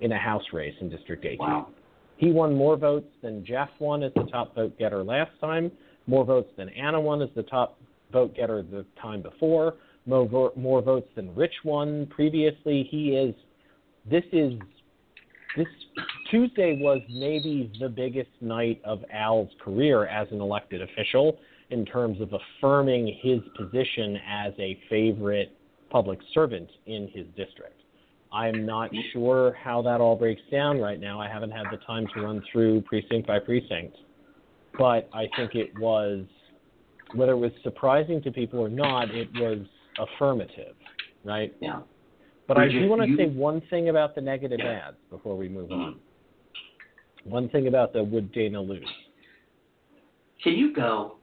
in 0.00 0.12
a 0.12 0.18
House 0.18 0.44
race 0.52 0.74
in 0.80 0.88
District 0.88 1.24
18. 1.24 1.38
Wow. 1.38 1.68
He 2.16 2.30
won 2.30 2.54
more 2.54 2.76
votes 2.76 3.08
than 3.22 3.44
Jeff 3.44 3.68
won 3.78 4.02
as 4.02 4.12
the 4.14 4.24
top 4.24 4.54
vote 4.54 4.78
getter 4.78 5.04
last 5.04 5.30
time, 5.40 5.70
more 6.06 6.24
votes 6.24 6.50
than 6.56 6.68
Anna 6.70 7.00
won 7.00 7.22
as 7.22 7.28
the 7.34 7.42
top 7.44 7.78
vote 8.12 8.34
getter 8.34 8.62
the 8.62 8.84
time 9.00 9.22
before, 9.22 9.74
more, 10.06 10.52
more 10.56 10.82
votes 10.82 11.08
than 11.14 11.34
Rich 11.34 11.54
won 11.64 12.06
previously. 12.06 12.88
He 12.90 13.10
is, 13.10 13.34
this 14.10 14.24
is 14.32 14.52
this 15.58 15.66
Tuesday 16.30 16.78
was 16.80 17.00
maybe 17.10 17.70
the 17.80 17.88
biggest 17.88 18.30
night 18.40 18.80
of 18.84 19.04
Al's 19.12 19.50
career 19.60 20.06
as 20.06 20.28
an 20.30 20.40
elected 20.40 20.80
official 20.80 21.38
in 21.70 21.84
terms 21.84 22.20
of 22.20 22.32
affirming 22.32 23.18
his 23.20 23.40
position 23.56 24.18
as 24.26 24.52
a 24.58 24.78
favorite 24.88 25.54
public 25.90 26.18
servant 26.32 26.68
in 26.86 27.10
his 27.12 27.26
district. 27.36 27.82
I'm 28.32 28.64
not 28.64 28.90
sure 29.12 29.56
how 29.62 29.82
that 29.82 30.00
all 30.00 30.16
breaks 30.16 30.42
down 30.50 30.78
right 30.78 31.00
now. 31.00 31.20
I 31.20 31.28
haven't 31.28 31.50
had 31.50 31.66
the 31.72 31.78
time 31.78 32.06
to 32.14 32.22
run 32.22 32.42
through 32.52 32.82
precinct 32.82 33.26
by 33.26 33.38
precinct. 33.38 33.96
But 34.78 35.08
I 35.12 35.26
think 35.36 35.54
it 35.54 35.70
was, 35.80 36.24
whether 37.14 37.32
it 37.32 37.38
was 37.38 37.52
surprising 37.62 38.22
to 38.22 38.30
people 38.30 38.60
or 38.60 38.68
not, 38.68 39.10
it 39.14 39.28
was 39.34 39.66
affirmative 39.98 40.74
right? 41.24 41.54
Yeah. 41.60 41.80
But 42.48 42.56
I 42.56 42.66
do 42.66 42.88
want 42.88 43.02
to 43.02 43.16
say 43.16 43.26
one 43.26 43.60
thing 43.68 43.90
about 43.90 44.14
the 44.14 44.22
negative 44.22 44.58
Yeah. 44.58 44.88
ads 44.88 44.96
before 45.10 45.36
we 45.36 45.48
move 45.50 45.68
Mhm. 45.68 45.84
on. 45.84 46.00
One 47.24 47.48
thing 47.50 47.68
about 47.68 47.92
the 47.92 48.02
would 48.02 48.32
Dana 48.32 48.60
lose? 48.60 48.88
Can 50.42 50.54
you 50.54 50.72
go? 50.72 51.18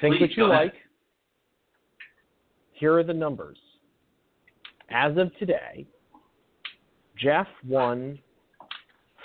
Think 0.00 0.16
Please, 0.16 0.20
what 0.22 0.36
you 0.36 0.44
ahead. 0.46 0.72
like. 0.72 0.86
Here 2.72 2.94
are 2.94 3.04
the 3.04 3.14
numbers. 3.14 3.58
As 4.90 5.16
of 5.16 5.34
today, 5.36 5.86
Jeff 7.16 7.48
won 7.64 8.18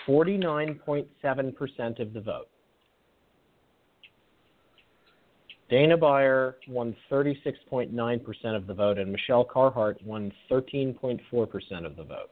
49.7% 0.05 1.99
of 1.99 2.13
the 2.13 2.21
vote. 2.21 2.49
Dana 5.69 5.97
Beyer 5.97 6.57
won 6.67 6.95
36.9% 7.11 8.55
of 8.55 8.67
the 8.67 8.73
vote, 8.73 8.97
and 8.97 9.11
Michelle 9.11 9.45
Carhart 9.45 10.01
won 10.03 10.31
13.4% 10.51 11.19
of 11.85 11.95
the 11.95 12.03
vote. 12.03 12.29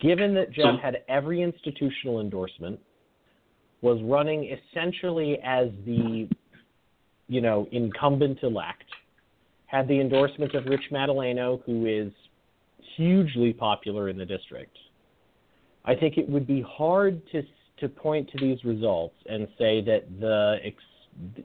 Given 0.00 0.34
that 0.34 0.52
Jeff 0.52 0.78
had 0.80 0.98
every 1.08 1.42
institutional 1.42 2.20
endorsement, 2.20 2.78
was 3.80 4.00
running 4.02 4.56
essentially 4.72 5.38
as 5.44 5.68
the, 5.84 6.28
you 7.28 7.40
know, 7.40 7.66
incumbent 7.72 8.38
elect, 8.42 8.84
had 9.66 9.86
the 9.88 10.00
endorsement 10.00 10.54
of 10.54 10.66
Rich 10.66 10.84
Madaleno, 10.92 11.62
who 11.64 11.86
is 11.86 12.12
hugely 12.96 13.52
popular 13.52 14.08
in 14.08 14.16
the 14.16 14.24
district. 14.24 14.76
I 15.84 15.94
think 15.94 16.16
it 16.16 16.28
would 16.28 16.46
be 16.46 16.62
hard 16.62 17.22
to 17.32 17.42
to 17.80 17.88
point 17.88 18.30
to 18.30 18.38
these 18.38 18.62
results 18.64 19.14
and 19.26 19.48
say 19.58 19.80
that 19.82 20.04
the 20.20 20.56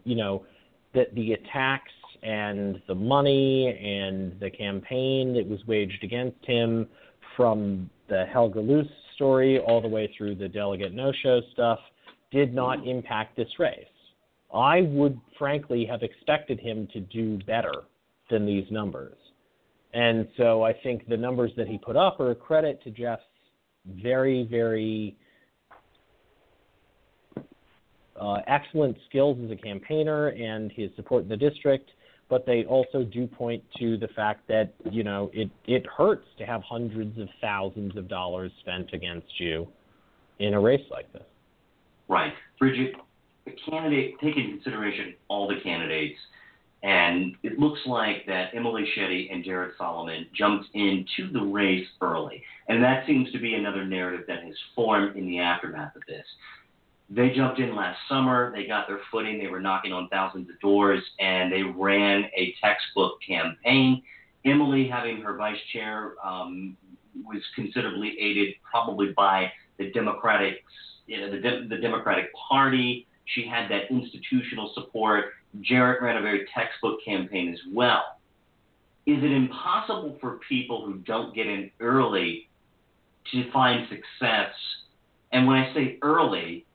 you 0.03 0.15
know 0.15 0.45
that 0.93 1.13
the 1.15 1.33
attacks 1.33 1.91
and 2.21 2.81
the 2.87 2.95
money 2.95 3.67
and 3.67 4.39
the 4.39 4.49
campaign 4.49 5.33
that 5.33 5.47
was 5.47 5.59
waged 5.67 6.03
against 6.03 6.43
him 6.45 6.87
from 7.35 7.89
the 8.09 8.25
Helga 8.31 8.59
Luest 8.59 8.89
story 9.15 9.59
all 9.59 9.81
the 9.81 9.87
way 9.87 10.11
through 10.17 10.35
the 10.35 10.47
delegate 10.47 10.93
no-show 10.93 11.41
stuff 11.51 11.79
did 12.31 12.53
not 12.53 12.87
impact 12.87 13.35
this 13.35 13.47
race. 13.59 13.85
I 14.53 14.81
would 14.81 15.19
frankly 15.37 15.85
have 15.85 16.03
expected 16.03 16.59
him 16.59 16.87
to 16.93 16.99
do 16.99 17.39
better 17.45 17.73
than 18.29 18.45
these 18.45 18.65
numbers. 18.71 19.15
And 19.93 20.27
so 20.37 20.63
I 20.63 20.73
think 20.73 21.07
the 21.07 21.17
numbers 21.17 21.51
that 21.57 21.67
he 21.67 21.77
put 21.77 21.95
up 21.95 22.19
are 22.19 22.31
a 22.31 22.35
credit 22.35 22.83
to 22.83 22.91
Jeff's 22.91 23.23
very, 23.85 24.47
very 24.49 25.17
uh, 28.19 28.37
excellent 28.47 28.97
skills 29.09 29.37
as 29.43 29.51
a 29.51 29.55
campaigner 29.55 30.27
and 30.29 30.71
his 30.71 30.89
support 30.95 31.23
in 31.23 31.29
the 31.29 31.37
district. 31.37 31.91
But 32.29 32.45
they 32.45 32.63
also 32.65 33.03
do 33.03 33.27
point 33.27 33.63
to 33.79 33.97
the 33.97 34.07
fact 34.09 34.47
that 34.47 34.73
you 34.89 35.03
know 35.03 35.29
it 35.33 35.51
it 35.65 35.85
hurts 35.85 36.25
to 36.39 36.45
have 36.45 36.61
hundreds 36.63 37.19
of 37.19 37.27
thousands 37.41 37.95
of 37.95 38.07
dollars 38.07 38.51
spent 38.61 38.91
against 38.93 39.39
you 39.39 39.67
in 40.39 40.53
a 40.53 40.59
race 40.59 40.85
like 40.89 41.11
this. 41.13 41.23
Right. 42.07 42.33
Brigid, 42.59 42.95
the 43.45 43.51
candidate, 43.69 44.15
take 44.21 44.35
into 44.37 44.53
consideration 44.55 45.15
all 45.27 45.47
the 45.47 45.59
candidates, 45.63 46.17
and 46.81 47.35
it 47.43 47.59
looks 47.59 47.79
like 47.85 48.25
that 48.27 48.49
Emily 48.53 48.85
Shetty 48.97 49.31
and 49.31 49.43
Jared 49.43 49.71
Solomon 49.77 50.25
jumped 50.35 50.67
into 50.73 51.31
the 51.31 51.41
race 51.41 51.87
early. 52.01 52.43
And 52.67 52.83
that 52.83 53.05
seems 53.05 53.31
to 53.31 53.39
be 53.39 53.53
another 53.53 53.85
narrative 53.85 54.25
that 54.27 54.43
has 54.43 54.55
formed 54.75 55.15
in 55.15 55.25
the 55.25 55.39
aftermath 55.39 55.95
of 55.95 56.01
this. 56.07 56.25
They 57.15 57.29
jumped 57.29 57.59
in 57.59 57.75
last 57.75 57.99
summer, 58.09 58.51
they 58.55 58.65
got 58.65 58.87
their 58.87 58.99
footing, 59.11 59.37
they 59.37 59.47
were 59.47 59.59
knocking 59.59 59.93
on 59.93 60.07
thousands 60.09 60.49
of 60.49 60.59
doors, 60.59 61.03
and 61.19 61.51
they 61.51 61.61
ran 61.61 62.23
a 62.35 62.55
textbook 62.59 63.19
campaign. 63.25 64.01
Emily, 64.45 64.87
having 64.87 65.21
her 65.21 65.37
vice 65.37 65.59
chair, 65.71 66.15
um, 66.23 66.75
was 67.23 67.41
considerably 67.55 68.19
aided 68.19 68.55
probably 68.69 69.13
by 69.15 69.51
the 69.77 69.91
Democratic, 69.91 70.63
you 71.05 71.21
know, 71.21 71.29
the, 71.29 71.39
Dem- 71.39 71.69
the 71.69 71.77
Democratic 71.77 72.33
Party. 72.33 73.05
She 73.25 73.45
had 73.45 73.69
that 73.69 73.91
institutional 73.91 74.71
support. 74.73 75.25
Jared 75.61 76.01
ran 76.01 76.17
a 76.17 76.21
very 76.21 76.47
textbook 76.51 76.97
campaign 77.05 77.53
as 77.53 77.59
well. 77.71 78.03
Is 79.05 79.23
it 79.23 79.31
impossible 79.31 80.17
for 80.19 80.39
people 80.49 80.83
who 80.83 80.95
don't 80.99 81.35
get 81.35 81.45
in 81.45 81.69
early 81.79 82.49
to 83.31 83.51
find 83.51 83.87
success? 83.87 84.49
And 85.31 85.45
when 85.45 85.57
I 85.57 85.73
say 85.75 85.99
early, 86.01 86.65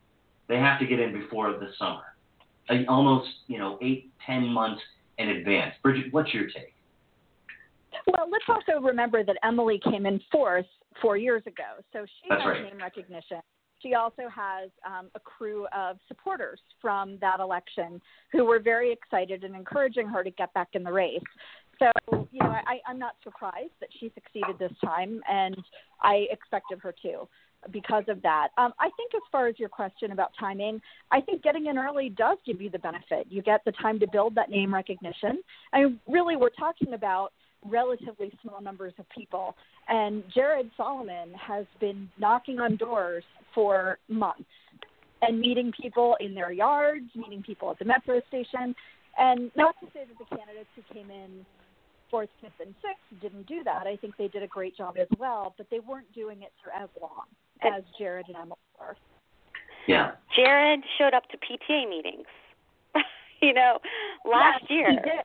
they 0.48 0.56
have 0.56 0.78
to 0.80 0.86
get 0.86 0.98
in 0.98 1.12
before 1.12 1.52
the 1.52 1.68
summer, 1.78 2.14
Uh, 2.68 2.84
almost 2.88 3.28
you 3.46 3.58
know 3.58 3.78
eight, 3.80 4.10
ten 4.26 4.46
months 4.46 4.82
in 5.18 5.28
advance. 5.28 5.74
Brigid, 5.82 6.12
what's 6.12 6.32
your 6.32 6.46
take? 6.46 6.74
Well, 8.06 8.28
let's 8.30 8.44
also 8.48 8.80
remember 8.80 9.24
that 9.24 9.36
Emily 9.42 9.80
came 9.82 10.06
in 10.06 10.20
fourth 10.30 10.66
four 11.02 11.16
years 11.16 11.42
ago, 11.46 11.82
so 11.92 12.04
she 12.04 12.28
That's 12.28 12.42
has 12.42 12.48
right. 12.48 12.62
name 12.62 12.78
recognition. 12.78 13.40
She 13.80 13.94
also 13.94 14.22
has 14.34 14.70
um, 14.84 15.08
a 15.14 15.20
crew 15.20 15.66
of 15.76 15.98
supporters 16.08 16.58
from 16.82 17.16
that 17.20 17.38
election 17.38 18.00
who 18.32 18.44
were 18.44 18.58
very 18.58 18.92
excited 18.92 19.44
and 19.44 19.54
encouraging 19.54 20.08
her 20.08 20.24
to 20.24 20.30
get 20.30 20.52
back 20.52 20.68
in 20.72 20.82
the 20.82 20.92
race. 20.92 21.22
So, 21.78 21.92
you 22.32 22.40
know, 22.40 22.50
I, 22.50 22.80
I'm 22.88 22.98
not 22.98 23.14
surprised 23.22 23.70
that 23.78 23.88
she 24.00 24.10
succeeded 24.14 24.58
this 24.58 24.72
time, 24.84 25.22
and 25.30 25.56
I 26.02 26.26
expected 26.30 26.80
her 26.80 26.92
to 27.02 27.28
because 27.70 28.04
of 28.08 28.22
that. 28.22 28.48
Um, 28.56 28.72
I 28.78 28.90
think, 28.96 29.14
as 29.14 29.22
far 29.30 29.46
as 29.46 29.58
your 29.58 29.68
question 29.68 30.12
about 30.12 30.30
timing, 30.38 30.80
I 31.10 31.20
think 31.20 31.42
getting 31.42 31.66
in 31.66 31.78
early 31.78 32.08
does 32.08 32.38
give 32.46 32.60
you 32.60 32.70
the 32.70 32.78
benefit. 32.78 33.26
You 33.28 33.42
get 33.42 33.64
the 33.64 33.72
time 33.72 33.98
to 34.00 34.06
build 34.06 34.34
that 34.36 34.50
name 34.50 34.72
recognition. 34.72 35.42
I 35.72 35.84
mean, 35.84 36.00
really, 36.08 36.36
we're 36.36 36.50
talking 36.50 36.94
about 36.94 37.32
relatively 37.64 38.32
small 38.42 38.60
numbers 38.60 38.94
of 38.98 39.06
people. 39.10 39.56
And 39.88 40.22
Jared 40.34 40.70
Solomon 40.76 41.32
has 41.34 41.66
been 41.80 42.08
knocking 42.18 42.60
on 42.60 42.76
doors 42.76 43.24
for 43.54 43.98
months 44.08 44.44
and 45.22 45.40
meeting 45.40 45.72
people 45.80 46.16
in 46.20 46.34
their 46.34 46.52
yards, 46.52 47.06
meeting 47.16 47.42
people 47.42 47.70
at 47.70 47.78
the 47.78 47.84
metro 47.84 48.20
station. 48.28 48.74
And 49.18 49.50
not 49.56 49.74
to 49.80 49.86
say 49.92 50.04
that 50.06 50.18
the 50.18 50.36
candidates 50.36 50.68
who 50.76 50.94
came 50.94 51.10
in 51.10 51.44
fourth, 52.10 52.28
fifth, 52.40 52.52
and 52.60 52.74
sixth 52.80 53.20
didn't 53.20 53.46
do 53.46 53.64
that. 53.64 53.86
I 53.86 53.96
think 53.96 54.16
they 54.16 54.28
did 54.28 54.42
a 54.42 54.46
great 54.46 54.76
job 54.76 54.96
as 54.98 55.08
well, 55.18 55.54
but 55.58 55.66
they 55.70 55.80
weren't 55.80 56.12
doing 56.14 56.42
it 56.42 56.52
for 56.62 56.70
as 56.70 56.88
long 57.00 57.26
as 57.62 57.82
Jared 57.98 58.26
and 58.28 58.36
Emily 58.36 58.56
were. 58.78 58.96
Yeah. 59.86 60.12
Jared 60.34 60.80
showed 60.98 61.14
up 61.14 61.28
to 61.30 61.36
PTA 61.38 61.88
meetings. 61.88 62.26
you 63.40 63.54
know, 63.54 63.78
last 64.24 64.62
Yes, 64.62 64.70
year. 64.70 64.90
he 64.90 64.96
did. 64.96 65.24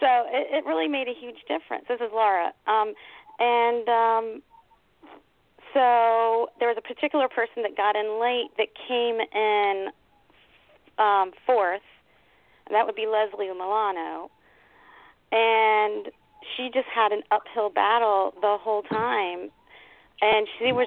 So 0.00 0.06
it, 0.28 0.48
it 0.52 0.66
really 0.66 0.88
made 0.88 1.08
a 1.08 1.14
huge 1.18 1.38
difference. 1.48 1.86
This 1.88 2.00
is 2.00 2.10
Laura. 2.12 2.52
Um, 2.66 2.94
and 3.38 3.88
um, 3.88 4.42
so 5.74 6.48
there 6.58 6.68
was 6.68 6.76
a 6.78 6.82
particular 6.82 7.28
person 7.28 7.62
that 7.62 7.76
got 7.76 7.96
in 7.96 8.20
late 8.20 8.50
that 8.58 8.68
came 8.88 9.18
in 9.20 9.88
um, 10.98 11.32
fourth, 11.44 11.82
and 12.66 12.74
that 12.74 12.86
would 12.86 12.94
be 12.94 13.06
Leslie 13.06 13.48
Milano. 13.48 14.30
And 15.32 16.06
she 16.56 16.70
just 16.72 16.86
had 16.94 17.12
an 17.12 17.22
uphill 17.30 17.70
battle 17.70 18.32
the 18.40 18.56
whole 18.60 18.82
time, 18.82 19.50
and 20.20 20.46
she 20.58 20.72
was 20.72 20.86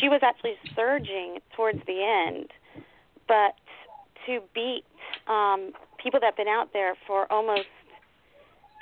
she 0.00 0.08
was 0.08 0.20
actually 0.22 0.54
surging 0.76 1.38
towards 1.56 1.78
the 1.86 2.02
end, 2.02 2.50
but 3.26 3.54
to 4.26 4.40
beat 4.54 4.84
um, 5.26 5.72
people 6.02 6.20
that've 6.20 6.36
been 6.36 6.48
out 6.48 6.72
there 6.72 6.94
for 7.06 7.30
almost 7.32 7.66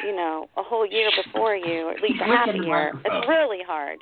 you 0.04 0.14
know 0.14 0.48
a 0.56 0.62
whole 0.62 0.86
year 0.86 1.10
before 1.24 1.54
you, 1.54 1.86
or 1.86 1.92
at 1.92 2.02
least 2.02 2.20
a 2.20 2.24
half 2.24 2.48
a 2.48 2.58
year, 2.58 2.92
it's 3.04 3.28
really 3.28 3.62
hard. 3.66 3.98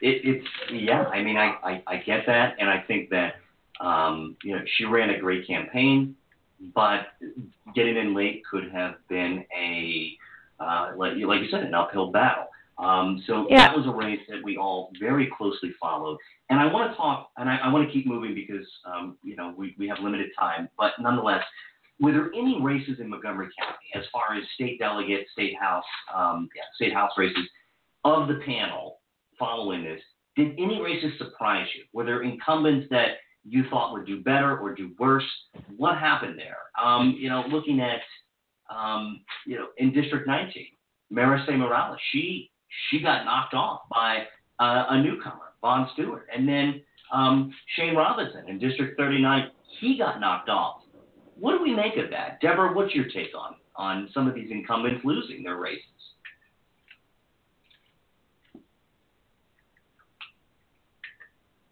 It, 0.00 0.20
it's 0.24 0.46
yeah. 0.72 1.04
I 1.04 1.22
mean, 1.22 1.36
I, 1.36 1.54
I 1.62 1.82
I 1.86 1.96
get 1.98 2.24
that, 2.26 2.56
and 2.58 2.68
I 2.68 2.84
think 2.86 3.10
that 3.10 3.34
um, 3.80 4.36
you 4.42 4.54
know 4.54 4.62
she 4.76 4.84
ran 4.84 5.10
a 5.10 5.18
great 5.18 5.46
campaign, 5.46 6.14
but 6.74 7.06
getting 7.74 7.96
in 7.96 8.14
late 8.14 8.42
could 8.48 8.70
have 8.72 8.94
been 9.08 9.44
a 9.56 10.12
uh, 10.60 10.92
like 10.96 11.12
like 11.16 11.40
you 11.40 11.48
said 11.50 11.62
an 11.62 11.74
uphill 11.74 12.10
battle. 12.10 12.46
Um, 12.82 13.22
so 13.26 13.46
Yeah. 13.48 13.58
that 13.58 13.76
was 13.76 13.86
a 13.86 13.90
race 13.90 14.20
that 14.28 14.42
we 14.42 14.56
all 14.56 14.90
very 14.98 15.28
closely 15.36 15.72
followed. 15.80 16.18
And 16.50 16.58
I 16.60 16.66
want 16.66 16.90
to 16.90 16.96
talk, 16.96 17.30
and 17.36 17.48
I, 17.48 17.56
I 17.58 17.72
want 17.72 17.86
to 17.86 17.92
keep 17.92 18.06
moving 18.06 18.34
because 18.34 18.66
um, 18.84 19.16
you 19.22 19.36
know 19.36 19.54
we, 19.56 19.74
we 19.78 19.88
have 19.88 19.98
limited 20.00 20.30
time. 20.38 20.68
But 20.76 20.92
nonetheless, 20.98 21.44
were 22.00 22.12
there 22.12 22.30
any 22.34 22.60
races 22.60 22.98
in 23.00 23.08
Montgomery 23.08 23.48
County 23.58 23.86
as 23.94 24.04
far 24.12 24.36
as 24.36 24.42
state 24.54 24.78
delegate, 24.78 25.26
state 25.32 25.54
house, 25.58 25.84
um, 26.14 26.48
yeah, 26.54 26.62
state 26.74 26.92
house 26.92 27.12
races 27.16 27.48
of 28.04 28.28
the 28.28 28.40
panel 28.44 28.98
following 29.38 29.84
this? 29.84 30.00
Did 30.36 30.52
any 30.58 30.82
races 30.82 31.12
surprise 31.18 31.68
you? 31.76 31.84
Were 31.92 32.04
there 32.04 32.22
incumbents 32.22 32.88
that 32.90 33.18
you 33.44 33.64
thought 33.70 33.92
would 33.92 34.06
do 34.06 34.22
better 34.22 34.58
or 34.58 34.74
do 34.74 34.90
worse? 34.98 35.24
What 35.76 35.98
happened 35.98 36.38
there? 36.38 36.58
Um, 36.82 37.16
you 37.18 37.28
know, 37.28 37.44
looking 37.48 37.80
at 37.80 38.00
um, 38.74 39.20
you 39.46 39.56
know 39.56 39.68
in 39.78 39.92
District 39.92 40.26
19, 40.26 40.66
Maricé 41.12 41.56
Morales, 41.56 41.98
she 42.10 42.50
she 42.90 43.00
got 43.00 43.24
knocked 43.24 43.54
off 43.54 43.82
by 43.90 44.24
uh, 44.58 44.86
a 44.90 45.02
newcomer, 45.02 45.52
Vaughn 45.60 45.88
Stewart, 45.94 46.26
and 46.34 46.48
then 46.48 46.82
um, 47.12 47.52
Shane 47.76 47.94
Robinson 47.94 48.48
in 48.48 48.58
District 48.58 48.96
39, 48.96 49.50
he 49.80 49.98
got 49.98 50.20
knocked 50.20 50.48
off. 50.48 50.82
What 51.38 51.56
do 51.56 51.62
we 51.62 51.74
make 51.74 51.96
of 51.96 52.10
that, 52.10 52.40
Debora? 52.42 52.74
What's 52.74 52.94
your 52.94 53.06
take 53.06 53.34
on 53.36 53.56
on 53.76 54.08
some 54.12 54.28
of 54.28 54.34
these 54.34 54.50
incumbents 54.50 55.04
losing 55.04 55.42
their 55.42 55.56
races. 55.56 55.86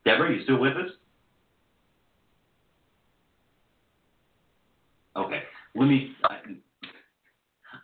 Debora, 0.07 0.35
you 0.37 0.43
still 0.45 0.59
with 0.59 0.77
us? 0.77 0.91
Okay. 5.17 5.43
Let 5.75 5.87
me. 5.87 6.13
I, 6.25 6.39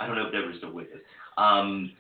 I 0.01 0.07
don't 0.07 0.17
know 0.17 0.27
if 0.27 0.33
Debora's 0.33 0.59
still 0.59 0.73
with 0.73 0.87
us. 0.87 1.01
Um, 1.37 1.93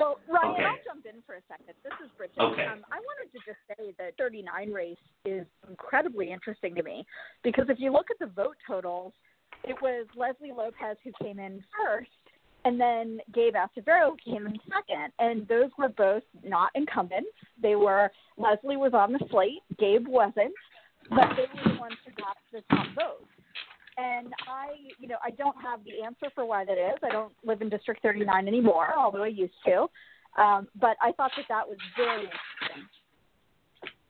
well, 0.00 0.18
Ryan, 0.28 0.54
okay. 0.54 0.64
I'll 0.64 0.84
jump 0.84 1.06
in 1.06 1.22
for 1.26 1.34
a 1.36 1.44
second. 1.48 1.74
This 1.84 1.92
is 2.02 2.10
Brigid. 2.16 2.38
Okay. 2.40 2.66
Um, 2.66 2.80
I 2.90 2.98
wanted 2.98 3.30
to 3.32 3.38
just 3.44 3.60
say 3.68 3.94
that 3.98 4.16
39 4.18 4.72
race 4.72 4.96
is 5.24 5.46
incredibly 5.68 6.32
interesting 6.32 6.74
to 6.74 6.82
me 6.82 7.04
because 7.44 7.66
if 7.68 7.78
you 7.78 7.92
look 7.92 8.06
at 8.10 8.18
the 8.18 8.32
vote 8.32 8.56
totals, 8.66 9.12
it 9.64 9.76
was 9.82 10.06
Lesley 10.16 10.52
Lopez 10.56 10.96
who 11.04 11.12
came 11.22 11.38
in 11.38 11.62
first, 11.76 12.08
and 12.64 12.80
then 12.80 13.20
Gabe 13.34 13.54
Acevedo 13.54 14.16
came 14.24 14.46
in 14.46 14.58
second, 14.68 15.12
and 15.18 15.46
those 15.48 15.70
were 15.78 15.88
both 15.88 16.22
not 16.44 16.70
incumbents. 16.74 17.30
They 17.60 17.74
were 17.74 18.10
Lesley 18.36 18.76
was 18.76 18.92
on 18.94 19.12
the 19.12 19.20
slate, 19.30 19.62
Gabe 19.78 20.06
wasn't, 20.08 20.54
but 21.10 21.28
they 21.36 21.46
were 21.54 21.74
the 21.74 21.80
ones 21.80 21.96
who 22.04 22.12
got 22.22 22.36
the 22.52 22.62
top 22.70 22.86
vote. 22.94 23.26
And 24.00 24.32
I, 24.48 24.68
you 24.98 25.08
know, 25.08 25.16
I 25.22 25.30
don't 25.30 25.56
have 25.62 25.80
the 25.84 26.04
answer 26.04 26.32
for 26.34 26.46
why 26.46 26.64
that 26.64 26.78
is. 26.78 26.98
I 27.02 27.10
don't 27.10 27.32
live 27.44 27.60
in 27.60 27.68
District 27.68 28.02
39 28.02 28.48
anymore, 28.48 28.94
although 28.96 29.22
I 29.22 29.28
used 29.28 29.52
to. 29.66 29.86
Um, 30.40 30.68
but 30.80 30.96
I 31.02 31.12
thought 31.12 31.32
that 31.36 31.46
that 31.48 31.68
was 31.68 31.76
very 31.96 32.22
interesting. 32.22 32.88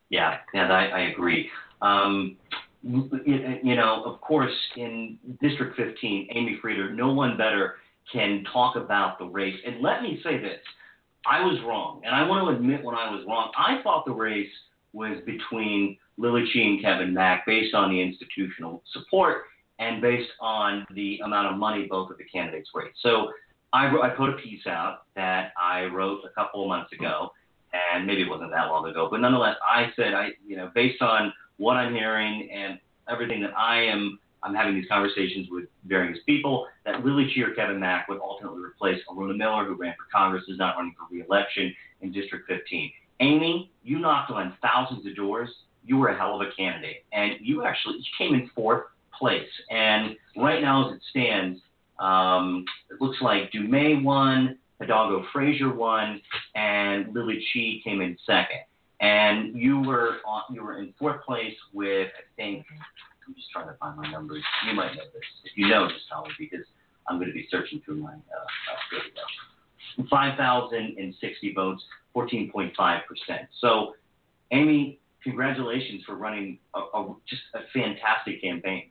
Yeah, 0.09 0.37
yeah, 0.53 0.67
I, 0.71 0.85
I 0.85 0.99
agree. 1.11 1.49
Um, 1.81 2.37
you, 2.83 3.75
know, 3.75 4.03
of 4.05 4.21
course, 4.21 4.53
in 4.77 5.17
District 5.41 5.75
15, 5.75 6.29
Amy 6.33 6.59
Frieder, 6.63 6.93
no 6.93 7.13
one 7.13 7.37
better 7.37 7.75
can 8.11 8.43
talk 8.51 8.75
about 8.75 9.19
the 9.19 9.25
race. 9.25 9.55
And 9.65 9.81
let 9.81 10.01
me 10.01 10.19
say 10.23 10.37
this 10.39 10.59
I 11.25 11.41
was 11.41 11.59
wrong, 11.65 12.01
and 12.05 12.15
I 12.15 12.27
want 12.27 12.47
to 12.47 12.55
admit 12.55 12.83
when 12.83 12.95
I 12.95 13.11
was 13.11 13.23
wrong. 13.27 13.51
I 13.57 13.81
thought 13.83 14.05
the 14.05 14.13
race 14.13 14.49
was 14.93 15.17
between 15.25 15.97
Lily 16.17 16.45
Qi 16.53 16.65
and 16.65 16.81
Kevin 16.81 17.13
Mack 17.13 17.45
based 17.45 17.73
on 17.73 17.91
the 17.91 18.01
institutional 18.01 18.83
support 18.91 19.43
and 19.79 20.01
based 20.01 20.29
on 20.39 20.85
the 20.93 21.19
amount 21.23 21.51
of 21.51 21.57
money 21.57 21.87
both 21.89 22.11
of 22.11 22.17
the 22.17 22.23
candidates 22.23 22.69
raised. 22.73 22.97
So 23.01 23.31
I, 23.73 23.91
wrote, 23.91 24.03
I 24.03 24.09
put 24.09 24.29
a 24.29 24.33
piece 24.33 24.67
out 24.67 25.03
that 25.15 25.53
I 25.61 25.85
wrote 25.85 26.21
a 26.25 26.29
couple 26.29 26.63
of 26.63 26.67
months 26.67 26.91
ago, 26.91 27.31
and 27.73 28.05
maybe 28.05 28.21
it 28.21 28.29
wasn't 28.29 28.51
that 28.51 28.67
long 28.67 28.87
ago, 28.87 29.07
but 29.09 29.21
nonetheless, 29.21 29.55
I 29.65 29.91
said 29.95 30.13
I, 30.13 30.29
you 30.45 30.57
know, 30.57 30.69
based 30.75 31.01
on 31.01 31.31
what 31.57 31.77
I'm 31.77 31.93
hearing 31.93 32.49
and 32.51 32.79
everything 33.09 33.41
that 33.41 33.57
I 33.57 33.81
am, 33.83 34.19
I'm 34.43 34.55
having 34.55 34.75
these 34.75 34.87
conversations 34.89 35.47
with 35.51 35.65
various 35.85 36.19
people 36.25 36.67
that 36.85 37.05
Lily 37.05 37.31
Cheer 37.33 37.53
Kevin 37.53 37.79
Mack 37.79 38.07
would 38.09 38.19
ultimately 38.19 38.61
replace 38.61 38.99
Aruna 39.09 39.37
Miller, 39.37 39.65
who 39.65 39.75
ran 39.75 39.93
for 39.93 40.07
Congress, 40.11 40.43
is 40.47 40.57
not 40.57 40.75
running 40.75 40.95
for 40.97 41.13
re-election 41.13 41.73
in 42.01 42.11
District 42.11 42.47
15. 42.47 42.91
Amy, 43.19 43.71
you 43.83 43.99
knocked 43.99 44.31
on 44.31 44.57
thousands 44.61 45.05
of 45.05 45.15
doors. 45.15 45.49
You 45.85 45.97
were 45.97 46.07
a 46.07 46.17
hell 46.17 46.41
of 46.41 46.47
a 46.47 46.51
candidate, 46.57 47.05
and 47.13 47.33
you 47.39 47.63
actually 47.63 47.97
you 47.97 48.03
came 48.17 48.33
in 48.33 48.49
fourth 48.55 48.85
place. 49.21 49.47
And 49.69 50.17
right 50.35 50.61
now, 50.61 50.89
as 50.89 50.95
it 50.95 51.01
stands, 51.11 51.61
um, 51.99 52.65
it 52.89 52.99
looks 52.99 53.21
like 53.21 53.51
Dumais 53.53 54.03
won, 54.03 54.57
Hidalgo 54.81 55.23
Fraser 55.31 55.73
won, 55.73 56.19
and 56.55 57.13
Lily 57.13 57.41
Qi 57.55 57.83
came 57.83 58.01
in 58.01 58.17
second. 58.25 58.61
And 58.99 59.55
you 59.55 59.79
were 59.79 60.17
on, 60.25 60.43
you 60.53 60.63
were 60.63 60.79
in 60.79 60.93
fourth 60.99 61.23
place 61.23 61.55
with 61.73 62.07
I 62.07 62.23
think 62.35 62.65
I'm 63.27 63.35
just 63.35 63.49
trying 63.51 63.67
to 63.67 63.75
find 63.75 63.97
my 63.97 64.11
numbers. 64.11 64.43
You 64.67 64.75
might 64.75 64.95
know 64.95 65.03
this. 65.13 65.23
If 65.45 65.51
you 65.55 65.69
know, 65.69 65.87
just 65.87 66.07
tell 66.09 66.23
me 66.23 66.31
because 66.37 66.65
I'm 67.07 67.17
going 67.17 67.29
to 67.29 67.33
be 67.33 67.47
searching 67.49 67.81
through 67.85 67.97
my 67.97 68.13
uh, 68.13 70.03
uh, 70.03 70.05
5,060 70.09 71.53
votes, 71.53 71.83
14.5 72.15 72.73
percent. 73.05 73.47
So, 73.59 73.95
Amy, 74.51 74.99
congratulations 75.23 76.03
for 76.05 76.15
running 76.15 76.59
a, 76.75 76.79
a, 76.79 77.15
just 77.27 77.41
a 77.55 77.59
fantastic 77.73 78.41
campaign. 78.41 78.90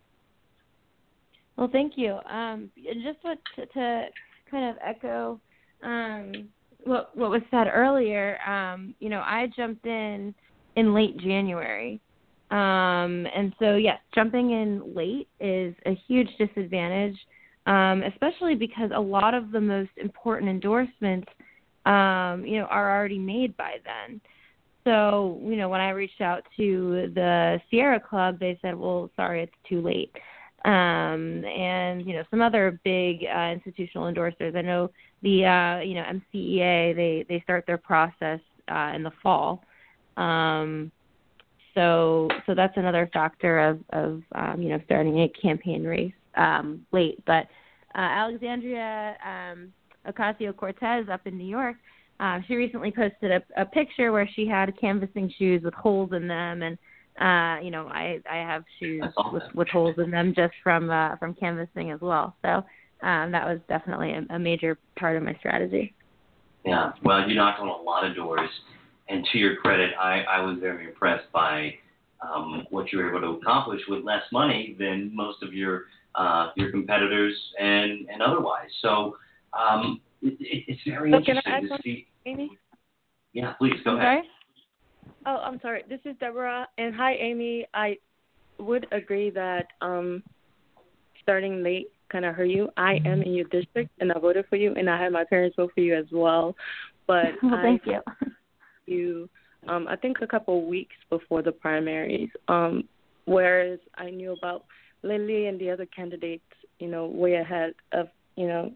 Well, 1.61 1.69
thank 1.70 1.93
you. 1.97 2.19
Um, 2.28 2.70
just 3.05 3.19
what 3.20 3.37
to, 3.57 3.66
to 3.66 4.07
kind 4.51 4.70
of 4.70 4.77
echo 4.82 5.39
um, 5.82 6.49
what 6.85 7.15
what 7.15 7.31
was 7.31 7.43
said 7.51 7.66
earlier. 7.70 8.39
Um, 8.49 8.95
you 8.99 9.11
know, 9.11 9.20
I 9.20 9.47
jumped 9.55 9.85
in 9.85 10.35
in 10.77 10.95
late 10.95 11.19
January, 11.19 12.01
um, 12.51 13.27
and 13.37 13.53
so 13.59 13.77
yes, 13.77 13.99
jumping 14.15 14.53
in 14.53 14.95
late 14.95 15.28
is 15.39 15.74
a 15.85 15.95
huge 16.09 16.31
disadvantage, 16.39 17.19
um, 17.66 18.05
especially 18.05 18.55
because 18.55 18.91
a 18.95 19.01
lot 19.01 19.35
of 19.35 19.53
the 19.53 19.61
most 19.61 19.91
important 19.99 20.49
endorsements, 20.49 21.28
um, 21.85 22.43
you 22.47 22.59
know, 22.59 22.69
are 22.70 22.97
already 22.97 23.19
made 23.19 23.55
by 23.59 23.74
then. 23.85 24.19
So, 24.85 25.39
you 25.43 25.57
know, 25.57 25.69
when 25.69 25.82
I 25.82 25.91
reached 25.91 26.23
out 26.23 26.43
to 26.57 27.12
the 27.15 27.61
Sierra 27.70 28.01
Club, 28.01 28.39
they 28.41 28.59
said, 28.62 28.74
"Well, 28.74 29.11
sorry, 29.15 29.43
it's 29.43 29.69
too 29.69 29.82
late." 29.82 30.11
Um, 30.65 31.45
and 31.45 32.07
you 32.07 32.15
know 32.15 32.23
some 32.31 32.43
other 32.43 32.78
big 32.85 33.24
uh, 33.24 33.51
institutional 33.53 34.12
endorsers. 34.12 34.57
I 34.57 34.62
know 34.62 34.91
the 35.23 35.45
uh, 35.45 35.81
you 35.81 35.95
know 35.95 36.05
MCEA 36.05 36.95
they 36.95 37.24
they 37.28 37.41
start 37.43 37.65
their 37.66 37.78
process 37.78 38.41
uh, 38.70 38.93
in 38.95 39.03
the 39.03 39.12
fall. 39.23 39.62
Um, 40.16 40.93
so 41.74 42.28
so 42.47 42.55
that's 42.55 42.77
another 42.77 43.09
factor 43.12 43.59
of 43.61 43.81
of 43.91 44.23
um, 44.35 44.62
you 44.62 44.69
know 44.70 44.81
starting 44.85 45.20
a 45.20 45.28
campaign 45.28 45.85
race 45.85 46.12
um, 46.37 46.85
late. 46.93 47.24
But 47.27 47.47
uh, 47.95 47.99
Alexandria 47.99 49.16
um, 49.24 49.73
Ocasio 50.07 50.57
Cortez 50.57 51.09
up 51.11 51.27
in 51.27 51.37
New 51.37 51.49
York. 51.49 51.77
Uh, 52.19 52.39
she 52.47 52.55
recently 52.55 52.91
posted 52.91 53.31
a, 53.31 53.43
a 53.57 53.65
picture 53.65 54.12
where 54.12 54.28
she 54.35 54.47
had 54.47 54.78
canvassing 54.78 55.32
shoes 55.39 55.62
with 55.62 55.73
holes 55.73 56.12
in 56.12 56.28
them, 56.28 56.62
and 56.62 56.77
uh, 57.20 57.59
you 57.62 57.70
know, 57.70 57.87
I 57.87 58.20
I 58.31 58.37
have 58.37 58.65
shoes 58.78 59.05
with 59.32 59.43
with 59.55 59.69
holes 59.69 59.97
in 59.99 60.11
them 60.11 60.32
just 60.35 60.55
from 60.62 60.91
uh, 60.91 61.16
from 61.16 61.35
canvassing 61.35 61.91
as 61.91 62.01
well. 62.01 62.37
So 62.43 62.65
um, 63.07 63.32
that 63.32 63.47
was 63.47 63.59
definitely 63.69 64.12
a, 64.12 64.35
a 64.35 64.39
major 64.39 64.78
part 64.99 65.16
of 65.16 65.23
my 65.23 65.35
strategy. 65.35 65.95
Yeah, 66.65 66.93
well, 67.05 67.28
you 67.28 67.35
knocked 67.35 67.61
on 67.61 67.69
a 67.69 67.82
lot 67.82 68.05
of 68.05 68.15
doors, 68.15 68.51
and 69.09 69.27
to 69.32 69.39
your 69.39 69.57
credit, 69.57 69.93
I 69.99 70.23
I 70.23 70.41
was 70.41 70.59
very 70.61 70.87
impressed 70.87 71.31
by 71.32 71.74
um, 72.20 72.65
what 72.70 72.93
you 72.93 72.99
were 72.99 73.09
able 73.09 73.20
to 73.20 73.41
accomplish 73.41 73.81
with 73.89 74.05
less 74.05 74.23
money 74.32 74.77
than 74.78 75.15
most 75.15 75.43
of 75.43 75.53
your 75.53 75.85
uh, 76.15 76.51
your 76.57 76.70
competitors 76.70 77.35
and 77.59 78.09
and 78.09 78.23
otherwise. 78.23 78.69
So 78.82 79.16
um, 79.59 80.01
it, 80.23 80.37
it, 80.41 80.65
it's 80.69 80.81
very 80.87 81.11
So 81.11 81.19
interesting 81.19 81.43
can 81.45 81.53
I 81.53 81.57
add 81.57 81.77
to 81.77 81.82
see. 81.82 82.07
Amy? 82.27 82.59
Yeah, 83.32 83.53
please 83.55 83.74
go 83.85 83.93
I'm 83.93 83.97
ahead. 83.97 84.07
sorry? 84.07 84.23
Oh, 85.27 85.37
I'm 85.37 85.61
sorry. 85.61 85.83
This 85.89 86.01
is 86.05 86.17
Debora. 86.17 86.67
And 86.79 86.95
hi, 86.95 87.15
Amy. 87.15 87.67
I 87.75 87.99
would 88.59 88.87
agree 88.93 89.31
that 89.31 89.67
um, 89.81 90.23
starting 91.23 91.63
late 91.63 91.89
kind 92.11 92.25
of 92.25 92.35
hurt 92.35 92.47
you. 92.47 92.69
I 92.77 93.01
am 93.05 93.23
in 93.23 93.35
your 93.35 93.47
district, 93.47 93.91
and 94.01 94.11
I 94.13 94.19
voted 94.19 94.47
for 94.49 94.57
you, 94.57 94.75
and 94.75 94.89
I 94.89 95.01
had 95.01 95.13
my 95.13 95.25
parents 95.25 95.57
vote 95.57 95.73
for 95.75 95.81
you 95.81 95.97
as 95.97 96.07
well. 96.13 96.57
But 97.07 97.27
well, 97.43 97.59
thank 97.63 97.83
I 97.87 97.91
you. 97.91 98.01
You, 98.87 99.29
um, 99.69 99.87
I 99.89 99.97
think 99.97 100.19
a 100.23 100.27
couple 100.27 100.59
of 100.59 100.67
weeks 100.67 100.97
before 101.11 101.43
the 101.43 101.53
primaries. 101.53 102.31
Um, 102.49 102.89
whereas 103.27 103.79
I 103.97 104.11
knew 104.11 104.33
about 104.33 104.65
Lily 105.03 105.47
and 105.47 105.61
the 105.61 105.71
other 105.71 105.87
candidates, 105.87 106.43
you 106.79 106.89
know, 106.89 107.07
way 107.07 107.35
ahead 107.35 107.75
of 107.93 108.09
you 108.37 108.49
know 108.49 108.73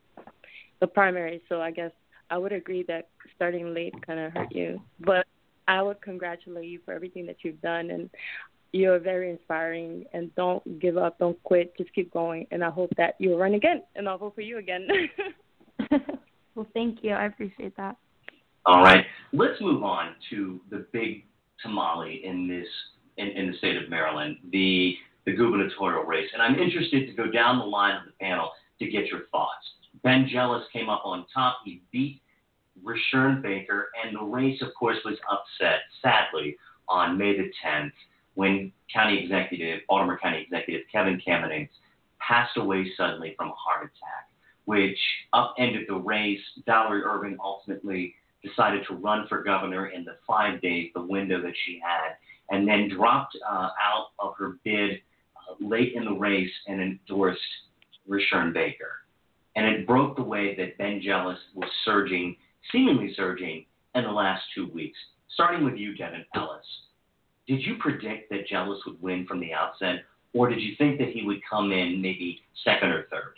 the 0.81 0.87
primaries. 0.87 1.41
So 1.49 1.61
I 1.61 1.71
guess 1.71 1.91
I 2.31 2.39
would 2.39 2.53
agree 2.53 2.85
that 2.89 3.09
starting 3.35 3.73
late 3.73 3.95
kind 4.07 4.21
of 4.21 4.33
hurt 4.33 4.53
you. 4.53 4.81
But 5.01 5.27
I 5.69 5.83
would 5.83 6.01
congratulate 6.01 6.69
you 6.69 6.81
for 6.85 6.93
everything 6.93 7.27
that 7.27 7.37
you've 7.43 7.61
done, 7.61 7.91
and 7.91 8.11
you're 8.73 8.99
very 8.99 9.31
inspiring. 9.31 10.05
And 10.13 10.35
don't 10.35 10.81
give 10.81 10.97
up, 10.97 11.19
don't 11.19 11.43
quit, 11.43 11.77
just 11.77 11.93
keep 11.95 12.13
going. 12.13 12.47
And 12.51 12.65
I 12.65 12.71
hope 12.71 12.91
that 12.97 13.15
you'll 13.19 13.39
run 13.39 13.55
again, 13.55 13.83
and 13.97 14.09
I'll 14.09 14.19
vote 14.19 14.35
for 14.35 14.41
you 14.41 14.59
again. 14.59 14.89
well, 16.55 16.67
thank 16.75 16.99
you. 17.03 17.13
I 17.13 17.27
appreciate 17.27 17.77
that. 17.77 17.97
All 18.67 18.83
right, 18.83 19.05
let's 19.33 19.61
move 19.61 19.83
on 19.83 20.15
to 20.31 20.61
the 20.71 20.87
big 20.93 21.25
tamale 21.63 22.23
in 22.25 22.49
this 22.49 22.67
in, 23.17 23.29
in 23.29 23.51
the 23.51 23.59
state 23.59 23.77
of 23.77 23.89
Maryland, 23.91 24.39
the 24.51 24.95
the 25.27 25.33
gubernatorial 25.33 26.05
race. 26.05 26.29
And 26.33 26.43
I'm 26.43 26.59
interested 26.59 27.07
to 27.07 27.13
go 27.15 27.31
down 27.31 27.59
the 27.59 27.65
line 27.65 27.97
of 27.97 28.05
the 28.05 28.13
panel 28.21 28.51
to 28.79 28.87
get 28.87 29.07
your 29.07 29.23
thoughts. 29.31 29.65
Ben 30.03 30.29
Jealous 30.31 30.65
came 30.73 30.89
up 30.89 31.03
on 31.05 31.25
top. 31.33 31.59
He 31.65 31.83
beat 31.93 32.21
Rushern 32.83 33.43
Baker, 33.43 33.91
and 34.03 34.17
the 34.17 34.23
race, 34.23 34.61
of 34.63 34.75
course, 34.75 34.99
was 35.05 35.17
upset, 35.31 35.81
sadly, 36.03 36.57
on 36.89 37.17
May 37.17 37.37
the 37.37 37.51
10th 37.65 37.93
when 38.35 38.73
County 38.93 39.23
Executive, 39.23 39.81
Baltimore 39.89 40.19
County 40.19 40.43
Executive 40.43 40.83
Kevin 40.91 41.21
Kamenetz 41.27 41.71
passed 42.19 42.57
away 42.57 42.91
suddenly 42.97 43.35
from 43.37 43.49
a 43.49 43.55
heart 43.55 43.85
attack, 43.85 44.29
which 44.65 44.99
upended 45.33 45.87
the 45.89 45.95
race. 45.95 46.41
Valerie 46.67 47.03
Ervin 47.03 47.39
ultimately 47.43 48.15
decided 48.43 48.85
to 48.89 48.95
run 48.95 49.27
for 49.29 49.43
governor 49.43 49.87
in 49.87 50.05
the 50.05 50.17
five 50.27 50.61
days, 50.61 50.91
the 50.95 51.03
window 51.03 51.41
that 51.41 51.55
she 51.65 51.81
had, 51.83 52.17
and 52.51 52.67
then 52.69 52.89
dropped 52.89 53.37
uh, 53.49 53.69
out 53.81 54.09
of 54.19 54.35
her 54.37 54.59
bid 54.65 55.01
uh, 55.37 55.55
late 55.61 55.95
in 55.95 56.05
the 56.05 56.13
race 56.13 56.51
and 56.67 56.81
endorsed 56.81 57.41
Rushern 58.09 58.53
Baker. 58.53 59.05
and 59.57 59.67
it 59.67 59.87
broke 59.87 60.17
the 60.17 60.23
way 60.23 60.55
that 60.57 60.77
Ben 60.79 61.01
Jealous 61.01 61.39
was 61.55 61.71
surging, 61.85 62.37
seemingly 62.73 63.15
surging, 63.17 63.67
in 63.95 64.05
the 64.05 64.11
last 64.11 64.43
two 64.55 64.69
weeks. 64.73 64.99
Starting 65.33 65.65
with 65.65 65.77
you, 65.77 65.97
Devin 65.97 66.25
Ellis, 66.35 66.65
did 67.47 67.61
you 67.61 67.77
predict 67.79 68.31
that 68.31 68.47
Jealous 68.47 68.81
would 68.87 69.01
win 69.03 69.27
from 69.27 69.41
the 69.41 69.53
outset, 69.53 70.05
or 70.33 70.49
did 70.49 70.61
you 70.61 70.75
think 70.77 70.99
that 70.99 71.09
he 71.09 71.25
would 71.25 71.41
come 71.49 71.73
in 71.73 72.01
maybe 72.01 72.41
second 72.65 72.91
or 72.91 73.07
third? 73.11 73.35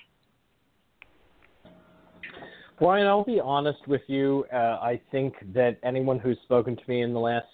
Ryan, 2.81 3.07
I'll 3.07 3.24
be 3.24 3.40
honest 3.40 3.86
with 3.89 4.03
you. 4.07 4.44
Uh, 4.53 4.78
I 4.82 5.01
think 5.11 5.35
that 5.55 5.78
anyone 5.82 6.19
who's 6.19 6.36
spoken 6.44 6.77
to 6.77 6.82
me 6.86 7.03
in 7.03 7.15
the 7.15 7.20
last 7.20 7.47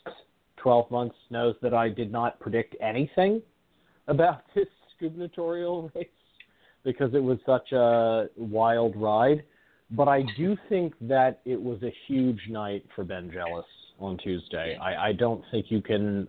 12 0.57 0.91
months 0.91 1.15
knows 1.31 1.55
that 1.63 1.73
I 1.73 1.89
did 1.89 2.11
not 2.11 2.41
predict 2.41 2.75
anything 2.81 3.41
about 4.09 4.43
this 4.55 4.67
gubernatorial 5.01 5.91
race 5.95 6.09
because 6.85 7.15
it 7.15 7.23
was 7.23 7.39
such 7.47 7.71
a 7.73 8.29
wild 8.37 8.97
ride. 8.97 9.45
But 9.93 10.09
I 10.09 10.23
do 10.37 10.57
think 10.69 10.95
that 11.03 11.41
it 11.45 11.61
was 11.61 11.83
a 11.83 11.93
huge 12.07 12.41
night 12.49 12.85
for 12.95 13.05
Ben 13.05 13.31
Jealous 13.31 13.67
on 14.01 14.17
Tuesday. 14.19 14.77
I, 14.81 15.09
I 15.09 15.13
don't 15.13 15.45
think 15.51 15.67
you 15.69 15.83
can 15.83 16.27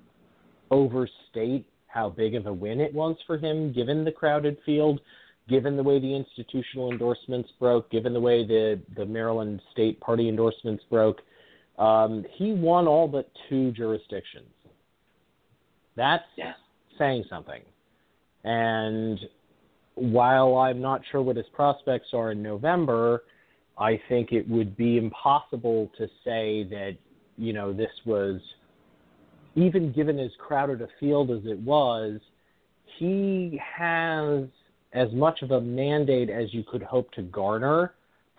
overstate 0.70 1.66
how 1.88 2.10
big 2.10 2.36
of 2.36 2.46
a 2.48 2.54
win 2.54 2.82
it 2.82 2.94
was 2.94 3.16
for 3.26 3.38
him, 3.38 3.72
given 3.72 4.04
the 4.04 4.12
crowded 4.12 4.58
field, 4.66 5.00
given 5.48 5.78
the 5.78 5.84
way 5.84 6.00
the 6.00 6.14
institutional 6.14 6.92
endorsements 6.92 7.50
broke, 7.60 7.90
given 7.90 8.14
the 8.14 8.20
way 8.20 8.46
the, 8.46 8.82
the 8.98 9.06
Maryland 9.06 9.62
State 9.72 10.00
Party 10.02 10.28
endorsements 10.28 10.84
broke. 10.90 11.22
Um, 11.78 12.26
he 12.34 12.54
won 12.54 12.88
all 12.88 13.08
but 13.08 13.32
two 13.50 13.72
jurisdictions. 13.72 14.50
That's 15.96 16.24
yeah. 16.36 16.54
saying 16.98 17.26
something. 17.30 17.62
And 18.44 19.20
while 19.96 20.58
I'm 20.58 20.82
not 20.82 21.02
sure 21.12 21.22
what 21.22 21.38
his 21.38 21.46
prospects 21.54 22.08
are 22.14 22.32
in 22.32 22.42
November, 22.42 23.24
I 23.78 24.00
think 24.08 24.32
it 24.32 24.48
would 24.48 24.78
be 24.78 24.98
impossible 24.98 25.92
to 25.98 26.08
say 26.24 26.64
that, 26.70 26.96
you 27.38 27.54
know, 27.54 27.74
this 27.74 27.92
was, 28.06 28.40
even 29.56 29.92
given 29.92 30.20
as 30.20 30.32
crowded 30.38 30.82
a 30.82 30.88
field 31.00 31.32
as 31.32 31.42
it 31.46 31.60
was, 31.60 32.20
he 33.00 33.60
has 33.78 34.46
as 34.94 35.12
much 35.12 35.42
of 35.42 35.52
a 35.52 35.62
mandate 35.62 36.30
as 36.30 36.54
you 36.54 36.64
could 36.64 36.84
hope 36.84 37.12
to 37.12 37.24
garner 37.24 37.94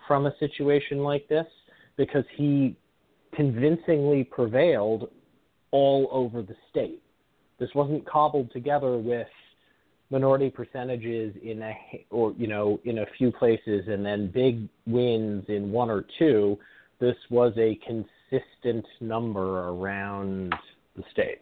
from 0.07 0.25
a 0.25 0.37
situation 0.39 0.99
like 0.99 1.27
this 1.27 1.47
because 1.97 2.23
he 2.35 2.75
convincingly 3.33 4.23
prevailed 4.23 5.09
all 5.71 6.07
over 6.11 6.41
the 6.41 6.55
state. 6.69 7.01
This 7.59 7.69
wasn't 7.75 8.05
cobbled 8.07 8.51
together 8.51 8.97
with 8.97 9.27
minority 10.15 10.49
percentages 10.49 11.35
in 11.43 11.61
a 11.61 12.05
or 12.09 12.33
you 12.37 12.47
know 12.47 12.79
in 12.85 12.99
a 12.99 13.05
few 13.17 13.33
places 13.33 13.83
and 13.87 14.05
then 14.05 14.31
big 14.31 14.65
wins 14.87 15.43
in 15.49 15.71
one 15.71 15.89
or 15.89 16.05
two. 16.17 16.57
This 17.01 17.17
was 17.29 17.51
a 17.57 17.77
consistent 17.85 18.85
number 19.01 19.67
around 19.67 20.55
the 20.95 21.03
state. 21.11 21.41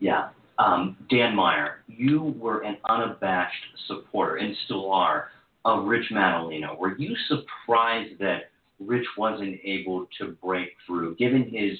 Yeah. 0.00 0.30
Um, 0.58 0.96
Dan 1.08 1.36
Meyer, 1.36 1.84
you 1.86 2.34
were 2.36 2.62
an 2.62 2.76
unabashed 2.88 3.64
supporter 3.86 4.36
and 4.36 4.56
still 4.64 4.90
are 4.92 5.28
of 5.64 5.84
Rich 5.84 6.06
Madaleno. 6.12 6.76
Were 6.76 6.98
you 6.98 7.14
surprised 7.28 8.18
that 8.18 8.50
Rich 8.80 9.06
wasn't 9.16 9.60
able 9.62 10.06
to 10.18 10.36
break 10.42 10.70
through, 10.86 11.14
given 11.14 11.44
his 11.48 11.78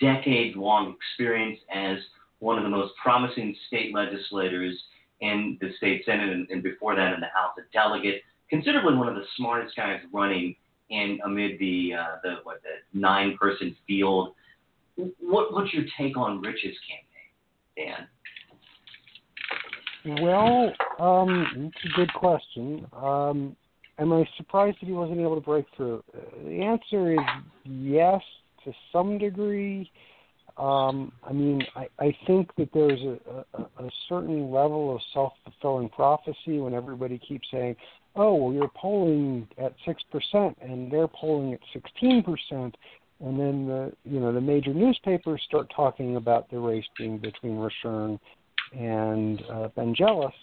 decades 0.00 0.56
long 0.56 0.94
experience 0.94 1.58
as 1.74 1.98
one 2.38 2.58
of 2.58 2.62
the 2.62 2.70
most 2.70 2.92
promising 3.02 3.56
state 3.66 3.92
legislators 3.92 4.76
in 5.20 5.58
the 5.60 5.70
state 5.78 6.02
senate 6.04 6.28
and, 6.28 6.48
and 6.50 6.62
before 6.62 6.94
that 6.94 7.14
in 7.14 7.20
the 7.20 7.26
House 7.26 7.52
of 7.58 7.64
Delegates, 7.72 8.22
considerably 8.50 8.94
one 8.94 9.08
of 9.08 9.14
the 9.14 9.24
smartest 9.36 9.76
guys 9.76 10.00
running 10.12 10.54
in 10.90 11.18
amid 11.24 11.58
the 11.58 11.94
uh, 11.98 12.16
the 12.22 12.36
what 12.44 12.60
the 12.62 12.98
nine 12.98 13.36
person 13.38 13.74
field. 13.86 14.34
What 14.96 15.52
what's 15.52 15.72
your 15.72 15.84
take 15.98 16.16
on 16.16 16.40
Rich's 16.40 16.76
campaign, 16.88 17.32
Dan? 17.76 18.08
Well, 20.22 20.72
um, 21.00 21.72
it's 21.74 21.92
a 21.92 21.96
good 21.96 22.12
question. 22.14 22.86
Um, 22.92 23.56
am 23.98 24.12
I 24.12 24.24
surprised 24.36 24.76
that 24.80 24.86
he 24.86 24.92
wasn't 24.92 25.20
able 25.20 25.34
to 25.34 25.40
break 25.40 25.66
through? 25.76 26.04
Uh, 26.14 26.44
the 26.44 26.62
answer 26.62 27.12
is 27.12 27.18
yes, 27.64 28.22
to 28.64 28.72
some 28.92 29.18
degree. 29.18 29.90
Um, 30.58 31.12
I 31.22 31.32
mean, 31.32 31.60
I, 31.74 31.88
I 31.98 32.16
think 32.26 32.54
that 32.56 32.70
there's 32.72 33.00
a, 33.02 33.44
a, 33.58 33.84
a 33.84 33.90
certain 34.08 34.50
level 34.50 34.94
of 34.94 35.02
self 35.12 35.34
fulfilling 35.44 35.90
prophecy 35.90 36.58
when 36.60 36.72
everybody 36.72 37.18
keeps 37.18 37.46
saying, 37.50 37.76
"Oh, 38.14 38.34
well, 38.34 38.54
you're 38.54 38.70
polling 38.74 39.48
at 39.58 39.74
six 39.84 40.02
percent, 40.10 40.56
and 40.62 40.90
they're 40.90 41.08
polling 41.08 41.52
at 41.52 41.60
sixteen 41.74 42.22
percent," 42.22 42.74
and 43.20 43.38
then 43.38 43.66
the 43.66 43.92
you 44.04 44.18
know 44.18 44.32
the 44.32 44.40
major 44.40 44.72
newspapers 44.72 45.42
start 45.46 45.70
talking 45.76 46.16
about 46.16 46.50
the 46.50 46.58
race 46.58 46.86
being 46.96 47.18
between 47.18 47.56
Rushern 47.56 48.18
and 48.74 49.42
uh, 49.50 49.68
Jealous. 49.94 50.34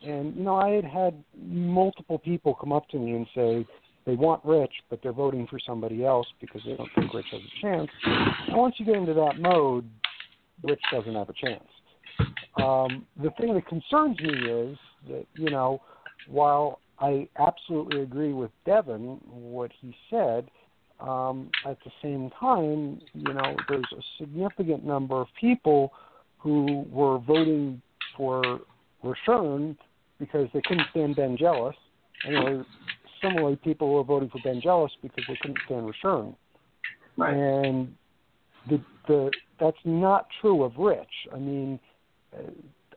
And 0.00 0.34
you 0.34 0.44
know, 0.44 0.56
I 0.56 0.70
had 0.70 0.84
had 0.84 1.24
multiple 1.46 2.18
people 2.18 2.54
come 2.54 2.72
up 2.72 2.88
to 2.88 2.98
me 2.98 3.12
and 3.12 3.26
say, 3.34 3.66
they 4.04 4.14
want 4.14 4.44
Rich, 4.44 4.72
but 4.90 5.00
they're 5.02 5.12
voting 5.12 5.46
for 5.48 5.58
somebody 5.64 6.04
else 6.04 6.26
because 6.40 6.62
they 6.64 6.74
don't 6.74 6.88
think 6.94 7.12
Rich 7.14 7.26
has 7.30 7.40
a 7.40 7.60
chance. 7.60 7.90
And 8.48 8.56
once 8.56 8.74
you 8.78 8.86
get 8.86 8.96
into 8.96 9.14
that 9.14 9.38
mode, 9.38 9.88
Rich 10.62 10.80
doesn't 10.92 11.14
have 11.14 11.28
a 11.28 11.34
chance. 11.34 11.64
Um, 12.56 13.06
the 13.22 13.30
thing 13.40 13.54
that 13.54 13.66
concerns 13.66 14.18
me 14.20 14.32
is 14.32 14.78
that, 15.08 15.26
you 15.34 15.50
know, 15.50 15.80
while 16.28 16.80
I 17.00 17.28
absolutely 17.38 18.02
agree 18.02 18.32
with 18.32 18.50
Devin, 18.66 19.20
what 19.28 19.70
he 19.80 19.94
said, 20.10 20.48
um, 21.00 21.50
at 21.66 21.78
the 21.84 21.90
same 22.02 22.30
time, 22.38 23.00
you 23.14 23.32
know, 23.32 23.56
there's 23.68 23.84
a 23.92 24.02
significant 24.18 24.84
number 24.84 25.20
of 25.20 25.26
people 25.40 25.92
who 26.38 26.84
were 26.90 27.18
voting 27.18 27.80
for 28.16 28.60
Rushern 29.02 29.76
because 30.18 30.48
they 30.54 30.60
couldn't 30.64 30.86
stand 30.90 31.16
Ben 31.16 31.36
Jealous. 31.36 31.74
And 32.24 32.64
similarly, 33.22 33.56
people 33.56 33.92
were 33.92 34.02
voting 34.02 34.28
for 34.28 34.40
Ben 34.44 34.60
Jealous 34.62 34.92
because 35.00 35.24
they 35.28 35.38
couldn't 35.40 35.58
stand 35.66 35.86
Rushern. 35.86 36.34
Right. 37.16 37.34
And 37.34 37.94
the 38.68 38.80
the 39.08 39.30
that's 39.60 39.76
not 39.84 40.26
true 40.40 40.64
of 40.64 40.72
Rich. 40.76 41.28
I 41.32 41.38
mean, 41.38 41.78
uh, 42.34 42.50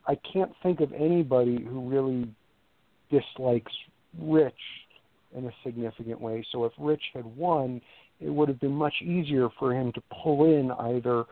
I 0.08 0.18
can't 0.32 0.52
think 0.64 0.80
of 0.80 0.92
anybody 0.94 1.64
who 1.64 1.88
really 1.90 2.28
dislikes 3.10 3.72
Rich 4.20 4.54
in 5.36 5.46
a 5.46 5.52
significant 5.64 6.20
way. 6.20 6.46
So 6.52 6.66
if 6.66 6.72
Rich 6.78 7.04
had 7.14 7.26
won, 7.26 7.82
it 8.20 8.30
would 8.30 8.48
have 8.50 8.60
been 8.60 8.76
much 8.76 8.96
easier 9.02 9.50
for 9.60 9.74
him 9.74 9.92
to 9.94 10.02
pull 10.24 10.46
in 10.46 10.72
either 10.72 11.26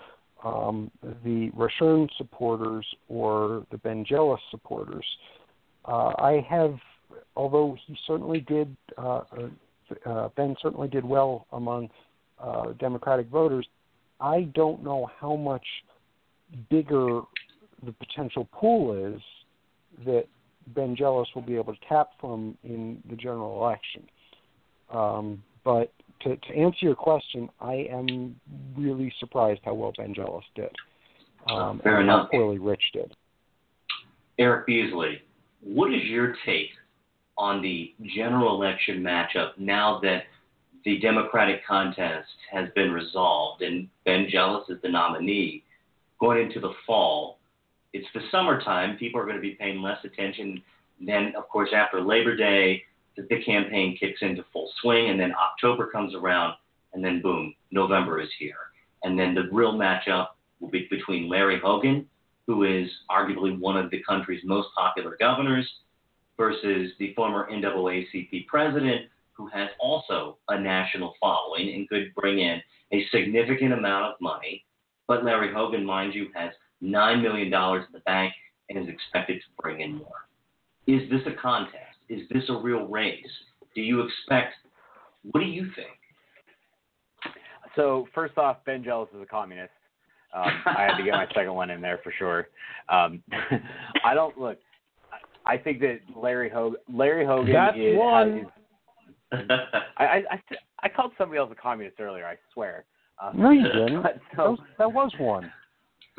um, 0.43 0.91
the 1.23 1.49
Rushern 1.51 2.09
supporters 2.17 2.85
or 3.07 3.65
the 3.71 3.77
Ben 3.77 4.05
Jealous 4.07 4.41
supporters. 4.51 5.05
Uh, 5.85 6.11
I 6.17 6.45
have 6.49 6.75
although 7.35 7.77
he 7.85 7.97
certainly 8.07 8.41
did, 8.41 8.75
uh, 8.97 9.21
uh, 10.05 10.29
Ben 10.35 10.55
certainly 10.61 10.87
did 10.87 11.05
well 11.05 11.47
among 11.51 11.89
uh, 12.39 12.73
Democratic 12.79 13.27
voters. 13.27 13.67
I 14.19 14.43
don't 14.55 14.83
know 14.83 15.09
how 15.19 15.35
much 15.35 15.65
bigger 16.69 17.21
the 17.85 17.91
potential 17.91 18.47
pool 18.51 19.15
is 19.15 19.21
that 20.05 20.25
Ben 20.67 20.95
Jealous 20.95 21.27
will 21.35 21.41
be 21.41 21.55
able 21.55 21.73
to 21.73 21.79
tap 21.89 22.11
from 22.19 22.57
in 22.63 23.01
the 23.09 23.15
general 23.15 23.63
election. 23.63 24.03
Um, 24.91 25.43
but 25.63 25.91
to, 26.21 26.35
to 26.35 26.55
answer 26.55 26.77
your 26.81 26.95
question, 26.95 27.49
I 27.59 27.87
am 27.91 28.35
really 28.77 29.13
surprised 29.19 29.61
how 29.65 29.73
well 29.73 29.93
Ben 29.97 30.13
Jealous 30.13 30.45
did. 30.55 30.71
Um, 31.51 31.81
Fair 31.83 31.99
and 31.99 32.05
enough. 32.05 32.29
How 32.31 32.37
poorly 32.37 32.59
Rich 32.59 32.83
did. 32.93 33.13
Eric 34.39 34.65
Beasley, 34.65 35.21
what 35.61 35.93
is 35.93 36.03
your 36.03 36.35
take 36.45 36.69
on 37.37 37.61
the 37.61 37.93
general 38.15 38.61
election 38.61 39.01
matchup 39.01 39.57
now 39.57 39.99
that 40.01 40.23
the 40.85 40.99
Democratic 40.99 41.65
contest 41.65 42.29
has 42.51 42.69
been 42.75 42.91
resolved 42.91 43.61
and 43.61 43.87
Ben 44.05 44.27
Jealous 44.29 44.69
is 44.69 44.81
the 44.81 44.89
nominee 44.89 45.63
going 46.19 46.45
into 46.45 46.59
the 46.59 46.73
fall. 46.85 47.39
It's 47.93 48.07
the 48.13 48.21
summertime. 48.31 48.97
People 48.97 49.19
are 49.19 49.25
going 49.25 49.35
to 49.35 49.41
be 49.41 49.51
paying 49.51 49.81
less 49.81 50.03
attention. 50.03 50.61
Then, 50.99 51.33
of 51.37 51.47
course, 51.49 51.69
after 51.73 52.01
Labor 52.01 52.35
Day, 52.35 52.83
the, 53.15 53.23
the 53.29 53.43
campaign 53.43 53.97
kicks 53.99 54.21
into 54.21 54.43
full 54.51 54.71
swing, 54.81 55.09
and 55.09 55.19
then 55.19 55.33
October 55.33 55.87
comes 55.87 56.15
around, 56.15 56.55
and 56.93 57.03
then 57.03 57.21
boom, 57.21 57.53
November 57.71 58.19
is 58.19 58.29
here. 58.39 58.55
And 59.03 59.19
then 59.19 59.35
the 59.35 59.49
real 59.51 59.73
matchup 59.73 60.29
will 60.59 60.69
be 60.69 60.87
between 60.89 61.29
Larry 61.29 61.59
Hogan, 61.59 62.07
who 62.47 62.63
is 62.63 62.89
arguably 63.09 63.57
one 63.59 63.77
of 63.77 63.89
the 63.91 64.01
country's 64.03 64.43
most 64.43 64.69
popular 64.75 65.15
governors, 65.19 65.69
versus 66.37 66.91
the 66.99 67.13
former 67.13 67.49
NAACP 67.51 68.47
president, 68.47 69.07
who 69.33 69.47
has 69.47 69.69
also 69.79 70.37
a 70.49 70.59
national 70.59 71.13
following 71.19 71.73
and 71.73 71.89
could 71.89 72.13
bring 72.15 72.39
in 72.39 72.61
a 72.91 73.05
significant 73.11 73.73
amount 73.73 74.05
of 74.05 74.13
money. 74.21 74.65
But 75.07 75.25
Larry 75.25 75.53
Hogan, 75.53 75.85
mind 75.85 76.13
you, 76.13 76.27
has 76.35 76.51
$9 76.83 77.21
million 77.21 77.47
in 77.47 77.85
the 77.91 77.99
bank 78.05 78.33
and 78.69 78.79
is 78.79 78.87
expected 78.87 79.39
to 79.39 79.61
bring 79.61 79.81
in 79.81 79.95
more. 79.97 80.27
Is 80.87 81.09
this 81.09 81.21
a 81.25 81.41
contest? 81.41 81.77
Is 82.09 82.21
this 82.29 82.43
a 82.49 82.55
real 82.55 82.87
race 82.87 83.25
Do 83.75 83.81
you 83.81 84.01
expect? 84.01 84.53
What 85.31 85.39
do 85.39 85.45
you 85.45 85.67
think? 85.75 85.87
So 87.75 88.07
first 88.13 88.37
off, 88.37 88.57
Ben 88.65 88.83
Jealous 88.83 89.09
is 89.15 89.21
a 89.21 89.25
communist. 89.25 89.71
Um, 90.35 90.51
I 90.65 90.83
had 90.83 90.97
to 90.97 91.03
get 91.03 91.13
my 91.13 91.27
second 91.35 91.53
one 91.53 91.69
in 91.69 91.81
there 91.81 91.99
for 92.03 92.13
sure. 92.17 92.47
Um, 92.89 93.23
I 94.05 94.13
don't 94.13 94.37
look. 94.37 94.59
I 95.45 95.57
think 95.57 95.79
that 95.81 95.99
Larry 96.15 96.49
Hogan. 96.49 96.79
Larry 96.93 97.25
Hogan 97.25 97.53
That's 97.53 97.77
is. 97.77 97.97
one. 97.97 98.37
is 98.39 98.45
I, 99.97 100.03
I 100.05 100.15
I 100.31 100.41
I 100.83 100.89
called 100.89 101.11
somebody 101.17 101.39
else 101.39 101.49
a 101.51 101.55
communist 101.55 101.99
earlier. 101.99 102.25
I 102.25 102.35
swear. 102.53 102.85
Um, 103.21 103.39
No, 103.41 103.49
you 103.51 103.63
didn't. 103.73 104.01
but 104.03 104.13
That 104.15 104.21
so, 104.35 104.51
was, 104.51 104.59
that 104.77 104.93
was 104.93 105.11
one. 105.17 105.51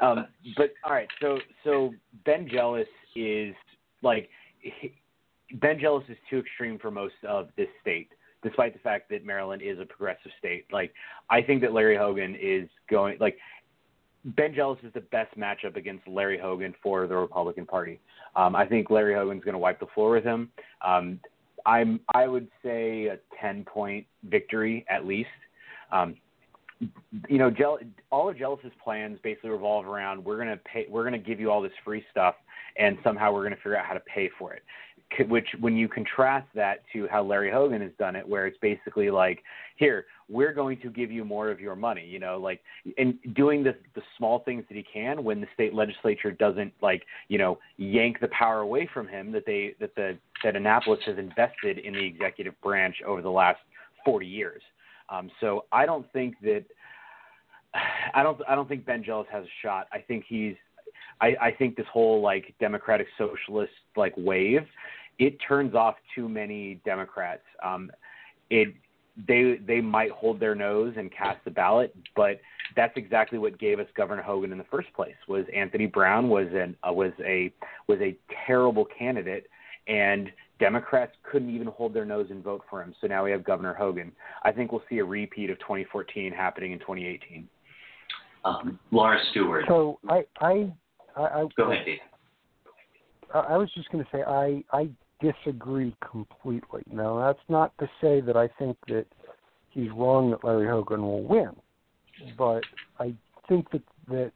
um, 0.00 0.26
but 0.56 0.70
all 0.84 0.92
right, 0.92 1.08
so 1.20 1.38
so 1.64 1.92
Ben 2.24 2.48
Jealous 2.48 2.86
is 3.16 3.54
like 4.02 4.28
he, 4.60 4.94
Ben 5.54 5.78
Jealous 5.80 6.04
is 6.08 6.16
too 6.28 6.38
extreme 6.38 6.78
for 6.78 6.90
most 6.92 7.14
of 7.28 7.48
this 7.56 7.66
state, 7.80 8.08
despite 8.44 8.72
the 8.72 8.78
fact 8.78 9.10
that 9.10 9.24
Maryland 9.24 9.62
is 9.62 9.78
a 9.80 9.84
progressive 9.84 10.30
state. 10.38 10.64
Like 10.72 10.92
I 11.28 11.42
think 11.42 11.60
that 11.62 11.72
Larry 11.72 11.96
Hogan 11.96 12.36
is 12.40 12.68
going 12.88 13.16
like 13.18 13.36
Ben 14.24 14.54
Jealous 14.54 14.78
is 14.82 14.92
the 14.92 15.00
best 15.00 15.36
matchup 15.36 15.76
against 15.76 16.06
Larry 16.06 16.38
Hogan 16.38 16.74
for 16.82 17.06
the 17.06 17.16
Republican 17.16 17.66
Party. 17.66 18.00
Um, 18.36 18.54
I 18.54 18.66
think 18.66 18.90
Larry 18.90 19.14
Hogan's 19.14 19.44
going 19.44 19.54
to 19.54 19.58
wipe 19.58 19.80
the 19.80 19.86
floor 19.94 20.10
with 20.10 20.24
him. 20.24 20.50
Um, 20.84 21.20
I'm 21.66 22.00
I 22.14 22.26
would 22.26 22.48
say 22.62 23.06
a 23.06 23.18
ten 23.40 23.64
point 23.64 24.06
victory 24.24 24.84
at 24.88 25.06
least. 25.06 25.28
Um, 25.92 26.16
you 27.28 27.38
know, 27.38 27.52
all 28.10 28.28
of 28.28 28.38
Jealous's 28.38 28.72
plans 28.82 29.18
basically 29.22 29.50
revolve 29.50 29.86
around 29.86 30.24
we're 30.24 30.38
gonna 30.38 30.58
pay, 30.64 30.86
we're 30.88 31.04
gonna 31.04 31.18
give 31.18 31.38
you 31.38 31.50
all 31.50 31.60
this 31.60 31.72
free 31.84 32.02
stuff, 32.10 32.34
and 32.78 32.96
somehow 33.04 33.32
we're 33.32 33.42
gonna 33.42 33.56
figure 33.56 33.76
out 33.76 33.84
how 33.84 33.92
to 33.94 34.00
pay 34.00 34.30
for 34.38 34.54
it. 34.54 34.62
Which, 35.28 35.48
when 35.58 35.76
you 35.76 35.88
contrast 35.88 36.46
that 36.54 36.82
to 36.92 37.08
how 37.08 37.22
Larry 37.22 37.50
Hogan 37.50 37.82
has 37.82 37.90
done 37.98 38.14
it, 38.16 38.26
where 38.26 38.46
it's 38.46 38.58
basically 38.62 39.10
like, 39.10 39.42
here, 39.76 40.06
we're 40.28 40.52
going 40.52 40.78
to 40.80 40.88
give 40.88 41.10
you 41.10 41.24
more 41.24 41.50
of 41.50 41.58
your 41.58 41.74
money, 41.74 42.06
you 42.06 42.20
know, 42.20 42.38
like, 42.38 42.60
and 42.96 43.18
doing 43.34 43.64
the 43.64 43.74
the 43.94 44.02
small 44.16 44.40
things 44.40 44.64
that 44.68 44.76
he 44.76 44.84
can 44.84 45.24
when 45.24 45.40
the 45.40 45.48
state 45.54 45.74
legislature 45.74 46.30
doesn't 46.30 46.72
like, 46.80 47.02
you 47.28 47.38
know, 47.38 47.58
yank 47.76 48.20
the 48.20 48.28
power 48.28 48.60
away 48.60 48.88
from 48.92 49.08
him 49.08 49.32
that 49.32 49.44
they 49.46 49.74
that 49.80 49.94
the 49.96 50.16
that 50.44 50.54
Annapolis 50.54 51.00
has 51.06 51.18
invested 51.18 51.78
in 51.78 51.92
the 51.92 52.04
executive 52.04 52.54
branch 52.62 52.96
over 53.06 53.20
the 53.20 53.30
last 53.30 53.58
40 54.04 54.26
years. 54.26 54.62
Um, 55.08 55.30
so 55.40 55.64
I 55.72 55.86
don't 55.86 56.10
think 56.12 56.36
that 56.42 56.64
I 58.14 58.22
don't 58.22 58.40
I 58.48 58.54
don't 58.54 58.68
think 58.68 58.86
Ben 58.86 59.02
Jealous 59.02 59.26
has 59.32 59.44
a 59.44 59.54
shot. 59.62 59.88
I 59.92 59.98
think 59.98 60.24
he's 60.28 60.54
I, 61.20 61.34
I 61.40 61.50
think 61.52 61.76
this 61.76 61.86
whole 61.92 62.20
like 62.20 62.54
democratic 62.60 63.06
socialist 63.18 63.72
like 63.96 64.14
wave, 64.16 64.66
it 65.20 65.36
turns 65.46 65.74
off 65.74 65.94
too 66.14 66.28
many 66.28 66.80
Democrats. 66.84 67.42
Um, 67.62 67.90
it 68.48 68.74
they 69.28 69.58
they 69.66 69.80
might 69.80 70.10
hold 70.10 70.40
their 70.40 70.54
nose 70.54 70.94
and 70.96 71.12
cast 71.12 71.44
the 71.44 71.50
ballot, 71.50 71.94
but 72.16 72.40
that's 72.74 72.96
exactly 72.96 73.38
what 73.38 73.58
gave 73.58 73.78
us 73.78 73.86
Governor 73.94 74.22
Hogan 74.22 74.50
in 74.50 74.58
the 74.58 74.64
first 74.64 74.92
place. 74.94 75.14
Was 75.28 75.44
Anthony 75.54 75.86
Brown 75.86 76.28
was 76.28 76.46
an 76.52 76.74
uh, 76.88 76.92
was 76.92 77.12
a 77.24 77.52
was 77.86 77.98
a 78.00 78.16
terrible 78.46 78.86
candidate, 78.98 79.46
and 79.86 80.30
Democrats 80.58 81.12
couldn't 81.30 81.54
even 81.54 81.66
hold 81.66 81.92
their 81.92 82.06
nose 82.06 82.28
and 82.30 82.42
vote 82.42 82.62
for 82.70 82.82
him. 82.82 82.94
So 83.00 83.06
now 83.06 83.22
we 83.22 83.30
have 83.30 83.44
Governor 83.44 83.74
Hogan. 83.74 84.12
I 84.42 84.52
think 84.52 84.72
we'll 84.72 84.82
see 84.88 84.98
a 84.98 85.04
repeat 85.04 85.50
of 85.50 85.58
2014 85.58 86.32
happening 86.32 86.72
in 86.72 86.78
2018. 86.78 87.46
Um, 88.46 88.78
Laura 88.90 89.18
Stewart. 89.32 89.66
So 89.68 89.98
I 90.08 90.24
I 90.40 90.72
I, 91.14 91.22
I 91.22 91.46
Go 91.58 91.70
ahead, 91.70 91.84
Dave. 91.84 91.98
I 93.34 93.38
I 93.38 93.56
was 93.58 93.70
just 93.74 93.90
going 93.90 94.02
to 94.02 94.10
say 94.10 94.22
I 94.22 94.64
I 94.72 94.88
disagree 95.20 95.94
completely. 96.08 96.82
Now 96.90 97.18
that's 97.18 97.46
not 97.48 97.76
to 97.78 97.88
say 98.00 98.20
that 98.20 98.36
I 98.36 98.48
think 98.58 98.76
that 98.88 99.06
he's 99.70 99.90
wrong 99.90 100.30
that 100.30 100.44
Larry 100.44 100.68
Hogan 100.68 101.02
will 101.02 101.22
win, 101.22 101.50
but 102.36 102.62
I 102.98 103.14
think 103.48 103.70
that 103.70 103.82
that 104.08 104.32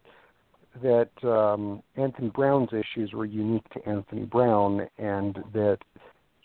that 0.82 1.28
um, 1.28 1.82
Anthony 1.96 2.30
Brown's 2.30 2.70
issues 2.72 3.12
were 3.12 3.24
unique 3.24 3.68
to 3.70 3.88
Anthony 3.88 4.24
Brown, 4.24 4.88
and 4.98 5.38
that 5.52 5.78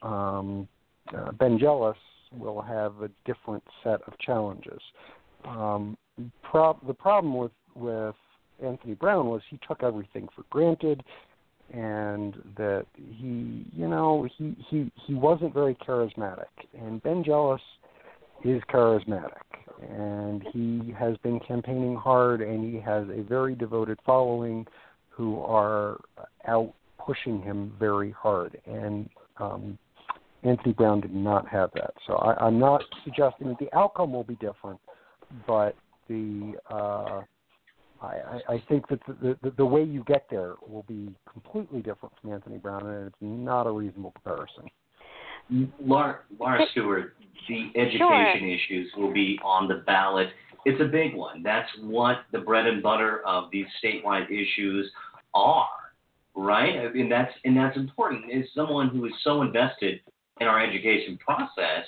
um, 0.02 0.68
uh, 1.16 1.32
Ben 1.32 1.58
Jealous 1.58 1.98
will 2.38 2.62
have 2.62 3.02
a 3.02 3.10
different 3.26 3.64
set 3.84 4.02
of 4.04 4.18
challenges. 4.20 4.80
Um, 5.46 5.98
prob- 6.44 6.86
the 6.86 6.94
problem 6.94 7.36
with 7.36 7.52
with 7.76 8.16
Anthony 8.64 8.94
Brown 8.94 9.28
was 9.28 9.42
he 9.50 9.60
took 9.68 9.84
everything 9.84 10.28
for 10.36 10.44
granted, 10.50 11.04
and 11.74 12.36
that 12.58 12.86
he, 12.96 13.66
you 13.76 13.88
know, 13.88 14.28
he 14.38 14.56
he 14.70 14.92
he 15.06 15.14
wasn't 15.14 15.54
very 15.54 15.76
charismatic. 15.76 16.46
And 16.80 17.02
Ben 17.04 17.24
Jealous 17.24 17.62
is 18.44 18.62
charismatic, 18.74 19.44
and 19.82 20.44
he 20.52 20.94
has 20.98 21.16
been 21.18 21.40
campaigning 21.40 21.96
hard, 21.96 22.42
and 22.42 22.64
he 22.64 22.80
has 22.80 23.06
a 23.10 23.22
very 23.22 23.56
devoted 23.56 24.00
following 24.06 24.66
who 25.10 25.42
are 25.42 26.00
out 26.48 26.74
pushing 27.06 27.42
him 27.42 27.74
very 27.80 28.12
hard. 28.12 28.60
And 28.66 29.10
um, 29.38 29.78
Anthony 30.44 30.74
Brown 30.74 31.02
did 31.02 31.14
not 31.14 31.48
have 31.48 31.70
that. 31.74 31.94
So 32.08 32.14
I, 32.16 32.46
I'm 32.46 32.60
not 32.60 32.82
suggesting 33.04 33.48
that 33.50 33.60
the 33.60 33.76
outcome 33.78 34.14
will 34.14 34.24
be 34.24 34.36
different, 34.36 34.80
but 35.46 35.76
the 36.08 36.54
uh, 36.70 37.22
I, 38.02 38.06
I 38.06 38.54
I 38.54 38.64
think 38.70 38.88
that 38.90 39.00
the, 39.08 39.38
the 39.42 39.52
the 39.52 39.66
way 39.66 39.84
you 39.84 40.04
get 40.06 40.26
there 40.30 40.56
will 40.68 40.86
be 40.88 41.10
completely 41.32 41.82
different 41.82 42.14
from 42.22 42.34
Anthony 42.34 42.58
Brown, 42.58 42.86
and 42.88 43.08
it's 43.08 43.16
not 43.22 43.68
a 43.68 43.72
reasonable 43.72 44.12
comparison. 44.12 44.70
Laura, 45.84 46.20
Laura 46.40 46.66
Stewart, 46.72 47.16
the 47.48 47.72
education 47.76 48.50
issues 48.50 48.92
will 48.96 49.12
be 49.12 49.40
on 49.44 49.68
the 49.68 49.84
ballot. 49.86 50.30
It's 50.66 50.80
a 50.82 50.86
big 50.86 51.16
one. 51.16 51.42
That's 51.42 51.70
what 51.82 52.18
the 52.32 52.40
bread 52.40 52.68
and 52.68 52.84
butter 52.84 53.26
of 53.26 53.50
these 53.52 53.66
statewide 53.84 54.30
issues 54.30 54.90
are, 55.34 55.68
right? 56.36 56.80
I 56.80 56.92
mean, 56.92 57.10
that's 57.10 57.32
and 57.46 57.58
that's 57.58 57.78
important. 57.78 58.26
As 58.32 58.46
someone 58.54 58.90
who 58.90 59.06
is 59.06 59.14
so 59.24 59.42
invested 59.42 60.02
in 60.40 60.48
our 60.48 60.64
education 60.64 61.18
process, 61.18 61.86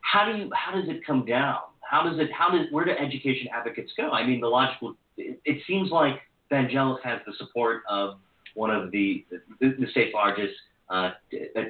how 0.00 0.30
do 0.30 0.38
you 0.38 0.50
how 0.54 0.72
does 0.72 0.88
it 0.88 1.04
come 1.06 1.24
down? 1.24 1.60
How 1.88 2.02
does 2.02 2.18
it 2.18 2.30
how 2.32 2.50
does 2.50 2.66
where 2.70 2.84
do 2.84 2.90
education 2.90 3.48
advocates 3.54 3.92
go? 3.96 4.10
I 4.10 4.26
mean, 4.26 4.40
the 4.40 4.48
logical. 4.48 4.94
It, 5.16 5.62
seems 5.66 5.90
like 5.90 6.14
Ben 6.50 6.68
Jealous 6.70 7.00
has 7.04 7.20
the 7.26 7.32
support 7.38 7.82
of 7.88 8.18
one 8.54 8.70
of 8.70 8.90
the 8.90 9.24
the, 9.60 9.74
the 9.78 9.86
state's 9.90 10.14
largest 10.14 10.54
uh, 10.90 11.10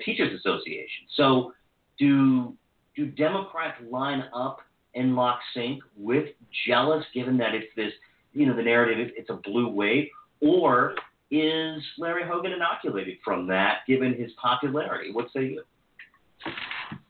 teachers 0.05 0.39
association. 0.39 1.07
So, 1.17 1.53
do 1.99 2.55
do 2.97 3.07
Democrats 3.07 3.81
line 3.91 4.25
up 4.35 4.59
in 4.95 5.15
lock 5.15 5.41
sync 5.55 5.83
with 5.97 6.29
Jealous, 6.67 7.05
given 7.13 7.37
that 7.39 7.55
it's 7.55 7.67
this, 7.77 7.93
you 8.33 8.47
know, 8.47 8.57
the 8.57 8.63
narrative 8.63 9.11
it's 9.17 9.31
a 9.31 9.35
blue 9.35 9.69
wave, 9.69 10.09
or 10.41 10.95
is 11.31 11.83
Larry 11.99 12.23
Hogan 12.27 12.53
inoculated 12.53 13.19
from 13.25 13.47
that, 13.49 13.79
given 13.89 14.15
his 14.15 14.31
popularity? 14.41 15.13
What 15.13 15.27
say 15.35 15.47
you? 15.47 15.63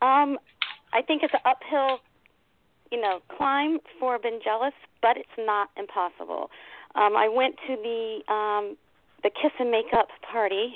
Um, 0.01 0.39
I 0.93 1.03
think 1.07 1.23
it's 1.23 1.35
an 1.35 1.41
uphill, 1.45 1.99
you 2.95 3.01
know, 3.01 3.19
climb 3.37 3.79
for 3.99 4.19
Ben 4.21 4.39
Jealous, 4.43 4.75
but 5.03 5.17
it's 5.17 5.37
not 5.37 5.69
impossible. 5.77 6.51
Um, 6.95 7.17
I 7.17 7.29
went 7.29 7.57
to 7.67 7.75
the 7.75 8.33
um, 8.33 8.77
the 9.25 9.31
Kiss 9.31 9.51
and 9.59 9.71
Makeup 9.71 10.09
party 10.31 10.75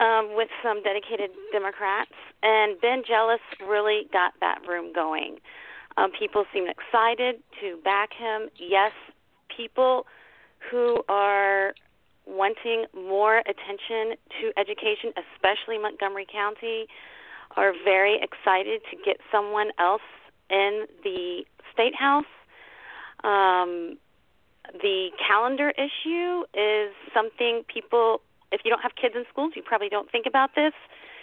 um, 0.00 0.34
with 0.34 0.48
some 0.64 0.82
dedicated 0.82 1.30
Democrats, 1.52 2.10
and 2.42 2.80
Ben 2.80 3.04
Jealous 3.06 3.40
really 3.68 4.08
got 4.12 4.32
that 4.40 4.66
room 4.66 4.92
going. 4.92 5.36
Um, 5.96 6.10
people 6.18 6.44
seemed 6.52 6.68
excited 6.68 7.36
to 7.60 7.78
back 7.84 8.10
him. 8.12 8.48
Yes, 8.58 8.92
people 9.54 10.06
who 10.70 11.04
are 11.08 11.72
wanting 12.26 12.86
more 12.94 13.38
attention 13.38 14.18
to 14.40 14.50
education, 14.58 15.12
especially 15.14 15.78
Montgomery 15.78 16.26
County, 16.26 16.86
are 17.56 17.72
very 17.84 18.18
excited 18.20 18.80
to 18.90 18.96
get 19.04 19.18
someone 19.30 19.70
else 19.78 20.02
in 20.50 20.86
the 21.02 21.44
state 21.72 21.94
house. 21.94 22.24
Um, 23.24 23.98
the 24.72 25.10
calendar 25.26 25.70
issue 25.70 26.42
is 26.54 26.92
something 27.14 27.62
people, 27.72 28.20
if 28.52 28.62
you 28.64 28.70
don't 28.70 28.82
have 28.82 28.94
kids 29.00 29.14
in 29.16 29.24
schools, 29.30 29.52
you 29.56 29.62
probably 29.62 29.88
don't 29.88 30.10
think 30.10 30.26
about 30.26 30.54
this. 30.54 30.72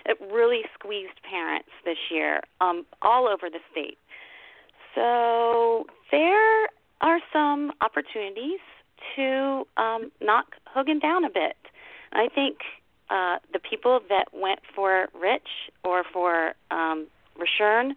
It 0.06 0.18
really 0.32 0.62
squeezed 0.74 1.22
parents 1.30 1.70
this 1.86 1.98
year, 2.12 2.42
um, 2.62 2.86
all 3.02 3.28
over 3.28 3.50
the 3.50 3.60
state. 3.72 3.98
So 4.96 5.86
there 6.12 6.68
are 7.02 7.20
some 7.32 7.72
opportunities 7.82 8.60
to 9.16 9.66
um, 9.78 10.12
knock 10.22 10.56
Hogan 10.66 11.00
down 11.00 11.26
a 11.26 11.30
bit. 11.30 11.58
I 12.12 12.28
think 12.34 12.58
uh, 13.10 13.38
the 13.52 13.60
people 13.60 14.00
that 14.10 14.26
went 14.34 14.60
for 14.76 15.08
Rich 15.20 15.48
or 15.84 16.04
for 16.12 16.54
um, 16.72 17.08
Rushern 17.38 17.94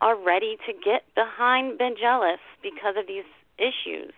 are 0.00 0.16
ready 0.16 0.56
to 0.66 0.72
get 0.72 1.02
behind 1.14 1.78
Ben 1.78 1.94
Jealous 2.00 2.40
because 2.62 2.94
of 2.98 3.06
these 3.06 3.24
issues. 3.58 4.12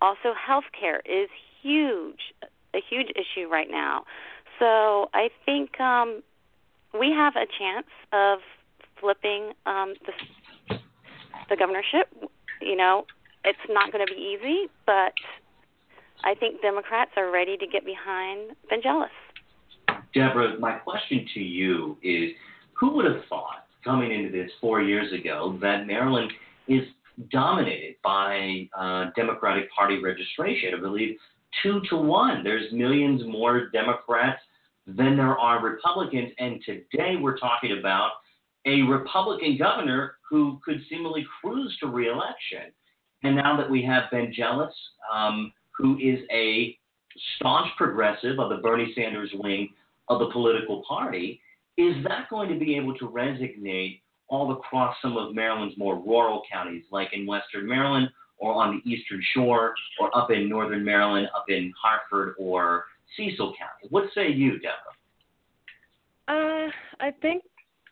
Also, 0.00 0.34
health 0.34 0.64
care 0.78 1.00
is 1.04 1.28
huge, 1.62 2.34
a 2.74 2.80
huge 2.88 3.08
issue 3.10 3.48
right 3.48 3.68
now. 3.70 4.04
So 4.58 5.08
I 5.14 5.30
think 5.44 5.80
um, 5.80 6.22
we 6.98 7.10
have 7.10 7.34
a 7.36 7.46
chance 7.46 7.86
of 8.12 8.40
flipping 9.00 9.52
um, 9.66 9.94
the 10.06 10.12
the 11.48 11.56
governorship. 11.56 12.08
You 12.60 12.76
know, 12.76 13.06
it's 13.44 13.58
not 13.68 13.92
going 13.92 14.06
to 14.06 14.12
be 14.12 14.20
easy, 14.20 14.70
but 14.86 15.12
I 16.22 16.34
think 16.34 16.60
Democrats 16.62 17.12
are 17.16 17.30
ready 17.30 17.56
to 17.56 17.66
get 17.66 17.84
behind 17.84 18.50
Vangelis. 18.70 19.08
Debora, 20.14 20.58
my 20.58 20.72
question 20.72 21.26
to 21.34 21.40
you 21.40 21.96
is 22.02 22.30
who 22.74 22.94
would 22.94 23.04
have 23.04 23.24
thought 23.28 23.66
coming 23.84 24.12
into 24.12 24.30
this 24.30 24.50
four 24.60 24.82
years 24.82 25.12
ago 25.12 25.58
that 25.60 25.86
Maryland 25.86 26.32
is 26.68 26.82
dominated 27.30 27.96
by 28.02 28.68
uh, 28.78 29.10
Democratic 29.16 29.70
Party 29.72 30.02
registration? 30.02 30.74
I 30.76 30.80
believe 30.80 31.16
two 31.62 31.80
to 31.90 31.96
one. 31.96 32.44
There's 32.44 32.72
millions 32.72 33.22
more 33.26 33.68
Democrats 33.70 34.40
than 34.86 35.16
there 35.16 35.38
are 35.38 35.62
Republicans. 35.62 36.32
And 36.38 36.62
today 36.64 37.16
we're 37.20 37.38
talking 37.38 37.78
about 37.78 38.10
a 38.66 38.82
Republican 38.82 39.56
governor 39.58 40.16
who 40.28 40.60
could 40.64 40.80
seemingly 40.88 41.26
cruise 41.40 41.76
to 41.80 41.86
reelection. 41.86 42.72
And 43.22 43.36
now 43.36 43.56
that 43.56 43.68
we 43.68 43.82
have 43.84 44.10
Ben 44.10 44.32
Jealous, 44.34 44.74
um, 45.12 45.52
who 45.76 45.98
is 45.98 46.20
a 46.32 46.76
staunch 47.36 47.68
progressive 47.76 48.38
of 48.38 48.50
the 48.50 48.56
Bernie 48.56 48.92
Sanders 48.94 49.30
wing 49.34 49.68
of 50.08 50.20
the 50.20 50.30
political 50.30 50.82
party, 50.86 51.40
is 51.76 52.02
that 52.04 52.28
going 52.28 52.48
to 52.48 52.58
be 52.58 52.76
able 52.76 52.96
to 52.98 53.08
resonate 53.08 54.00
all 54.28 54.52
across 54.52 54.96
some 55.02 55.16
of 55.16 55.34
Maryland's 55.34 55.76
more 55.76 55.96
rural 55.96 56.42
counties, 56.50 56.84
like 56.90 57.08
in 57.12 57.26
Western 57.26 57.66
Maryland 57.66 58.08
or 58.38 58.54
on 58.54 58.80
the 58.84 58.90
Eastern 58.90 59.22
Shore 59.34 59.74
or 60.00 60.16
up 60.16 60.30
in 60.30 60.48
Northern 60.48 60.84
Maryland, 60.84 61.28
up 61.36 61.46
in 61.48 61.72
Harford 61.80 62.34
or 62.38 62.84
Cecil 63.16 63.54
County? 63.58 63.88
What 63.90 64.04
say 64.14 64.30
you, 64.30 64.52
Debora? 64.52 64.94
Uh, 66.28 66.70
I 67.00 67.10
think 67.22 67.42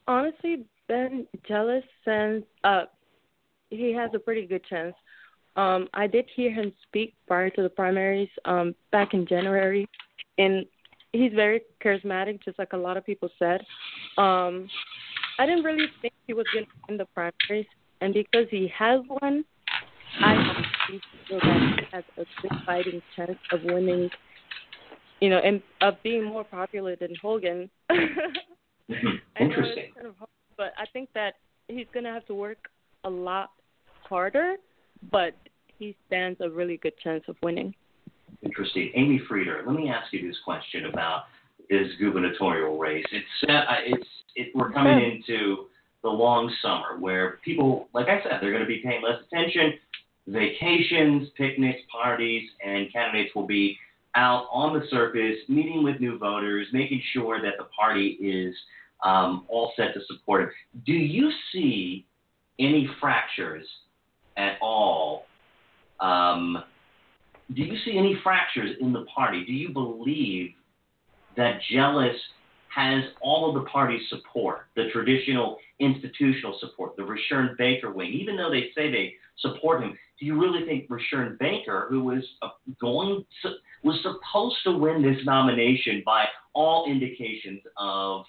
honestly, 0.06 0.64
Ben 0.86 1.26
Jealous 1.46 1.84
since 2.04 2.44
uh, 2.64 2.84
he 3.70 3.92
has 3.92 4.10
a 4.14 4.18
pretty 4.18 4.46
good 4.46 4.64
chance. 4.64 4.94
Um, 5.56 5.88
I 5.92 6.06
did 6.06 6.26
hear 6.34 6.52
him 6.52 6.72
speak 6.86 7.14
prior 7.26 7.50
to 7.50 7.62
the 7.62 7.68
primaries 7.68 8.28
um, 8.44 8.74
back 8.92 9.12
in 9.12 9.26
January, 9.26 9.88
and 10.38 10.64
he's 11.12 11.32
very 11.32 11.62
charismatic, 11.84 12.42
just 12.44 12.58
like 12.58 12.72
a 12.72 12.76
lot 12.76 12.96
of 12.96 13.04
people 13.04 13.28
said. 13.38 13.60
Um, 14.16 14.68
I 15.38 15.46
didn't 15.46 15.64
really 15.64 15.86
think 16.02 16.14
he 16.26 16.34
was 16.34 16.46
going 16.52 16.66
to 16.66 16.70
win 16.88 16.98
the 16.98 17.06
primaries, 17.06 17.66
and 18.00 18.12
because 18.12 18.46
he 18.50 18.70
has 18.76 19.00
won, 19.22 19.44
I 20.20 20.62
feel 21.28 21.40
that 21.40 21.78
he 21.78 21.96
has 21.96 22.04
a 22.16 22.24
good 22.42 22.58
fighting 22.66 23.02
chance 23.14 23.38
of 23.52 23.60
winning. 23.64 24.10
You 25.20 25.30
know, 25.30 25.38
and 25.38 25.60
of 25.80 25.94
being 26.04 26.22
more 26.22 26.44
popular 26.44 26.94
than 26.94 27.12
Hogan. 27.20 27.68
Interesting. 29.40 29.92
Kind 29.94 30.06
of 30.06 30.16
hard, 30.16 30.30
but 30.56 30.72
I 30.78 30.86
think 30.92 31.08
that 31.14 31.34
he's 31.66 31.86
going 31.92 32.04
to 32.04 32.12
have 32.12 32.24
to 32.26 32.34
work 32.34 32.68
a 33.04 33.10
lot 33.10 33.50
harder, 34.08 34.56
but 35.10 35.34
he 35.78 35.96
stands 36.06 36.40
a 36.40 36.48
really 36.48 36.76
good 36.78 36.96
chance 37.02 37.24
of 37.28 37.36
winning. 37.42 37.74
Interesting. 38.42 38.92
Amy 38.94 39.20
Frieder, 39.30 39.66
let 39.66 39.74
me 39.74 39.90
ask 39.90 40.12
you 40.12 40.26
this 40.26 40.38
question 40.44 40.86
about 40.86 41.24
this 41.68 41.88
gubernatorial 42.00 42.78
race. 42.78 43.04
It's 43.10 43.50
uh, 43.50 43.74
it's 43.84 44.06
it, 44.36 44.48
we're 44.54 44.70
coming 44.70 44.98
into 44.98 45.66
the 46.02 46.08
long 46.08 46.52
summer 46.62 46.98
where 46.98 47.38
people, 47.44 47.88
like 47.92 48.06
I 48.06 48.22
said, 48.22 48.38
they're 48.40 48.52
going 48.52 48.62
to 48.62 48.68
be 48.68 48.80
paying 48.84 49.02
less 49.02 49.20
attention. 49.26 49.74
Vacations, 50.28 51.28
picnics, 51.36 51.80
parties, 51.90 52.48
and 52.64 52.92
candidates 52.92 53.34
will 53.34 53.46
be 53.46 53.76
out 54.14 54.46
on 54.52 54.78
the 54.78 54.86
surface, 54.88 55.38
meeting 55.48 55.82
with 55.82 56.00
new 56.00 56.18
voters, 56.18 56.68
making 56.72 57.02
sure 57.12 57.42
that 57.42 57.54
the 57.58 57.64
party 57.64 58.18
is 58.20 58.54
um, 59.04 59.46
all 59.48 59.72
set 59.76 59.94
to 59.94 60.00
support 60.06 60.42
him. 60.42 60.50
Do 60.86 60.92
you 60.92 61.30
see 61.52 62.06
any 62.58 62.88
fractures 63.00 63.66
at 64.36 64.58
all? 64.60 65.26
Um, 66.00 66.62
do 67.54 67.62
you 67.62 67.78
see 67.84 67.96
any 67.96 68.18
fractures 68.22 68.76
in 68.80 68.92
the 68.92 69.04
party? 69.04 69.44
Do 69.44 69.52
you 69.52 69.70
believe 69.70 70.52
that 71.36 71.60
Jealous 71.70 72.16
has 72.74 73.02
all 73.22 73.48
of 73.48 73.54
the 73.54 73.68
party's 73.70 74.02
support, 74.10 74.66
the 74.76 74.88
traditional 74.92 75.56
institutional 75.80 76.58
support, 76.60 76.96
the 76.96 77.02
Rushern 77.02 77.56
Baker 77.56 77.90
wing, 77.90 78.12
even 78.12 78.36
though 78.36 78.50
they 78.50 78.70
say 78.74 78.90
they 78.90 79.14
support 79.38 79.82
him? 79.82 79.96
Do 80.20 80.26
you 80.26 80.38
really 80.38 80.66
think 80.66 80.88
Rushern 80.88 81.38
Baker, 81.38 81.86
who 81.88 82.04
was 82.04 82.22
uh, 82.42 82.48
going 82.80 83.24
to, 83.42 83.50
was 83.82 83.96
supposed 84.02 84.56
to 84.64 84.72
win 84.72 85.00
this 85.00 85.24
nomination 85.24 86.02
by 86.04 86.24
all 86.52 86.90
indications 86.90 87.60
of 87.76 88.24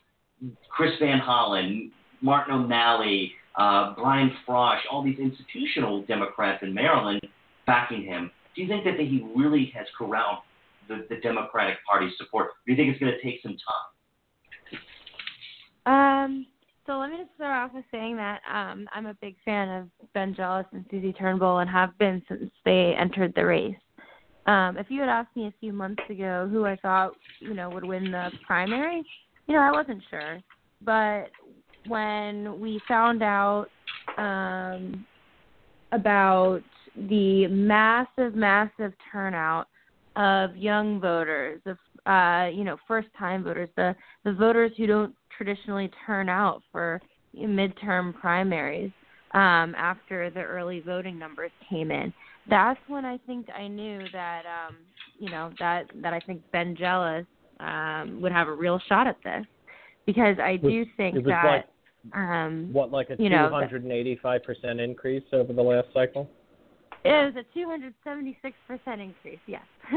Chris 0.69 0.91
Van 0.99 1.19
Hollen, 1.19 1.91
Martin 2.21 2.53
O'Malley, 2.53 3.33
uh, 3.57 3.93
Brian 3.95 4.31
Frosh, 4.47 4.79
all 4.89 5.03
these 5.03 5.19
institutional 5.19 6.03
Democrats 6.03 6.63
in 6.63 6.73
Maryland 6.73 7.21
backing 7.65 8.03
him. 8.03 8.31
Do 8.55 8.61
you 8.61 8.67
think 8.67 8.83
that 8.83 8.99
he 8.99 9.25
really 9.35 9.71
has 9.75 9.87
corralled 9.97 10.39
the, 10.87 11.05
the 11.09 11.17
Democratic 11.17 11.77
Party's 11.89 12.13
support? 12.17 12.47
Or 12.47 12.53
do 12.65 12.71
you 12.71 12.77
think 12.77 12.91
it's 12.91 12.99
going 12.99 13.13
to 13.13 13.21
take 13.21 13.41
some 13.41 13.55
time? 15.85 16.25
Um, 16.25 16.45
so 16.85 16.97
let 16.97 17.09
me 17.11 17.17
just 17.17 17.33
start 17.35 17.51
off 17.51 17.73
with 17.73 17.85
saying 17.91 18.17
that 18.17 18.41
um, 18.51 18.87
I'm 18.93 19.05
a 19.05 19.13
big 19.15 19.35
fan 19.45 19.69
of 19.69 19.89
Ben 20.13 20.33
Jealous 20.35 20.65
and 20.71 20.85
Susie 20.89 21.13
Turnbull 21.13 21.59
and 21.59 21.69
have 21.69 21.97
been 21.99 22.21
since 22.27 22.51
they 22.65 22.95
entered 22.99 23.33
the 23.35 23.45
race. 23.45 23.75
Um, 24.45 24.77
if 24.77 24.87
you 24.89 25.01
had 25.01 25.09
asked 25.09 25.35
me 25.35 25.45
a 25.45 25.53
few 25.59 25.71
months 25.71 26.01
ago 26.09 26.49
who 26.51 26.65
I 26.65 26.75
thought 26.77 27.13
you 27.39 27.53
know 27.53 27.69
would 27.69 27.85
win 27.85 28.11
the 28.11 28.31
primary, 28.45 29.03
you 29.47 29.53
know, 29.53 29.61
I 29.61 29.71
wasn't 29.71 30.01
sure. 30.09 30.39
But 30.81 31.29
when 31.87 32.59
we 32.59 32.81
found 32.87 33.21
out 33.21 33.67
um, 34.17 35.05
about 35.91 36.61
the 37.07 37.47
massive, 37.47 38.35
massive 38.35 38.93
turnout 39.11 39.67
of 40.15 40.55
young 40.57 40.99
voters, 40.99 41.61
of 41.65 41.77
uh, 42.05 42.49
you 42.51 42.63
know, 42.63 42.77
first-time 42.87 43.43
voters, 43.43 43.69
the 43.75 43.95
the 44.23 44.33
voters 44.33 44.71
who 44.77 44.87
don't 44.87 45.13
traditionally 45.35 45.89
turn 46.05 46.27
out 46.29 46.61
for 46.71 47.01
midterm 47.37 48.13
primaries 48.19 48.91
um, 49.33 49.75
after 49.77 50.29
the 50.29 50.41
early 50.41 50.79
voting 50.79 51.19
numbers 51.19 51.51
came 51.69 51.91
in. 51.91 52.11
That's 52.49 52.79
when 52.87 53.05
I 53.05 53.17
think 53.27 53.47
I 53.55 53.67
knew 53.67 54.03
that 54.11 54.43
um, 54.45 54.77
you 55.19 55.29
know 55.29 55.51
that 55.59 55.85
that 56.01 56.13
I 56.13 56.19
think 56.19 56.41
Ben 56.51 56.75
Jealous 56.75 57.25
um, 57.59 58.19
would 58.21 58.31
have 58.31 58.47
a 58.47 58.53
real 58.53 58.79
shot 58.87 59.07
at 59.07 59.17
this 59.23 59.45
because 60.05 60.37
I 60.39 60.55
do 60.55 60.85
think 60.97 61.23
that 61.25 61.65
like, 62.13 62.15
um, 62.15 62.69
what 62.71 62.91
like 62.91 63.09
a 63.09 63.17
two 63.17 63.29
hundred 63.29 63.83
and 63.83 63.91
eighty-five 63.91 64.43
percent 64.43 64.79
increase 64.79 65.23
over 65.31 65.53
the 65.53 65.61
last 65.61 65.87
cycle. 65.93 66.29
It 67.03 67.09
was 67.09 67.33
a 67.37 67.53
two 67.53 67.67
hundred 67.67 67.93
seventy-six 68.03 68.55
percent 68.67 69.01
increase, 69.01 69.39
yes, 69.47 69.61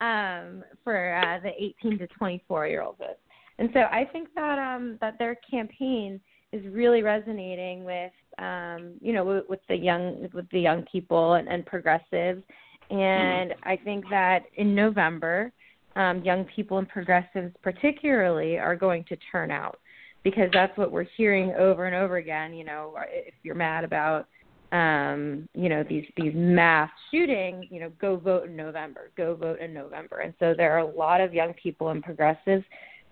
um, 0.00 0.62
for 0.82 1.16
uh, 1.16 1.40
the 1.40 1.50
eighteen 1.58 1.98
to 1.98 2.06
twenty-four 2.06 2.66
year 2.66 2.82
old 2.82 2.98
vote. 2.98 3.18
And 3.58 3.70
so 3.72 3.80
I 3.80 4.08
think 4.12 4.28
that 4.34 4.58
um, 4.58 4.98
that 5.00 5.18
their 5.18 5.36
campaign 5.48 6.20
is 6.52 6.64
really 6.72 7.02
resonating 7.02 7.84
with 7.84 8.12
um, 8.38 8.92
you 9.00 9.12
know 9.12 9.24
with, 9.24 9.44
with 9.48 9.60
the 9.68 9.76
young 9.76 10.28
with 10.32 10.48
the 10.50 10.60
young 10.60 10.84
people 10.90 11.34
and, 11.34 11.48
and 11.48 11.66
progressives. 11.66 12.42
And 12.90 13.50
mm-hmm. 13.50 13.68
I 13.68 13.76
think 13.76 14.04
that 14.10 14.44
in 14.56 14.74
November 14.74 15.52
um, 15.96 16.22
young 16.24 16.44
people 16.44 16.78
and 16.78 16.88
progressives 16.88 17.54
particularly 17.62 18.58
are 18.58 18.76
going 18.76 19.04
to 19.04 19.16
turn 19.30 19.50
out 19.50 19.78
because 20.22 20.48
that's 20.52 20.76
what 20.76 20.90
we're 20.90 21.06
hearing 21.16 21.52
over 21.58 21.86
and 21.86 21.94
over 21.94 22.16
again. 22.16 22.54
You 22.54 22.64
know, 22.64 22.94
if 23.08 23.34
you're 23.42 23.54
mad 23.54 23.84
about 23.84 24.28
um, 24.74 25.48
you 25.54 25.68
know 25.68 25.84
these 25.88 26.04
these 26.16 26.32
mass 26.34 26.90
shootings, 27.10 27.66
you 27.70 27.78
know, 27.78 27.92
go 28.00 28.16
vote 28.16 28.48
in 28.48 28.56
November, 28.56 29.12
go 29.16 29.36
vote 29.36 29.60
in 29.60 29.72
November. 29.72 30.18
And 30.18 30.34
so 30.40 30.52
there 30.56 30.72
are 30.72 30.80
a 30.80 30.96
lot 30.96 31.20
of 31.20 31.32
young 31.32 31.54
people 31.54 31.90
and 31.90 32.02
progressives 32.02 32.64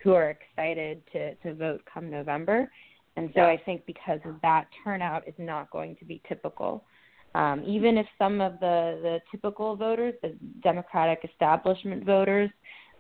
who 0.03 0.13
are 0.13 0.31
excited 0.31 1.03
to 1.13 1.37
to 1.37 1.55
vote 1.55 1.81
come 1.93 2.11
November. 2.11 2.69
And 3.17 3.31
so 3.35 3.43
I 3.43 3.59
think 3.65 3.87
because 3.87 4.21
of 4.25 4.37
that 4.43 4.67
turnout 4.83 5.29
is 5.29 5.35
not 5.39 5.71
going 5.71 5.97
to 5.97 6.05
be 6.05 6.21
typical. 6.27 6.83
Um, 7.35 7.63
even 7.67 7.99
if 7.99 8.07
some 8.19 8.41
of 8.41 8.59
the, 8.61 8.99
the 9.03 9.19
typical 9.31 9.77
voters, 9.77 10.15
the 10.23 10.35
Democratic 10.63 11.29
establishment 11.31 12.05
voters, 12.05 12.51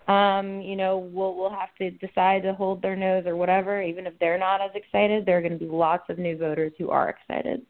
um, 0.06 0.60
you 0.60 0.76
know, 0.76 0.98
will 0.98 1.34
will 1.34 1.51
have 1.51 1.74
to 1.78 1.90
decide 1.93 2.43
to 2.43 2.55
hold 2.55 2.82
their 2.82 2.97
nose 2.97 3.24
or 3.26 3.36
whatever. 3.36 3.82
Even 3.82 4.06
if 4.06 4.12
they're 4.20 4.39
not 4.39 4.60
as 4.60 4.70
excited, 4.74 5.26
there 5.26 5.39
are 5.39 5.40
going 5.40 5.59
to 5.59 5.59
be 5.59 5.70
lots 5.70 6.05
of 6.10 6.18
new 6.18 6.36
voters 6.36 6.72
who 6.78 6.90
are 6.90 7.09
excited. 7.09 7.62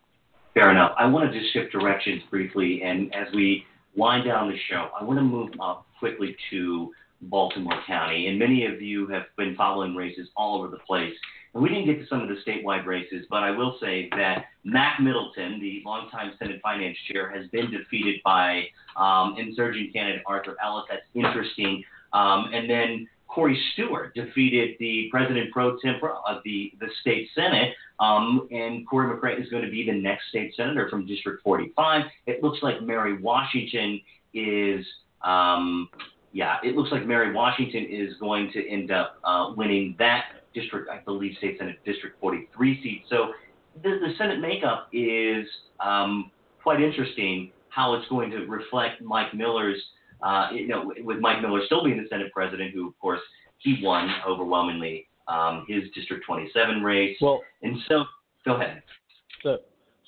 Fair 0.55 0.71
enough. 0.71 0.93
I 0.99 1.07
want 1.07 1.33
to 1.33 1.39
just 1.39 1.53
shift 1.53 1.73
directions 1.73 2.23
briefly, 2.31 2.83
and 2.83 3.15
as 3.15 3.33
we 3.35 3.65
wind 3.97 4.27
down 4.27 4.51
the 4.51 4.57
show, 4.71 4.89
I 4.99 5.03
want 5.03 5.19
to 5.19 5.25
move 5.25 5.51
up 5.61 5.87
quickly 5.99 6.37
to 6.51 6.93
Baltimore 7.23 7.81
County. 7.87 8.27
And 8.29 8.39
many 8.39 8.67
of 8.67 8.83
you 8.83 9.07
have 9.09 9.25
been 9.37 9.55
following 9.57 9.95
races 9.95 10.29
all 10.37 10.59
over 10.59 10.69
the 10.69 10.79
place. 10.79 11.15
And 11.55 11.63
we 11.63 11.69
didn't 11.69 11.87
get 11.87 12.01
to 12.01 12.07
some 12.07 12.21
of 12.23 12.29
the 12.29 12.37
statewide 12.47 12.87
races, 12.87 13.27
but 13.29 13.43
I 13.43 13.51
will 13.51 13.77
say 13.81 14.09
that 14.17 14.47
Mac 14.65 15.01
Middleton, 15.01 15.61
the 15.61 15.83
longtime 15.85 16.33
Senate 16.39 16.61
Finance 16.63 16.97
Chair, 17.11 17.31
has 17.31 17.47
been 17.49 17.71
defeated 17.71 18.21
by 18.25 18.65
um, 18.97 19.37
insurgent 19.39 19.93
candidate 19.93 20.23
Arthur 20.27 20.57
Ellis. 20.65 20.85
That's 20.89 21.03
interesting. 21.15 21.85
Um, 22.13 22.51
and 22.53 22.69
then 22.69 23.09
Corey 23.33 23.59
Stewart 23.73 24.15
defeated 24.15 24.77
the 24.79 25.09
president 25.11 25.51
pro 25.53 25.79
tempore 25.79 26.19
of 26.29 26.43
the, 26.45 26.73
the 26.81 26.89
state 27.01 27.29
senate, 27.35 27.75
um, 27.99 28.47
and 28.51 28.87
Cory 28.87 29.17
McCray 29.17 29.41
is 29.41 29.49
going 29.49 29.65
to 29.65 29.71
be 29.71 29.87
the 29.87 29.93
next 29.93 30.29
state 30.29 30.53
senator 30.55 30.89
from 30.91 31.07
District 31.07 31.43
45. 31.43 32.03
It 32.27 32.43
looks 32.43 32.59
like 32.63 32.83
Mary 32.83 33.19
Washington 33.19 34.03
is, 34.35 34.85
um, 35.23 35.89
yeah, 36.33 36.59
it 36.63 36.77
looks 36.77 36.93
like 36.93 37.07
Mary 37.07 37.33
Washington 37.33 37.87
is 37.89 38.15
going 38.21 38.53
to 38.53 38.69
end 38.69 38.91
up 38.91 39.17
uh, 39.25 39.55
winning 39.57 39.97
that 39.99 40.25
district, 40.53 40.91
I 40.91 40.99
believe, 40.99 41.35
state 41.39 41.57
senate 41.59 41.79
district 41.87 42.21
43 42.21 42.83
seat. 42.83 43.05
So 43.09 43.33
the, 43.83 43.99
the 44.07 44.13
Senate 44.19 44.41
makeup 44.41 44.89
is 44.93 45.47
um, 45.81 46.31
quite 46.63 46.83
interesting. 46.83 47.51
How 47.71 47.95
it's 47.95 48.07
going 48.09 48.31
to 48.33 48.45
reflect 48.45 49.01
Mike 49.01 49.33
Miller's 49.33 49.83
uh, 50.23 50.49
you 50.53 50.69
know, 50.69 50.93
with 51.03 51.19
Mike 51.19 51.43
Miller 51.43 51.61
still 51.67 51.85
being 51.85 51.97
the 51.97 52.09
Senate 52.09 52.33
president, 52.33 52.73
who 52.75 52.89
of 52.89 52.99
course 52.99 53.21
he 53.59 53.81
won 53.83 54.09
overwhelmingly 54.27 55.09
um, 55.29 55.65
his 55.69 55.85
District 55.95 56.25
27 56.27 56.83
race. 56.83 57.17
Well, 57.21 57.41
and 57.63 57.77
so 57.89 58.05
go 58.45 58.57
ahead. 58.57 58.83
So, 59.43 59.59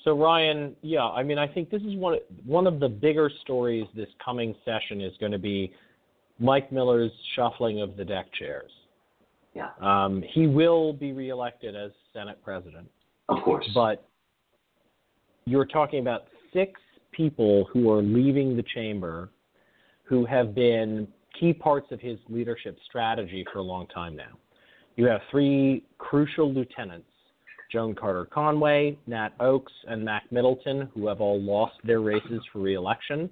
so 0.03 0.17
Ryan, 0.17 0.75
yeah, 0.81 1.03
I 1.03 1.23
mean, 1.23 1.37
I 1.37 1.47
think 1.47 1.69
this 1.69 1.81
is 1.81 1.95
one 1.95 2.17
one 2.45 2.67
of 2.67 2.79
the 2.79 2.89
bigger 2.89 3.29
stories 3.41 3.87
this 3.95 4.09
coming 4.23 4.55
session 4.63 5.01
is 5.01 5.13
going 5.19 5.31
to 5.31 5.39
be 5.39 5.73
Mike 6.39 6.71
Miller's 6.71 7.11
shuffling 7.35 7.81
of 7.81 7.97
the 7.97 8.05
deck 8.05 8.27
chairs. 8.37 8.71
Yeah. 9.53 9.69
Um, 9.81 10.21
he 10.33 10.47
will 10.47 10.91
be 10.91 11.13
reelected 11.13 11.75
as 11.75 11.91
Senate 12.13 12.41
president. 12.43 12.89
Of 13.29 13.41
course. 13.43 13.67
But 13.73 14.05
you're 15.45 15.65
talking 15.65 15.99
about 15.99 16.23
six 16.53 16.79
people 17.11 17.65
who 17.71 17.91
are 17.91 18.01
leaving 18.01 18.57
the 18.57 18.63
chamber 18.73 19.29
who 20.05 20.25
have 20.25 20.55
been 20.55 21.07
key 21.39 21.53
parts 21.53 21.87
of 21.91 21.99
his 21.99 22.17
leadership 22.29 22.77
strategy 22.87 23.45
for 23.51 23.59
a 23.59 23.63
long 23.63 23.87
time 23.87 24.15
now. 24.15 24.37
You 24.95 25.05
have 25.05 25.21
three 25.29 25.83
crucial 25.97 26.53
lieutenants 26.53 27.07
Joan 27.71 27.95
Carter 27.95 28.25
Conway, 28.25 28.97
Nat 29.07 29.31
Oaks, 29.39 29.73
and 29.87 30.05
Mac 30.05 30.31
Middleton, 30.31 30.89
who 30.93 31.07
have 31.07 31.19
all 31.19 31.41
lost 31.41 31.75
their 31.83 31.99
races 31.99 32.41
for 32.53 32.59
reelection. 32.59 33.29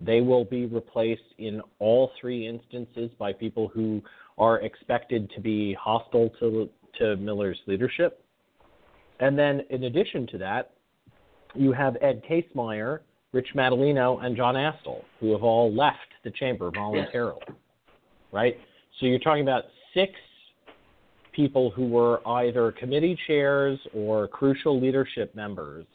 They 0.00 0.20
will 0.20 0.44
be 0.44 0.66
replaced 0.66 1.22
in 1.38 1.60
all 1.78 2.12
three 2.20 2.46
instances 2.46 3.10
by 3.18 3.32
people 3.32 3.68
who 3.68 4.00
are 4.36 4.60
expected 4.60 5.30
to 5.34 5.40
be 5.40 5.74
hostile 5.74 6.30
to, 6.38 6.68
to 6.98 7.16
Miller's 7.16 7.58
leadership. 7.66 8.22
And 9.18 9.36
then, 9.36 9.62
in 9.70 9.84
addition 9.84 10.26
to 10.28 10.38
that, 10.38 10.70
you 11.54 11.72
have 11.72 11.96
Ed 12.00 12.22
Kasemeyer, 12.30 13.00
Rich 13.32 13.48
Madaleno, 13.54 14.24
and 14.24 14.36
John 14.36 14.54
Astle, 14.54 15.02
who 15.20 15.32
have 15.32 15.42
all 15.42 15.74
left 15.74 15.98
the 16.24 16.30
chamber 16.30 16.70
voluntarily. 16.70 17.40
Yes. 17.46 17.56
Right? 18.32 18.56
So 18.98 19.06
you're 19.06 19.18
talking 19.18 19.42
about 19.42 19.64
six 19.94 20.12
people 21.32 21.70
who 21.70 21.86
were 21.86 22.26
either 22.26 22.72
committee 22.72 23.18
chairs 23.26 23.78
or 23.94 24.28
crucial 24.28 24.80
leadership 24.80 25.34
members. 25.34 25.86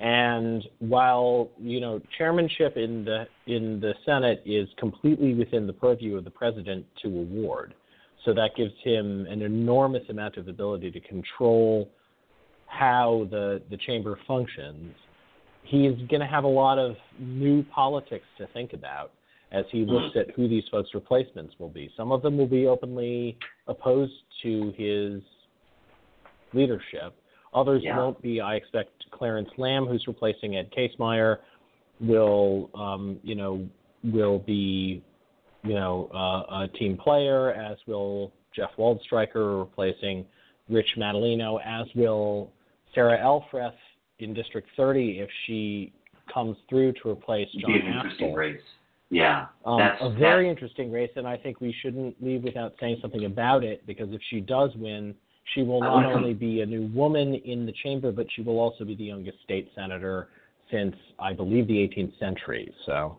And 0.00 0.64
while 0.80 1.50
you 1.58 1.80
know 1.80 2.00
chairmanship 2.18 2.76
in 2.76 3.04
the 3.04 3.26
in 3.46 3.80
the 3.80 3.94
Senate 4.04 4.42
is 4.44 4.68
completely 4.76 5.32
within 5.34 5.66
the 5.66 5.72
purview 5.72 6.16
of 6.16 6.24
the 6.24 6.30
president 6.30 6.84
to 7.02 7.08
award, 7.08 7.72
so 8.24 8.34
that 8.34 8.50
gives 8.56 8.74
him 8.82 9.26
an 9.30 9.40
enormous 9.40 10.02
amount 10.10 10.36
of 10.36 10.48
ability 10.48 10.90
to 10.90 11.00
control 11.00 11.88
how 12.66 13.26
the 13.30 13.62
the 13.70 13.76
chamber 13.78 14.18
functions 14.26 14.92
he's 15.66 15.96
going 16.08 16.20
to 16.20 16.26
have 16.26 16.44
a 16.44 16.48
lot 16.48 16.78
of 16.78 16.96
new 17.18 17.62
politics 17.64 18.26
to 18.38 18.46
think 18.48 18.72
about 18.72 19.10
as 19.52 19.64
he 19.70 19.84
looks 19.84 20.16
mm. 20.16 20.20
at 20.20 20.34
who 20.34 20.48
these 20.48 20.64
folks' 20.70 20.90
replacements 20.94 21.54
will 21.58 21.68
be. 21.68 21.90
Some 21.96 22.12
of 22.12 22.22
them 22.22 22.36
will 22.36 22.46
be 22.48 22.66
openly 22.66 23.36
opposed 23.68 24.12
to 24.42 24.72
his 24.76 25.22
leadership. 26.52 27.14
Others 27.54 27.82
yeah. 27.84 27.96
won't 27.96 28.20
be. 28.20 28.40
I 28.40 28.54
expect 28.54 28.90
Clarence 29.10 29.48
Lam, 29.56 29.86
who's 29.86 30.04
replacing 30.06 30.56
Ed 30.56 30.70
Kasemeyer, 30.76 31.38
will 32.00 32.70
um, 32.74 33.18
you 33.22 33.34
know 33.34 33.66
will 34.04 34.40
be 34.40 35.02
you 35.62 35.74
know 35.74 36.10
uh, 36.14 36.64
a 36.64 36.68
team 36.78 36.98
player, 36.98 37.52
as 37.52 37.78
will 37.86 38.32
Jeff 38.54 38.70
Waldstreicher 38.78 39.60
replacing 39.60 40.26
Rich 40.68 40.96
Madaleno, 40.98 41.58
as 41.64 41.86
will 41.94 42.50
Sarah 42.94 43.18
Elfreth 43.22 43.74
in 44.18 44.34
District 44.34 44.68
30 44.76 45.20
if 45.20 45.28
she 45.46 45.92
comes 46.32 46.56
through 46.68 46.92
to 47.02 47.10
replace 47.10 47.48
John 47.52 47.72
Be 47.72 47.80
an 47.80 47.86
interesting 47.86 48.34
race. 48.34 48.60
Yeah, 49.08 49.46
um, 49.64 49.78
that's 49.78 49.98
a 50.00 50.10
very 50.10 50.50
interesting 50.50 50.90
race, 50.90 51.10
and 51.14 51.28
I 51.28 51.36
think 51.36 51.60
we 51.60 51.74
shouldn't 51.80 52.20
leave 52.20 52.42
without 52.42 52.74
saying 52.80 52.98
something 53.00 53.24
about 53.24 53.62
it 53.62 53.86
because 53.86 54.08
if 54.10 54.20
she 54.30 54.40
does 54.40 54.70
win, 54.74 55.14
she 55.54 55.62
will 55.62 55.80
not 55.80 56.06
only 56.06 56.34
be 56.34 56.62
a 56.62 56.66
new 56.66 56.88
woman 56.88 57.34
in 57.44 57.66
the 57.66 57.72
chamber, 57.84 58.10
but 58.10 58.26
she 58.34 58.42
will 58.42 58.58
also 58.58 58.84
be 58.84 58.96
the 58.96 59.04
youngest 59.04 59.38
state 59.44 59.70
senator 59.76 60.28
since 60.72 60.96
I 61.20 61.32
believe 61.34 61.68
the 61.68 61.74
18th 61.74 62.18
century. 62.18 62.72
So. 62.84 63.18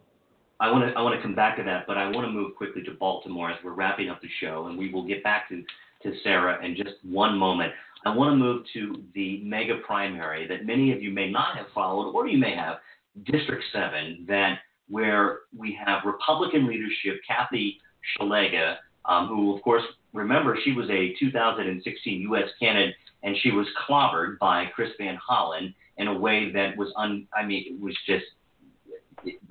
I 0.60 0.72
want 0.72 0.90
to 0.90 0.99
I 0.99 1.03
want 1.03 1.15
to 1.15 1.22
come 1.22 1.36
back 1.36 1.56
to 1.57 1.64
that, 1.64 1.86
but 1.86 1.98
I 1.98 2.10
want 2.10 2.26
to 2.26 2.32
move 2.32 2.56
quickly 2.56 2.82
to 2.84 2.91
Baltimore 2.91 3.52
as 3.52 3.57
we're 3.64 3.74
wrapping 3.74 4.10
up 4.10 4.22
the 4.22 4.28
show, 4.41 4.65
and 4.68 4.78
we 4.78 4.91
will 4.91 5.07
get 5.07 5.24
back 5.24 5.48
to 5.49 5.64
to 6.03 6.14
Sarah 6.24 6.64
in 6.65 6.76
just 6.76 6.95
one 7.03 7.38
moment. 7.38 7.74
I 8.08 8.16
want 8.16 8.32
to 8.32 8.38
move 8.38 8.64
to 8.74 9.04
the 9.14 9.42
mega 9.44 9.80
primary 9.86 10.48
that 10.48 10.66
many 10.66 10.94
of 10.94 11.02
you 11.02 11.12
may 11.12 11.30
not 11.30 11.58
have 11.58 11.66
followed, 11.76 12.12
or 12.14 12.26
you 12.26 12.38
may 12.38 12.56
have, 12.56 12.78
District 13.26 13.62
7, 13.74 14.26
that 14.30 14.60
where 14.88 15.40
we 15.56 15.78
have 15.86 16.06
Republican 16.06 16.68
leadership, 16.68 17.20
Kathy 17.28 17.82
Szeliga, 18.18 18.78
um, 19.04 19.28
who, 19.28 19.54
of 19.54 19.62
course, 19.62 19.84
remember, 20.14 20.58
she 20.64 20.72
was 20.72 20.90
a 20.90 21.16
2016 21.20 22.22
U.S. 22.22 22.48
candidate, 22.62 22.96
and 23.24 23.36
she 23.42 23.52
was 23.52 23.68
clobbered 23.86 24.40
by 24.40 24.68
Chris 24.74 24.92
Van 24.98 25.18
Hollen 25.30 25.74
in 25.98 26.08
a 26.08 26.18
way 26.18 26.50
that 26.54 26.78
was 26.78 26.94
un. 26.96 27.28
I 27.38 27.44
mean, 27.44 27.66
it 27.68 27.82
was 27.82 27.98
just. 28.06 28.24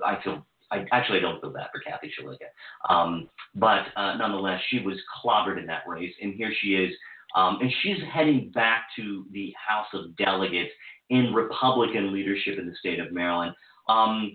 I 0.03 0.17
feel. 0.23 0.43
I 0.71 0.85
actually 0.91 1.19
don't 1.19 1.39
feel 1.41 1.51
bad 1.51 1.67
for 1.71 1.79
Kathy 1.79 2.11
Szeliga, 2.19 2.49
um, 2.89 3.29
but 3.53 3.83
uh, 3.95 4.15
nonetheless, 4.15 4.61
she 4.69 4.79
was 4.79 4.97
clobbered 5.23 5.59
in 5.59 5.67
that 5.67 5.83
race, 5.87 6.13
and 6.21 6.33
here 6.33 6.51
she 6.59 6.69
is 6.69 6.91
um, 7.37 7.59
and 7.61 7.71
she's 7.83 7.97
heading 8.11 8.51
back 8.55 8.87
to 8.95 9.25
the 9.31 9.53
House 9.55 9.87
of 9.93 10.15
Delegates 10.17 10.71
in 11.11 11.33
Republican 11.33 12.11
leadership 12.11 12.57
in 12.57 12.65
the 12.65 12.75
state 12.79 12.99
of 12.99 13.11
Maryland. 13.11 13.53
Um, 13.87 14.31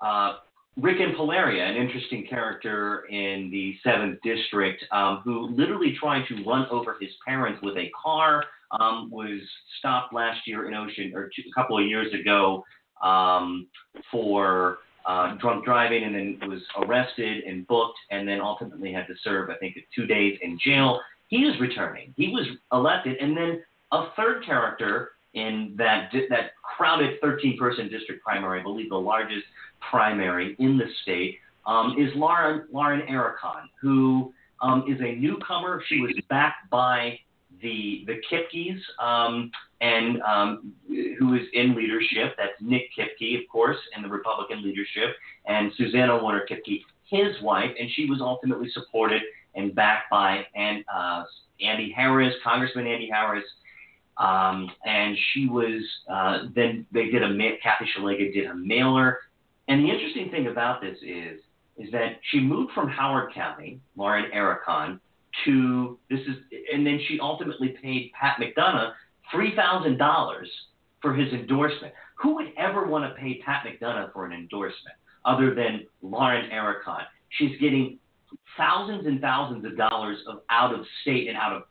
uh, 0.00 0.36
Rick 0.80 1.00
an 1.00 1.76
interesting 1.76 2.26
character 2.28 3.04
in 3.10 3.50
the 3.50 3.76
7th 3.84 4.16
District, 4.22 4.82
um, 4.92 5.20
who 5.24 5.48
literally 5.48 5.94
tried 6.00 6.26
to 6.28 6.42
run 6.44 6.66
over 6.70 6.96
his 7.00 7.10
parents 7.26 7.60
with 7.62 7.76
a 7.76 7.90
car, 8.02 8.44
um, 8.80 9.10
was 9.10 9.40
stopped 9.78 10.14
last 10.14 10.46
year 10.46 10.68
in 10.68 10.74
Ocean, 10.74 11.12
or 11.14 11.30
two, 11.34 11.42
a 11.50 11.60
couple 11.60 11.78
of 11.78 11.84
years 11.84 12.12
ago, 12.18 12.64
um, 13.02 13.66
for 14.10 14.78
uh, 15.04 15.34
drunk 15.36 15.64
driving 15.64 16.04
and 16.04 16.14
then 16.14 16.48
was 16.48 16.62
arrested 16.82 17.44
and 17.44 17.66
booked 17.66 17.98
and 18.10 18.26
then 18.26 18.40
ultimately 18.40 18.92
had 18.92 19.06
to 19.06 19.14
serve, 19.22 19.50
I 19.50 19.56
think, 19.56 19.76
two 19.94 20.06
days 20.06 20.38
in 20.42 20.58
jail. 20.64 21.00
He 21.28 21.44
is 21.44 21.58
returning. 21.60 22.12
He 22.16 22.28
was 22.28 22.46
elected, 22.72 23.16
and 23.18 23.36
then 23.36 23.62
a 23.92 24.10
third 24.16 24.44
character 24.44 25.12
in 25.34 25.74
that 25.76 26.10
that 26.30 26.52
crowded 26.62 27.20
13-person 27.20 27.88
district 27.88 28.24
primary, 28.24 28.60
I 28.60 28.62
believe 28.62 28.90
the 28.90 28.96
largest 28.96 29.44
primary 29.90 30.56
in 30.58 30.78
the 30.78 30.86
state, 31.02 31.38
um, 31.66 31.96
is 31.98 32.10
Lauren 32.16 32.66
Lauren 32.72 33.02
Arikan, 33.02 33.68
who 33.80 34.32
um, 34.62 34.84
is 34.88 35.00
a 35.00 35.14
newcomer. 35.16 35.82
She 35.88 36.00
was 36.00 36.12
backed 36.28 36.70
by 36.70 37.18
the 37.60 38.04
the 38.06 38.16
Kipkes, 38.30 38.80
um, 38.98 39.50
and 39.80 40.22
um, 40.22 40.72
who 40.88 41.34
is 41.34 41.42
in 41.52 41.76
leadership. 41.76 42.34
That's 42.38 42.52
Nic 42.60 42.84
Kipke, 42.98 43.38
of 43.38 43.48
course, 43.50 43.78
in 43.96 44.02
the 44.02 44.08
Republican 44.08 44.62
leadership, 44.62 45.14
and 45.46 45.72
Susanna 45.76 46.20
Warner 46.22 46.46
Kipke, 46.50 46.82
his 47.04 47.40
wife, 47.42 47.70
and 47.78 47.88
she 47.94 48.06
was 48.06 48.20
ultimately 48.20 48.70
supported 48.70 49.22
and 49.54 49.74
backed 49.74 50.10
by 50.10 50.46
and, 50.54 50.84
uh, 50.92 51.24
Andy 51.60 51.92
Harris, 51.94 52.34
Congressman 52.44 52.86
Andy 52.86 53.08
Harris. 53.12 53.44
Um, 54.16 54.68
and 54.84 55.16
she 55.32 55.46
was 55.48 55.82
uh, 56.10 56.48
then 56.54 56.84
they 56.90 57.06
did 57.06 57.22
a 57.22 57.28
Kathy 57.62 57.86
Szeliga 57.96 58.32
did 58.32 58.46
a 58.46 58.54
mailer, 58.54 59.18
and 59.68 59.84
the 59.84 59.88
interesting 59.88 60.28
thing 60.30 60.48
about 60.48 60.80
this 60.80 60.98
is 61.02 61.40
is 61.76 61.92
that 61.92 62.18
she 62.30 62.40
moved 62.40 62.72
from 62.72 62.88
Howard 62.88 63.32
County, 63.32 63.80
Lauren 63.96 64.28
Arikan, 64.32 64.98
to 65.44 65.98
this 66.10 66.18
is, 66.20 66.36
and 66.72 66.84
then 66.84 67.00
she 67.06 67.20
ultimately 67.20 67.76
paid 67.80 68.10
Pat 68.18 68.38
McDonough 68.40 68.92
three 69.30 69.54
thousand 69.54 69.98
dollars 69.98 70.50
for 71.00 71.14
his 71.14 71.32
endorsement. 71.32 71.92
Who 72.16 72.34
would 72.34 72.52
ever 72.58 72.88
want 72.88 73.04
to 73.04 73.20
pay 73.20 73.40
Pat 73.44 73.64
McDonough 73.64 74.12
for 74.12 74.26
an 74.26 74.32
endorsement 74.32 74.96
other 75.24 75.54
than 75.54 75.86
Lauren 76.02 76.50
Arikan? 76.50 77.04
She's 77.28 77.56
getting 77.60 78.00
thousands 78.56 79.06
and 79.06 79.20
thousands 79.20 79.64
of 79.64 79.76
dollars 79.76 80.18
of 80.26 80.40
out 80.50 80.74
of 80.74 80.84
state 81.02 81.28
and 81.28 81.36
out 81.36 81.52
of 81.52 81.62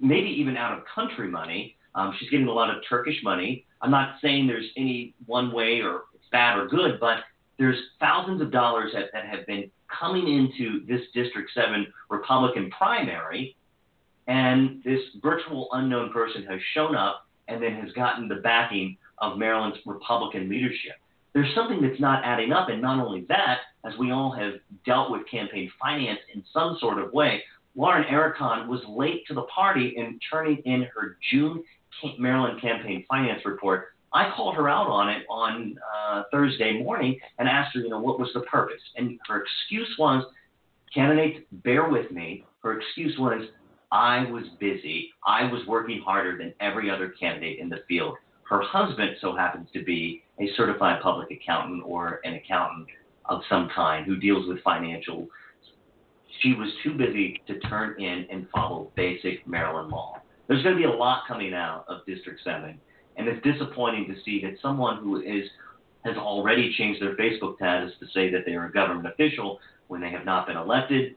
maybe 0.00 0.28
even 0.28 0.56
out 0.56 0.76
of 0.76 0.84
country 0.92 1.28
money. 1.28 1.76
Um, 1.94 2.14
she's 2.18 2.30
getting 2.30 2.48
a 2.48 2.52
lot 2.52 2.74
of 2.74 2.82
Turkish 2.88 3.16
money. 3.22 3.66
I'm 3.82 3.90
not 3.90 4.16
saying 4.22 4.46
there's 4.46 4.70
any 4.76 5.14
one 5.26 5.52
way 5.52 5.80
or 5.80 6.04
it's 6.14 6.24
bad 6.30 6.58
or 6.58 6.68
good, 6.68 6.98
but 7.00 7.18
there's 7.58 7.78
thousands 8.00 8.40
of 8.40 8.50
dollars 8.50 8.92
that, 8.94 9.10
that 9.12 9.26
have 9.26 9.46
been 9.46 9.70
coming 10.00 10.26
into 10.26 10.86
this 10.86 11.02
District 11.12 11.50
7 11.54 11.86
Republican 12.08 12.70
primary, 12.70 13.56
and 14.26 14.82
this 14.84 15.00
virtual 15.22 15.68
unknown 15.72 16.12
person 16.12 16.44
has 16.44 16.60
shown 16.74 16.96
up 16.96 17.26
and 17.48 17.62
then 17.62 17.74
has 17.74 17.92
gotten 17.92 18.28
the 18.28 18.36
backing 18.36 18.96
of 19.18 19.36
Maryland's 19.36 19.78
Republican 19.84 20.48
leadership. 20.48 20.94
There's 21.34 21.54
something 21.54 21.80
that's 21.80 22.00
not 22.00 22.24
adding 22.24 22.52
up, 22.52 22.68
and 22.68 22.82
not 22.82 23.04
only 23.04 23.24
that, 23.28 23.58
as 23.84 23.96
we 23.98 24.10
all 24.10 24.30
have 24.32 24.54
dealt 24.84 25.10
with 25.10 25.22
campaign 25.30 25.70
finance 25.80 26.20
in 26.34 26.44
some 26.52 26.76
sort 26.78 26.98
of 26.98 27.12
way, 27.12 27.42
Lauren 27.74 28.04
Arikan 28.04 28.68
was 28.68 28.80
late 28.86 29.26
to 29.28 29.34
the 29.34 29.42
party 29.42 29.94
in 29.96 30.20
turning 30.30 30.58
in 30.64 30.82
her 30.94 31.16
June 31.30 31.64
Maryland 32.18 32.60
campaign 32.60 33.04
finance 33.08 33.42
report. 33.44 33.88
I 34.12 34.30
called 34.36 34.56
her 34.56 34.68
out 34.68 34.88
on 34.88 35.08
it 35.08 35.24
on 35.30 35.78
uh, 35.94 36.24
Thursday 36.30 36.82
morning 36.82 37.18
and 37.38 37.48
asked 37.48 37.74
her, 37.74 37.80
you 37.80 37.88
know, 37.88 38.00
what 38.00 38.18
was 38.18 38.28
the 38.34 38.40
purpose? 38.40 38.80
And 38.96 39.18
her 39.26 39.42
excuse 39.42 39.88
was, 39.98 40.24
candidates, 40.92 41.46
bear 41.50 41.88
with 41.88 42.10
me. 42.10 42.44
Her 42.62 42.78
excuse 42.78 43.18
was, 43.18 43.42
I 43.90 44.30
was 44.30 44.44
busy. 44.60 45.10
I 45.26 45.50
was 45.50 45.66
working 45.66 46.02
harder 46.04 46.36
than 46.36 46.52
every 46.60 46.90
other 46.90 47.08
candidate 47.08 47.58
in 47.58 47.70
the 47.70 47.82
field. 47.88 48.16
Her 48.48 48.60
husband 48.60 49.16
so 49.20 49.34
happens 49.34 49.68
to 49.72 49.82
be 49.82 50.21
a 50.42 50.54
certified 50.56 51.00
public 51.02 51.30
accountant 51.30 51.82
or 51.86 52.20
an 52.24 52.34
accountant 52.34 52.88
of 53.26 53.40
some 53.48 53.68
kind 53.74 54.04
who 54.04 54.16
deals 54.16 54.48
with 54.48 54.62
financial. 54.62 55.28
She 56.40 56.54
was 56.54 56.68
too 56.82 56.94
busy 56.94 57.40
to 57.46 57.58
turn 57.60 58.00
in 58.00 58.26
and 58.30 58.48
follow 58.50 58.90
basic 58.96 59.46
Maryland 59.46 59.90
law. 59.90 60.20
There's 60.48 60.62
going 60.62 60.74
to 60.74 60.80
be 60.80 60.88
a 60.88 60.90
lot 60.90 61.22
coming 61.28 61.54
out 61.54 61.84
of 61.88 62.04
District 62.06 62.40
7, 62.42 62.78
and 63.16 63.28
it's 63.28 63.42
disappointing 63.44 64.06
to 64.08 64.20
see 64.24 64.42
that 64.42 64.54
someone 64.60 64.98
who 64.98 65.20
is 65.20 65.44
has 66.04 66.16
already 66.16 66.74
changed 66.76 67.00
their 67.00 67.14
Facebook 67.14 67.54
status 67.56 67.92
to 68.00 68.06
say 68.12 68.28
that 68.28 68.40
they 68.44 68.54
are 68.54 68.66
a 68.66 68.72
government 68.72 69.06
official 69.06 69.60
when 69.86 70.00
they 70.00 70.10
have 70.10 70.24
not 70.24 70.48
been 70.48 70.56
elected, 70.56 71.14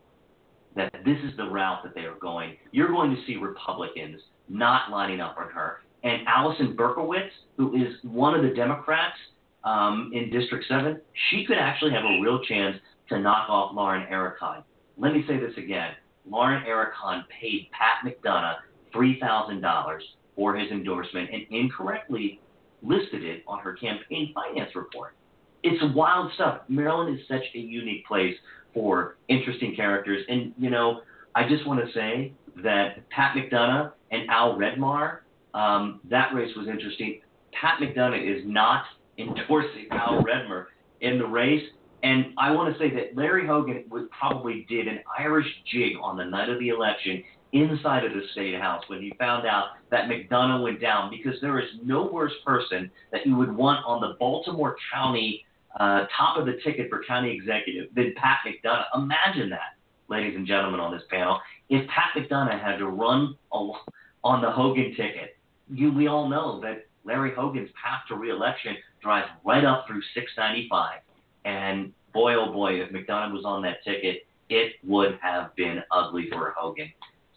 that 0.76 0.92
this 1.04 1.18
is 1.24 1.36
the 1.38 1.50
route 1.50 1.82
that 1.84 1.96
they 1.96 2.02
are 2.02 2.20
going. 2.22 2.56
You're 2.72 2.90
going 2.90 3.16
to 3.16 3.26
see 3.26 3.36
Republicans 3.38 4.22
not 4.48 4.92
lining 4.92 5.22
up 5.22 5.38
on 5.40 5.50
her. 5.50 5.82
And 6.06 6.22
Alison 6.28 6.78
Berkowitz, 6.78 7.32
who 7.58 7.76
is 7.76 7.96
one 8.04 8.36
of 8.36 8.44
the 8.44 8.56
Democrats 8.56 9.18
um, 9.64 10.12
in 10.14 10.30
District 10.30 10.64
7, 10.70 11.02
she 11.30 11.46
could 11.46 11.58
actually 11.58 11.92
have 11.92 12.04
a 12.04 12.22
real 12.22 12.40
chance 12.46 12.78
to 13.10 13.20
knock 13.20 13.50
off 13.50 13.76
Lauren 13.76 14.06
Arikan. 14.12 14.64
Let 14.98 15.14
me 15.14 15.26
say 15.28 15.40
this 15.40 15.58
again. 15.58 15.94
Lauren 16.30 16.64
Arikan 16.64 17.24
paid 17.42 17.70
Pat 17.72 18.06
McDonough 18.06 18.58
$3,000 18.94 20.00
for 20.36 20.56
his 20.56 20.70
endorsement 20.72 21.30
and 21.34 21.44
incorrectly 21.50 22.40
listed 22.84 23.24
it 23.24 23.44
on 23.48 23.60
her 23.60 23.74
campaign 23.74 24.32
finance 24.34 24.76
report. 24.76 25.16
It's 25.64 25.84
wild 25.96 26.32
stuff. 26.36 26.62
Maryland 26.68 27.20
is 27.20 27.28
such 27.28 27.44
a 27.56 27.58
unique 27.58 28.06
place 28.06 28.36
for 28.76 29.18
interesting 29.28 29.76
characters. 29.76 30.24
And, 30.30 30.54
you 30.60 30.70
know, 30.70 31.02
I 31.34 31.48
just 31.48 31.66
want 31.66 31.84
to 31.84 31.92
say 31.94 32.34
that 32.64 33.10
Pat 33.10 33.36
McDonough 33.36 33.92
and 34.12 34.30
Al 34.30 34.56
Redmer, 34.56 35.20
um, 35.56 36.02
that 36.10 36.34
race 36.36 36.56
was 36.56 36.68
interesting. 36.68 37.22
Pat 37.60 37.80
McDonough 37.80 38.22
is 38.22 38.44
not 38.46 38.84
endorsing 39.18 39.88
Al 39.92 40.22
Redmer 40.22 40.66
in 41.02 41.18
the 41.18 41.26
race. 41.26 41.64
And 42.04 42.34
I 42.38 42.52
want 42.52 42.72
to 42.72 42.80
say 42.80 42.94
that 42.94 43.16
Larry 43.16 43.48
Hogan 43.48 43.86
was, 43.90 44.04
probably 44.20 44.66
did 44.70 44.88
an 44.88 45.00
Irish 45.18 45.48
jig 45.72 45.94
on 46.02 46.18
the 46.18 46.26
night 46.26 46.50
of 46.50 46.60
the 46.60 46.70
election 46.70 47.24
inside 47.54 48.04
of 48.04 48.12
the 48.12 48.22
state 48.34 48.60
house 48.60 48.84
when 48.88 49.02
he 49.02 49.14
found 49.18 49.48
out 49.48 49.70
that 49.90 50.10
McDonough 50.10 50.62
went 50.62 50.82
down 50.82 51.10
because 51.10 51.40
there 51.42 51.60
is 51.60 51.70
no 51.84 52.06
worse 52.06 52.34
person 52.46 52.92
that 53.12 53.26
you 53.26 53.36
would 53.36 53.56
want 53.56 53.84
on 53.86 54.02
the 54.02 54.16
Baltimore 54.20 54.76
County 54.94 55.46
uh, 55.80 56.06
top 56.16 56.38
of 56.38 56.46
the 56.46 56.58
ticket 56.64 56.90
for 56.90 57.04
county 57.06 57.32
executive 57.32 57.94
than 57.96 58.14
Pat 58.18 58.40
McDonough. 58.46 58.86
Imagine 58.96 59.50
that, 59.50 59.76
ladies 60.10 60.36
and 60.36 60.46
gentlemen, 60.46 60.80
on 60.80 60.94
this 60.94 61.04
panel. 61.10 61.40
If 61.70 61.88
Pat 61.90 62.12
McDonough 62.16 62.62
had 62.62 62.78
to 62.78 62.88
run 62.88 63.36
on 63.52 64.42
the 64.42 64.52
Hogan 64.52 64.92
ticket, 64.96 65.38
you, 65.70 65.92
we 65.92 66.08
all 66.08 66.30
know 66.30 66.60
that 66.62 66.86
Larry 67.04 67.34
Hogan's 67.36 67.70
path 67.82 68.02
to 68.10 68.16
reelection 68.16 68.76
drives 69.02 69.28
right 69.44 69.64
up 69.64 69.86
through 69.88 70.02
695. 70.14 71.00
And 71.46 71.94
boy, 72.14 72.36
oh 72.36 72.52
boy, 72.52 72.82
if 72.82 72.92
McDonough 72.92 73.34
was 73.34 73.46
on 73.46 73.62
that 73.64 73.84
ticket, 73.84 74.26
it 74.50 74.74
would 74.84 75.18
have 75.22 75.56
been 75.56 75.82
ugly 75.92 76.28
for 76.32 76.54
Hogan. 76.58 76.92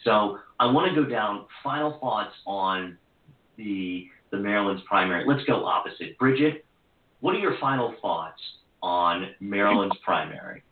So 0.05 0.39
I 0.61 0.67
want 0.67 0.95
to 0.95 1.03
go 1.03 1.09
down 1.09 1.47
final 1.63 1.99
thoughts 2.01 2.35
on 2.47 2.97
the 3.57 4.07
the 4.31 4.37
Maryland's 4.37 4.83
primary. 4.87 5.25
Let's 5.27 5.45
go 5.45 5.65
opposite. 5.65 6.19
Brigid, 6.19 6.63
what 7.21 7.35
are 7.35 7.39
your 7.39 7.57
final 7.59 7.95
thoughts 8.03 8.41
on 8.83 9.31
Maryland's 9.41 9.97
primary? 10.05 10.63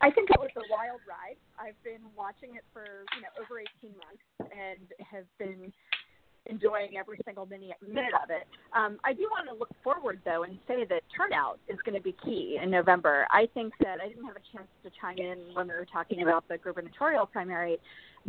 I 0.00 0.10
think 0.10 0.30
it 0.30 0.40
was 0.40 0.50
a 0.56 0.62
wild 0.70 1.00
ride. 1.06 1.36
I've 1.58 1.78
been 1.84 2.02
watching 2.16 2.56
it 2.56 2.64
for 2.72 2.84
you 3.16 3.22
know 3.22 3.32
over 3.40 3.60
18 3.60 3.92
months 3.96 4.24
and 4.52 4.86
have 5.10 5.26
been 5.38 5.72
enjoying 6.46 6.96
every 6.98 7.18
single 7.24 7.46
minute, 7.46 7.76
minute 7.80 8.14
of 8.18 8.30
it. 8.30 8.46
Um, 8.74 8.98
I 9.04 9.12
do 9.12 9.22
want 9.30 9.46
to 9.48 9.54
look 9.54 9.70
forward, 9.84 10.20
though, 10.24 10.42
and 10.42 10.58
say 10.66 10.84
that 10.84 11.02
turnout 11.14 11.60
is 11.68 11.78
going 11.84 11.94
to 11.94 12.02
be 12.02 12.16
key 12.24 12.58
in 12.62 12.70
November. 12.70 13.26
I 13.30 13.46
think 13.54 13.72
that 13.80 14.00
I 14.02 14.08
didn't 14.08 14.26
have 14.26 14.36
a 14.36 14.46
chance 14.50 14.68
to 14.82 14.90
chime 15.00 15.18
in 15.18 15.54
when 15.54 15.68
we 15.68 15.74
were 15.74 15.86
talking 15.86 16.22
about 16.22 16.46
the 16.48 16.58
gubernatorial 16.58 17.26
primary, 17.26 17.78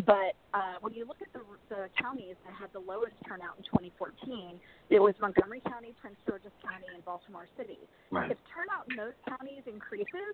but 0.05 0.37
uh, 0.53 0.77
when 0.81 0.93
you 0.93 1.05
look 1.05 1.21
at 1.21 1.33
the, 1.33 1.41
the 1.69 1.89
counties 2.01 2.35
that 2.45 2.53
had 2.53 2.69
the 2.73 2.81
lowest 2.81 3.13
turnout 3.27 3.57
in 3.57 3.63
2014, 3.65 4.57
it 4.89 4.99
was 4.99 5.13
Montgomery 5.21 5.61
County, 5.65 5.93
Prince 6.01 6.17
George's 6.27 6.53
County, 6.61 6.85
and 6.93 7.05
Baltimore 7.05 7.47
City. 7.57 7.77
Right. 8.09 8.29
If 8.29 8.37
turnout 8.53 8.89
in 8.89 8.97
those 8.97 9.17
counties 9.29 9.61
increases, 9.65 10.33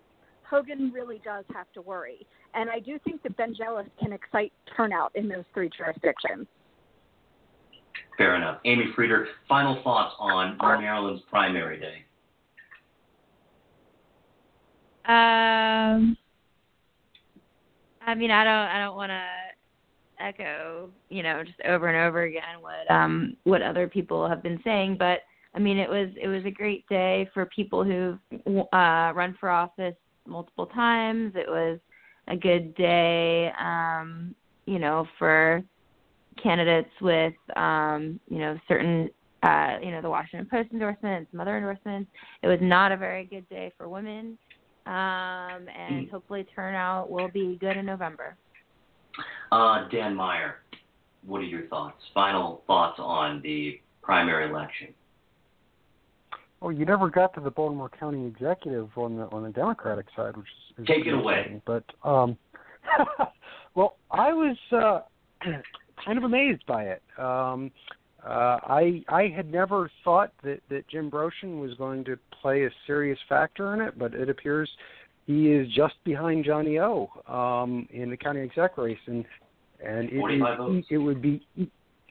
Hogan 0.50 0.90
really 0.92 1.20
does 1.24 1.44
have 1.54 1.70
to 1.74 1.80
worry. 1.80 2.26
And 2.54 2.68
I 2.68 2.80
do 2.80 2.98
think 3.04 3.22
that 3.22 3.36
Ben 3.36 3.54
Jealous 3.56 3.86
can 4.00 4.12
excite 4.12 4.52
turnout 4.76 5.12
in 5.14 5.28
those 5.28 5.44
three 5.54 5.70
jurisdictions. 5.76 6.46
Fair 8.18 8.36
enough. 8.36 8.58
Amy 8.64 8.86
Frieder, 8.96 9.26
final 9.48 9.80
thoughts 9.82 10.14
on 10.18 10.58
Maryland's 10.58 11.22
primary 11.30 11.78
day. 11.78 12.04
Um, 15.06 16.16
I 18.06 18.14
mean, 18.14 18.30
I 18.30 18.44
don't, 18.44 18.52
I 18.52 18.78
don't 18.84 18.96
want 18.96 19.10
to 19.10 19.22
echo, 20.22 20.90
you 21.08 21.22
know, 21.22 21.42
just 21.42 21.60
over 21.66 21.88
and 21.88 22.06
over 22.06 22.24
again 22.24 22.60
what 22.60 22.90
um 22.90 23.34
what 23.44 23.62
other 23.62 23.88
people 23.88 24.28
have 24.28 24.42
been 24.42 24.60
saying, 24.62 24.96
but 24.98 25.20
I 25.54 25.58
mean, 25.58 25.78
it 25.78 25.88
was 25.88 26.10
it 26.20 26.28
was 26.28 26.44
a 26.44 26.50
great 26.50 26.86
day 26.88 27.28
for 27.32 27.46
people 27.46 27.82
who've 27.82 28.18
uh, 28.72 29.12
run 29.14 29.34
for 29.40 29.48
office 29.48 29.96
multiple 30.30 30.66
times. 30.66 31.32
It 31.34 31.48
was 31.48 31.78
a 32.28 32.36
good 32.36 32.74
day, 32.76 33.50
um, 33.58 34.34
you 34.66 34.78
know, 34.78 35.06
for 35.18 35.62
candidates 36.42 36.90
with 37.00 37.34
um, 37.56 38.18
you 38.28 38.38
know 38.38 38.58
certain 38.68 39.10
uh, 39.42 39.76
you 39.82 39.90
know 39.90 40.00
the 40.00 40.10
Washington 40.10 40.48
Post 40.50 40.70
endorsements, 40.72 41.30
some 41.30 41.40
other 41.40 41.56
endorsements. 41.56 42.10
It 42.42 42.48
was 42.48 42.58
not 42.62 42.92
a 42.92 42.96
very 42.96 43.24
good 43.24 43.48
day 43.48 43.72
for 43.76 43.88
women, 43.88 44.38
um, 44.86 45.66
and 45.68 46.06
mm. 46.06 46.10
hopefully 46.10 46.46
turnout 46.54 47.10
will 47.10 47.28
be 47.28 47.58
good 47.60 47.76
in 47.76 47.86
November. 47.86 48.36
Uh, 49.52 49.88
Dan 49.88 50.14
Meyer, 50.14 50.56
what 51.26 51.38
are 51.38 51.44
your 51.44 51.66
thoughts? 51.66 52.00
Final 52.14 52.62
thoughts 52.66 52.98
on 52.98 53.42
the 53.42 53.80
primary 54.02 54.48
election? 54.48 54.88
Well, 56.60 56.72
you 56.72 56.84
never 56.84 57.08
got 57.08 57.34
to 57.34 57.40
the 57.40 57.50
Baltimore 57.50 57.88
County 57.88 58.26
executive 58.26 58.90
on 58.96 59.16
the 59.16 59.24
on 59.32 59.42
the 59.42 59.50
Democratic 59.50 60.06
side, 60.14 60.36
which 60.36 60.46
is, 60.46 60.82
is 60.82 60.86
take 60.86 61.06
it 61.06 61.14
away. 61.14 61.60
But 61.66 61.84
um, 62.04 62.36
well, 63.74 63.96
I 64.10 64.32
was 64.32 64.56
uh, 64.72 65.00
kind 66.04 66.18
of 66.18 66.24
amazed 66.24 66.64
by 66.66 66.84
it. 66.84 67.02
Um, 67.18 67.70
uh, 68.24 68.58
I 68.62 69.02
I 69.08 69.32
had 69.34 69.50
never 69.50 69.90
thought 70.04 70.32
that 70.44 70.60
that 70.68 70.86
Jim 70.88 71.10
Brochin 71.10 71.60
was 71.60 71.72
going 71.78 72.04
to 72.04 72.18
play 72.42 72.64
a 72.64 72.70
serious 72.86 73.18
factor 73.28 73.72
in 73.72 73.80
it, 73.80 73.98
but 73.98 74.12
it 74.14 74.28
appears 74.28 74.68
he 75.26 75.52
is 75.52 75.66
just 75.74 75.94
behind 76.04 76.44
Johnny 76.44 76.78
O 76.78 77.08
um, 77.26 77.88
in 77.90 78.10
the 78.10 78.16
county 78.16 78.40
exec 78.40 78.76
race, 78.76 78.98
and 79.06 79.24
and 79.82 80.10
it, 80.12 80.84
it 80.90 80.98
would 80.98 81.22
be 81.22 81.42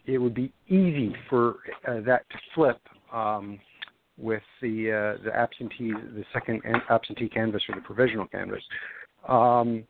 it 0.07 0.17
would 0.17 0.33
be 0.33 0.51
easy 0.67 1.15
for 1.29 1.57
uh, 1.87 2.01
that 2.01 2.27
to 2.31 2.37
flip 2.55 2.79
um, 3.13 3.59
with 4.19 4.43
the 4.61 4.91
uh, 5.17 5.23
the 5.23 5.35
absentee 5.35 5.91
the 5.91 6.23
second 6.33 6.61
absentee 6.89 7.29
canvas 7.29 7.63
or 7.69 7.75
the 7.75 7.81
provisional 7.81 8.27
canvas. 8.27 8.63
Um, 9.27 9.83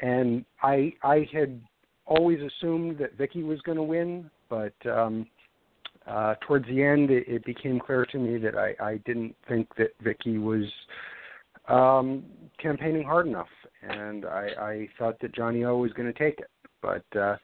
and 0.00 0.44
I 0.62 0.92
I 1.02 1.28
had 1.32 1.60
always 2.06 2.38
assumed 2.40 2.98
that 2.98 3.16
Vicki 3.16 3.42
was 3.42 3.60
going 3.62 3.76
to 3.76 3.82
win, 3.82 4.30
but 4.48 4.74
um, 4.86 5.26
uh, 6.06 6.34
towards 6.46 6.66
the 6.66 6.82
end, 6.82 7.10
it, 7.10 7.24
it 7.26 7.44
became 7.44 7.80
clear 7.80 8.04
to 8.06 8.18
me 8.18 8.38
that 8.38 8.56
I, 8.56 8.74
I 8.80 8.96
didn't 9.06 9.34
think 9.48 9.68
that 9.76 9.90
Vicki 10.02 10.38
was 10.38 10.64
um, 11.68 12.24
campaigning 12.60 13.04
hard 13.04 13.26
enough, 13.26 13.48
and 13.82 14.26
I, 14.26 14.48
I 14.58 14.88
thought 14.98 15.18
that 15.20 15.34
Johnny 15.34 15.64
O 15.64 15.78
was 15.78 15.92
going 15.92 16.12
to 16.12 16.18
take 16.18 16.40
it, 16.40 16.50
but 16.82 17.04
uh, 17.18 17.36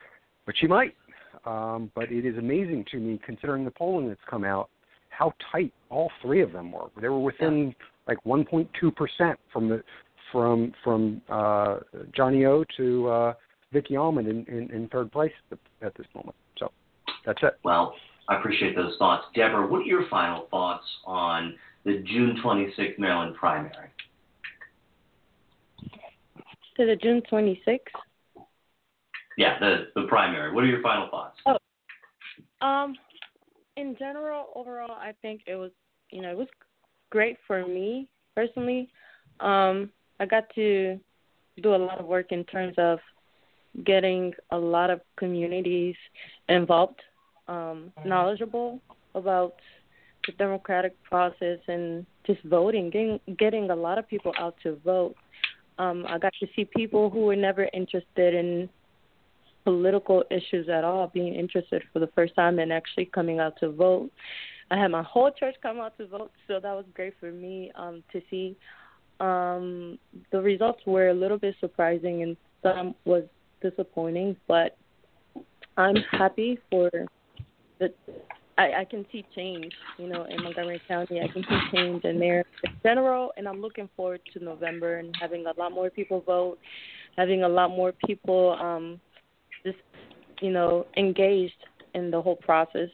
but 0.44 0.54
she 0.58 0.66
might. 0.66 0.94
Um, 1.46 1.90
but 1.94 2.12
it 2.12 2.26
is 2.26 2.36
amazing 2.36 2.84
to 2.90 2.98
me, 2.98 3.18
considering 3.24 3.64
the 3.64 3.70
polling 3.70 4.08
that's 4.08 4.20
come 4.28 4.44
out, 4.44 4.68
how 5.20 5.34
tight 5.52 5.72
all 5.90 6.10
three 6.22 6.40
of 6.40 6.50
them 6.52 6.72
were. 6.72 6.88
They 6.98 7.08
were 7.08 7.20
within 7.20 7.74
like 8.08 8.18
1.2 8.24 8.68
percent 8.96 9.38
from 9.52 9.68
the 9.68 9.82
from 10.32 10.72
from 10.82 11.20
uh, 11.28 11.80
Johnny 12.16 12.46
O 12.46 12.64
to 12.78 13.08
uh, 13.08 13.34
Vicki 13.72 13.96
Almond 13.96 14.28
in, 14.28 14.46
in, 14.46 14.70
in 14.70 14.88
third 14.88 15.12
place 15.12 15.32
at 15.82 15.94
this 15.96 16.06
moment. 16.14 16.36
So 16.58 16.72
that's 17.26 17.40
it. 17.42 17.58
Well, 17.64 17.94
I 18.28 18.38
appreciate 18.38 18.74
those 18.74 18.96
thoughts. 18.98 19.26
Debora, 19.36 19.68
what 19.68 19.80
are 19.80 19.84
your 19.84 20.08
final 20.08 20.46
thoughts 20.50 20.86
on 21.04 21.54
the 21.84 22.02
June 22.06 22.40
26th 22.42 22.98
Maryland 22.98 23.34
primary? 23.34 23.90
To 26.76 26.86
the 26.86 26.96
June 26.96 27.22
26th? 27.30 27.78
Yeah, 29.36 29.58
the, 29.58 29.88
the 29.94 30.06
primary. 30.08 30.52
What 30.52 30.64
are 30.64 30.68
your 30.68 30.82
final 30.82 31.08
thoughts? 31.10 31.36
Oh, 31.46 32.66
um, 32.66 32.94
in 33.80 33.96
general, 33.98 34.48
overall, 34.54 34.92
I 34.92 35.12
think 35.22 35.42
it 35.46 35.56
was, 35.56 35.70
you 36.10 36.20
know, 36.22 36.30
it 36.30 36.36
was 36.36 36.48
great 37.10 37.36
for 37.46 37.66
me 37.66 38.08
personally. 38.36 38.90
Um, 39.40 39.90
I 40.20 40.26
got 40.26 40.44
to 40.54 41.00
do 41.62 41.74
a 41.74 41.76
lot 41.76 41.98
of 41.98 42.06
work 42.06 42.30
in 42.30 42.44
terms 42.44 42.74
of 42.78 42.98
getting 43.84 44.32
a 44.50 44.58
lot 44.58 44.90
of 44.90 45.00
communities 45.16 45.94
involved, 46.48 47.00
um, 47.48 47.92
knowledgeable 48.04 48.80
about 49.14 49.54
the 50.26 50.32
democratic 50.32 51.02
process 51.04 51.58
and 51.68 52.04
just 52.26 52.42
voting, 52.44 52.90
getting 52.90 53.18
getting 53.38 53.70
a 53.70 53.74
lot 53.74 53.98
of 53.98 54.06
people 54.08 54.32
out 54.38 54.54
to 54.62 54.76
vote. 54.84 55.14
Um, 55.78 56.04
I 56.06 56.18
got 56.18 56.34
to 56.40 56.46
see 56.54 56.66
people 56.76 57.08
who 57.08 57.20
were 57.20 57.36
never 57.36 57.68
interested 57.72 58.34
in 58.34 58.68
political 59.70 60.24
issues 60.30 60.68
at 60.68 60.82
all 60.82 61.06
being 61.14 61.34
interested 61.34 61.82
for 61.92 62.00
the 62.00 62.08
first 62.08 62.34
time 62.34 62.58
and 62.58 62.72
actually 62.72 63.04
coming 63.06 63.38
out 63.38 63.54
to 63.60 63.70
vote. 63.70 64.10
I 64.70 64.76
had 64.76 64.88
my 64.88 65.02
whole 65.02 65.30
church 65.30 65.54
come 65.62 65.78
out 65.78 65.96
to 65.98 66.06
vote, 66.06 66.32
so 66.46 66.54
that 66.60 66.72
was 66.72 66.84
great 66.94 67.14
for 67.20 67.30
me 67.30 67.70
um, 67.76 68.02
to 68.12 68.20
see. 68.30 68.56
Um, 69.20 69.98
the 70.32 70.40
results 70.40 70.80
were 70.86 71.08
a 71.08 71.14
little 71.14 71.38
bit 71.38 71.54
surprising 71.60 72.22
and 72.22 72.36
some 72.62 72.94
was 73.04 73.24
disappointing, 73.62 74.36
but 74.48 74.76
I'm 75.76 75.96
happy 76.10 76.58
for 76.70 76.90
the. 77.78 77.92
I, 78.58 78.80
I 78.80 78.84
can 78.84 79.06
see 79.10 79.24
change, 79.34 79.72
you 79.98 80.08
know, 80.08 80.24
in 80.24 80.42
Montgomery 80.42 80.82
County. 80.86 81.20
I 81.20 81.28
can 81.28 81.42
see 81.42 81.76
change 81.76 82.04
in 82.04 82.18
there 82.18 82.44
in 82.64 82.72
general, 82.82 83.32
and 83.36 83.48
I'm 83.48 83.60
looking 83.62 83.88
forward 83.96 84.20
to 84.34 84.44
November 84.44 84.98
and 84.98 85.14
having 85.18 85.46
a 85.46 85.58
lot 85.58 85.72
more 85.72 85.88
people 85.88 86.20
vote, 86.20 86.58
having 87.16 87.42
a 87.44 87.48
lot 87.48 87.70
more 87.70 87.92
people 88.06 88.56
um, 88.60 89.00
just, 89.64 89.78
you 90.40 90.50
know, 90.50 90.86
engaged 90.96 91.66
in 91.94 92.10
the 92.10 92.20
whole 92.20 92.36
process. 92.36 92.88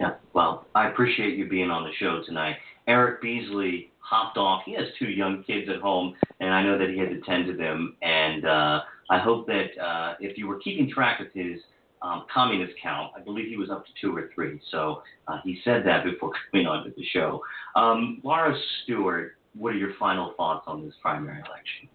Yeah, 0.00 0.14
well, 0.32 0.66
I 0.74 0.88
appreciate 0.88 1.36
you 1.36 1.48
being 1.48 1.70
on 1.70 1.84
the 1.84 1.92
show 1.98 2.22
tonight. 2.24 2.56
Eric 2.86 3.20
Beasley 3.20 3.92
hopped 3.98 4.38
off. 4.38 4.62
He 4.64 4.74
has 4.74 4.86
two 4.98 5.08
young 5.08 5.44
kids 5.44 5.68
at 5.68 5.80
home, 5.80 6.14
and 6.40 6.52
I 6.52 6.62
know 6.62 6.78
that 6.78 6.90
he 6.90 6.98
had 6.98 7.10
to 7.10 7.20
tend 7.20 7.46
to 7.46 7.56
them. 7.56 7.96
And 8.02 8.44
uh, 8.44 8.80
I 9.10 9.18
hope 9.18 9.46
that 9.46 9.78
uh, 9.80 10.14
if 10.20 10.38
you 10.38 10.48
were 10.48 10.58
keeping 10.58 10.90
track 10.90 11.20
of 11.20 11.26
his 11.34 11.60
um, 12.02 12.24
communist 12.32 12.72
count, 12.82 13.12
I 13.16 13.20
believe 13.20 13.48
he 13.48 13.56
was 13.56 13.70
up 13.70 13.84
to 13.84 13.92
two 14.00 14.16
or 14.16 14.30
three. 14.34 14.60
So 14.70 15.02
uh, 15.28 15.38
he 15.44 15.60
said 15.64 15.82
that 15.84 16.04
before 16.04 16.32
coming 16.50 16.66
on 16.66 16.84
to 16.84 16.90
the 16.90 17.04
show. 17.12 17.42
Um, 17.76 18.20
Laura 18.24 18.56
Stewart, 18.82 19.36
what 19.54 19.74
are 19.74 19.78
your 19.78 19.94
final 19.98 20.32
thoughts 20.36 20.64
on 20.66 20.84
this 20.84 20.94
primary 21.02 21.38
election? 21.38 21.88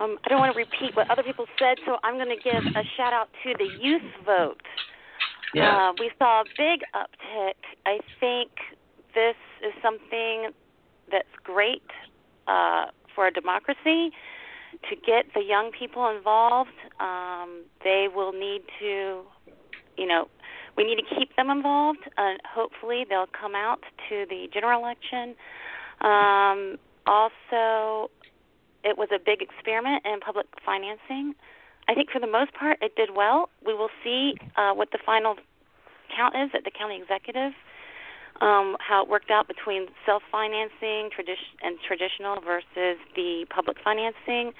Um, 0.00 0.18
I 0.24 0.28
don't 0.28 0.38
want 0.38 0.52
to 0.52 0.58
repeat 0.58 0.94
what 0.94 1.10
other 1.10 1.22
people 1.22 1.46
said, 1.58 1.78
so 1.84 1.96
I'm 2.04 2.14
going 2.14 2.28
to 2.28 2.42
give 2.42 2.62
a 2.76 2.82
shout 2.96 3.12
out 3.12 3.28
to 3.42 3.54
the 3.58 3.68
youth 3.80 4.02
vote. 4.24 4.62
Yeah. 5.54 5.90
Uh, 5.90 5.92
we 5.98 6.10
saw 6.18 6.42
a 6.42 6.44
big 6.56 6.80
uptick. 6.94 7.54
I 7.86 7.98
think 8.20 8.50
this 9.14 9.36
is 9.62 9.72
something 9.82 10.50
that's 11.10 11.28
great 11.42 11.82
uh, 12.46 12.86
for 13.14 13.26
a 13.26 13.32
democracy 13.32 14.10
to 14.88 14.96
get 14.96 15.26
the 15.34 15.42
young 15.42 15.70
people 15.76 16.08
involved. 16.14 16.70
Um, 17.00 17.64
they 17.82 18.06
will 18.14 18.32
need 18.32 18.62
to, 18.78 19.22
you 19.96 20.06
know, 20.06 20.28
we 20.76 20.84
need 20.84 20.96
to 20.96 21.14
keep 21.18 21.34
them 21.36 21.50
involved. 21.50 22.00
and 22.16 22.40
hopefully, 22.48 23.04
they'll 23.08 23.26
come 23.26 23.54
out 23.54 23.80
to 24.08 24.26
the 24.28 24.46
general 24.52 24.80
election. 24.80 25.34
Um, 26.00 26.76
also, 27.06 28.10
it 28.84 28.96
was 28.96 29.08
a 29.14 29.18
big 29.18 29.42
experiment 29.42 30.04
in 30.04 30.20
public 30.20 30.46
financing. 30.64 31.34
I 31.88 31.94
think 31.94 32.10
for 32.10 32.20
the 32.20 32.26
most 32.26 32.52
part 32.54 32.78
it 32.82 32.94
did 32.96 33.10
well. 33.14 33.48
We 33.64 33.74
will 33.74 33.90
see 34.04 34.34
uh, 34.56 34.72
what 34.74 34.90
the 34.92 34.98
final 35.04 35.36
count 36.14 36.34
is 36.36 36.50
at 36.54 36.64
the 36.64 36.70
county 36.70 37.00
executive, 37.00 37.52
um, 38.40 38.76
how 38.80 39.02
it 39.02 39.08
worked 39.08 39.30
out 39.30 39.48
between 39.48 39.88
self-financing 40.06 41.10
tradi- 41.10 41.56
and 41.62 41.78
traditional 41.86 42.40
versus 42.40 42.98
the 43.16 43.46
public 43.50 43.78
financing. 43.82 44.52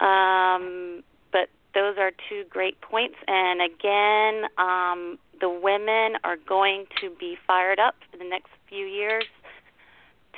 Um, 0.00 1.02
but 1.32 1.48
those 1.74 1.96
are 1.98 2.10
two 2.28 2.44
great 2.48 2.80
points. 2.80 3.16
And 3.28 3.60
again, 3.60 4.50
um, 4.58 5.18
the 5.40 5.50
women 5.50 6.18
are 6.24 6.36
going 6.36 6.86
to 7.00 7.10
be 7.18 7.36
fired 7.46 7.78
up 7.78 7.96
in 8.12 8.18
the 8.18 8.28
next 8.28 8.50
few 8.68 8.86
years 8.86 9.24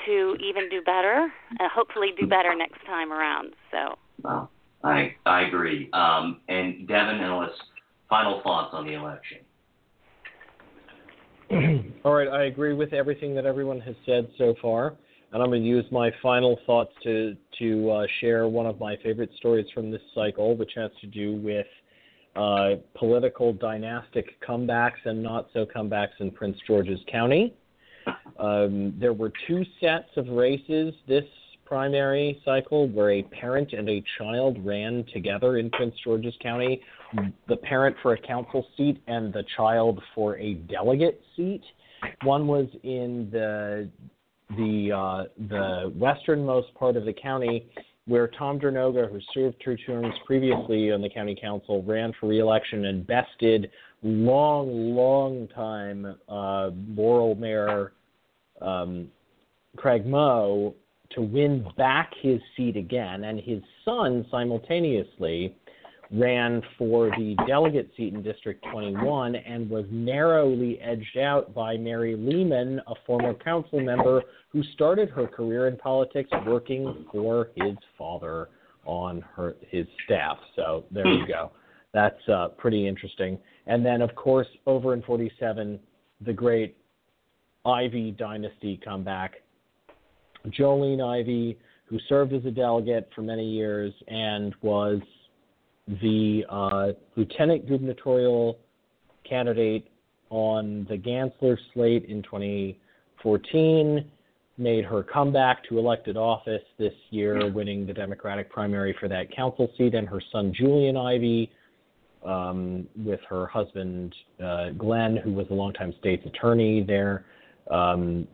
to 0.06 0.36
even 0.40 0.68
do 0.68 0.82
better, 0.82 1.32
and 1.58 1.70
hopefully 1.72 2.08
do 2.18 2.26
better 2.26 2.54
next 2.54 2.84
time 2.86 3.12
around. 3.12 3.54
So. 3.70 3.96
Well, 4.22 4.50
I 4.84 5.14
I 5.26 5.42
agree. 5.42 5.90
Um, 5.92 6.40
and 6.48 6.86
Devin 6.86 7.20
Ellis, 7.20 7.50
final 8.08 8.40
thoughts 8.42 8.70
on 8.72 8.86
the 8.86 8.94
election. 8.94 9.38
All 12.04 12.12
right, 12.12 12.28
I 12.28 12.44
agree 12.44 12.74
with 12.74 12.92
everything 12.92 13.34
that 13.34 13.46
everyone 13.46 13.80
has 13.80 13.94
said 14.04 14.28
so 14.36 14.54
far, 14.60 14.96
and 15.32 15.42
I'm 15.42 15.48
going 15.48 15.62
to 15.62 15.68
use 15.68 15.86
my 15.90 16.10
final 16.22 16.58
thoughts 16.66 16.92
to 17.04 17.36
to 17.58 17.90
uh, 17.90 18.06
share 18.20 18.48
one 18.48 18.66
of 18.66 18.78
my 18.78 18.96
favorite 19.02 19.30
stories 19.38 19.66
from 19.74 19.90
this 19.90 20.02
cycle, 20.14 20.56
which 20.56 20.72
has 20.76 20.90
to 21.00 21.06
do 21.06 21.36
with 21.36 21.66
uh, 22.36 22.76
political 22.94 23.52
dynastic 23.52 24.40
comebacks 24.46 25.04
and 25.04 25.22
not 25.22 25.48
so 25.52 25.66
comebacks 25.66 26.20
in 26.20 26.30
Prince 26.30 26.56
George's 26.66 27.00
County. 27.10 27.54
Um, 28.38 28.94
there 28.98 29.12
were 29.12 29.32
two 29.46 29.64
sets 29.80 30.10
of 30.16 30.28
races 30.28 30.94
this 31.06 31.24
primary 31.64 32.40
cycle 32.44 32.88
where 32.88 33.10
a 33.12 33.22
parent 33.22 33.72
and 33.72 33.88
a 33.88 34.02
child 34.16 34.56
ran 34.64 35.04
together 35.12 35.58
in 35.58 35.68
Prince 35.70 35.94
George's 36.02 36.34
County, 36.42 36.80
the 37.46 37.56
parent 37.56 37.94
for 38.02 38.14
a 38.14 38.20
council 38.20 38.66
seat 38.76 39.02
and 39.06 39.32
the 39.32 39.44
child 39.56 40.00
for 40.14 40.38
a 40.38 40.54
delegate 40.54 41.20
seat. 41.36 41.62
One 42.22 42.46
was 42.46 42.66
in 42.82 43.28
the 43.30 43.90
the 44.56 44.92
uh, 44.92 45.24
the 45.48 45.92
westernmost 45.94 46.72
part 46.74 46.96
of 46.96 47.04
the 47.04 47.12
county, 47.12 47.66
where 48.06 48.28
Tom 48.28 48.58
Dernoga, 48.58 49.10
who 49.10 49.20
served 49.34 49.56
two 49.62 49.76
terms 49.76 50.14
previously 50.24 50.90
on 50.90 51.02
the 51.02 51.10
county 51.10 51.36
council, 51.38 51.82
ran 51.82 52.12
for 52.18 52.28
reelection 52.28 52.86
and 52.86 53.06
bested 53.06 53.70
long, 54.02 54.94
long 54.94 55.48
time 55.48 56.16
uh, 56.28 56.70
Laurel 56.96 57.34
Mayor 57.34 57.92
um, 58.62 59.08
Craig 59.76 60.06
Moe 60.06 60.74
to 61.10 61.22
win 61.22 61.66
back 61.76 62.12
his 62.20 62.40
seat 62.56 62.76
again, 62.76 63.24
and 63.24 63.40
his 63.40 63.62
son 63.84 64.26
simultaneously 64.30 65.54
ran 66.10 66.62
for 66.78 67.10
the 67.10 67.36
delegate 67.46 67.90
seat 67.96 68.14
in 68.14 68.22
District 68.22 68.64
21 68.70 69.34
and 69.34 69.68
was 69.68 69.84
narrowly 69.90 70.80
edged 70.80 71.18
out 71.18 71.54
by 71.54 71.76
Mary 71.76 72.16
Lehman, 72.16 72.80
a 72.86 72.94
former 73.06 73.34
council 73.34 73.80
member 73.80 74.22
who 74.50 74.62
started 74.74 75.10
her 75.10 75.26
career 75.26 75.68
in 75.68 75.76
politics 75.76 76.30
working 76.46 77.04
for 77.12 77.50
his 77.56 77.76
father 77.96 78.48
on 78.86 79.22
her 79.36 79.54
his 79.70 79.86
staff. 80.04 80.38
So 80.56 80.84
there 80.90 81.06
you 81.06 81.26
go. 81.26 81.50
That's 81.92 82.28
uh, 82.28 82.48
pretty 82.56 82.86
interesting. 82.86 83.38
And 83.66 83.84
then, 83.84 84.00
of 84.00 84.14
course, 84.14 84.46
over 84.66 84.94
in 84.94 85.02
47, 85.02 85.78
the 86.24 86.32
great 86.32 86.76
Ivey 87.68 88.12
dynasty 88.12 88.80
comeback. 88.84 89.34
Jolene 90.48 91.02
Ivey, 91.02 91.58
who 91.86 91.98
served 92.08 92.32
as 92.32 92.44
a 92.44 92.50
delegate 92.50 93.08
for 93.14 93.22
many 93.22 93.48
years 93.48 93.92
and 94.08 94.54
was 94.62 95.00
the 96.02 96.44
uh, 96.48 96.88
lieutenant 97.16 97.68
gubernatorial 97.68 98.58
candidate 99.28 99.90
on 100.30 100.86
the 100.88 100.96
Gansler 100.96 101.56
slate 101.72 102.04
in 102.04 102.22
2014, 102.22 104.10
made 104.58 104.84
her 104.84 105.02
comeback 105.02 105.64
to 105.68 105.78
elected 105.78 106.16
office 106.16 106.62
this 106.78 106.92
year, 107.10 107.50
winning 107.50 107.86
the 107.86 107.92
Democratic 107.92 108.50
primary 108.50 108.94
for 109.00 109.08
that 109.08 109.34
council 109.34 109.70
seat, 109.78 109.94
and 109.94 110.08
her 110.08 110.20
son 110.32 110.52
Julian 110.54 110.96
Ivey. 110.96 111.50
um, 112.26 112.86
with 112.96 113.20
her 113.28 113.46
husband 113.46 114.14
uh, 114.42 114.70
Glenn, 114.70 115.16
who 115.16 115.32
was 115.32 115.46
a 115.50 115.54
longtime 115.54 115.94
state's 116.00 116.26
attorney 116.26 116.82
there, 116.82 117.24
um, 117.70 118.26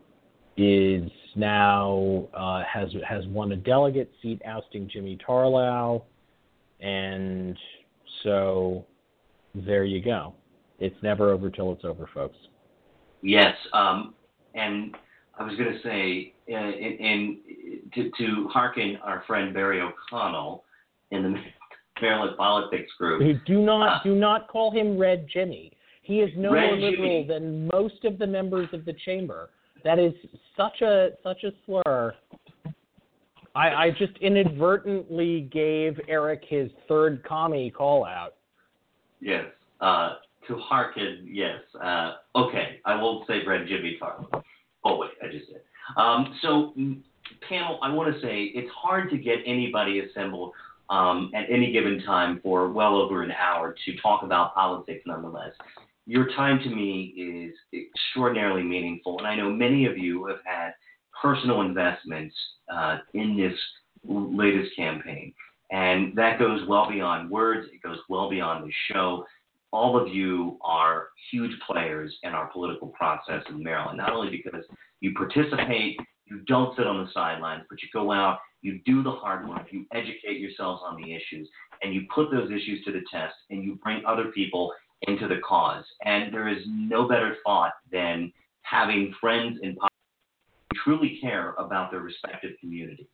is 0.57 1.11
now 1.37 2.29
uh, 2.35 2.63
has 2.73 2.89
has 3.09 3.27
won 3.27 3.53
a 3.53 3.57
delegate 3.57 4.11
seat, 4.23 4.41
ousting 4.47 4.89
Jimmy 4.93 5.19
Tarlau, 5.27 6.03
and 6.81 7.57
so 8.23 8.85
there 9.55 9.85
you 9.85 10.03
go. 10.03 10.35
It's 10.79 10.97
never 11.03 11.31
over 11.31 11.51
till 11.51 11.73
it's 11.73 11.85
over, 11.85 12.09
folks. 12.13 12.37
Yes, 13.23 13.55
um, 13.73 14.15
and 14.55 14.97
I 15.39 15.45
was 15.45 15.57
going 15.57 15.73
to 15.73 15.83
say, 15.83 16.35
uh, 16.53 16.57
in, 16.57 16.97
in 17.01 17.39
to, 17.95 18.11
to 18.19 18.49
hearken 18.49 18.99
our 19.03 19.25
friend 19.27 19.55
Barry 19.55 19.81
O'Connell 19.81 20.65
in 21.11 21.23
the 21.23 21.35
Maryland 22.03 22.37
politics 22.37 22.93
group. 22.99 23.45
Do 23.47 23.61
not 23.61 24.03
do 24.05 24.15
not 24.15 24.49
call 24.49 24.71
him 24.71 24.99
Red 24.99 25.27
Jimmy. 25.33 25.74
He 26.05 26.21
is 26.21 26.31
no 26.37 26.53
Red 26.53 26.79
more 26.79 26.91
liberal 26.91 27.27
than 27.27 27.69
most 27.73 28.05
of 28.05 28.19
the 28.19 28.27
members 28.27 28.69
of 28.73 28.85
the 28.85 28.93
chamber. 29.05 29.51
That 29.85 29.99
is 29.99 30.13
such 30.57 30.83
a 30.83 31.11
such 31.23 31.45
a 31.45 31.51
slur. 31.67 32.15
I, 33.55 33.69
I 33.69 33.91
just 33.91 34.17
inadvertently 34.21 35.49
gave 35.53 35.99
Eric 36.09 36.43
his 36.47 36.71
third 36.89 37.25
commie 37.25 37.71
call 37.71 38.05
out. 38.05 38.35
Yes. 39.21 39.47
Uh, 39.81 40.17
to 40.49 40.59
hearken, 40.59 41.27
yes. 41.31 41.61
Uh, 41.83 42.15
okay, 42.37 42.81
I 42.85 43.01
won't 43.01 43.27
say 43.27 43.45
Red 43.47 43.67
Jimmy 43.67 43.99
Tarlin. 44.01 44.43
Oh 44.85 44.99
wait, 44.99 45.11
I 45.23 45.33
just 45.33 45.47
did. 45.47 45.61
Um, 45.97 46.39
so, 46.43 46.75
mm, 46.79 47.01
panel, 47.49 47.79
I 47.83 47.91
want 47.91 48.15
to 48.15 48.21
say 48.21 48.45
it's 48.55 48.71
hard 48.75 49.11
to 49.11 49.17
get 49.17 49.39
anybody 49.47 50.01
assembled 50.01 50.53
um, 50.91 51.31
at 51.35 51.45
any 51.51 51.73
given 51.73 52.03
time 52.05 52.41
for 52.43 52.71
well 52.71 52.97
over 52.97 53.23
an 53.23 53.33
hour 53.33 53.75
to 53.85 53.97
talk 54.03 54.23
about 54.23 54.55
politics. 54.55 55.03
Nonetheless, 55.07 55.53
your 56.07 56.29
time 56.37 56.61
to 56.61 56.69
me 56.69 57.15
is 57.17 57.55
extraordinarily 57.73 58.63
meaningful, 58.63 59.19
and 59.19 59.27
I 59.27 59.37
know 59.37 59.51
many 59.51 59.87
of 59.87 59.97
you 59.97 60.27
have 60.27 60.39
had 60.45 60.73
personal 61.21 61.63
investments 61.63 62.35
uh, 62.73 62.99
in 63.15 63.37
this 63.37 63.59
latest 64.05 64.77
campaign. 64.77 65.33
And 65.71 66.15
that 66.17 66.39
goes 66.39 66.61
well 66.69 66.89
beyond 66.89 67.31
words, 67.31 67.69
it 67.73 67.83
goes 67.83 67.99
well 68.09 68.29
beyond 68.29 68.69
the 68.69 68.73
show. 68.93 69.25
All 69.73 70.01
of 70.01 70.09
you 70.09 70.59
are 70.63 71.09
huge 71.33 71.53
players 71.67 72.15
in 72.23 72.33
our 72.33 72.47
political 72.49 72.89
process 72.89 73.43
in 73.49 73.63
Maryland, 73.63 73.99
not 73.99 74.13
only 74.13 74.31
because 74.31 74.65
you 75.01 75.15
participate, 75.15 75.99
you 76.27 76.41
don't 76.47 76.77
sit 76.77 76.87
on 76.87 77.05
the 77.05 77.11
sidelines, 77.13 77.65
but 77.69 77.83
you 77.83 77.89
go 77.93 78.13
out, 78.13 78.39
you 78.63 78.81
do 78.87 79.03
the 79.03 79.11
hard 79.11 79.49
work, 79.49 79.67
you 79.71 79.85
educate 79.93 80.39
yourselves 80.39 80.83
on 80.85 81.01
the 81.01 81.13
issues, 81.13 81.49
and 81.83 81.93
you 81.93 82.03
put 82.15 82.31
those 82.31 82.51
issues 82.51 82.85
to 82.85 82.93
the 82.93 83.03
test, 83.11 83.35
and 83.51 83.65
you 83.65 83.77
bring 83.83 84.03
other 84.07 84.27
people 84.27 84.73
into 85.03 85.29
the 85.29 85.41
cause. 85.47 85.85
And 86.05 86.33
there 86.33 86.49
is 86.49 86.63
no 86.67 87.07
better 87.09 87.37
thought 87.45 87.73
than 87.91 88.33
having 88.63 89.15
friends 89.21 89.59
in 89.63 89.77
politics 89.77 89.95
who 90.71 90.79
truly 90.85 91.19
care 91.21 91.55
about 91.59 91.91
their 91.91 92.01
respective 92.01 92.53
communities. 92.61 93.07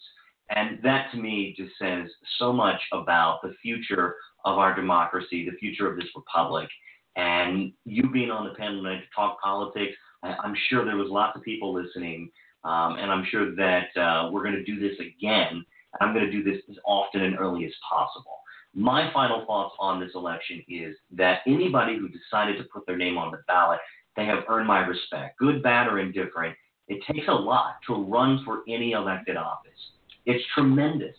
And 0.50 0.78
that 0.82 1.10
to 1.12 1.18
me 1.18 1.54
just 1.56 1.72
says 1.80 2.08
so 2.38 2.52
much 2.52 2.80
about 2.92 3.40
the 3.42 3.54
future 3.62 4.16
of 4.44 4.58
our 4.58 4.74
democracy, 4.74 5.48
the 5.48 5.56
future 5.58 5.90
of 5.90 5.96
this 5.96 6.08
republic. 6.16 6.68
And 7.16 7.72
you 7.84 8.10
being 8.10 8.30
on 8.30 8.48
the 8.48 8.54
panel 8.54 8.82
tonight 8.82 9.00
to 9.00 9.06
talk 9.14 9.40
politics, 9.40 9.94
I'm 10.22 10.54
sure 10.68 10.84
there 10.84 10.96
was 10.96 11.08
lots 11.08 11.36
of 11.36 11.42
people 11.42 11.72
listening. 11.72 12.30
Um, 12.64 12.96
and 12.98 13.10
I'm 13.10 13.24
sure 13.30 13.54
that 13.54 13.96
uh, 13.96 14.30
we're 14.30 14.42
going 14.42 14.54
to 14.54 14.64
do 14.64 14.78
this 14.78 14.98
again. 14.98 15.64
I'm 16.00 16.12
going 16.12 16.26
to 16.26 16.32
do 16.32 16.42
this 16.44 16.62
as 16.68 16.76
often 16.84 17.22
and 17.22 17.38
early 17.38 17.64
as 17.64 17.72
possible. 17.88 18.39
My 18.74 19.12
final 19.12 19.44
thoughts 19.46 19.74
on 19.80 20.00
this 20.00 20.10
election 20.14 20.62
is 20.68 20.94
that 21.12 21.40
anybody 21.46 21.98
who 21.98 22.08
decided 22.08 22.56
to 22.58 22.64
put 22.72 22.86
their 22.86 22.96
name 22.96 23.18
on 23.18 23.30
the 23.30 23.38
ballot, 23.46 23.80
they 24.16 24.26
have 24.26 24.44
earned 24.48 24.66
my 24.66 24.80
respect, 24.80 25.38
good, 25.38 25.62
bad, 25.62 25.88
or 25.88 25.98
indifferent. 25.98 26.56
It 26.88 27.02
takes 27.10 27.26
a 27.28 27.32
lot 27.32 27.76
to 27.86 27.94
run 27.94 28.42
for 28.44 28.62
any 28.68 28.92
elected 28.92 29.36
office. 29.36 29.70
It's 30.26 30.44
tremendous 30.54 31.16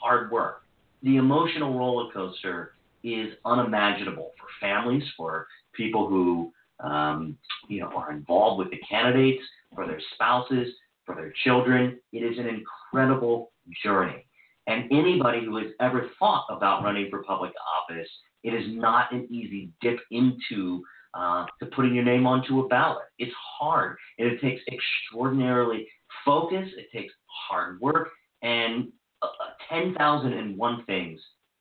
hard 0.00 0.30
work. 0.30 0.62
The 1.02 1.16
emotional 1.16 1.78
roller 1.78 2.12
coaster 2.12 2.74
is 3.04 3.32
unimaginable 3.44 4.32
for 4.38 4.46
families, 4.60 5.04
for 5.16 5.46
people 5.72 6.08
who 6.08 6.52
um, 6.80 7.36
you 7.68 7.80
know 7.80 7.88
are 7.88 8.12
involved 8.12 8.58
with 8.58 8.70
the 8.70 8.78
candidates, 8.88 9.42
for 9.74 9.86
their 9.86 10.00
spouses, 10.14 10.68
for 11.04 11.14
their 11.14 11.32
children. 11.44 11.98
It 12.12 12.18
is 12.18 12.38
an 12.38 12.46
incredible 12.46 13.52
journey. 13.82 14.24
And 14.68 14.84
anybody 14.92 15.44
who 15.44 15.56
has 15.56 15.68
ever 15.80 16.10
thought 16.18 16.44
about 16.50 16.84
running 16.84 17.08
for 17.10 17.22
public 17.24 17.52
office, 17.80 18.08
it 18.44 18.52
is 18.52 18.66
not 18.68 19.10
an 19.12 19.26
easy 19.30 19.70
dip 19.80 19.98
into 20.10 20.82
uh, 21.14 21.46
to 21.58 21.66
putting 21.74 21.94
your 21.94 22.04
name 22.04 22.26
onto 22.26 22.60
a 22.60 22.68
ballot. 22.68 23.06
It's 23.18 23.34
hard, 23.58 23.96
and 24.18 24.28
it 24.28 24.40
takes 24.42 24.62
extraordinarily 24.70 25.88
focus. 26.22 26.68
It 26.76 26.88
takes 26.94 27.12
hard 27.26 27.80
work, 27.80 28.10
and 28.42 28.88
uh, 29.22 29.28
10,001 29.70 30.84
things 30.84 31.20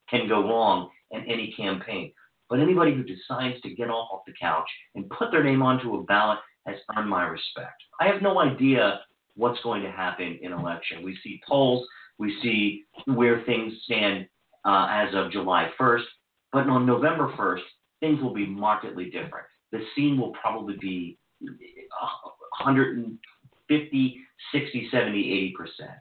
can 0.10 0.28
go 0.28 0.42
wrong 0.42 0.90
in 1.12 1.22
any 1.22 1.54
campaign. 1.56 2.12
But 2.50 2.60
anybody 2.60 2.94
who 2.94 3.04
decides 3.04 3.60
to 3.62 3.74
get 3.74 3.90
off 3.90 4.22
the 4.28 4.34
couch 4.40 4.70
and 4.96 5.10
put 5.10 5.32
their 5.32 5.44
name 5.44 5.62
onto 5.62 5.96
a 5.96 6.04
ballot 6.04 6.40
has 6.66 6.76
earned 6.98 7.10
my 7.10 7.26
respect. 7.26 7.82
I 8.02 8.08
have 8.08 8.22
no 8.22 8.40
idea 8.40 9.00
what's 9.36 9.62
going 9.62 9.84
to 9.84 9.92
happen 9.92 10.40
in 10.42 10.52
election. 10.52 11.04
We 11.04 11.18
see 11.24 11.40
polls, 11.48 11.88
we 12.18 12.38
see 12.42 12.86
where 13.08 13.44
things 13.46 13.74
stand 13.86 14.28
uh, 14.66 14.88
as 14.90 15.16
of 15.16 15.32
July 15.32 15.72
1st, 15.80 16.04
but 16.52 16.68
on 16.68 16.86
November 16.86 17.32
1st, 17.38 17.62
things 18.00 18.22
will 18.22 18.34
be 18.34 18.46
markedly 18.46 19.06
different. 19.06 19.48
The 19.72 19.84
scene 19.96 20.20
will 20.20 20.34
probably 20.34 20.76
be 20.80 21.18
150, 21.40 24.18
60, 24.52 24.90
70, 24.92 25.20
80 25.20 25.54
percent. 25.58 25.92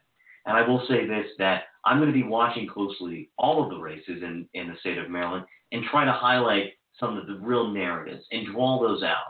And 0.47 0.57
I 0.57 0.67
will 0.67 0.85
say 0.89 1.07
this 1.07 1.27
that 1.39 1.65
I'm 1.85 1.99
going 1.99 2.13
to 2.13 2.13
be 2.13 2.23
watching 2.23 2.69
closely 2.69 3.31
all 3.39 3.63
of 3.63 3.71
the 3.71 3.79
races 3.79 4.23
in, 4.23 4.49
in 4.55 4.69
the 4.69 4.77
state 4.81 4.99
of 4.99 5.11
Maryland 5.11 5.45
and 5.73 5.85
try 5.91 6.05
to 6.05 6.13
highlight 6.13 6.73
some 6.99 7.17
of 7.17 7.27
the 7.27 7.39
real 7.41 7.69
narratives 7.69 8.25
and 8.31 8.47
draw 8.47 8.81
those 8.81 9.03
out. 9.03 9.25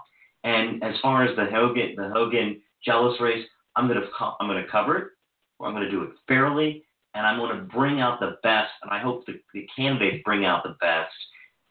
And 0.44 0.84
as 0.84 0.94
far 1.00 1.24
as 1.24 1.34
the 1.36 1.46
Hogan 1.46 1.94
the 1.96 2.10
Hogan 2.10 2.60
Jealous 2.84 3.18
race, 3.20 3.46
I'm 3.74 3.88
going 3.88 4.00
to 4.00 4.08
I'm 4.40 4.48
going 4.48 4.62
to 4.62 4.70
cover 4.70 4.98
it. 4.98 5.08
I'm 5.60 5.72
going 5.72 5.84
to 5.84 5.90
do 5.90 6.02
it 6.02 6.10
fairly, 6.28 6.84
and 7.16 7.26
I'm 7.26 7.38
going 7.38 7.56
to 7.56 7.64
bring 7.64 8.00
out 8.00 8.20
the 8.20 8.36
best. 8.42 8.70
And 8.82 8.90
I 8.92 8.98
hope 8.98 9.24
the, 9.24 9.40
the 9.54 9.66
candidates 9.74 10.22
bring 10.24 10.44
out 10.44 10.62
the 10.62 10.76
best 10.80 11.14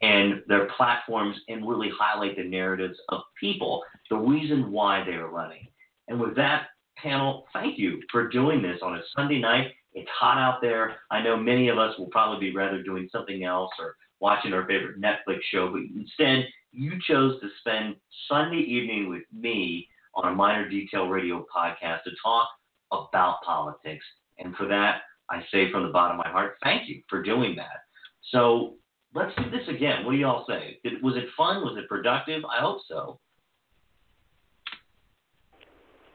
and 0.02 0.42
their 0.48 0.68
platforms 0.76 1.38
and 1.48 1.68
really 1.68 1.90
highlight 1.98 2.36
the 2.36 2.44
narratives 2.44 2.98
of 3.10 3.22
people, 3.40 3.84
the 4.10 4.18
reason 4.18 4.72
why 4.72 5.04
they 5.06 5.14
are 5.14 5.30
running. 5.30 5.68
And 6.08 6.20
with 6.20 6.36
that, 6.36 6.68
panel, 6.98 7.46
thank 7.54 7.78
you 7.78 8.02
for 8.12 8.28
doing 8.28 8.62
this 8.62 8.80
on 8.82 8.96
a 8.96 9.02
Sunday 9.16 9.40
night. 9.40 9.72
It's 9.94 10.10
hot 10.10 10.38
out 10.38 10.62
there. 10.62 10.98
I 11.12 11.22
know 11.22 11.38
many 11.38 11.70
of 11.70 11.78
us 11.78 11.98
will 11.98 12.08
probably 12.08 12.50
be 12.50 12.56
rather 12.56 12.82
doing 12.82 13.08
something 13.12 13.44
else 13.44 13.72
or 13.80 13.96
watching 14.20 14.52
our 14.54 14.66
favorite 14.66 15.00
Netflix 15.00 15.40
show, 15.52 15.70
but 15.72 15.82
instead, 15.96 16.48
you 16.72 16.94
chose 17.08 17.40
to 17.42 17.50
spend 17.60 17.96
Sunday 18.28 18.60
evening 18.60 19.10
with 19.10 19.24
me 19.32 19.88
on 20.16 20.32
a 20.32 20.36
Miner 20.36 20.68
detail 20.68 21.08
radio 21.08 21.46
podcast 21.56 22.04
to 22.04 22.12
talk 22.22 22.50
about 22.92 23.42
politics. 23.46 24.04
And 24.40 24.56
for 24.56 24.68
that, 24.68 25.02
I 25.30 25.42
say 25.52 25.72
from 25.72 25.84
the 25.84 25.90
bottom 25.90 26.20
of 26.20 26.26
my 26.26 26.32
heart, 26.32 26.58
thank 26.64 26.88
you 26.88 27.02
for 27.10 27.22
doing 27.22 27.56
that. 27.56 27.84
So 28.32 28.76
let's 29.14 29.36
do 29.36 29.50
this 29.50 29.68
again. 29.68 30.06
What 30.06 30.12
do 30.12 30.18
y'all 30.18 30.46
say? 30.48 30.80
Did, 30.84 31.02
was 31.02 31.16
it 31.16 31.26
fun? 31.36 31.62
Was 31.62 31.78
it 31.78 31.88
productive? 31.88 32.44
I 32.46 32.62
hope 32.62 32.80
so. 32.88 33.20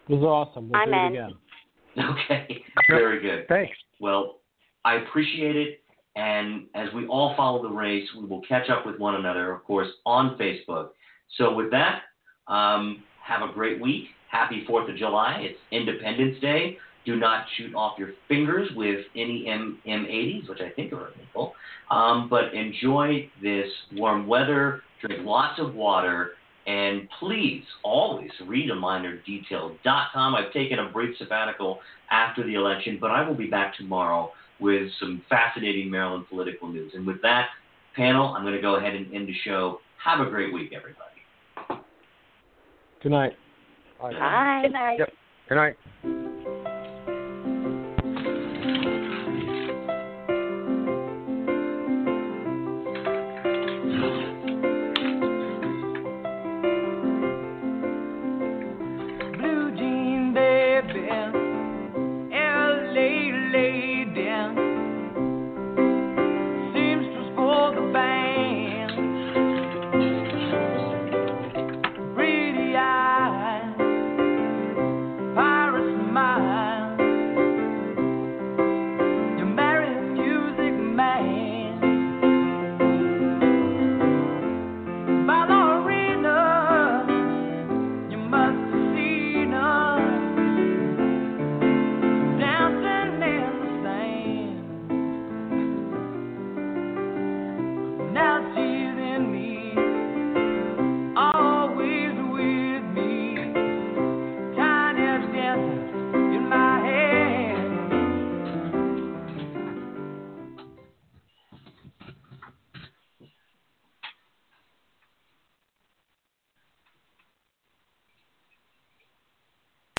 It 0.08 0.14
was 0.14 0.24
awesome. 0.24 0.70
We'll 0.70 0.80
I'm 0.80 0.88
do 0.88 0.94
it 0.94 1.20
in. 1.20 1.24
again. 1.24 1.34
Okay, 1.98 2.64
very 2.88 3.20
good. 3.20 3.46
Thanks. 3.48 3.76
Well, 4.00 4.40
I 4.84 4.96
appreciate 4.96 5.56
it. 5.56 5.80
And 6.16 6.66
as 6.74 6.92
we 6.94 7.06
all 7.06 7.34
follow 7.36 7.62
the 7.62 7.68
race, 7.68 8.08
we 8.16 8.26
will 8.26 8.42
catch 8.42 8.68
up 8.68 8.84
with 8.84 8.98
one 8.98 9.14
another, 9.14 9.52
of 9.52 9.64
course, 9.64 9.88
on 10.04 10.36
Facebook. 10.36 10.90
So, 11.36 11.54
with 11.54 11.70
that, 11.70 12.02
um, 12.48 13.04
have 13.22 13.48
a 13.48 13.52
great 13.52 13.80
week. 13.80 14.06
Happy 14.30 14.64
4th 14.68 14.90
of 14.90 14.96
July. 14.96 15.38
It's 15.40 15.58
Independence 15.70 16.40
Day. 16.40 16.78
Do 17.06 17.16
not 17.16 17.46
shoot 17.56 17.74
off 17.74 17.98
your 17.98 18.10
fingers 18.28 18.68
with 18.76 19.00
any 19.16 19.46
M- 19.48 19.78
M80s, 19.86 20.48
which 20.48 20.60
I 20.60 20.70
think 20.70 20.92
are 20.92 21.08
illegal. 21.14 21.54
Um, 21.90 22.28
but 22.28 22.54
enjoy 22.54 23.30
this 23.42 23.66
warm 23.94 24.26
weather, 24.26 24.82
drink 25.00 25.24
lots 25.24 25.58
of 25.58 25.74
water, 25.74 26.32
and 26.66 27.08
please 27.18 27.64
always 27.82 28.30
read 28.46 28.70
a 28.70 28.74
Miner 28.74 29.18
detail.com. 29.26 30.34
I've 30.34 30.52
taken 30.52 30.78
a 30.78 30.90
brief 30.90 31.16
sabbatical 31.18 31.80
after 32.10 32.44
the 32.44 32.54
election, 32.54 32.98
but 33.00 33.10
I 33.10 33.26
will 33.26 33.34
be 33.34 33.46
back 33.46 33.76
tomorrow 33.76 34.30
with 34.60 34.90
some 35.00 35.22
fascinating 35.28 35.90
Maryland 35.90 36.26
political 36.28 36.68
news. 36.68 36.92
And 36.94 37.06
with 37.06 37.22
that, 37.22 37.48
panel, 37.96 38.34
I'm 38.34 38.42
going 38.42 38.54
to 38.54 38.60
go 38.62 38.76
ahead 38.76 38.94
and 38.94 39.12
end 39.14 39.28
the 39.28 39.34
show. 39.44 39.80
Have 40.04 40.20
a 40.24 40.30
great 40.30 40.52
week, 40.52 40.72
everybody. 40.74 41.84
Good 43.02 43.12
night. 43.12 43.32
Bye. 44.00 44.62
Good 44.62 44.72
night. 44.72 44.98
Yep. 44.98 45.12
Good 45.48 45.54
night. 45.54 46.19